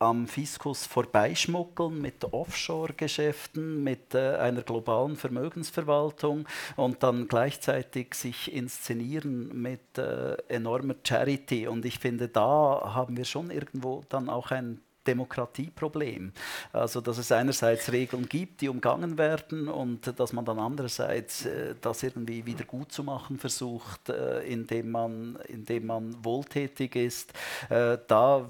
am 0.00 0.26
Fiskus 0.26 0.86
vorbeischmuggeln 0.86 2.00
mit 2.00 2.24
Offshore-Geschäften, 2.24 3.84
mit 3.84 4.14
äh, 4.14 4.36
einer 4.36 4.62
globalen 4.62 5.16
Vermögensverwaltung 5.16 6.48
und 6.76 7.02
dann 7.02 7.28
gleichzeitig 7.28 8.14
sich 8.14 8.52
inszenieren 8.52 9.60
mit 9.60 9.98
äh, 9.98 10.36
enormer 10.48 10.94
Charity. 11.04 11.68
Und 11.68 11.84
ich 11.84 11.98
finde, 11.98 12.28
da 12.28 12.94
haben 12.94 13.18
wir 13.18 13.26
schon 13.26 13.50
irgendwo 13.50 14.02
dann 14.08 14.30
auch 14.30 14.50
ein 14.50 14.80
Demokratieproblem. 15.06 16.32
Also, 16.72 17.00
dass 17.00 17.18
es 17.18 17.32
einerseits 17.32 17.92
Regeln 17.92 18.28
gibt, 18.28 18.60
die 18.60 18.68
umgangen 18.68 19.18
werden 19.18 19.68
und 19.68 20.18
dass 20.18 20.32
man 20.32 20.44
dann 20.44 20.58
andererseits 20.58 21.46
äh, 21.46 21.74
das 21.80 22.02
irgendwie 22.02 22.46
wieder 22.46 22.64
gut 22.64 22.92
zu 22.92 23.04
machen 23.04 23.38
versucht, 23.38 24.08
äh, 24.08 24.40
indem, 24.42 24.90
man, 24.90 25.38
indem 25.48 25.86
man 25.86 26.24
wohltätig 26.24 26.96
ist. 26.96 27.32
Äh, 27.68 27.98
da 28.06 28.48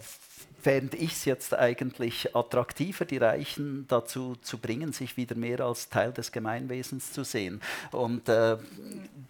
fände 0.62 0.96
ich 0.96 1.12
es 1.12 1.24
jetzt 1.24 1.54
eigentlich 1.54 2.34
attraktiver, 2.34 3.04
die 3.04 3.18
Reichen 3.18 3.86
dazu 3.88 4.36
zu 4.42 4.58
bringen, 4.58 4.92
sich 4.92 5.16
wieder 5.16 5.34
mehr 5.34 5.60
als 5.60 5.88
Teil 5.88 6.12
des 6.12 6.32
Gemeinwesens 6.32 7.12
zu 7.12 7.24
sehen. 7.24 7.60
Und 7.92 8.28
äh, 8.28 8.56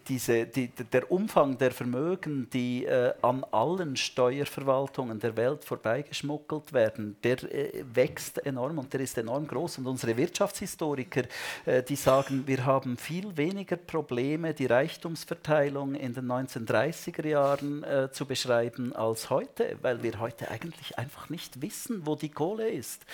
diese, 0.09 0.47
die, 0.47 0.69
der 0.69 1.11
Umfang 1.11 1.57
der 1.59 1.71
Vermögen, 1.71 2.49
die 2.53 2.85
äh, 2.85 3.13
an 3.23 3.45
allen 3.53 3.97
Steuerverwaltungen 3.97 5.21
der 5.21 5.37
Welt 5.37 5.65
vorbeigeschmuggelt 5.65 6.73
werden, 6.73 7.17
der 7.23 7.43
äh, 7.45 7.85
wächst 7.95 8.45
enorm 8.45 8.79
und 8.79 8.93
der 8.93 9.01
ist 9.01 9.17
enorm 9.19 9.47
groß. 9.47 9.79
Und 9.79 9.87
unsere 9.87 10.17
Wirtschaftshistoriker, 10.17 11.23
äh, 11.65 11.83
die 11.83 11.97
sagen, 11.97 12.47
wir 12.47 12.65
haben 12.65 12.97
viel 12.97 13.37
weniger 13.37 13.77
Probleme, 13.77 14.55
die 14.55 14.67
Reichtumsverteilung 14.67 15.95
in 15.95 16.15
den 16.15 16.27
1930er 16.27 17.27
Jahren 17.27 17.85
äh, 17.85 18.11
zu 18.11 18.27
beschreiben 18.27 18.95
als 18.95 19.31
heute, 19.31 19.77
weil 19.83 20.03
wir 20.03 20.19
heute 20.19 20.51
eigentlich 20.51 20.99
einfach 20.99 21.20
einfach 21.21 21.31
nicht 21.31 21.61
wissen, 21.61 22.07
wo 22.07 22.17
die 22.17 22.31
Kohle 22.31 22.69
ist. 22.69 23.05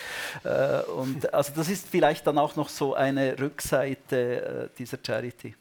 Äh, 0.44 0.82
und 0.82 1.32
also 1.34 1.52
das 1.54 1.68
ist 1.68 1.88
vielleicht 1.88 2.26
dann 2.26 2.38
auch 2.38 2.56
noch 2.56 2.68
so 2.68 2.94
eine 2.94 3.38
Rückseite 3.38 4.70
äh, 4.72 4.78
dieser 4.78 4.98
Charity. 5.04 5.54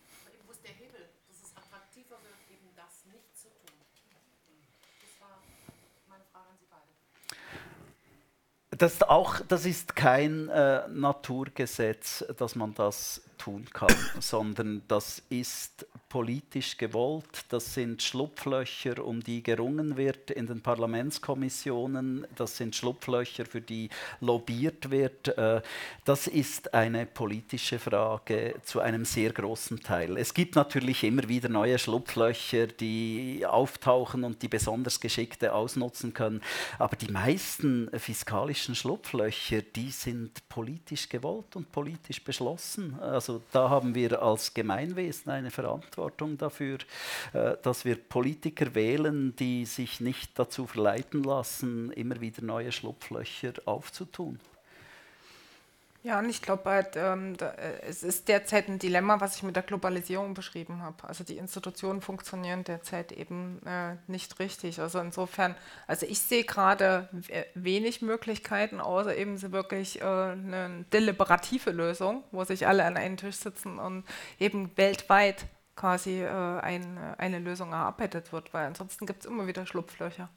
Das, 8.78 9.02
auch, 9.04 9.40
das 9.48 9.66
ist 9.66 9.96
kein 9.96 10.50
äh, 10.50 10.86
Naturgesetz, 10.90 12.26
dass 12.38 12.58
man 12.58 12.74
das 12.74 13.22
tun 13.38 13.66
kann, 13.74 13.94
sondern 14.20 14.82
das 14.88 15.22
ist 15.30 15.86
politisch 16.10 16.78
gewollt. 16.78 17.46
Das 17.50 17.74
sind 17.74 18.02
Schlupflöcher, 18.02 19.04
um 19.04 19.22
die 19.22 19.44
gerungen 19.44 19.98
wird 19.98 20.32
in 20.32 20.48
den 20.48 20.62
Parlamentskommissionen. 20.62 22.26
Das 22.36 22.56
sind 22.56 22.76
Schlupflöcher, 22.76 23.46
für 23.46 23.60
die 23.60 23.90
lobbyiert 24.22 24.92
wird. 24.92 25.38
Äh, 25.38 25.62
das 26.06 26.28
ist 26.28 26.74
eine 26.74 27.06
politische 27.06 27.80
Frage 27.80 28.56
zu 28.64 28.80
einem 28.80 29.04
sehr 29.04 29.34
großen 29.34 29.82
Teil. 29.82 30.18
Es 30.18 30.34
gibt 30.34 30.56
natürlich 30.56 31.04
immer 31.04 31.28
wieder 31.28 31.50
neue 31.50 31.78
Schlupflöcher, 31.78 32.68
die 32.68 33.46
auftauchen 33.46 34.24
und 34.24 34.42
die 34.42 34.48
besonders 34.48 35.00
Geschickte 35.00 35.54
ausnutzen 35.54 36.14
können. 36.14 36.42
Aber 36.80 36.96
die 36.96 37.12
meisten 37.12 37.90
fiskalischen 38.00 38.76
Schlupflöcher, 38.76 39.62
die 39.64 39.92
sind 39.92 40.48
politisch 40.48 41.10
gewollt 41.10 41.56
und 41.56 41.72
politisch 41.72 42.24
beschlossen. 42.24 42.98
Also 43.00 43.25
da 43.52 43.70
haben 43.70 43.96
wir 43.96 44.22
als 44.22 44.54
Gemeinwesen 44.54 45.32
eine 45.32 45.52
Verantwortung 45.52 46.38
dafür, 46.38 46.80
äh, 47.34 47.56
dass 47.62 47.86
wir 47.86 47.96
Politiker 47.96 48.76
wählen, 48.76 49.36
die 49.36 49.66
sich 49.66 50.02
nicht 50.02 50.38
dazu 50.38 50.68
verleiten 50.68 51.24
lassen, 51.24 51.92
immer 51.92 52.22
wieder 52.22 52.44
neue 52.44 52.72
Schlupflöcher 52.72 53.54
aufzutun. 53.66 54.40
Ja, 56.06 56.20
und 56.20 56.30
ich 56.30 56.44
glaube 56.44 56.70
halt, 56.70 56.96
ähm, 56.98 57.36
da, 57.36 57.50
äh, 57.54 57.82
es 57.82 58.04
ist 58.04 58.28
derzeit 58.28 58.68
ein 58.68 58.78
Dilemma, 58.78 59.20
was 59.22 59.38
ich 59.38 59.44
mit 59.44 59.56
der 59.56 59.64
Globalisierung 59.64 60.36
beschrieben 60.36 60.84
habe. 60.84 61.04
Also 61.08 61.24
die 61.24 61.38
Institutionen 61.38 62.00
funktionieren 62.00 62.64
derzeit 62.64 63.12
eben 63.12 63.60
äh, 63.66 63.96
nicht 64.06 64.38
richtig. 64.38 64.80
Also 64.80 65.00
insofern, 65.00 65.56
also 65.88 66.06
ich 66.06 66.20
sehe 66.20 66.44
gerade 66.44 67.10
wenig 67.56 68.04
Möglichkeiten, 68.04 68.82
außer 68.82 69.16
eben 69.18 69.38
so 69.40 69.52
wirklich 69.52 70.00
äh, 70.02 70.04
eine 70.06 70.86
deliberative 70.94 71.72
Lösung, 71.72 72.24
wo 72.32 72.44
sich 72.44 72.68
alle 72.68 72.86
an 72.86 72.98
einen 72.98 73.18
Tisch 73.18 73.38
sitzen 73.38 73.80
und 73.80 74.06
eben 74.40 74.78
weltweit 74.78 75.48
quasi 75.76 76.22
äh, 76.22 76.30
ein, 76.30 77.00
eine 77.18 77.40
Lösung 77.40 77.72
erarbeitet 77.72 78.32
wird, 78.32 78.54
weil 78.54 78.68
ansonsten 78.68 79.08
gibt 79.08 79.22
es 79.22 79.26
immer 79.26 79.48
wieder 79.48 79.66
Schlupflöcher. 79.66 80.30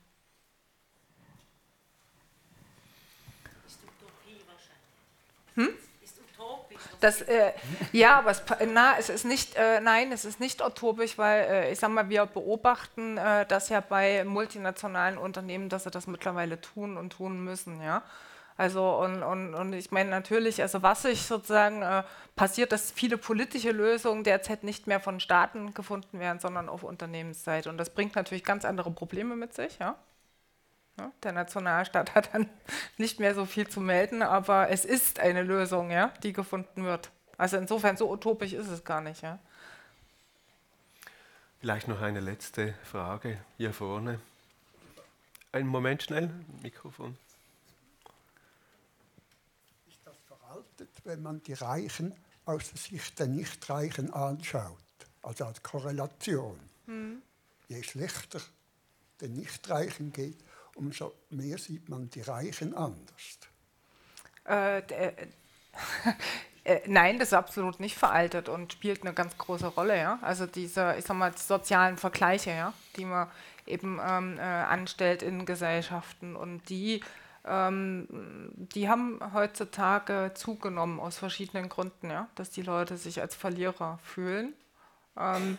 Hm? 5.58 5.74
Das, 7.00 7.22
äh, 7.22 7.52
ja, 7.92 8.18
aber 8.18 8.30
es, 8.30 8.42
na, 8.72 8.96
es 8.98 9.08
ist 9.08 9.24
nicht, 9.24 9.54
äh, 9.56 9.80
nein, 9.80 10.10
es 10.12 10.24
ist 10.24 10.40
nicht 10.40 10.62
utopisch, 10.62 11.16
weil 11.16 11.44
äh, 11.44 11.72
ich 11.72 11.78
sag 11.78 11.90
mal, 11.90 12.08
wir 12.08 12.26
beobachten 12.26 13.16
äh, 13.18 13.46
das 13.46 13.68
ja 13.68 13.80
bei 13.80 14.24
multinationalen 14.24 15.18
Unternehmen, 15.18 15.68
dass 15.68 15.84
sie 15.84 15.90
das 15.90 16.06
mittlerweile 16.06 16.60
tun 16.60 16.96
und 16.96 17.12
tun 17.12 17.42
müssen, 17.44 17.80
ja. 17.82 18.02
Also 18.56 18.98
und, 18.98 19.22
und, 19.22 19.54
und 19.54 19.72
ich 19.72 19.92
meine 19.92 20.10
natürlich, 20.10 20.60
also 20.60 20.82
was 20.82 21.02
sich 21.02 21.22
sozusagen 21.22 21.82
äh, 21.82 22.02
passiert, 22.34 22.72
dass 22.72 22.90
viele 22.90 23.16
politische 23.16 23.70
Lösungen 23.70 24.24
derzeit 24.24 24.64
nicht 24.64 24.88
mehr 24.88 24.98
von 24.98 25.20
Staaten 25.20 25.74
gefunden 25.74 26.18
werden, 26.18 26.40
sondern 26.40 26.68
auf 26.68 26.82
Unternehmensseite. 26.82 27.70
Und 27.70 27.78
das 27.78 27.90
bringt 27.90 28.16
natürlich 28.16 28.42
ganz 28.42 28.64
andere 28.64 28.90
Probleme 28.90 29.36
mit 29.36 29.54
sich, 29.54 29.78
ja. 29.78 29.94
Ne? 30.98 31.12
Der 31.22 31.32
Nationalstaat 31.32 32.14
hat 32.14 32.34
dann 32.34 32.50
nicht 32.98 33.20
mehr 33.20 33.34
so 33.34 33.46
viel 33.46 33.68
zu 33.68 33.80
melden, 33.80 34.22
aber 34.22 34.68
es 34.68 34.84
ist 34.84 35.20
eine 35.20 35.42
Lösung, 35.42 35.90
ja, 35.90 36.12
die 36.22 36.32
gefunden 36.32 36.84
wird. 36.84 37.10
Also 37.36 37.56
insofern 37.56 37.96
so 37.96 38.10
utopisch 38.10 38.52
ist 38.52 38.68
es 38.68 38.84
gar 38.84 39.00
nicht. 39.00 39.22
Ja. 39.22 39.38
Vielleicht 41.60 41.88
noch 41.88 42.02
eine 42.02 42.20
letzte 42.20 42.74
Frage 42.84 43.38
hier 43.56 43.72
vorne. 43.72 44.20
Einen 45.52 45.68
Moment 45.68 46.02
schnell, 46.02 46.30
Mikrofon. 46.62 47.16
Ist 49.88 50.00
das 50.04 50.16
veraltet, 50.26 50.90
wenn 51.04 51.22
man 51.22 51.42
die 51.44 51.54
Reichen 51.54 52.12
aus 52.44 52.70
der 52.70 52.78
Sicht 52.78 53.18
der 53.18 53.28
Nichtreichen 53.28 54.12
anschaut, 54.12 54.76
also 55.22 55.44
als 55.46 55.62
Korrelation? 55.62 56.58
Hm. 56.86 57.22
Je 57.68 57.82
schlechter 57.82 58.40
den 59.20 59.34
Nichtreichen 59.34 60.12
geht, 60.12 60.38
umso 60.78 61.12
mehr 61.30 61.58
sieht 61.58 61.88
man 61.88 62.08
die 62.10 62.22
Reichen 62.22 62.74
anders. 62.74 63.38
Äh, 64.46 64.78
äh, 64.78 65.12
äh, 66.64 66.80
nein, 66.86 67.18
das 67.18 67.28
ist 67.28 67.34
absolut 67.34 67.80
nicht 67.80 67.96
veraltet 67.96 68.48
und 68.48 68.72
spielt 68.72 69.02
eine 69.02 69.12
ganz 69.12 69.36
große 69.36 69.66
Rolle. 69.66 69.96
Ja? 69.98 70.18
Also 70.22 70.46
diese, 70.46 70.94
ich 70.98 71.04
sag 71.04 71.16
mal, 71.16 71.36
sozialen 71.36 71.96
Vergleiche, 71.96 72.50
ja? 72.50 72.72
die 72.96 73.04
man 73.04 73.28
eben 73.66 74.00
ähm, 74.02 74.38
äh, 74.38 74.42
anstellt 74.42 75.22
in 75.22 75.44
Gesellschaften 75.44 76.36
und 76.36 76.68
die 76.70 77.02
ähm, 77.46 78.06
die 78.56 78.88
haben 78.88 79.20
heutzutage 79.32 80.32
zugenommen 80.34 81.00
aus 81.00 81.16
verschiedenen 81.16 81.68
Gründen, 81.68 82.10
ja, 82.10 82.28
dass 82.34 82.50
die 82.50 82.62
Leute 82.62 82.96
sich 82.96 83.20
als 83.20 83.34
Verlierer 83.34 83.98
fühlen. 84.02 84.52
Ähm, 85.16 85.56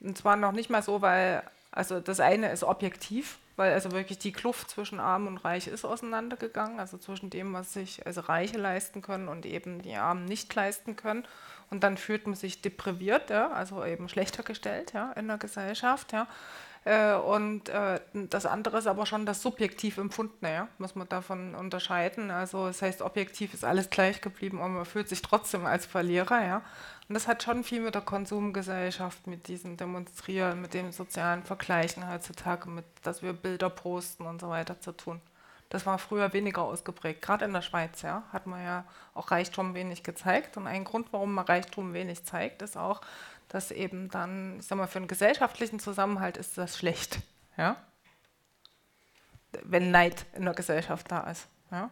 und 0.00 0.16
zwar 0.16 0.36
noch 0.36 0.52
nicht 0.52 0.70
mal 0.70 0.82
so, 0.82 1.02
weil, 1.02 1.42
also 1.72 2.00
das 2.00 2.20
eine 2.20 2.50
ist 2.50 2.64
objektiv, 2.64 3.38
weil 3.60 3.74
also 3.74 3.92
wirklich 3.92 4.18
die 4.18 4.32
Kluft 4.32 4.70
zwischen 4.70 4.98
Arm 5.00 5.26
und 5.26 5.36
Reich 5.36 5.66
ist 5.66 5.84
auseinandergegangen, 5.84 6.80
also 6.80 6.96
zwischen 6.96 7.28
dem, 7.28 7.52
was 7.52 7.74
sich 7.74 8.06
also 8.06 8.22
Reiche 8.22 8.56
leisten 8.56 9.02
können 9.02 9.28
und 9.28 9.44
eben 9.44 9.82
die 9.82 9.96
Armen 9.96 10.24
nicht 10.24 10.54
leisten 10.54 10.96
können. 10.96 11.26
Und 11.68 11.84
dann 11.84 11.98
fühlt 11.98 12.26
man 12.26 12.36
sich 12.36 12.62
depriviert, 12.62 13.28
ja, 13.28 13.50
also 13.50 13.84
eben 13.84 14.08
schlechter 14.08 14.42
gestellt 14.44 14.94
ja, 14.94 15.12
in 15.12 15.28
der 15.28 15.36
Gesellschaft. 15.36 16.12
Ja. 16.12 16.26
Äh, 16.84 17.14
und 17.14 17.68
äh, 17.68 18.00
das 18.14 18.46
andere 18.46 18.78
ist 18.78 18.86
aber 18.86 19.04
schon 19.04 19.26
das 19.26 19.42
subjektiv 19.42 19.98
Empfundene, 19.98 20.52
ja, 20.52 20.68
muss 20.78 20.94
man 20.94 21.08
davon 21.08 21.54
unterscheiden. 21.54 22.30
Also 22.30 22.66
das 22.66 22.80
heißt, 22.80 23.02
objektiv 23.02 23.52
ist 23.52 23.64
alles 23.64 23.90
gleich 23.90 24.20
geblieben, 24.20 24.58
aber 24.58 24.68
man 24.68 24.84
fühlt 24.86 25.08
sich 25.08 25.20
trotzdem 25.20 25.66
als 25.66 25.84
Verlierer. 25.84 26.44
Ja. 26.44 26.62
Und 27.08 27.14
das 27.14 27.28
hat 27.28 27.42
schon 27.42 27.64
viel 27.64 27.80
mit 27.80 27.94
der 27.94 28.02
Konsumgesellschaft, 28.02 29.26
mit 29.26 29.48
diesem 29.48 29.76
Demonstrieren, 29.76 30.62
mit 30.62 30.72
dem 30.72 30.92
sozialen 30.92 31.42
Vergleichen 31.42 32.10
heutzutage, 32.10 32.70
mit 32.70 32.84
dass 33.02 33.22
wir 33.22 33.32
Bilder 33.34 33.68
posten 33.68 34.26
und 34.26 34.40
so 34.40 34.48
weiter 34.48 34.80
zu 34.80 34.92
tun. 34.92 35.20
Das 35.68 35.86
war 35.86 35.98
früher 35.98 36.32
weniger 36.32 36.62
ausgeprägt. 36.62 37.22
Gerade 37.22 37.44
in 37.44 37.52
der 37.52 37.62
Schweiz 37.62 38.02
ja, 38.02 38.24
hat 38.32 38.46
man 38.46 38.64
ja 38.64 38.84
auch 39.14 39.30
Reichtum 39.30 39.74
wenig 39.74 40.02
gezeigt. 40.02 40.56
Und 40.56 40.66
ein 40.66 40.84
Grund, 40.84 41.12
warum 41.12 41.32
man 41.32 41.44
Reichtum 41.44 41.92
wenig 41.92 42.24
zeigt, 42.24 42.62
ist 42.62 42.76
auch, 42.76 43.00
dass 43.50 43.72
eben 43.72 44.08
dann, 44.08 44.60
ich 44.60 44.66
sag 44.66 44.78
mal, 44.78 44.86
für 44.86 44.98
einen 44.98 45.08
gesellschaftlichen 45.08 45.80
Zusammenhalt 45.80 46.36
ist 46.36 46.56
das 46.56 46.78
schlecht. 46.78 47.18
Ja? 47.56 47.76
Wenn 49.64 49.90
Neid 49.90 50.24
in 50.34 50.44
der 50.44 50.54
Gesellschaft 50.54 51.10
da 51.10 51.28
ist. 51.28 51.48
Ja? 51.70 51.90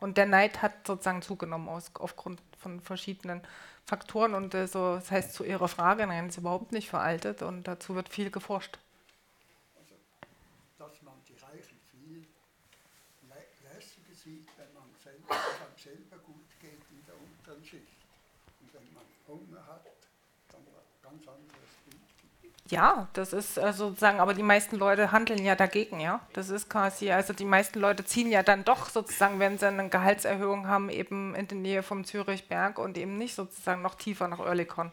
Und 0.00 0.16
der 0.16 0.26
Neid 0.26 0.62
hat 0.62 0.86
sozusagen 0.86 1.22
zugenommen 1.22 1.68
aus, 1.68 1.92
aufgrund 1.94 2.42
von 2.58 2.80
verschiedenen 2.80 3.42
Faktoren 3.84 4.34
und 4.34 4.54
äh, 4.54 4.66
so, 4.66 4.94
das 4.94 5.10
heißt 5.10 5.34
zu 5.34 5.44
Ihrer 5.44 5.68
Frage, 5.68 6.06
nein, 6.06 6.28
ist 6.28 6.38
überhaupt 6.38 6.72
nicht 6.72 6.88
veraltet 6.88 7.42
und 7.42 7.64
dazu 7.68 7.94
wird 7.94 8.08
viel 8.08 8.30
geforscht. 8.30 8.78
Also, 9.78 9.94
dass 10.78 11.02
man 11.02 11.14
die 11.28 11.34
Reichen 11.34 11.78
viel 11.90 12.26
lässiger 13.28 14.14
sieht, 14.14 14.48
wenn 14.56 14.72
man 14.72 14.88
selber, 15.02 15.36
selber 15.76 16.16
gut 16.24 16.48
geht 16.60 16.80
in 16.90 17.04
der 17.06 17.14
unteren 17.14 17.64
Schicht. 17.64 18.00
Und 18.60 18.72
wenn 18.72 18.94
man 18.94 19.04
Hunger 19.28 19.66
hat, 19.66 19.86
dann 20.50 20.62
ja, 22.72 23.08
das 23.12 23.34
ist 23.34 23.58
also 23.58 23.88
sozusagen, 23.88 24.18
aber 24.18 24.32
die 24.32 24.42
meisten 24.42 24.76
Leute 24.76 25.12
handeln 25.12 25.44
ja 25.44 25.54
dagegen, 25.54 26.00
ja. 26.00 26.20
Das 26.32 26.48
ist 26.48 26.70
quasi, 26.70 27.10
also 27.10 27.34
die 27.34 27.44
meisten 27.44 27.78
Leute 27.78 28.04
ziehen 28.04 28.30
ja 28.30 28.42
dann 28.42 28.64
doch 28.64 28.88
sozusagen, 28.88 29.38
wenn 29.40 29.58
sie 29.58 29.66
eine 29.66 29.90
Gehaltserhöhung 29.90 30.68
haben, 30.68 30.88
eben 30.88 31.34
in 31.34 31.48
die 31.48 31.54
Nähe 31.54 31.82
vom 31.82 32.04
Zürichberg 32.04 32.78
und 32.78 32.96
eben 32.96 33.18
nicht 33.18 33.34
sozusagen 33.34 33.82
noch 33.82 33.96
tiefer 33.96 34.26
nach 34.28 34.38
Oerlikon. 34.38 34.90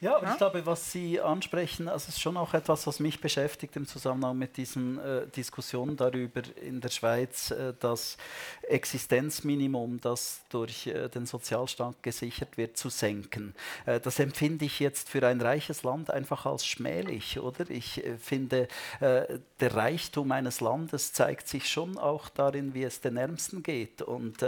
Ja, 0.00 0.18
ja, 0.22 0.30
ich 0.32 0.38
glaube, 0.38 0.64
was 0.64 0.92
Sie 0.92 1.20
ansprechen, 1.20 1.86
also 1.86 2.08
ist 2.08 2.22
schon 2.22 2.38
auch 2.38 2.54
etwas, 2.54 2.86
was 2.86 3.00
mich 3.00 3.20
beschäftigt 3.20 3.76
im 3.76 3.86
Zusammenhang 3.86 4.38
mit 4.38 4.56
diesen 4.56 4.98
äh, 4.98 5.26
Diskussionen 5.26 5.94
darüber 5.94 6.40
in 6.62 6.80
der 6.80 6.88
Schweiz, 6.88 7.50
äh, 7.50 7.74
das 7.78 8.16
Existenzminimum, 8.62 10.00
das 10.00 10.40
durch 10.48 10.86
äh, 10.86 11.10
den 11.10 11.26
Sozialstaat 11.26 12.02
gesichert 12.02 12.56
wird, 12.56 12.78
zu 12.78 12.88
senken. 12.88 13.54
Äh, 13.84 14.00
das 14.00 14.18
empfinde 14.18 14.64
ich 14.64 14.80
jetzt 14.80 15.10
für 15.10 15.26
ein 15.26 15.38
reiches 15.42 15.82
Land 15.82 16.10
einfach 16.10 16.46
als 16.46 16.66
schmählich, 16.66 17.38
oder? 17.38 17.68
Ich 17.68 18.02
äh, 18.02 18.16
finde, 18.16 18.68
äh, 19.00 19.38
der 19.60 19.74
Reichtum 19.74 20.32
eines 20.32 20.62
Landes 20.62 21.12
zeigt 21.12 21.46
sich 21.46 21.68
schon 21.68 21.98
auch 21.98 22.30
darin, 22.30 22.72
wie 22.72 22.84
es 22.84 23.02
den 23.02 23.18
Ärmsten 23.18 23.62
geht. 23.62 24.00
Und 24.00 24.42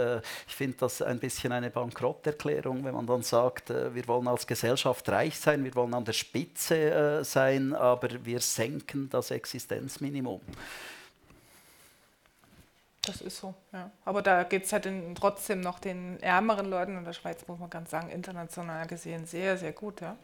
ich 0.47 0.55
finde 0.55 0.77
das 0.79 1.03
ein 1.03 1.19
bisschen 1.19 1.51
eine 1.51 1.69
Bankrotterklärung, 1.69 2.83
wenn 2.83 2.95
man 2.95 3.05
dann 3.05 3.21
sagt, 3.21 3.69
wir 3.69 4.07
wollen 4.07 4.27
als 4.27 4.47
Gesellschaft 4.47 5.07
reich 5.09 5.42
sein, 5.43 5.63
wir 5.63 5.75
wollen 5.75 5.93
an 5.93 6.05
der 6.05 6.13
Spitze 6.13 6.75
äh, 6.75 7.23
sein, 7.23 7.73
aber 7.73 8.25
wir 8.25 8.39
senken 8.39 9.09
das 9.09 9.31
Existenzminimum. 9.31 10.41
Das 13.05 13.19
ist 13.19 13.37
so, 13.37 13.53
ja. 13.73 13.91
Aber 14.05 14.21
da 14.21 14.43
geht 14.43 14.63
es 14.63 14.71
halt 14.71 14.85
in, 14.85 15.13
trotzdem 15.13 15.59
noch 15.59 15.79
den 15.79 16.21
ärmeren 16.23 16.69
Leuten 16.69 16.97
in 16.97 17.03
der 17.03 17.13
Schweiz, 17.13 17.45
muss 17.47 17.59
man 17.59 17.69
ganz 17.69 17.91
sagen, 17.91 18.09
international 18.09 18.87
gesehen 18.87 19.25
sehr, 19.25 19.57
sehr 19.57 19.73
gut, 19.73 19.99
ja. 20.01 20.15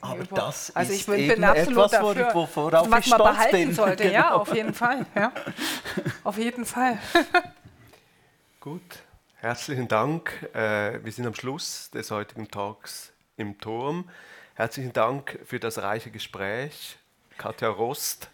Aber 0.00 0.24
das 0.24 0.74
also 0.74 0.92
ist 0.92 1.00
ich 1.00 1.06
bin, 1.06 1.28
bin 1.28 1.44
absolut 1.44 1.86
etwas, 1.86 1.90
dafür, 1.90 2.34
worauf 2.34 2.56
was 2.56 2.82
ich 2.84 2.90
man 2.90 3.02
stolz 3.02 3.22
behalten 3.22 3.56
bin. 3.56 3.74
sollte. 3.74 4.02
Genau. 4.04 4.14
Ja, 4.14 4.34
auf 4.34 4.54
jeden 4.54 4.74
Fall. 4.74 5.06
Ja. 5.14 5.32
auf 6.24 6.38
jeden 6.38 6.64
Fall. 6.64 6.98
Gut, 8.60 8.98
herzlichen 9.36 9.88
Dank. 9.88 10.50
Äh, 10.52 11.04
wir 11.04 11.12
sind 11.12 11.26
am 11.26 11.34
Schluss 11.34 11.90
des 11.90 12.10
heutigen 12.10 12.48
Tags 12.50 13.12
im 13.36 13.58
Turm. 13.58 14.08
Herzlichen 14.58 14.94
Dank 14.94 15.38
für 15.44 15.60
das 15.60 15.76
reiche 15.76 16.10
Gespräch, 16.10 16.96
Katja 17.36 17.68
Rost, 17.68 18.30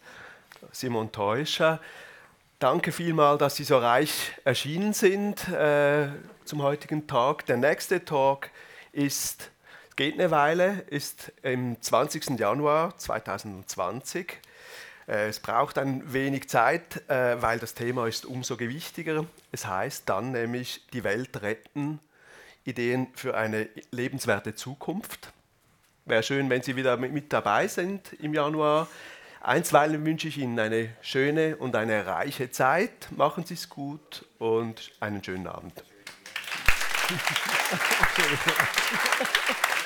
Simon 0.71 1.11
Teuscher. 1.11 1.81
Danke 2.61 2.93
vielmal, 2.93 3.39
dass 3.39 3.57
Sie 3.57 3.65
so 3.65 3.77
reich 3.77 4.31
erschienen 4.45 4.93
sind 4.93 5.49
äh, 5.49 6.07
zum 6.45 6.63
heutigen 6.63 7.09
Tag. 7.09 7.47
Der 7.47 7.57
nächste 7.57 8.05
Talk 8.05 8.51
ist, 8.93 9.51
geht 9.97 10.15
eine 10.15 10.31
Weile, 10.31 10.85
ist 10.91 11.33
im 11.43 11.83
20. 11.83 12.39
Januar 12.39 12.97
2020. 12.97 14.39
Äh, 15.09 15.27
es 15.27 15.41
braucht 15.41 15.77
ein 15.77 16.13
wenig 16.13 16.49
Zeit, 16.49 17.03
äh, 17.11 17.43
weil 17.43 17.59
das 17.59 17.75
Thema 17.75 18.07
ist 18.07 18.27
umso 18.27 18.57
gewichtiger. 18.57 19.27
Es 19.51 19.67
heißt 19.67 20.09
dann 20.09 20.31
nämlich 20.31 20.87
die 20.93 21.03
Welt 21.03 21.43
retten, 21.43 21.99
Ideen 22.65 23.09
für 23.15 23.37
eine 23.37 23.69
lebenswerte 23.91 24.55
Zukunft. 24.55 25.33
Wäre 26.13 26.23
schön, 26.23 26.51
wenn 26.51 26.61
Sie 26.61 26.77
wieder 26.77 26.99
mit 26.99 27.33
dabei 27.33 27.67
sind 27.69 28.13
im 28.21 28.35
Januar. 28.35 28.87
Einstweilen 29.41 30.05
wünsche 30.05 30.29
ich 30.29 30.37
Ihnen 30.37 30.59
eine 30.59 30.91
schöne 31.01 31.57
und 31.57 31.75
eine 31.75 32.05
reiche 32.05 32.51
Zeit. 32.51 33.09
Machen 33.17 33.47
Sie 33.47 33.55
es 33.55 33.71
gut 33.71 34.27
und 34.39 34.91
einen 35.01 35.25
schönen 35.25 35.47
Abend. 35.47 35.73